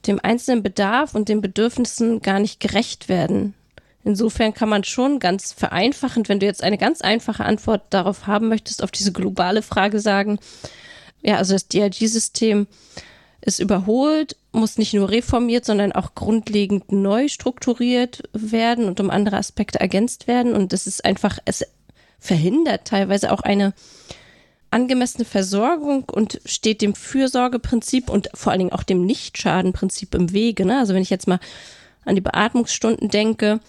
dem 0.09 0.19
einzelnen 0.21 0.65
Bedarf 0.65 1.15
und 1.15 1.29
den 1.29 1.41
Bedürfnissen 1.41 2.21
gar 2.21 2.41
nicht 2.41 2.59
gerecht 2.59 3.09
werden. 3.09 3.55
Insofern 4.03 4.53
kann 4.53 4.69
man 4.69 4.83
schon 4.83 5.21
ganz 5.21 5.53
vereinfachend, 5.53 6.29
wenn 6.29 6.41
du 6.41 6.47
jetzt 6.47 6.65
eine 6.65 6.79
ganz 6.79 7.01
einfache 7.01 7.45
Antwort 7.45 7.83
darauf 7.91 8.27
haben 8.27 8.49
möchtest, 8.49 8.83
auf 8.83 8.91
diese 8.91 9.13
globale 9.13 9.63
Frage 9.63 10.01
sagen, 10.01 10.41
ja, 11.23 11.37
also 11.37 11.53
das 11.53 11.69
DRG-System 11.69 12.67
ist 13.41 13.61
überholt, 13.61 14.37
muss 14.51 14.79
nicht 14.79 14.95
nur 14.95 15.11
reformiert, 15.11 15.65
sondern 15.65 15.93
auch 15.93 16.17
grundlegend 16.17 16.91
neu 16.91 17.29
strukturiert 17.29 18.25
werden 18.33 18.87
und 18.87 18.99
um 18.99 19.11
andere 19.11 19.37
Aspekte 19.37 19.79
ergänzt 19.79 20.27
werden. 20.27 20.55
Und 20.55 20.73
es 20.73 20.89
ist 20.89 21.05
einfach, 21.05 21.39
es 21.45 21.65
verhindert 22.19 22.87
teilweise 22.87 23.31
auch 23.31 23.43
eine 23.43 23.75
angemessene 24.73 25.25
Versorgung 25.25 26.05
und 26.05 26.41
steht 26.45 26.81
dem 26.81 26.95
Fürsorgeprinzip 26.95 28.09
und 28.09 28.29
vor 28.35 28.53
allen 28.53 28.61
Dingen 28.61 28.73
auch 28.73 28.83
dem 28.83 29.05
Nichtschadenprinzip 29.05 30.15
im 30.15 30.33
Wege. 30.33 30.65
Ne? 30.65 30.79
Also 30.79 30.95
wenn 30.95 31.03
ich 31.03 31.11
jetzt 31.11 31.29
mal 31.29 31.41
an 32.05 32.15
die 32.15 32.21
Beatmungsstunden 32.21 33.09
denke, 33.09 33.61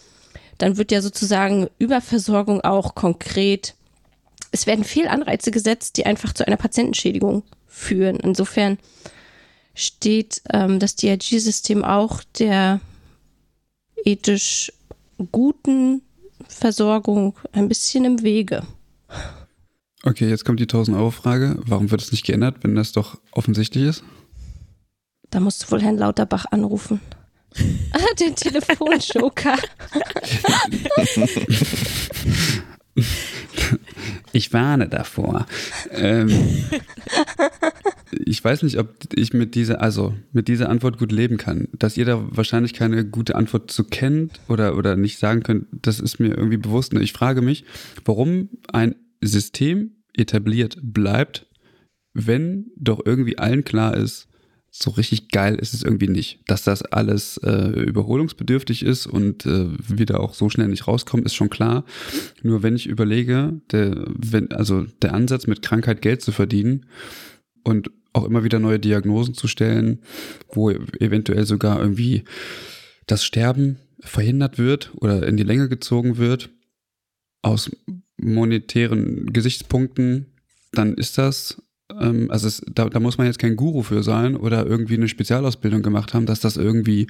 dann 0.58 0.78
wird 0.78 0.92
ja 0.92 1.02
sozusagen 1.02 1.68
Überversorgung 1.78 2.62
auch 2.62 2.96
konkret. 2.96 3.76
Es 4.52 4.66
werden 4.66 4.86
Fehlanreize 4.86 5.52
gesetzt, 5.52 5.98
die 5.98 6.06
einfach 6.06 6.34
zu 6.34 6.48
einer 6.48 6.58
Patientenschädigung 6.58 7.44
führen. 7.68 8.18
Insofern 8.18 8.78
steht 9.76 10.42
ähm, 10.52 10.80
das 10.80 10.96
DRG-System 10.96 11.84
auch 11.84 12.22
der 12.38 12.80
ethisch 14.06 14.72
guten 15.32 16.02
Versorgung 16.48 17.36
ein 17.52 17.68
bisschen 17.68 18.06
im 18.06 18.22
Wege. 18.22 18.64
Okay, 20.06 20.30
jetzt 20.30 20.44
kommt 20.44 20.60
die 20.60 20.66
1000-Euro-Frage. 20.66 21.60
Warum 21.66 21.90
wird 21.90 22.02
es 22.02 22.12
nicht 22.12 22.26
geändert, 22.26 22.58
wenn 22.62 22.76
das 22.76 22.92
doch 22.92 23.22
offensichtlich 23.32 23.86
ist? 23.86 24.04
Da 25.30 25.40
musst 25.40 25.64
du 25.64 25.72
wohl 25.72 25.82
Herrn 25.82 25.98
Lauterbach 25.98 26.46
anrufen. 26.52 27.00
Ah, 27.92 28.16
den 28.20 28.36
Telefonjoker. 28.36 29.56
Ich 34.32 34.52
warne 34.52 34.90
davor. 34.90 35.46
Ähm, 35.92 36.66
ich 38.26 38.44
weiß 38.44 38.64
nicht, 38.64 38.80
ob 38.80 38.90
ich 39.14 39.34
mit 39.34 39.54
dieser, 39.54 39.82
also 39.82 40.16
mit 40.32 40.48
dieser 40.48 40.70
Antwort 40.70 40.98
gut 40.98 41.12
leben 41.12 41.38
kann. 41.38 41.68
Dass 41.74 41.96
ihr 41.96 42.06
da 42.06 42.20
wahrscheinlich 42.36 42.74
keine 42.74 43.06
gute 43.06 43.36
Antwort 43.36 43.70
zu 43.70 43.84
kennt 43.84 44.40
oder, 44.48 44.76
oder 44.76 44.96
nicht 44.96 45.20
sagen 45.20 45.44
könnt, 45.44 45.68
das 45.72 46.00
ist 46.00 46.20
mir 46.20 46.36
irgendwie 46.36 46.58
bewusst. 46.58 46.94
Ich 46.94 47.14
frage 47.14 47.44
mich, 47.44 47.66
warum 48.06 48.50
ein 48.72 48.96
System 49.28 50.04
etabliert 50.14 50.78
bleibt, 50.82 51.48
wenn 52.14 52.72
doch 52.76 53.02
irgendwie 53.06 53.38
allen 53.38 53.64
klar 53.64 53.98
ist, 53.98 54.28
so 54.76 54.90
richtig 54.90 55.30
geil 55.30 55.56
ist 55.56 55.76
es 55.76 55.84
irgendwie 55.84 56.08
nicht. 56.08 56.40
Dass 56.48 56.64
das 56.64 56.82
alles 56.82 57.38
äh, 57.38 57.80
überholungsbedürftig 57.80 58.84
ist 58.84 59.06
und 59.06 59.46
äh, 59.46 59.68
wieder 59.88 60.20
auch 60.20 60.34
so 60.34 60.50
schnell 60.50 60.68
nicht 60.68 60.88
rauskommt, 60.88 61.26
ist 61.26 61.36
schon 61.36 61.52
klar. 61.52 61.86
Nur 62.42 62.64
wenn 62.64 62.76
ich 62.76 62.88
überlege, 62.88 63.62
der, 63.72 64.04
wenn, 64.08 64.52
also 64.52 64.86
der 65.04 65.14
Ansatz 65.14 65.46
mit 65.46 65.62
Krankheit 65.62 66.02
Geld 66.02 66.24
zu 66.24 66.32
verdienen 66.32 66.88
und 67.64 67.92
auch 68.14 68.26
immer 68.26 68.44
wieder 68.44 68.60
neue 68.60 68.80
Diagnosen 68.80 69.36
zu 69.36 69.48
stellen, 69.48 70.00
wo 70.52 70.72
eventuell 70.72 71.46
sogar 71.46 71.80
irgendwie 71.80 72.24
das 73.06 73.24
Sterben 73.24 73.78
verhindert 74.00 74.58
wird 74.58 74.92
oder 74.96 75.28
in 75.28 75.38
die 75.38 75.44
Länge 75.44 75.70
gezogen 75.70 76.18
wird, 76.18 76.50
aus 77.44 77.70
monetären 78.18 79.32
Gesichtspunkten, 79.34 80.28
dann 80.72 80.94
ist 80.96 81.18
das 81.18 81.62
ähm, 82.00 82.30
also 82.32 82.48
es, 82.48 82.62
da, 82.74 82.90
da 82.90 83.00
muss 83.00 83.18
man 83.18 83.28
jetzt 83.28 83.40
kein 83.40 83.56
Guru 83.56 83.84
für 83.84 84.04
sein 84.04 84.36
oder 84.36 84.66
irgendwie 84.66 84.96
eine 84.96 85.08
Spezialausbildung 85.08 85.82
gemacht 85.82 86.14
haben, 86.14 86.26
dass 86.26 86.40
das 86.40 86.58
irgendwie 86.58 87.08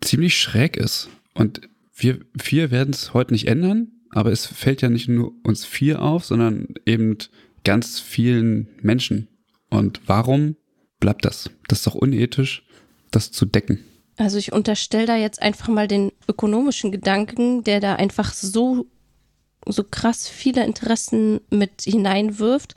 ziemlich 0.00 0.38
schräg 0.38 0.76
ist. 0.76 1.08
Und 1.34 1.60
wir 1.94 2.20
vier 2.40 2.70
werden 2.70 2.90
es 2.90 3.14
heute 3.14 3.32
nicht 3.32 3.48
ändern, 3.48 3.88
aber 4.10 4.32
es 4.32 4.46
fällt 4.46 4.82
ja 4.82 4.88
nicht 4.88 5.08
nur 5.08 5.32
uns 5.44 5.64
vier 5.64 6.02
auf, 6.02 6.24
sondern 6.24 6.68
eben 6.86 7.16
ganz 7.64 8.00
vielen 8.00 8.68
Menschen. 8.80 9.28
Und 9.70 10.00
warum 10.06 10.56
bleibt 11.00 11.24
das? 11.24 11.50
Das 11.68 11.78
ist 11.78 11.86
doch 11.86 11.94
unethisch, 11.94 12.64
das 13.10 13.30
zu 13.32 13.44
decken. 13.44 13.80
Also 14.16 14.38
ich 14.38 14.52
unterstelle 14.52 15.06
da 15.06 15.16
jetzt 15.16 15.40
einfach 15.40 15.68
mal 15.68 15.86
den 15.86 16.10
ökonomischen 16.28 16.90
Gedanken, 16.90 17.62
der 17.62 17.78
da 17.78 17.94
einfach 17.94 18.32
so, 18.32 18.86
so 19.68 19.84
krass 19.84 20.28
viele 20.28 20.64
Interessen 20.64 21.40
mit 21.50 21.82
hineinwirft. 21.82 22.74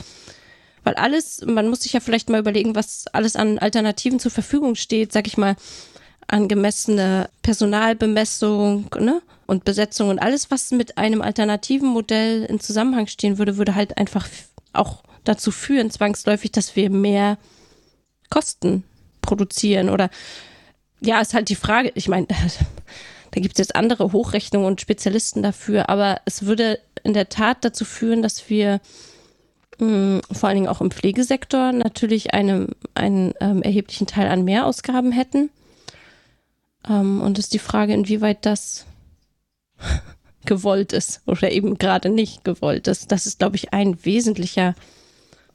Weil 0.84 0.95
alles, 0.95 1.45
man 1.45 1.68
muss 1.68 1.81
sich 1.81 1.93
ja 1.93 1.99
vielleicht 1.99 2.30
mal 2.30 2.39
überlegen, 2.39 2.76
was 2.76 3.05
alles 3.07 3.35
an 3.35 3.59
Alternativen 3.59 4.19
zur 4.19 4.31
Verfügung 4.31 4.76
steht, 4.76 5.11
sag 5.11 5.27
ich 5.27 5.38
mal, 5.38 5.55
angemessene 6.27 7.30
Personalbemessung 7.41 8.89
ne? 8.99 9.22
und 9.45 9.65
Besetzung 9.65 10.09
und 10.09 10.19
alles, 10.19 10.49
was 10.49 10.72
mit 10.72 10.97
einem 10.97 11.22
alternativen 11.22 11.89
Modell 11.89 12.45
in 12.45 12.59
Zusammenhang 12.59 13.07
stehen 13.07 13.38
würde, 13.38 13.57
würde 13.57 13.76
halt 13.76 13.97
einfach 13.97 14.27
auch 14.73 15.03
dazu 15.23 15.51
führen, 15.51 15.91
zwangsläufig, 15.91 16.51
dass 16.51 16.76
wir 16.76 16.89
mehr 16.89 17.38
Kosten 18.30 18.84
produzieren. 19.22 19.89
Oder 19.89 20.09
ja, 21.01 21.19
ist 21.19 21.34
halt 21.34 21.49
die 21.49 21.55
Frage, 21.55 21.91
ich 21.95 22.07
meine, 22.07 22.27
da 23.31 23.41
gibt 23.41 23.55
es 23.55 23.59
jetzt 23.59 23.75
andere 23.75 24.11
Hochrechnungen 24.11 24.67
und 24.67 24.81
Spezialisten 24.81 25.41
dafür, 25.41 25.89
aber 25.89 26.21
es 26.25 26.45
würde 26.45 26.79
in 27.03 27.13
der 27.13 27.29
Tat 27.29 27.63
dazu 27.65 27.85
führen, 27.85 28.21
dass 28.21 28.49
wir 28.49 28.79
vor 30.31 30.47
allen 30.47 30.57
Dingen 30.57 30.67
auch 30.67 30.79
im 30.79 30.91
Pflegesektor 30.91 31.71
natürlich 31.71 32.35
eine, 32.35 32.67
einen 32.93 33.33
ähm, 33.41 33.63
erheblichen 33.63 34.05
Teil 34.05 34.27
an 34.27 34.43
Mehrausgaben 34.43 35.11
hätten. 35.11 35.49
Ähm, 36.87 37.19
und 37.19 37.39
ist 37.39 37.53
die 37.53 37.59
Frage, 37.59 37.93
inwieweit 37.93 38.45
das 38.45 38.85
gewollt 40.45 40.93
ist 40.93 41.21
oder 41.25 41.51
eben 41.51 41.79
gerade 41.79 42.09
nicht 42.09 42.43
gewollt 42.43 42.87
ist. 42.87 43.11
Das 43.11 43.25
ist, 43.25 43.39
glaube 43.39 43.55
ich, 43.55 43.73
ein 43.73 44.05
wesentlicher 44.05 44.75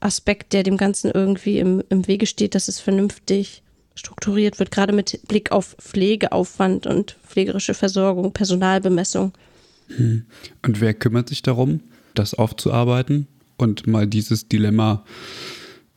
Aspekt, 0.01 0.51
der 0.51 0.63
dem 0.63 0.75
Ganzen 0.75 1.09
irgendwie 1.09 1.59
im, 1.59 1.81
im 1.87 2.05
Wege 2.07 2.25
steht, 2.25 2.53
dass 2.53 2.67
es 2.67 2.81
vernünftig 2.81 3.63
strukturiert 3.97 4.59
wird, 4.59 4.71
gerade 4.71 4.93
mit 4.93 5.19
Blick 5.27 5.51
auf 5.51 5.75
Pflegeaufwand 5.79 6.87
und 6.87 7.17
pflegerische 7.25 7.73
Versorgung, 7.73 8.31
Personalbemessung. 8.31 9.33
Hm. 9.95 10.25
Und 10.63 10.81
wer 10.81 10.93
kümmert 10.93 11.29
sich 11.29 11.41
darum, 11.41 11.81
das 12.13 12.33
aufzuarbeiten? 12.33 13.27
und 13.57 13.87
mal 13.87 14.07
dieses 14.07 14.47
Dilemma 14.47 15.03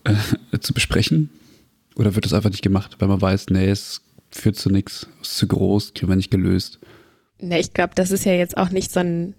äh, 0.04 0.58
zu 0.58 0.74
besprechen? 0.74 1.30
Oder 1.94 2.14
wird 2.14 2.24
das 2.24 2.32
einfach 2.32 2.50
nicht 2.50 2.62
gemacht, 2.62 2.96
weil 2.98 3.08
man 3.08 3.20
weiß, 3.20 3.46
nee, 3.50 3.68
es 3.68 4.02
führt 4.30 4.56
zu 4.56 4.70
nichts, 4.70 5.08
es 5.20 5.32
ist 5.32 5.38
zu 5.38 5.46
groß, 5.46 5.94
kriegen 5.94 6.10
wir 6.10 6.16
nicht 6.16 6.30
gelöst? 6.30 6.78
Ne, 7.40 7.60
ich 7.60 7.72
glaube, 7.72 7.94
das 7.94 8.10
ist 8.10 8.24
ja 8.24 8.32
jetzt 8.32 8.56
auch 8.56 8.70
nicht 8.70 8.90
so 8.90 9.00
ein 9.00 9.34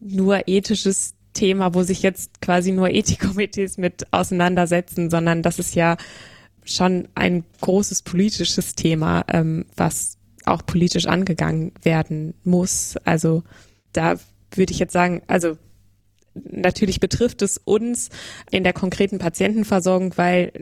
nur 0.00 0.46
ethisches 0.46 1.14
Thema, 1.34 1.74
wo 1.74 1.82
sich 1.82 2.02
jetzt 2.02 2.40
quasi 2.40 2.72
nur 2.72 2.90
Ethikkomitees 2.90 3.76
mit 3.76 4.12
auseinandersetzen, 4.12 5.10
sondern 5.10 5.42
das 5.42 5.58
ist 5.58 5.74
ja 5.74 5.96
schon 6.68 7.08
ein 7.14 7.44
großes 7.60 8.02
politisches 8.02 8.74
Thema, 8.74 9.24
ähm, 9.28 9.66
was 9.76 10.18
auch 10.44 10.64
politisch 10.64 11.06
angegangen 11.06 11.72
werden 11.82 12.34
muss. 12.44 12.96
Also 13.04 13.42
da 13.92 14.16
würde 14.54 14.72
ich 14.72 14.78
jetzt 14.78 14.92
sagen, 14.92 15.22
also 15.26 15.58
natürlich 16.50 17.00
betrifft 17.00 17.42
es 17.42 17.58
uns 17.58 18.10
in 18.50 18.64
der 18.64 18.72
konkreten 18.72 19.18
Patientenversorgung, 19.18 20.16
weil 20.16 20.52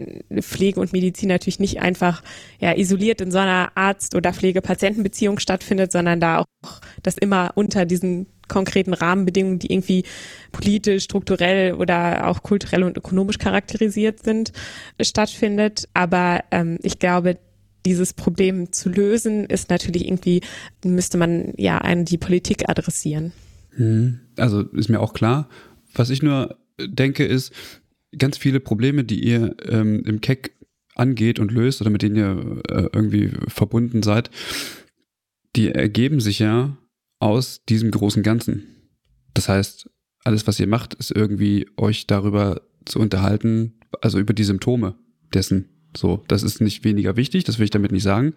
Pflege 0.41 0.81
und 0.81 0.93
Medizin 0.93 1.29
natürlich 1.29 1.61
nicht 1.61 1.81
einfach 1.81 2.23
ja, 2.61 2.77
isoliert 2.77 3.21
in 3.21 3.31
so 3.31 3.39
einer 3.39 3.73
Arzt- 3.75 4.15
oder 4.15 4.33
Pflege-Patientenbeziehung 4.33 5.39
stattfindet, 5.39 5.93
sondern 5.93 6.21
da 6.21 6.41
auch 6.41 6.81
das 7.03 7.17
immer 7.17 7.53
unter 7.55 7.87
diesen 7.87 8.27
konkreten 8.49 8.95
Rahmenbedingungen, 8.95 9.59
die 9.59 9.73
irgendwie 9.73 10.05
politisch, 10.53 11.05
strukturell 11.05 11.75
oder 11.75 12.29
auch 12.29 12.43
kulturell 12.43 12.85
und 12.85 12.97
ökonomisch 12.97 13.39
charakterisiert 13.39 14.23
sind, 14.23 14.53
stattfindet. 15.01 15.89
Aber 15.95 16.45
ähm, 16.51 16.79
ich 16.83 16.99
glaube, 16.99 17.39
dieses 17.85 18.13
Problem 18.13 18.73
zu 18.73 18.89
lösen, 18.89 19.47
ist 19.47 19.71
natürlich 19.71 20.07
irgendwie, 20.07 20.43
müsste 20.85 21.19
man 21.19 21.53
ja 21.57 21.79
an 21.79 22.05
die 22.05 22.19
Politik 22.19 22.69
adressieren. 22.69 23.33
Hm. 23.77 24.21
Also 24.37 24.63
ist 24.63 24.89
mir 24.89 25.01
auch 25.01 25.13
klar. 25.13 25.49
Was 25.97 26.11
ich 26.11 26.23
nur 26.23 26.57
denke, 26.79 27.25
ist, 27.25 27.53
ganz 28.17 28.39
viele 28.39 28.61
Probleme, 28.61 29.05
die 29.05 29.25
ihr 29.25 29.57
ähm, 29.69 30.03
im 30.05 30.21
Keck 30.21 30.55
angeht 30.95 31.39
und 31.39 31.53
löst 31.53 31.81
oder 31.81 31.91
mit 31.91 32.03
denen 32.03 32.17
ihr 32.17 32.63
äh, 32.69 32.89
irgendwie 32.93 33.33
verbunden 33.49 34.03
seid, 34.03 34.31
die 35.55 35.71
ergeben 35.71 36.21
sich 36.21 36.39
ja 36.39 36.77
aus 37.19 37.65
diesem 37.65 37.91
großen 37.91 38.23
Ganzen. 38.23 38.65
Das 39.35 39.49
heißt, 39.49 39.91
alles, 40.25 40.47
was 40.47 40.59
ihr 40.59 40.67
macht, 40.67 40.95
ist 40.95 41.11
irgendwie 41.11 41.67
euch 41.77 42.07
darüber 42.07 42.63
zu 42.85 42.99
unterhalten, 43.01 43.75
also 44.01 44.19
über 44.19 44.33
die 44.33 44.45
Symptome 44.45 44.97
dessen. 45.35 45.69
So, 45.97 46.23
das 46.29 46.43
ist 46.43 46.61
nicht 46.61 46.85
weniger 46.85 47.17
wichtig, 47.17 47.45
das 47.45 47.59
will 47.59 47.65
ich 47.65 47.71
damit 47.71 47.93
nicht 47.93 48.03
sagen, 48.03 48.35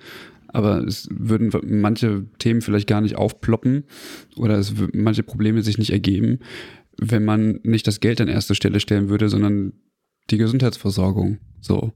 aber 0.48 0.84
es 0.86 1.08
würden 1.12 1.52
manche 1.64 2.26
Themen 2.40 2.62
vielleicht 2.62 2.88
gar 2.88 3.02
nicht 3.02 3.18
aufploppen 3.18 3.84
oder 4.38 4.58
es 4.58 4.74
manche 4.94 5.24
Probleme 5.24 5.62
sich 5.62 5.78
nicht 5.78 5.92
ergeben, 5.92 6.40
wenn 7.02 7.26
man 7.26 7.60
nicht 7.64 7.88
das 7.88 8.00
Geld 8.00 8.22
an 8.22 8.28
erste 8.28 8.56
Stelle 8.56 8.80
stellen 8.80 9.10
würde, 9.10 9.30
sondern 9.30 9.74
die 10.30 10.38
Gesundheitsversorgung. 10.38 11.40
So. 11.62 11.94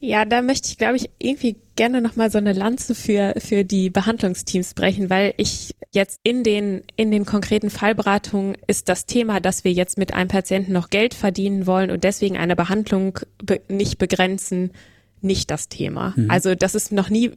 Ja, 0.00 0.24
da 0.24 0.42
möchte 0.42 0.68
ich, 0.68 0.78
glaube 0.78 0.96
ich, 0.96 1.10
irgendwie 1.18 1.56
gerne 1.76 2.02
nochmal 2.02 2.30
so 2.30 2.38
eine 2.38 2.52
Lanze 2.52 2.94
für, 2.94 3.34
für 3.38 3.64
die 3.64 3.90
Behandlungsteams 3.90 4.74
brechen, 4.74 5.10
weil 5.10 5.34
ich 5.36 5.76
jetzt 5.92 6.18
in 6.24 6.42
den, 6.42 6.82
in 6.96 7.10
den 7.10 7.24
konkreten 7.24 7.70
Fallberatungen 7.70 8.56
ist 8.66 8.88
das 8.88 9.06
Thema, 9.06 9.40
dass 9.40 9.62
wir 9.64 9.72
jetzt 9.72 9.98
mit 9.98 10.12
einem 10.12 10.28
Patienten 10.28 10.72
noch 10.72 10.90
Geld 10.90 11.14
verdienen 11.14 11.66
wollen 11.66 11.90
und 11.90 12.02
deswegen 12.02 12.36
eine 12.36 12.56
Behandlung 12.56 13.20
be 13.42 13.60
nicht 13.68 13.98
begrenzen, 13.98 14.72
nicht 15.20 15.50
das 15.50 15.68
Thema. 15.68 16.14
Mhm. 16.16 16.30
Also 16.30 16.54
das 16.54 16.74
ist 16.74 16.90
noch 16.90 17.08
nie 17.08 17.32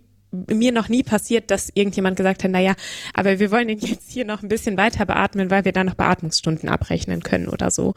mir 0.49 0.71
noch 0.71 0.89
nie 0.89 1.03
passiert, 1.03 1.51
dass 1.51 1.69
irgendjemand 1.73 2.17
gesagt 2.17 2.43
hat, 2.43 2.51
na 2.51 2.59
ja, 2.59 2.75
aber 3.13 3.39
wir 3.39 3.51
wollen 3.51 3.69
ihn 3.69 3.79
jetzt 3.79 4.11
hier 4.11 4.25
noch 4.25 4.43
ein 4.43 4.49
bisschen 4.49 4.77
weiter 4.77 5.05
beatmen, 5.05 5.49
weil 5.49 5.65
wir 5.65 5.71
da 5.71 5.83
noch 5.83 5.95
Beatmungsstunden 5.95 6.69
abrechnen 6.69 7.23
können 7.23 7.47
oder 7.47 7.71
so. 7.71 7.93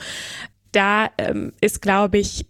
Da 0.73 1.11
ähm, 1.19 1.53
ist, 1.61 1.83
glaube 1.83 2.19
ich, 2.19 2.47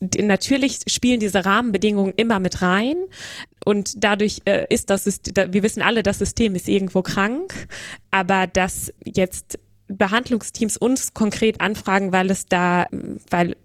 natürlich 0.00 0.80
spielen 0.88 1.20
diese 1.20 1.44
Rahmenbedingungen 1.44 2.12
immer 2.16 2.40
mit 2.40 2.60
rein 2.62 2.96
und 3.64 4.02
dadurch 4.02 4.42
äh, 4.44 4.66
ist 4.68 4.90
das 4.90 5.04
System, 5.04 5.52
wir 5.52 5.62
wissen 5.62 5.82
alle, 5.82 6.02
das 6.02 6.18
System 6.18 6.54
ist 6.54 6.68
irgendwo 6.68 7.02
krank, 7.02 7.68
aber 8.10 8.46
dass 8.46 8.92
jetzt 9.04 9.58
Behandlungsteams 9.88 10.76
uns 10.76 11.14
konkret 11.14 11.60
anfragen, 11.60 12.12
weil 12.12 12.30
es 12.30 12.46
da, 12.46 12.86
weil 13.30 13.56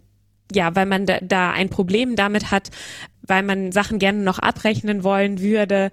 ja, 0.53 0.75
weil 0.75 0.85
man 0.85 1.05
da, 1.05 1.19
da 1.21 1.51
ein 1.51 1.69
Problem 1.69 2.15
damit 2.15 2.51
hat, 2.51 2.69
weil 3.27 3.43
man 3.43 3.71
Sachen 3.71 3.99
gerne 3.99 4.19
noch 4.19 4.39
abrechnen 4.39 5.03
wollen 5.03 5.41
würde 5.41 5.91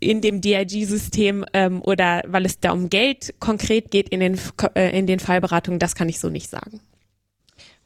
in 0.00 0.20
dem 0.20 0.40
DIG-System 0.40 1.44
ähm, 1.52 1.82
oder 1.82 2.22
weil 2.26 2.46
es 2.46 2.60
da 2.60 2.72
um 2.72 2.88
Geld 2.88 3.34
konkret 3.40 3.90
geht 3.90 4.08
in 4.08 4.20
den, 4.20 4.40
äh, 4.74 4.96
in 4.96 5.06
den 5.06 5.20
Fallberatungen, 5.20 5.78
das 5.78 5.94
kann 5.94 6.08
ich 6.08 6.18
so 6.18 6.28
nicht 6.28 6.48
sagen. 6.48 6.80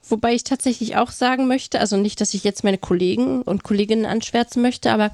Wobei 0.09 0.35
ich 0.35 0.45
tatsächlich 0.45 0.97
auch 0.97 1.11
sagen 1.11 1.49
möchte, 1.49 1.81
also 1.81 1.97
nicht, 1.97 2.21
dass 2.21 2.35
ich 2.35 2.45
jetzt 2.45 2.63
meine 2.63 2.79
Kollegen 2.79 3.43
und 3.43 3.65
Kolleginnen 3.65 4.07
anschwärzen 4.07 4.63
möchte, 4.63 4.93
aber 4.93 5.11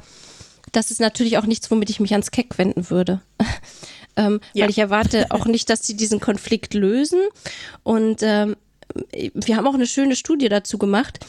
das 0.73 0.91
ist 0.91 1.01
natürlich 1.01 1.39
auch 1.39 1.47
nichts, 1.47 1.71
womit 1.71 1.91
ich 1.91 2.01
mich 2.01 2.13
ans 2.13 2.31
Keck 2.31 2.59
wenden 2.59 2.91
würde. 2.91 3.23
ähm, 4.17 4.41
ja. 4.53 4.65
Weil 4.65 4.71
ich 4.71 4.79
erwarte 4.79 5.27
auch 5.31 5.47
nicht, 5.47 5.71
dass 5.71 5.87
sie 5.87 5.97
diesen 5.97 6.21
Konflikt 6.21 6.75
lösen. 6.75 7.21
Und 7.83 8.23
ähm, 8.23 8.57
wir 9.35 9.57
haben 9.57 9.67
auch 9.67 9.75
eine 9.75 9.87
schöne 9.87 10.17
Studie 10.17 10.49
dazu 10.49 10.79
gemacht. 10.79 11.21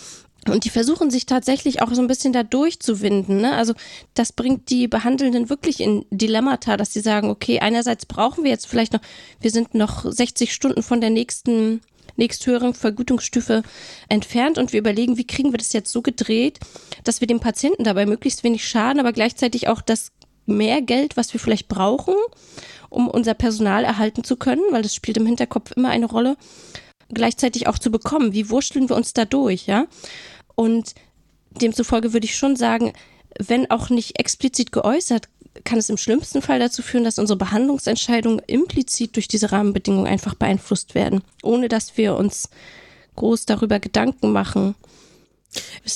Und 0.47 0.65
die 0.65 0.69
versuchen 0.69 1.09
sich 1.09 1.25
tatsächlich 1.25 1.81
auch 1.81 1.93
so 1.93 2.01
ein 2.01 2.07
bisschen 2.07 2.33
da 2.33 2.43
durchzuwinden. 2.43 3.41
Ne? 3.41 3.53
Also 3.53 3.73
das 4.13 4.33
bringt 4.33 4.69
die 4.69 4.87
Behandelnden 4.87 5.49
wirklich 5.49 5.79
in 5.79 6.05
Dilemmata, 6.09 6.75
dass 6.77 6.93
sie 6.93 6.99
sagen, 6.99 7.29
okay, 7.29 7.59
einerseits 7.59 8.05
brauchen 8.05 8.43
wir 8.43 8.51
jetzt 8.51 8.67
vielleicht 8.67 8.93
noch, 8.93 9.01
wir 9.39 9.51
sind 9.51 9.73
noch 9.73 10.09
60 10.09 10.53
Stunden 10.53 10.83
von 10.83 11.01
der 11.01 11.09
nächsten 11.09 11.81
nächsthöheren 12.15 12.73
Vergütungsstufe 12.73 13.63
entfernt 14.09 14.57
und 14.57 14.73
wir 14.73 14.79
überlegen, 14.79 15.17
wie 15.17 15.25
kriegen 15.25 15.51
wir 15.51 15.57
das 15.57 15.73
jetzt 15.73 15.91
so 15.91 16.01
gedreht, 16.01 16.59
dass 17.03 17.21
wir 17.21 17.27
dem 17.27 17.39
Patienten 17.39 17.83
dabei 17.83 18.05
möglichst 18.05 18.43
wenig 18.43 18.67
schaden, 18.67 18.99
aber 18.99 19.13
gleichzeitig 19.13 19.67
auch 19.67 19.81
das 19.81 20.11
mehr 20.45 20.81
Geld, 20.81 21.17
was 21.17 21.33
wir 21.33 21.39
vielleicht 21.39 21.67
brauchen, 21.67 22.15
um 22.89 23.07
unser 23.07 23.33
Personal 23.33 23.83
erhalten 23.83 24.23
zu 24.23 24.35
können, 24.35 24.61
weil 24.71 24.83
das 24.83 24.93
spielt 24.93 25.17
im 25.17 25.25
Hinterkopf 25.25 25.71
immer 25.71 25.89
eine 25.89 26.05
Rolle, 26.05 26.37
gleichzeitig 27.13 27.67
auch 27.67 27.79
zu 27.79 27.91
bekommen. 27.91 28.33
Wie 28.33 28.49
wurschteln 28.49 28.89
wir 28.89 28.95
uns 28.95 29.13
da 29.13 29.25
durch, 29.25 29.67
ja? 29.67 29.87
Und 30.55 30.95
demzufolge 31.51 32.13
würde 32.13 32.25
ich 32.25 32.35
schon 32.35 32.55
sagen, 32.55 32.93
wenn 33.39 33.69
auch 33.71 33.89
nicht 33.89 34.19
explizit 34.19 34.71
geäußert, 34.71 35.29
kann 35.63 35.77
es 35.77 35.89
im 35.89 35.97
schlimmsten 35.97 36.41
Fall 36.41 36.59
dazu 36.59 36.81
führen, 36.81 37.03
dass 37.03 37.19
unsere 37.19 37.37
Behandlungsentscheidungen 37.37 38.39
implizit 38.47 39.15
durch 39.15 39.27
diese 39.27 39.51
Rahmenbedingungen 39.51 40.07
einfach 40.07 40.33
beeinflusst 40.35 40.95
werden, 40.95 41.21
ohne 41.43 41.67
dass 41.67 41.97
wir 41.97 42.15
uns 42.15 42.49
groß 43.15 43.45
darüber 43.45 43.79
Gedanken 43.79 44.31
machen. 44.31 44.75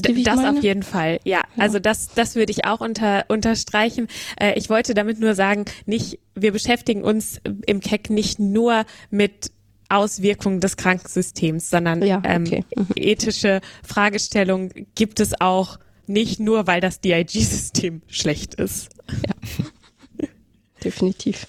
Ihr, 0.07 0.23
das 0.23 0.39
auf 0.43 0.61
jeden 0.61 0.83
Fall, 0.83 1.19
ja. 1.23 1.37
ja. 1.37 1.43
Also 1.57 1.79
das, 1.79 2.09
das 2.13 2.35
würde 2.35 2.51
ich 2.51 2.65
auch 2.65 2.79
unter, 2.79 3.25
unterstreichen. 3.27 4.07
Äh, 4.39 4.53
ich 4.55 4.69
wollte 4.69 4.93
damit 4.93 5.19
nur 5.19 5.33
sagen, 5.33 5.65
nicht, 5.87 6.19
wir 6.35 6.51
beschäftigen 6.51 7.03
uns 7.03 7.41
im 7.65 7.79
Keck 7.79 8.11
nicht 8.11 8.37
nur 8.37 8.85
mit 9.09 9.51
Auswirkungen 9.89 10.59
des 10.59 10.77
Krankensystems, 10.77 11.69
sondern 11.69 12.01
ja, 12.03 12.19
okay. 12.19 12.63
ähm, 12.75 12.85
mhm. 12.85 12.87
ethische 12.95 13.61
Fragestellungen 13.83 14.87
gibt 14.95 15.19
es 15.19 15.39
auch 15.39 15.79
nicht 16.07 16.39
nur, 16.39 16.67
weil 16.67 16.81
das 16.81 17.01
DIG-System 17.01 18.01
schlecht 18.07 18.55
ist. 18.55 18.89
Ja. 19.09 20.27
Definitiv. 20.83 21.47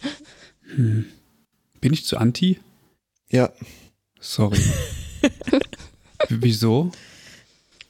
Hm. 0.75 1.07
Bin 1.81 1.93
ich 1.93 2.05
zu 2.05 2.17
anti? 2.17 2.59
Ja. 3.31 3.51
Sorry. 4.21 4.59
Wieso? 6.29 6.91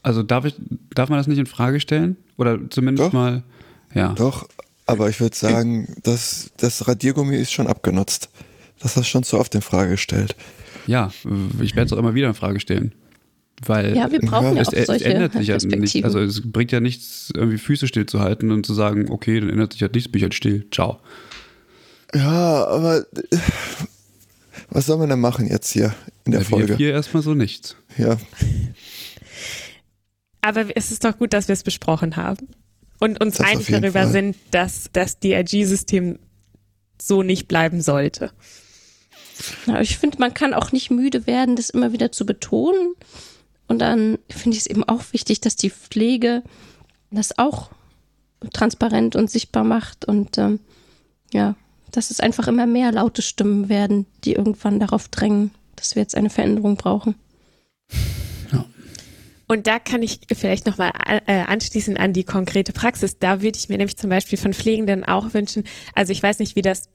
Also 0.03 0.23
darf 0.23 0.45
ich, 0.45 0.55
darf 0.93 1.09
man 1.09 1.17
das 1.17 1.27
nicht 1.27 1.39
in 1.39 1.45
Frage 1.45 1.79
stellen? 1.79 2.17
Oder 2.37 2.69
zumindest 2.69 3.07
Doch. 3.07 3.13
mal, 3.13 3.43
ja. 3.93 4.13
Doch, 4.13 4.47
aber 4.85 5.09
ich 5.09 5.19
würde 5.19 5.35
sagen, 5.35 5.95
das, 6.03 6.51
das 6.57 6.87
Radiergummi 6.87 7.35
ist 7.35 7.51
schon 7.51 7.67
abgenutzt. 7.67 8.29
Das 8.79 8.95
hast 8.95 9.05
du 9.05 9.09
schon 9.09 9.23
zu 9.23 9.37
oft 9.37 9.53
in 9.55 9.61
Frage 9.61 9.91
gestellt. 9.91 10.35
Ja, 10.87 11.11
ich 11.61 11.75
werde 11.75 11.87
es 11.87 11.93
auch 11.93 11.97
immer 11.97 12.15
wieder 12.15 12.27
in 12.27 12.33
Frage 12.33 12.59
stellen. 12.59 12.93
Weil 13.65 13.95
ja, 13.95 14.09
wir 14.09 14.19
brauchen 14.19 14.55
ja, 14.55 14.61
es, 14.61 14.69
auch 14.69 14.85
solche 14.85 15.05
es 15.05 15.13
ändert 15.13 15.33
sich 15.33 15.47
ja 15.47 15.57
nicht. 15.57 16.05
Also 16.05 16.19
es 16.19 16.41
bringt 16.49 16.71
ja 16.71 16.79
nichts, 16.79 17.29
irgendwie 17.35 17.57
Füße 17.57 17.87
stillzuhalten 17.87 18.51
und 18.51 18.65
zu 18.65 18.73
sagen, 18.73 19.09
okay, 19.09 19.39
dann 19.39 19.49
ändert 19.49 19.73
sich 19.73 19.81
halt 19.81 19.93
nichts, 19.93 20.09
bin 20.09 20.19
ich 20.19 20.23
halt 20.23 20.33
still. 20.33 20.65
Ciao. 20.71 20.99
Ja, 22.15 22.65
aber 22.67 23.05
was 24.69 24.85
soll 24.85 24.97
man 24.97 25.09
denn 25.09 25.19
machen 25.19 25.47
jetzt 25.47 25.71
hier 25.71 25.93
in 26.25 26.31
der 26.31 26.41
ja, 26.41 26.47
Folge? 26.47 26.77
Hier 26.77 26.91
erstmal 26.91 27.21
so 27.21 27.33
nichts. 27.33 27.75
Ja. 27.97 28.17
Aber 30.41 30.65
es 30.75 30.91
ist 30.91 31.03
doch 31.03 31.17
gut, 31.17 31.33
dass 31.33 31.49
wir 31.49 31.53
es 31.53 31.63
besprochen 31.63 32.15
haben 32.15 32.47
und 32.99 33.21
uns 33.21 33.39
einig 33.41 33.67
darüber 33.67 34.03
Fall. 34.03 34.11
sind, 34.11 34.37
dass 34.51 34.89
das 34.93 35.19
DRG-System 35.19 36.17
so 37.01 37.23
nicht 37.23 37.47
bleiben 37.47 37.81
sollte. 37.81 38.31
Ich 39.81 39.97
finde, 39.97 40.19
man 40.19 40.33
kann 40.33 40.53
auch 40.53 40.71
nicht 40.71 40.91
müde 40.91 41.25
werden, 41.27 41.55
das 41.55 41.69
immer 41.69 41.93
wieder 41.93 42.11
zu 42.11 42.25
betonen. 42.25 42.95
Und 43.67 43.79
dann 43.79 44.17
finde 44.29 44.57
ich 44.57 44.63
es 44.63 44.67
eben 44.67 44.83
auch 44.83 45.03
wichtig, 45.11 45.41
dass 45.41 45.55
die 45.55 45.69
Pflege 45.69 46.43
das 47.11 47.37
auch 47.37 47.69
transparent 48.53 49.15
und 49.15 49.29
sichtbar 49.29 49.63
macht 49.63 50.05
und 50.05 50.37
ähm, 50.37 50.59
ja, 51.33 51.55
dass 51.91 52.11
es 52.11 52.19
einfach 52.19 52.47
immer 52.47 52.65
mehr 52.65 52.91
laute 52.91 53.21
Stimmen 53.21 53.69
werden, 53.69 54.05
die 54.23 54.33
irgendwann 54.33 54.79
darauf 54.79 55.07
drängen, 55.07 55.51
dass 55.75 55.95
wir 55.95 56.01
jetzt 56.01 56.15
eine 56.15 56.29
Veränderung 56.29 56.77
brauchen. 56.77 57.15
Ja. 58.51 58.65
Und 59.47 59.67
da 59.67 59.79
kann 59.79 60.03
ich 60.03 60.21
vielleicht 60.33 60.65
nochmal 60.65 60.91
äh, 61.25 61.41
anschließen 61.41 61.97
an 61.97 62.13
die 62.13 62.23
konkrete 62.23 62.73
Praxis. 62.73 63.19
Da 63.19 63.41
würde 63.41 63.57
ich 63.57 63.69
mir 63.69 63.77
nämlich 63.77 63.97
zum 63.97 64.09
Beispiel 64.09 64.37
von 64.37 64.53
Pflegenden 64.53 65.03
auch 65.03 65.33
wünschen, 65.33 65.63
also 65.95 66.11
ich 66.11 66.21
weiß 66.21 66.39
nicht, 66.39 66.55
wie 66.55 66.61
das 66.61 66.89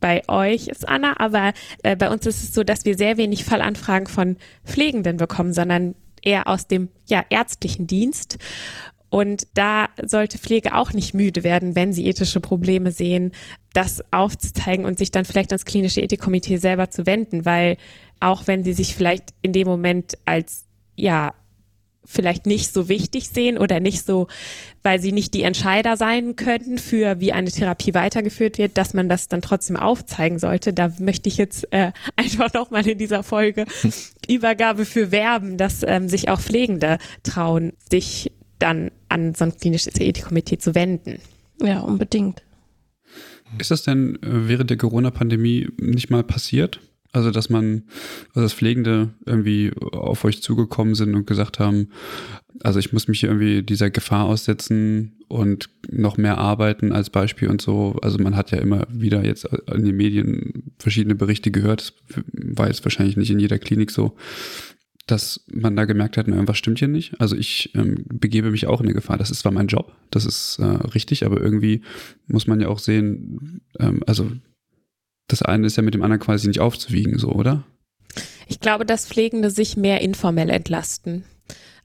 bei 0.00 0.22
euch 0.28 0.68
ist, 0.68 0.88
Anna, 0.88 1.14
aber 1.18 1.52
äh, 1.82 1.96
bei 1.96 2.10
uns 2.10 2.26
ist 2.26 2.42
es 2.42 2.54
so, 2.54 2.64
dass 2.64 2.84
wir 2.84 2.96
sehr 2.96 3.16
wenig 3.16 3.44
Fallanfragen 3.44 4.06
von 4.06 4.36
Pflegenden 4.64 5.16
bekommen, 5.16 5.52
sondern 5.52 5.94
eher 6.22 6.48
aus 6.48 6.66
dem 6.66 6.88
ja, 7.06 7.24
ärztlichen 7.30 7.86
Dienst. 7.86 8.38
Und 9.10 9.48
da 9.54 9.88
sollte 10.00 10.38
Pflege 10.38 10.74
auch 10.74 10.92
nicht 10.92 11.14
müde 11.14 11.42
werden, 11.42 11.74
wenn 11.74 11.92
sie 11.92 12.06
ethische 12.06 12.40
Probleme 12.40 12.92
sehen, 12.92 13.32
das 13.72 14.04
aufzuzeigen 14.12 14.84
und 14.84 14.98
sich 14.98 15.10
dann 15.10 15.24
vielleicht 15.24 15.50
ans 15.52 15.64
klinische 15.64 16.00
Ethikkomitee 16.00 16.58
selber 16.58 16.90
zu 16.90 17.06
wenden, 17.06 17.44
weil 17.44 17.76
auch 18.20 18.46
wenn 18.46 18.62
sie 18.62 18.72
sich 18.72 18.94
vielleicht 18.94 19.30
in 19.42 19.52
dem 19.52 19.66
Moment 19.66 20.16
als 20.26 20.64
ja 20.94 21.34
vielleicht 22.10 22.46
nicht 22.46 22.72
so 22.72 22.88
wichtig 22.88 23.28
sehen 23.28 23.56
oder 23.56 23.78
nicht 23.78 24.04
so, 24.04 24.26
weil 24.82 25.00
sie 25.00 25.12
nicht 25.12 25.32
die 25.32 25.42
Entscheider 25.42 25.96
sein 25.96 26.34
könnten 26.34 26.78
für 26.78 27.20
wie 27.20 27.32
eine 27.32 27.50
Therapie 27.50 27.94
weitergeführt 27.94 28.58
wird, 28.58 28.76
dass 28.76 28.94
man 28.94 29.08
das 29.08 29.28
dann 29.28 29.42
trotzdem 29.42 29.76
aufzeigen 29.76 30.38
sollte. 30.38 30.72
Da 30.72 30.92
möchte 30.98 31.28
ich 31.28 31.36
jetzt 31.36 31.72
äh, 31.72 31.92
einfach 32.16 32.52
nochmal 32.52 32.86
in 32.86 32.98
dieser 32.98 33.22
Folge 33.22 33.64
Übergabe 34.28 34.84
für 34.84 35.12
werben, 35.12 35.56
dass 35.56 35.82
ähm, 35.84 36.08
sich 36.08 36.28
auch 36.28 36.40
Pflegende 36.40 36.98
trauen, 37.22 37.72
sich 37.90 38.32
dann 38.58 38.90
an 39.08 39.34
so 39.34 39.44
ein 39.44 39.56
klinisches 39.56 39.98
Ethikkomitee 39.98 40.58
zu 40.58 40.74
wenden. 40.74 41.20
Ja, 41.62 41.80
unbedingt. 41.80 42.42
Ist 43.58 43.70
das 43.70 43.82
denn 43.82 44.16
äh, 44.16 44.48
während 44.48 44.70
der 44.70 44.76
Corona-Pandemie 44.76 45.68
nicht 45.78 46.10
mal 46.10 46.24
passiert? 46.24 46.80
Also, 47.12 47.30
dass 47.30 47.50
man, 47.50 47.84
also 48.28 48.42
dass 48.42 48.52
Pflegende 48.52 49.10
irgendwie 49.26 49.72
auf 49.92 50.24
euch 50.24 50.42
zugekommen 50.42 50.94
sind 50.94 51.14
und 51.14 51.26
gesagt 51.26 51.58
haben, 51.58 51.88
also 52.62 52.78
ich 52.78 52.92
muss 52.92 53.08
mich 53.08 53.24
irgendwie 53.24 53.62
dieser 53.62 53.90
Gefahr 53.90 54.26
aussetzen 54.26 55.16
und 55.28 55.70
noch 55.90 56.18
mehr 56.18 56.38
arbeiten 56.38 56.92
als 56.92 57.10
Beispiel 57.10 57.48
und 57.48 57.62
so. 57.62 57.96
Also 58.02 58.18
man 58.18 58.36
hat 58.36 58.50
ja 58.50 58.58
immer 58.58 58.86
wieder 58.90 59.24
jetzt 59.24 59.44
in 59.44 59.84
den 59.84 59.96
Medien 59.96 60.72
verschiedene 60.78 61.14
Berichte 61.14 61.50
gehört. 61.50 61.94
Das 62.08 62.24
war 62.32 62.66
jetzt 62.68 62.84
wahrscheinlich 62.84 63.16
nicht 63.16 63.30
in 63.30 63.38
jeder 63.38 63.58
Klinik 63.58 63.90
so, 63.90 64.16
dass 65.06 65.44
man 65.50 65.74
da 65.76 65.84
gemerkt 65.86 66.16
hat, 66.16 66.28
irgendwas 66.28 66.58
stimmt 66.58 66.78
hier 66.78 66.88
nicht. 66.88 67.18
Also 67.20 67.36
ich 67.36 67.74
ähm, 67.74 68.04
begebe 68.08 68.50
mich 68.50 68.66
auch 68.66 68.80
in 68.80 68.86
eine 68.86 68.94
Gefahr. 68.94 69.18
Das 69.18 69.30
ist 69.30 69.40
zwar 69.40 69.52
mein 69.52 69.68
Job, 69.68 69.92
das 70.10 70.26
ist 70.26 70.58
äh, 70.58 70.64
richtig, 70.64 71.24
aber 71.24 71.40
irgendwie 71.40 71.82
muss 72.26 72.46
man 72.46 72.60
ja 72.60 72.68
auch 72.68 72.78
sehen, 72.78 73.62
ähm, 73.78 74.02
also 74.06 74.30
das 75.32 75.42
eine 75.42 75.66
ist 75.66 75.76
ja 75.76 75.82
mit 75.82 75.94
dem 75.94 76.02
anderen 76.02 76.20
quasi 76.20 76.48
nicht 76.48 76.60
aufzuwiegen, 76.60 77.18
so, 77.18 77.28
oder? 77.28 77.64
Ich 78.46 78.60
glaube, 78.60 78.84
dass 78.84 79.06
Pflegende 79.06 79.50
sich 79.50 79.76
mehr 79.76 80.00
informell 80.00 80.50
entlasten. 80.50 81.24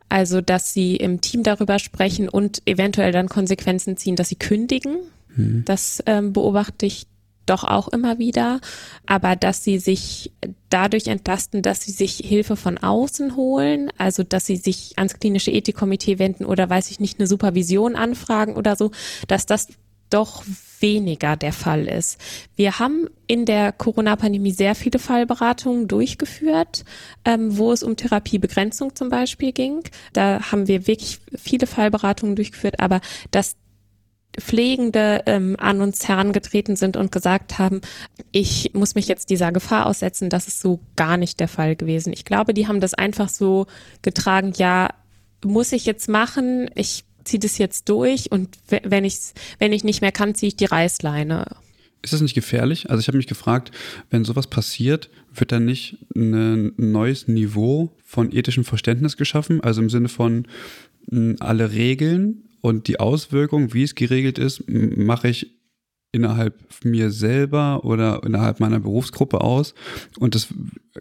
Also, 0.09 0.41
dass 0.41 0.73
sie 0.73 0.95
im 0.95 1.21
Team 1.21 1.43
darüber 1.43 1.79
sprechen 1.79 2.29
und 2.29 2.61
eventuell 2.65 3.11
dann 3.11 3.29
Konsequenzen 3.29 3.97
ziehen, 3.97 4.15
dass 4.15 4.29
sie 4.29 4.35
kündigen. 4.35 4.97
Mhm. 5.35 5.63
Das 5.65 6.03
ähm, 6.05 6.33
beobachte 6.33 6.85
ich 6.85 7.07
doch 7.45 7.63
auch 7.63 7.87
immer 7.89 8.17
wieder. 8.17 8.61
Aber 9.05 9.35
dass 9.35 9.63
sie 9.63 9.79
sich 9.79 10.31
dadurch 10.69 11.07
entlasten, 11.07 11.61
dass 11.61 11.81
sie 11.81 11.91
sich 11.91 12.17
Hilfe 12.17 12.55
von 12.55 12.77
außen 12.77 13.35
holen, 13.35 13.91
also 13.97 14.23
dass 14.23 14.45
sie 14.45 14.57
sich 14.57 14.93
ans 14.97 15.19
klinische 15.19 15.51
Ethikkomitee 15.51 16.19
wenden 16.19 16.45
oder 16.45 16.69
weiß 16.69 16.91
ich 16.91 16.99
nicht, 16.99 17.19
eine 17.19 17.27
Supervision 17.27 17.95
anfragen 17.95 18.55
oder 18.55 18.75
so, 18.75 18.91
dass 19.27 19.45
das 19.45 19.67
doch 20.15 20.43
weniger 20.79 21.35
der 21.35 21.51
Fall 21.51 21.87
ist. 21.87 22.19
Wir 22.55 22.79
haben 22.79 23.09
in 23.27 23.45
der 23.45 23.73
Corona-Pandemie 23.73 24.51
sehr 24.51 24.75
viele 24.75 24.97
Fallberatungen 24.97 25.87
durchgeführt, 25.87 26.85
ähm, 27.25 27.57
wo 27.57 27.71
es 27.73 27.83
um 27.83 27.97
Therapiebegrenzung 27.97 28.95
zum 28.95 29.09
Beispiel 29.09 29.51
ging. 29.51 29.83
Da 30.13 30.51
haben 30.51 30.67
wir 30.67 30.87
wirklich 30.87 31.19
viele 31.35 31.67
Fallberatungen 31.67 32.35
durchgeführt, 32.35 32.79
aber 32.79 33.01
dass 33.31 33.57
Pflegende 34.37 35.23
ähm, 35.25 35.55
an 35.59 35.81
uns 35.81 36.07
herangetreten 36.07 36.75
sind 36.75 36.97
und 36.97 37.11
gesagt 37.11 37.57
haben, 37.57 37.81
ich 38.31 38.71
muss 38.73 38.95
mich 38.95 39.07
jetzt 39.07 39.29
dieser 39.29 39.51
Gefahr 39.51 39.85
aussetzen, 39.85 40.29
das 40.29 40.47
ist 40.47 40.61
so 40.61 40.79
gar 40.95 41.17
nicht 41.17 41.39
der 41.39 41.47
Fall 41.47 41.75
gewesen. 41.75 42.13
Ich 42.13 42.25
glaube, 42.25 42.53
die 42.53 42.67
haben 42.67 42.81
das 42.81 42.93
einfach 42.93 43.29
so 43.29 43.65
getragen, 44.01 44.53
ja, 44.57 44.89
muss 45.43 45.71
ich 45.71 45.85
jetzt 45.85 46.09
machen, 46.09 46.69
ich 46.75 47.05
ziehe 47.25 47.39
das 47.39 47.57
jetzt 47.57 47.89
durch 47.89 48.31
und 48.31 48.57
wenn 48.67 49.03
ich 49.03 49.17
wenn 49.59 49.73
ich 49.73 49.83
nicht 49.83 50.01
mehr 50.01 50.11
kann, 50.11 50.35
ziehe 50.35 50.49
ich 50.49 50.55
die 50.55 50.65
Reißleine. 50.65 51.45
Ist 52.01 52.13
das 52.13 52.21
nicht 52.21 52.35
gefährlich? 52.35 52.89
Also 52.89 53.01
ich 53.01 53.07
habe 53.07 53.17
mich 53.17 53.25
gefragt, 53.27 53.71
wenn 54.11 54.25
sowas 54.25 54.47
passiert, 54.47 55.09
wird 55.33 55.51
dann 55.51 55.65
nicht 55.65 55.97
ein 56.15 56.73
neues 56.77 57.27
Niveau 57.27 57.95
von 58.03 58.31
ethischem 58.31 58.63
Verständnis 58.63 59.17
geschaffen? 59.17 59.59
Also 59.61 59.81
im 59.81 59.89
Sinne 59.89 60.07
von 60.07 60.47
alle 61.39 61.71
Regeln 61.71 62.43
und 62.61 62.87
die 62.87 62.99
Auswirkung, 62.99 63.73
wie 63.73 63.83
es 63.83 63.95
geregelt 63.95 64.37
ist, 64.37 64.63
mache 64.67 65.29
ich 65.29 65.55
innerhalb 66.11 66.55
mir 66.83 67.11
selber 67.11 67.83
oder 67.83 68.23
innerhalb 68.23 68.59
meiner 68.59 68.79
Berufsgruppe 68.79 69.41
aus 69.41 69.73
und 70.17 70.35
es 70.35 70.47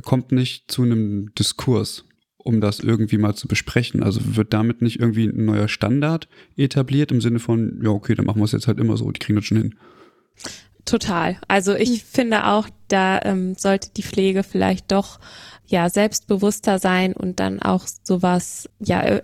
kommt 0.02 0.32
nicht 0.32 0.70
zu 0.70 0.82
einem 0.82 1.34
Diskurs, 1.34 2.04
um 2.44 2.60
das 2.60 2.78
irgendwie 2.78 3.18
mal 3.18 3.34
zu 3.34 3.48
besprechen. 3.48 4.02
Also 4.02 4.20
wird 4.36 4.52
damit 4.52 4.82
nicht 4.82 5.00
irgendwie 5.00 5.26
ein 5.26 5.46
neuer 5.46 5.66
Standard 5.66 6.28
etabliert 6.56 7.10
im 7.10 7.20
Sinne 7.20 7.40
von, 7.40 7.80
ja, 7.82 7.90
okay, 7.90 8.14
dann 8.14 8.26
machen 8.26 8.40
wir 8.40 8.44
es 8.44 8.52
jetzt 8.52 8.68
halt 8.68 8.78
immer 8.78 8.96
so, 8.96 9.10
die 9.10 9.18
kriegen 9.18 9.36
das 9.36 9.46
schon 9.46 9.58
hin. 9.58 9.74
Total. 10.84 11.38
Also 11.48 11.74
ich 11.74 11.88
hm. 11.88 12.00
finde 12.06 12.46
auch, 12.46 12.68
da 12.88 13.20
ähm, 13.22 13.54
sollte 13.56 13.90
die 13.96 14.02
Pflege 14.02 14.42
vielleicht 14.42 14.92
doch 14.92 15.18
ja 15.66 15.88
selbstbewusster 15.88 16.78
sein 16.78 17.14
und 17.14 17.40
dann 17.40 17.60
auch 17.62 17.86
sowas 18.02 18.68
ja 18.78 19.20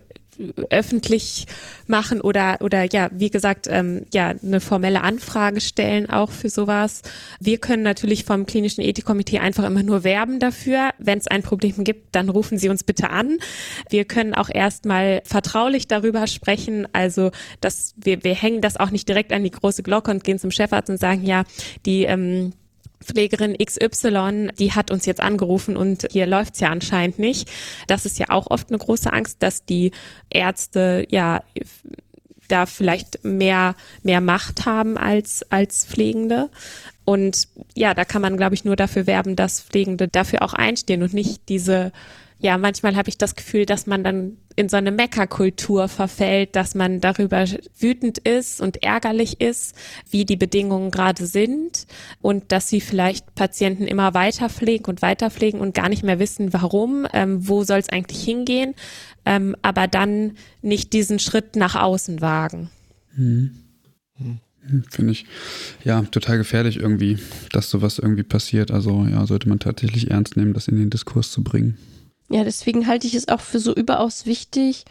öffentlich 0.71 1.47
machen 1.87 2.21
oder 2.21 2.59
oder 2.61 2.85
ja, 2.93 3.09
wie 3.13 3.31
gesagt, 3.31 3.67
ähm, 3.69 4.07
ja, 4.13 4.29
eine 4.43 4.61
formelle 4.61 5.03
Anfrage 5.03 5.61
stellen 5.61 6.09
auch 6.09 6.31
für 6.31 6.49
sowas. 6.49 7.03
Wir 7.41 7.59
können 7.59 7.83
natürlich 7.83 8.25
vom 8.25 8.47
klinischen 8.47 8.83
Ethikkomitee 8.83 9.39
einfach 9.39 9.65
immer 9.65 9.83
nur 9.83 10.05
werben 10.05 10.39
dafür. 10.39 10.91
Wenn 10.99 11.19
es 11.19 11.27
ein 11.27 11.43
Problem 11.43 11.85
gibt, 11.85 12.15
dann 12.15 12.29
rufen 12.29 12.59
Sie 12.59 12.69
uns 12.69 12.85
bitte 12.85 13.11
an. 13.11 13.39
Wir 13.89 14.05
können 14.05 14.35
auch 14.35 14.51
erstmal 14.53 15.23
vertraulich 15.25 15.89
darüber 15.89 16.27
sprechen, 16.27 16.87
also 16.93 17.31
dass 17.61 17.95
wir 17.97 18.23
wir 18.25 18.35
hängen 18.35 18.61
das 18.61 18.77
auch 18.77 18.91
nicht 18.91 19.09
direkt 19.09 19.33
an 19.33 19.45
die 19.45 19.51
große 19.51 19.83
Glocke 19.83 20.11
und 20.11 20.25
gehen 20.25 20.39
zum 20.39 20.51
Chefarzt 20.51 20.91
und 20.91 20.99
sagen, 20.99 21.25
ja, 21.25 21.45
die 21.87 22.05
ähm, 22.05 22.53
Pflegerin 23.03 23.57
XY, 23.57 24.51
die 24.59 24.73
hat 24.73 24.91
uns 24.91 25.07
jetzt 25.07 25.23
angerufen 25.23 25.77
und 25.77 26.07
hier 26.11 26.27
läuft's 26.27 26.61
ja 26.61 26.69
anscheinend 26.69 27.19
nicht. 27.19 27.51
Das 27.87 28.05
ist 28.05 28.19
ja 28.19 28.27
auch 28.29 28.51
oft 28.51 28.69
eine 28.69 28.79
große 28.79 29.13
Angst, 29.13 29.43
dass 29.43 29.65
die 29.65 29.93
Ärzte 30.29 31.07
ja 31.11 31.43
da 32.49 32.67
vielleicht 32.67 33.25
mehr 33.25 33.75
mehr 34.03 34.21
Macht 34.21 34.67
haben 34.67 34.99
als 34.99 35.45
als 35.51 35.87
Pflegende. 35.87 36.51
Und 37.05 37.49
ja, 37.75 37.95
da 37.95 38.05
kann 38.05 38.23
man 38.23 38.37
glaube 38.37 38.55
ich 38.55 38.65
nur 38.65 38.77
dafür 38.77 39.07
werben, 39.07 39.37
dass 39.37 39.63
Pflegende 39.63 40.09
dafür 40.09 40.43
auch 40.43 40.53
einstehen 40.53 41.03
und 41.03 41.15
nicht 41.15 41.49
diese 41.49 41.93
ja, 42.41 42.57
manchmal 42.57 42.97
habe 42.97 43.11
ich 43.11 43.19
das 43.19 43.37
Gefühl, 43.37 43.67
dass 43.67 43.87
man 43.87 44.03
dann 44.03 44.39
in 44.57 44.71
so 44.71 44.79
eine 44.79 44.91
Meckerkultur 44.91 45.89
verfällt, 45.89 46.57
dass 46.57 46.75
man 46.75 47.01
darüber 47.01 47.45
wütend 47.79 48.17
ist 48.19 48.63
und 48.63 48.83
ärgerlich 48.83 49.43
ist, 49.43 49.77
wie 50.11 50.25
die 50.25 50.37
Bedingungen 50.37 50.91
gerade 50.91 51.27
sind 51.27 51.87
und 52.23 52.51
dass 52.51 52.69
sie 52.69 52.81
vielleicht 52.81 53.35
Patienten 53.35 53.87
immer 53.87 54.15
weiter 54.15 54.49
pflegen 54.49 54.87
und 54.87 55.03
weiter 55.03 55.31
pflegen 55.31 55.61
und 55.61 55.75
gar 55.75 55.91
nicht 55.91 56.03
mehr 56.03 56.19
wissen, 56.19 56.53
warum, 56.55 57.07
ähm, 57.13 57.47
wo 57.47 57.63
soll 57.63 57.79
es 57.79 57.91
eigentlich 57.91 58.25
hingehen, 58.25 58.75
ähm, 59.27 59.55
aber 59.61 59.87
dann 59.87 60.33
nicht 60.63 60.95
diesen 60.95 61.19
Schritt 61.19 61.57
nach 61.57 61.75
außen 61.75 62.23
wagen. 62.23 62.71
Hm. 63.17 63.51
Finde 64.91 65.13
ich 65.13 65.27
ja 65.85 66.03
total 66.03 66.39
gefährlich 66.39 66.79
irgendwie, 66.79 67.19
dass 67.53 67.71
sowas 67.71 67.99
irgendwie 67.99 68.23
passiert. 68.23 68.71
Also 68.71 69.07
ja, 69.11 69.27
sollte 69.27 69.49
man 69.49 69.59
tatsächlich 69.59 70.11
ernst 70.11 70.37
nehmen, 70.37 70.53
das 70.53 70.69
in 70.69 70.77
den 70.77 70.91
Diskurs 70.91 71.31
zu 71.31 71.43
bringen. 71.43 71.79
Ja, 72.31 72.45
deswegen 72.45 72.87
halte 72.87 73.09
ich 73.09 73.15
es 73.15 73.29
auch 73.29 73.41
für 73.41 73.59
so 73.59 73.75
überaus 73.75 74.25
wichtig, 74.25 74.85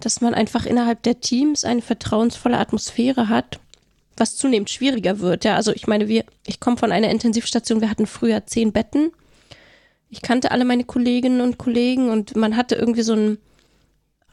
dass 0.00 0.22
man 0.22 0.32
einfach 0.32 0.64
innerhalb 0.64 1.02
der 1.02 1.20
Teams 1.20 1.64
eine 1.64 1.82
vertrauensvolle 1.82 2.56
Atmosphäre 2.56 3.28
hat, 3.28 3.60
was 4.16 4.36
zunehmend 4.36 4.70
schwieriger 4.70 5.20
wird. 5.20 5.44
Ja, 5.44 5.56
also 5.56 5.72
ich 5.72 5.86
meine, 5.86 6.08
wir, 6.08 6.24
ich 6.46 6.58
komme 6.58 6.78
von 6.78 6.92
einer 6.92 7.10
Intensivstation, 7.10 7.82
wir 7.82 7.90
hatten 7.90 8.06
früher 8.06 8.46
zehn 8.46 8.72
Betten. 8.72 9.12
Ich 10.08 10.22
kannte 10.22 10.52
alle 10.52 10.64
meine 10.64 10.84
Kolleginnen 10.84 11.42
und 11.42 11.58
Kollegen 11.58 12.08
und 12.08 12.34
man 12.34 12.56
hatte 12.56 12.76
irgendwie 12.76 13.02
so 13.02 13.12
ein 13.12 13.38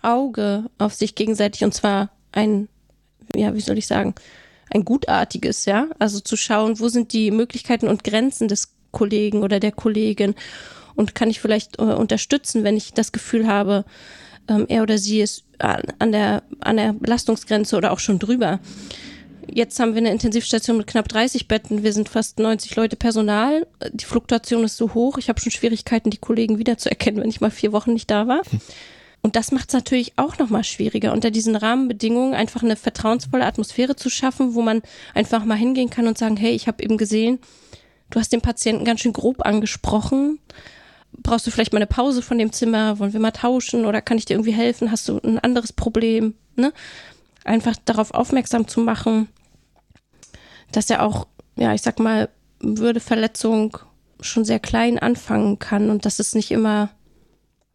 Auge 0.02 0.70
auf 0.78 0.94
sich 0.94 1.16
gegenseitig 1.16 1.66
und 1.66 1.74
zwar 1.74 2.12
ein, 2.32 2.70
ja, 3.36 3.54
wie 3.56 3.62
soll 3.62 3.78
ich 3.78 3.88
sagen, 3.88 4.16
ein 4.70 4.86
gutartiges, 4.86 5.66
ja. 5.66 5.88
Also 6.00 6.22
zu 6.22 6.38
schauen, 6.38 6.80
wo 6.80 6.88
sind 6.88 7.12
die 7.12 7.30
Möglichkeiten 7.32 7.90
und 7.90 8.06
Grenzen 8.06 8.48
des 8.48 8.74
Kollegen 8.92 9.44
oder 9.44 9.60
der 9.60 9.74
Kollegin 9.74 10.36
und 10.96 11.16
kann 11.16 11.30
ich 11.30 11.40
vielleicht 11.40 11.80
äh, 11.80 11.84
unterstützen, 11.84 12.64
wenn 12.64 12.78
ich 12.78 12.94
das 12.94 13.12
Gefühl 13.12 13.48
habe, 13.48 13.86
ähm, 14.48 14.66
er 14.68 14.84
oder 14.84 14.98
sie 14.98 15.22
ist 15.22 15.44
an 15.60 16.12
der, 16.12 16.44
an 16.60 16.78
der 16.78 16.94
Belastungsgrenze 16.94 17.78
oder 17.78 17.92
auch 17.92 18.00
schon 18.00 18.20
drüber. 18.20 18.60
Jetzt 19.50 19.80
haben 19.80 19.94
wir 19.94 20.00
eine 20.00 20.12
Intensivstation 20.12 20.78
mit 20.78 20.88
knapp 20.88 21.08
30 21.08 21.48
Betten. 21.48 21.84
Wir 21.84 21.94
sind 21.94 22.10
fast 22.10 22.40
90 22.40 22.76
Leute 22.76 22.96
Personal. 22.96 23.68
Die 23.92 24.06
Fluktuation 24.06 24.64
ist 24.64 24.78
so 24.78 24.94
hoch. 24.94 25.18
Ich 25.18 25.30
habe 25.30 25.40
schon 25.40 25.52
Schwierigkeiten, 25.52 26.10
die 26.10 26.18
Kollegen 26.18 26.58
wiederzuerkennen, 26.58 27.22
wenn 27.22 27.30
ich 27.30 27.42
mal 27.42 27.52
vier 27.52 27.72
Wochen 27.72 27.94
nicht 27.94 28.10
da 28.10 28.28
war. 28.28 28.42
Und 29.22 29.38
das 29.38 29.52
macht 29.52 29.70
es 29.70 29.74
natürlich 29.74 30.14
auch 30.18 30.38
nochmal 30.38 30.66
schwieriger, 30.66 31.14
unter 31.14 31.32
diesen 31.32 31.56
Rahmenbedingungen 31.56 32.34
einfach 32.34 32.62
eine 32.62 32.76
vertrauensvolle 32.76 33.46
Atmosphäre 33.46 33.96
zu 33.96 34.10
schaffen, 34.10 34.54
wo 34.54 34.62
man 34.62 34.82
einfach 35.14 35.46
mal 35.46 35.56
hingehen 35.56 35.90
kann 35.90 36.08
und 36.08 36.18
sagen, 36.18 36.36
hey, 36.36 36.52
ich 36.52 36.68
habe 36.68 36.84
eben 36.84 36.98
gesehen, 36.98 37.40
du 38.10 38.20
hast 38.20 38.34
den 38.34 38.42
Patienten 38.42 38.84
ganz 38.84 39.00
schön 39.00 39.14
grob 39.14 39.46
angesprochen 39.46 40.40
brauchst 41.18 41.46
du 41.48 41.52
vielleicht 41.52 41.74
mal 41.74 41.80
eine 41.80 41.88
Pause 41.88 42.22
von 42.22 42.38
dem 42.38 42.52
Zimmer? 42.52 43.00
Wollen 43.00 43.14
wir 43.14 43.20
mal 43.20 43.32
tauschen 43.32 43.86
oder 43.86 44.02
kann 44.02 44.18
ich 44.18 44.26
dir 44.26 44.34
irgendwie 44.34 44.54
helfen? 44.54 44.92
Hast 44.92 45.08
du 45.08 45.20
ein 45.20 45.40
anderes 45.40 45.74
Problem? 45.74 46.34
Ne? 46.56 46.74
Einfach 47.44 47.76
darauf 47.86 48.14
aufmerksam 48.14 48.68
zu 48.68 48.82
machen, 48.82 49.28
dass 50.72 50.90
er 50.90 51.04
auch, 51.04 51.28
ja, 51.56 51.74
ich 51.74 51.82
sag 51.82 52.00
mal, 52.00 52.30
Würdeverletzung 52.60 53.78
schon 54.22 54.46
sehr 54.46 54.60
klein 54.60 55.00
anfangen 55.00 55.60
kann 55.60 55.90
und 55.90 56.06
dass 56.06 56.20
es 56.20 56.34
nicht 56.34 56.52
immer 56.52 56.90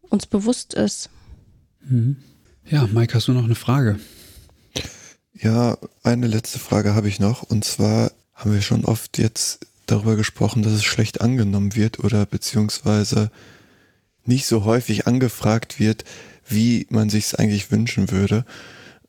uns 0.09 0.25
bewusst 0.25 0.73
ist. 0.73 1.09
Mhm. 1.81 2.17
Ja, 2.65 2.87
Mike, 2.87 3.13
hast 3.13 3.27
du 3.27 3.33
noch 3.33 3.43
eine 3.43 3.55
Frage? 3.55 3.99
Ja, 5.33 5.77
eine 6.03 6.27
letzte 6.27 6.59
Frage 6.59 6.95
habe 6.95 7.07
ich 7.07 7.19
noch. 7.19 7.43
Und 7.43 7.63
zwar 7.63 8.11
haben 8.33 8.53
wir 8.53 8.61
schon 8.61 8.85
oft 8.85 9.17
jetzt 9.17 9.65
darüber 9.91 10.15
gesprochen, 10.15 10.63
dass 10.63 10.73
es 10.73 10.83
schlecht 10.83 11.21
angenommen 11.21 11.75
wird 11.75 11.99
oder 11.99 12.25
beziehungsweise 12.25 13.31
nicht 14.25 14.45
so 14.45 14.63
häufig 14.65 15.07
angefragt 15.07 15.79
wird, 15.79 16.03
wie 16.47 16.87
man 16.89 17.09
sich 17.09 17.25
es 17.25 17.35
eigentlich 17.35 17.71
wünschen 17.71 18.11
würde. 18.11 18.45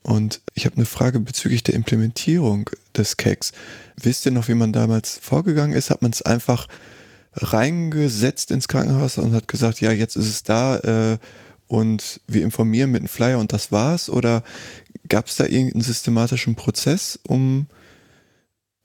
Und 0.02 0.40
ich 0.54 0.64
habe 0.64 0.76
eine 0.76 0.86
Frage 0.86 1.20
bezüglich 1.20 1.62
der 1.62 1.74
Implementierung 1.74 2.70
des 2.96 3.16
Keks. 3.16 3.52
Wisst 3.96 4.24
ihr 4.24 4.32
noch, 4.32 4.48
wie 4.48 4.54
man 4.54 4.72
damals 4.72 5.18
vorgegangen 5.18 5.76
ist? 5.76 5.90
Hat 5.90 6.02
man 6.02 6.10
es 6.10 6.22
einfach 6.22 6.68
reingesetzt 7.34 8.50
ins 8.50 8.66
Krankenhaus 8.66 9.18
und 9.18 9.34
hat 9.34 9.46
gesagt, 9.46 9.80
ja, 9.80 9.92
jetzt 9.92 10.16
ist 10.16 10.28
es 10.28 10.42
da 10.42 10.78
äh, 10.78 11.18
und 11.68 12.20
wir 12.26 12.42
informieren 12.42 12.90
mit 12.90 13.00
einem 13.00 13.08
Flyer 13.08 13.38
und 13.38 13.52
das 13.52 13.70
war's? 13.70 14.08
Oder 14.10 14.42
gab 15.08 15.26
es 15.26 15.36
da 15.36 15.44
irgendeinen 15.44 15.82
systematischen 15.82 16.56
Prozess, 16.56 17.18
um, 17.26 17.66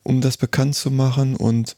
um 0.03 0.21
das 0.21 0.37
bekannt 0.37 0.75
zu 0.75 0.91
machen? 0.91 1.35
Und 1.35 1.77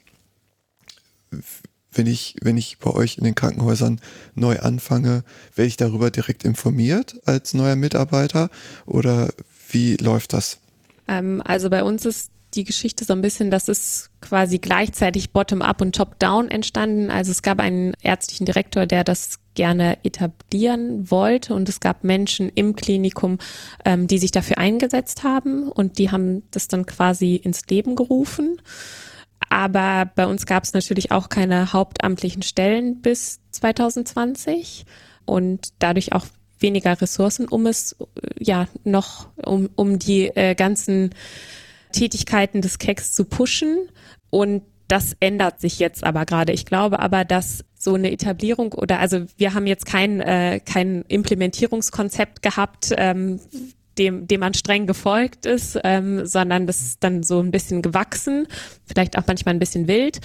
wenn 1.91 2.07
ich, 2.07 2.35
wenn 2.41 2.57
ich 2.57 2.79
bei 2.79 2.91
euch 2.91 3.17
in 3.17 3.23
den 3.23 3.35
Krankenhäusern 3.35 3.99
neu 4.35 4.59
anfange, 4.59 5.23
werde 5.55 5.67
ich 5.67 5.77
darüber 5.77 6.11
direkt 6.11 6.43
informiert 6.43 7.19
als 7.25 7.53
neuer 7.53 7.75
Mitarbeiter 7.75 8.49
oder 8.85 9.29
wie 9.69 9.95
läuft 9.95 10.33
das? 10.33 10.59
Ähm, 11.07 11.41
also 11.43 11.69
bei 11.69 11.83
uns 11.83 12.05
ist 12.05 12.31
die 12.53 12.63
Geschichte 12.63 13.03
so 13.03 13.13
ein 13.13 13.21
bisschen, 13.21 13.51
dass 13.51 13.67
es 13.67 14.09
quasi 14.21 14.57
gleichzeitig 14.57 15.31
bottom-up 15.31 15.81
und 15.81 15.95
top-down 15.95 16.49
entstanden. 16.49 17.11
Also 17.11 17.31
es 17.31 17.41
gab 17.41 17.59
einen 17.59 17.93
ärztlichen 18.01 18.45
Direktor, 18.45 18.85
der 18.85 19.03
das 19.03 19.39
gerne 19.53 19.97
etablieren 20.03 21.09
wollte 21.11 21.53
und 21.53 21.67
es 21.67 21.79
gab 21.79 22.03
Menschen 22.03 22.49
im 22.49 22.75
Klinikum, 22.75 23.37
ähm, 23.85 24.07
die 24.07 24.17
sich 24.17 24.31
dafür 24.31 24.59
eingesetzt 24.59 25.23
haben 25.23 25.67
und 25.69 25.97
die 25.97 26.11
haben 26.11 26.43
das 26.51 26.67
dann 26.67 26.85
quasi 26.85 27.35
ins 27.35 27.65
Leben 27.67 27.95
gerufen. 27.95 28.61
Aber 29.49 30.09
bei 30.15 30.25
uns 30.25 30.45
gab 30.45 30.63
es 30.63 30.73
natürlich 30.73 31.11
auch 31.11 31.29
keine 31.29 31.73
hauptamtlichen 31.73 32.41
Stellen 32.41 33.01
bis 33.01 33.39
2020 33.51 34.85
und 35.25 35.69
dadurch 35.79 36.13
auch 36.13 36.25
weniger 36.59 36.99
Ressourcen, 36.99 37.47
um 37.47 37.65
es 37.65 37.95
ja 38.39 38.67
noch, 38.83 39.29
um, 39.37 39.69
um 39.75 39.99
die 39.99 40.27
äh, 40.27 40.55
ganzen 40.55 41.11
Tätigkeiten 41.91 42.61
des 42.61 42.79
Keks 42.79 43.13
zu 43.13 43.25
pushen. 43.25 43.89
Und 44.29 44.63
das 44.87 45.15
ändert 45.19 45.59
sich 45.59 45.79
jetzt 45.79 46.03
aber 46.03 46.25
gerade. 46.25 46.53
Ich 46.53 46.65
glaube 46.65 46.99
aber, 46.99 47.25
dass 47.25 47.63
so 47.77 47.93
eine 47.93 48.11
Etablierung 48.11 48.73
oder 48.73 48.99
also 48.99 49.25
wir 49.37 49.53
haben 49.53 49.67
jetzt 49.67 49.85
kein, 49.85 50.19
äh, 50.21 50.59
kein 50.59 51.03
Implementierungskonzept 51.07 52.41
gehabt, 52.41 52.93
ähm, 52.97 53.39
dem, 53.97 54.27
dem 54.27 54.39
man 54.39 54.53
streng 54.53 54.87
gefolgt 54.87 55.45
ist, 55.45 55.79
ähm, 55.83 56.25
sondern 56.25 56.67
das 56.67 56.81
ist 56.81 57.03
dann 57.03 57.23
so 57.23 57.39
ein 57.39 57.51
bisschen 57.51 57.81
gewachsen, 57.81 58.47
vielleicht 58.85 59.17
auch 59.17 59.23
manchmal 59.27 59.55
ein 59.55 59.59
bisschen 59.59 59.87
wild. 59.87 60.19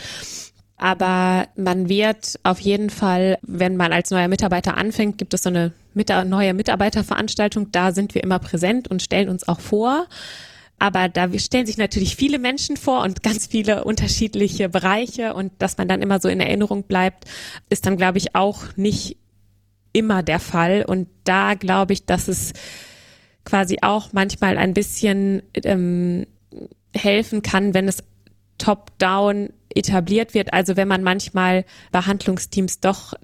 Aber 0.76 1.46
man 1.54 1.88
wird 1.88 2.40
auf 2.42 2.58
jeden 2.58 2.90
Fall, 2.90 3.38
wenn 3.42 3.76
man 3.76 3.92
als 3.92 4.10
neuer 4.10 4.26
Mitarbeiter 4.26 4.76
anfängt, 4.76 5.16
gibt 5.16 5.32
es 5.32 5.44
so 5.44 5.48
eine 5.48 5.72
neue 5.94 6.54
Mitarbeiterveranstaltung. 6.54 7.70
Da 7.70 7.92
sind 7.92 8.16
wir 8.16 8.24
immer 8.24 8.40
präsent 8.40 8.88
und 8.88 9.00
stellen 9.00 9.28
uns 9.28 9.46
auch 9.46 9.60
vor. 9.60 10.08
Aber 10.80 11.08
da 11.08 11.28
stellen 11.38 11.66
sich 11.66 11.76
natürlich 11.76 12.16
viele 12.16 12.40
Menschen 12.40 12.76
vor 12.76 13.04
und 13.04 13.22
ganz 13.22 13.46
viele 13.46 13.84
unterschiedliche 13.84 14.68
Bereiche 14.68 15.34
und 15.34 15.52
dass 15.60 15.78
man 15.78 15.86
dann 15.86 16.02
immer 16.02 16.18
so 16.18 16.28
in 16.28 16.40
Erinnerung 16.40 16.82
bleibt, 16.82 17.26
ist 17.70 17.86
dann, 17.86 17.96
glaube 17.96 18.18
ich, 18.18 18.34
auch 18.34 18.64
nicht 18.74 19.16
immer 19.92 20.24
der 20.24 20.40
Fall. 20.40 20.84
Und 20.84 21.06
da 21.22 21.54
glaube 21.54 21.92
ich, 21.92 22.06
dass 22.06 22.26
es 22.26 22.54
quasi 23.44 23.78
auch 23.82 24.12
manchmal 24.12 24.56
ein 24.58 24.74
bisschen 24.74 25.42
ähm, 25.64 26.26
helfen 26.94 27.42
kann, 27.42 27.74
wenn 27.74 27.88
es 27.88 28.02
top-down 28.58 29.50
etabliert 29.74 30.34
wird. 30.34 30.52
Also 30.52 30.76
wenn 30.76 30.88
man 30.88 31.02
manchmal 31.02 31.64
Behandlungsteams 31.90 32.80
doch 32.80 33.14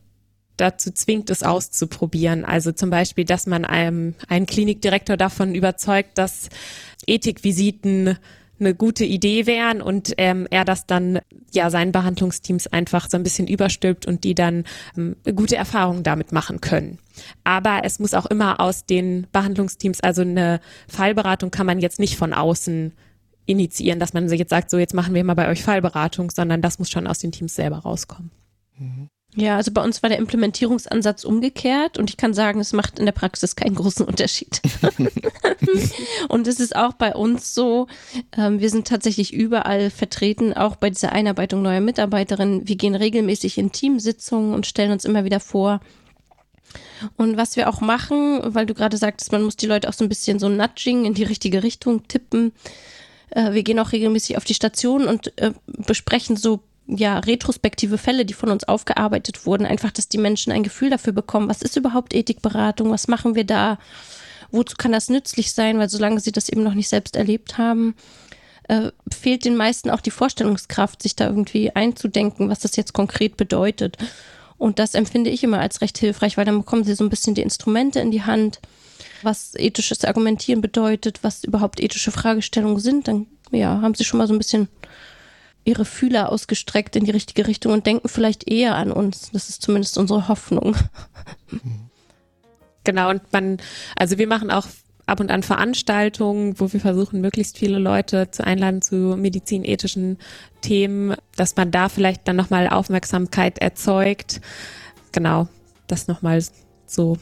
dazu 0.56 0.90
zwingt, 0.90 1.30
es 1.30 1.42
auszuprobieren. 1.42 2.44
Also 2.44 2.72
zum 2.72 2.90
Beispiel, 2.90 3.24
dass 3.24 3.46
man 3.46 3.64
einem, 3.64 4.14
einen 4.28 4.46
Klinikdirektor 4.46 5.16
davon 5.16 5.54
überzeugt, 5.54 6.18
dass 6.18 6.48
Ethikvisiten 7.06 8.18
eine 8.60 8.74
gute 8.74 9.04
Idee 9.04 9.46
wären 9.46 9.80
und 9.82 10.14
ähm, 10.18 10.46
er 10.50 10.64
das 10.64 10.86
dann 10.86 11.20
ja 11.52 11.70
seinen 11.70 11.92
Behandlungsteams 11.92 12.66
einfach 12.68 13.08
so 13.08 13.16
ein 13.16 13.22
bisschen 13.22 13.46
überstülpt 13.46 14.06
und 14.06 14.24
die 14.24 14.34
dann 14.34 14.64
ähm, 14.96 15.16
gute 15.34 15.56
Erfahrungen 15.56 16.02
damit 16.02 16.32
machen 16.32 16.60
können. 16.60 16.98
Aber 17.44 17.80
es 17.84 17.98
muss 17.98 18.14
auch 18.14 18.26
immer 18.26 18.60
aus 18.60 18.84
den 18.84 19.26
Behandlungsteams, 19.32 20.00
also 20.00 20.22
eine 20.22 20.60
Fallberatung 20.88 21.50
kann 21.50 21.66
man 21.66 21.80
jetzt 21.80 21.98
nicht 21.98 22.16
von 22.16 22.32
außen 22.32 22.92
initiieren, 23.46 23.98
dass 23.98 24.12
man 24.12 24.28
jetzt 24.28 24.50
sagt, 24.50 24.70
so 24.70 24.78
jetzt 24.78 24.94
machen 24.94 25.14
wir 25.14 25.24
mal 25.24 25.34
bei 25.34 25.48
euch 25.48 25.62
Fallberatung, 25.62 26.30
sondern 26.30 26.60
das 26.60 26.78
muss 26.78 26.90
schon 26.90 27.06
aus 27.06 27.18
den 27.18 27.32
Teams 27.32 27.54
selber 27.54 27.78
rauskommen. 27.78 28.30
Mhm. 28.76 29.08
Ja, 29.40 29.54
also 29.54 29.70
bei 29.70 29.84
uns 29.84 30.02
war 30.02 30.10
der 30.10 30.18
Implementierungsansatz 30.18 31.22
umgekehrt 31.22 31.96
und 31.96 32.10
ich 32.10 32.16
kann 32.16 32.34
sagen, 32.34 32.58
es 32.58 32.72
macht 32.72 32.98
in 32.98 33.04
der 33.04 33.12
Praxis 33.12 33.54
keinen 33.54 33.76
großen 33.76 34.04
Unterschied. 34.04 34.60
und 36.28 36.48
es 36.48 36.58
ist 36.58 36.74
auch 36.74 36.94
bei 36.94 37.14
uns 37.14 37.54
so, 37.54 37.86
ähm, 38.36 38.58
wir 38.58 38.68
sind 38.68 38.88
tatsächlich 38.88 39.32
überall 39.32 39.90
vertreten, 39.90 40.54
auch 40.54 40.74
bei 40.74 40.90
dieser 40.90 41.12
Einarbeitung 41.12 41.62
neuer 41.62 41.78
Mitarbeiterinnen. 41.78 42.66
Wir 42.66 42.74
gehen 42.74 42.96
regelmäßig 42.96 43.58
in 43.58 43.70
Teamsitzungen 43.70 44.54
und 44.54 44.66
stellen 44.66 44.90
uns 44.90 45.04
immer 45.04 45.24
wieder 45.24 45.38
vor, 45.38 45.80
und 47.16 47.36
was 47.36 47.54
wir 47.56 47.68
auch 47.68 47.80
machen, 47.80 48.40
weil 48.42 48.66
du 48.66 48.74
gerade 48.74 48.96
sagtest, 48.96 49.30
man 49.30 49.42
muss 49.44 49.56
die 49.56 49.66
Leute 49.66 49.88
auch 49.88 49.92
so 49.92 50.04
ein 50.04 50.08
bisschen 50.08 50.40
so 50.40 50.48
nudging 50.48 51.04
in 51.04 51.14
die 51.14 51.22
richtige 51.22 51.62
Richtung 51.62 52.06
tippen. 52.08 52.52
Äh, 53.30 53.52
wir 53.52 53.62
gehen 53.62 53.78
auch 53.78 53.92
regelmäßig 53.92 54.36
auf 54.36 54.44
die 54.44 54.54
Station 54.54 55.06
und 55.06 55.32
äh, 55.38 55.52
besprechen 55.66 56.36
so 56.36 56.60
ja, 56.88 57.18
retrospektive 57.18 57.98
Fälle, 57.98 58.24
die 58.24 58.34
von 58.34 58.50
uns 58.50 58.64
aufgearbeitet 58.64 59.44
wurden, 59.44 59.66
einfach, 59.66 59.90
dass 59.90 60.08
die 60.08 60.18
Menschen 60.18 60.52
ein 60.52 60.62
Gefühl 60.62 60.88
dafür 60.88 61.12
bekommen, 61.12 61.48
was 61.48 61.62
ist 61.62 61.76
überhaupt 61.76 62.14
Ethikberatung, 62.14 62.90
was 62.90 63.08
machen 63.08 63.34
wir 63.34 63.44
da, 63.44 63.78
wozu 64.50 64.74
kann 64.76 64.92
das 64.92 65.10
nützlich 65.10 65.52
sein, 65.52 65.78
weil 65.78 65.90
solange 65.90 66.20
sie 66.20 66.32
das 66.32 66.48
eben 66.48 66.62
noch 66.62 66.72
nicht 66.72 66.88
selbst 66.88 67.14
erlebt 67.14 67.58
haben, 67.58 67.94
äh, 68.68 68.90
fehlt 69.12 69.44
den 69.44 69.56
meisten 69.56 69.90
auch 69.90 70.00
die 70.00 70.10
Vorstellungskraft, 70.10 71.02
sich 71.02 71.14
da 71.14 71.26
irgendwie 71.26 71.70
einzudenken, 71.76 72.48
was 72.48 72.60
das 72.60 72.76
jetzt 72.76 72.94
konkret 72.94 73.36
bedeutet. 73.36 73.98
Und 74.56 74.78
das 74.78 74.94
empfinde 74.94 75.30
ich 75.30 75.44
immer 75.44 75.60
als 75.60 75.82
recht 75.82 75.98
hilfreich, 75.98 76.36
weil 76.38 76.46
dann 76.46 76.58
bekommen 76.58 76.84
sie 76.84 76.94
so 76.94 77.04
ein 77.04 77.10
bisschen 77.10 77.34
die 77.34 77.42
Instrumente 77.42 78.00
in 78.00 78.10
die 78.10 78.22
Hand, 78.22 78.60
was 79.22 79.54
ethisches 79.54 80.04
Argumentieren 80.04 80.62
bedeutet, 80.62 81.20
was 81.22 81.44
überhaupt 81.44 81.80
ethische 81.80 82.10
Fragestellungen 82.10 82.80
sind. 82.80 83.08
Dann 83.08 83.26
ja, 83.50 83.80
haben 83.82 83.94
sie 83.94 84.04
schon 84.04 84.18
mal 84.18 84.26
so 84.26 84.34
ein 84.34 84.38
bisschen 84.38 84.68
ihre 85.68 85.84
Fühler 85.84 86.32
ausgestreckt 86.32 86.96
in 86.96 87.04
die 87.04 87.10
richtige 87.10 87.46
Richtung 87.46 87.72
und 87.72 87.86
denken 87.86 88.08
vielleicht 88.08 88.48
eher 88.50 88.74
an 88.74 88.90
uns. 88.90 89.30
Das 89.32 89.48
ist 89.48 89.62
zumindest 89.62 89.98
unsere 89.98 90.28
Hoffnung. 90.28 90.74
Genau, 92.84 93.10
und 93.10 93.20
man, 93.34 93.58
also 93.96 94.16
wir 94.16 94.26
machen 94.26 94.50
auch 94.50 94.66
ab 95.04 95.20
und 95.20 95.30
an 95.30 95.42
Veranstaltungen, 95.42 96.58
wo 96.58 96.72
wir 96.72 96.80
versuchen, 96.80 97.20
möglichst 97.20 97.58
viele 97.58 97.78
Leute 97.78 98.30
zu 98.30 98.46
einladen 98.46 98.80
zu 98.80 99.14
medizinethischen 99.14 100.16
Themen, 100.62 101.14
dass 101.36 101.54
man 101.56 101.70
da 101.70 101.90
vielleicht 101.90 102.26
dann 102.26 102.36
nochmal 102.36 102.66
Aufmerksamkeit 102.66 103.58
erzeugt. 103.58 104.40
Genau, 105.12 105.48
das 105.86 106.08
nochmal 106.08 106.42
so 106.86 107.18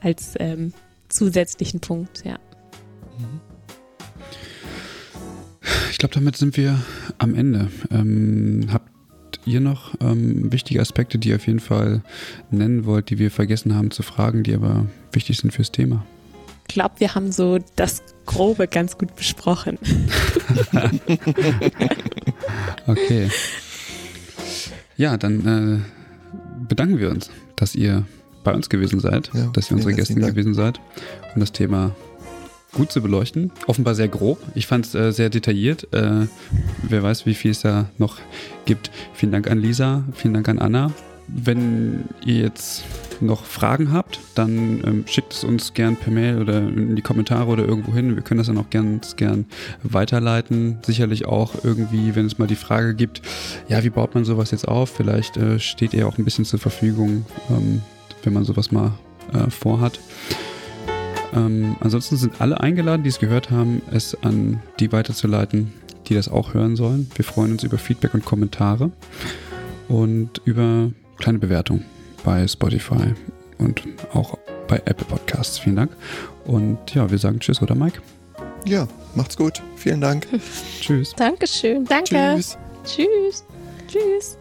als 0.00 0.36
ähm, 0.38 0.72
zusätzlichen 1.10 1.80
Punkt, 1.80 2.24
ja. 2.24 2.38
Ich 5.90 5.98
glaube, 5.98 6.14
damit 6.14 6.36
sind 6.36 6.56
wir 6.56 6.78
am 7.18 7.34
Ende. 7.34 7.68
Ähm, 7.90 8.66
habt 8.72 8.90
ihr 9.44 9.60
noch 9.60 9.94
ähm, 10.00 10.52
wichtige 10.52 10.80
Aspekte, 10.80 11.18
die 11.18 11.30
ihr 11.30 11.36
auf 11.36 11.46
jeden 11.46 11.60
Fall 11.60 12.02
nennen 12.50 12.84
wollt, 12.84 13.10
die 13.10 13.18
wir 13.18 13.30
vergessen 13.30 13.74
haben 13.74 13.90
zu 13.90 14.02
fragen, 14.02 14.42
die 14.42 14.54
aber 14.54 14.86
wichtig 15.12 15.38
sind 15.38 15.52
fürs 15.52 15.72
Thema? 15.72 16.04
Ich 16.68 16.74
glaube, 16.74 16.94
wir 16.98 17.14
haben 17.14 17.32
so 17.32 17.58
das 17.76 18.02
Grobe 18.24 18.66
ganz 18.66 18.96
gut 18.96 19.14
besprochen. 19.14 19.78
okay. 22.86 23.28
Ja, 24.96 25.16
dann 25.16 25.46
äh, 25.46 25.80
bedanken 26.68 26.98
wir 26.98 27.10
uns, 27.10 27.30
dass 27.56 27.74
ihr 27.74 28.06
bei 28.44 28.54
uns 28.54 28.68
gewesen 28.68 29.00
seid, 29.00 29.30
ja, 29.34 29.46
dass 29.52 29.70
ihr 29.70 29.76
unsere 29.76 29.94
Gäste 29.94 30.14
gewesen 30.14 30.54
seid 30.54 30.80
und 31.34 31.40
das 31.40 31.52
Thema 31.52 31.94
gut 32.72 32.90
zu 32.90 33.02
beleuchten. 33.02 33.52
Offenbar 33.66 33.94
sehr 33.94 34.08
grob. 34.08 34.38
Ich 34.54 34.66
fand 34.66 34.86
es 34.86 34.94
äh, 34.94 35.12
sehr 35.12 35.30
detailliert. 35.30 35.92
Äh, 35.92 36.26
wer 36.82 37.02
weiß, 37.02 37.26
wie 37.26 37.34
viel 37.34 37.50
es 37.50 37.60
da 37.60 37.90
noch 37.98 38.18
gibt. 38.64 38.90
Vielen 39.14 39.32
Dank 39.32 39.50
an 39.50 39.58
Lisa, 39.58 40.04
vielen 40.14 40.34
Dank 40.34 40.48
an 40.48 40.58
Anna. 40.58 40.92
Wenn 41.28 42.04
ihr 42.24 42.40
jetzt 42.40 42.84
noch 43.20 43.44
Fragen 43.44 43.92
habt, 43.92 44.18
dann 44.34 44.82
ähm, 44.84 45.04
schickt 45.06 45.32
es 45.32 45.44
uns 45.44 45.72
gern 45.72 45.96
per 45.96 46.12
Mail 46.12 46.40
oder 46.40 46.58
in 46.58 46.96
die 46.96 47.02
Kommentare 47.02 47.46
oder 47.46 47.64
irgendwo 47.64 47.92
hin. 47.92 48.16
Wir 48.16 48.22
können 48.22 48.38
das 48.38 48.48
dann 48.48 48.58
auch 48.58 48.68
ganz 48.70 49.16
gern 49.16 49.46
weiterleiten. 49.82 50.78
Sicherlich 50.82 51.26
auch 51.26 51.64
irgendwie, 51.64 52.16
wenn 52.16 52.26
es 52.26 52.38
mal 52.38 52.48
die 52.48 52.56
Frage 52.56 52.94
gibt, 52.94 53.22
ja, 53.68 53.84
wie 53.84 53.90
baut 53.90 54.14
man 54.14 54.24
sowas 54.24 54.50
jetzt 54.50 54.66
auf? 54.66 54.90
Vielleicht 54.90 55.36
äh, 55.36 55.58
steht 55.58 55.94
ihr 55.94 56.08
auch 56.08 56.18
ein 56.18 56.24
bisschen 56.24 56.44
zur 56.44 56.58
Verfügung, 56.58 57.24
ähm, 57.50 57.82
wenn 58.24 58.32
man 58.32 58.44
sowas 58.44 58.72
mal 58.72 58.92
äh, 59.32 59.48
vorhat. 59.48 60.00
Ähm, 61.32 61.76
ansonsten 61.80 62.16
sind 62.16 62.40
alle 62.40 62.60
eingeladen, 62.60 63.02
die 63.02 63.08
es 63.08 63.18
gehört 63.18 63.50
haben, 63.50 63.82
es 63.90 64.16
an 64.22 64.60
die 64.80 64.92
weiterzuleiten, 64.92 65.72
die 66.08 66.14
das 66.14 66.28
auch 66.28 66.54
hören 66.54 66.76
sollen. 66.76 67.10
Wir 67.14 67.24
freuen 67.24 67.52
uns 67.52 67.62
über 67.62 67.78
Feedback 67.78 68.14
und 68.14 68.24
Kommentare 68.24 68.90
und 69.88 70.40
über 70.44 70.90
kleine 71.18 71.38
Bewertungen 71.38 71.84
bei 72.24 72.46
Spotify 72.46 73.14
und 73.58 73.82
auch 74.12 74.38
bei 74.68 74.76
Apple 74.84 75.06
Podcasts. 75.06 75.58
Vielen 75.58 75.76
Dank. 75.76 75.92
Und 76.44 76.94
ja, 76.94 77.10
wir 77.10 77.18
sagen 77.18 77.40
Tschüss, 77.40 77.62
oder 77.62 77.74
Mike? 77.74 78.00
Ja, 78.64 78.86
macht's 79.14 79.36
gut. 79.36 79.62
Vielen 79.76 80.00
Dank. 80.00 80.26
Tschüss. 80.80 81.12
Dankeschön. 81.16 81.84
Danke. 81.84 82.34
Tschüss. 82.36 82.58
Tschüss. 82.84 83.44
Tschüss. 83.88 84.38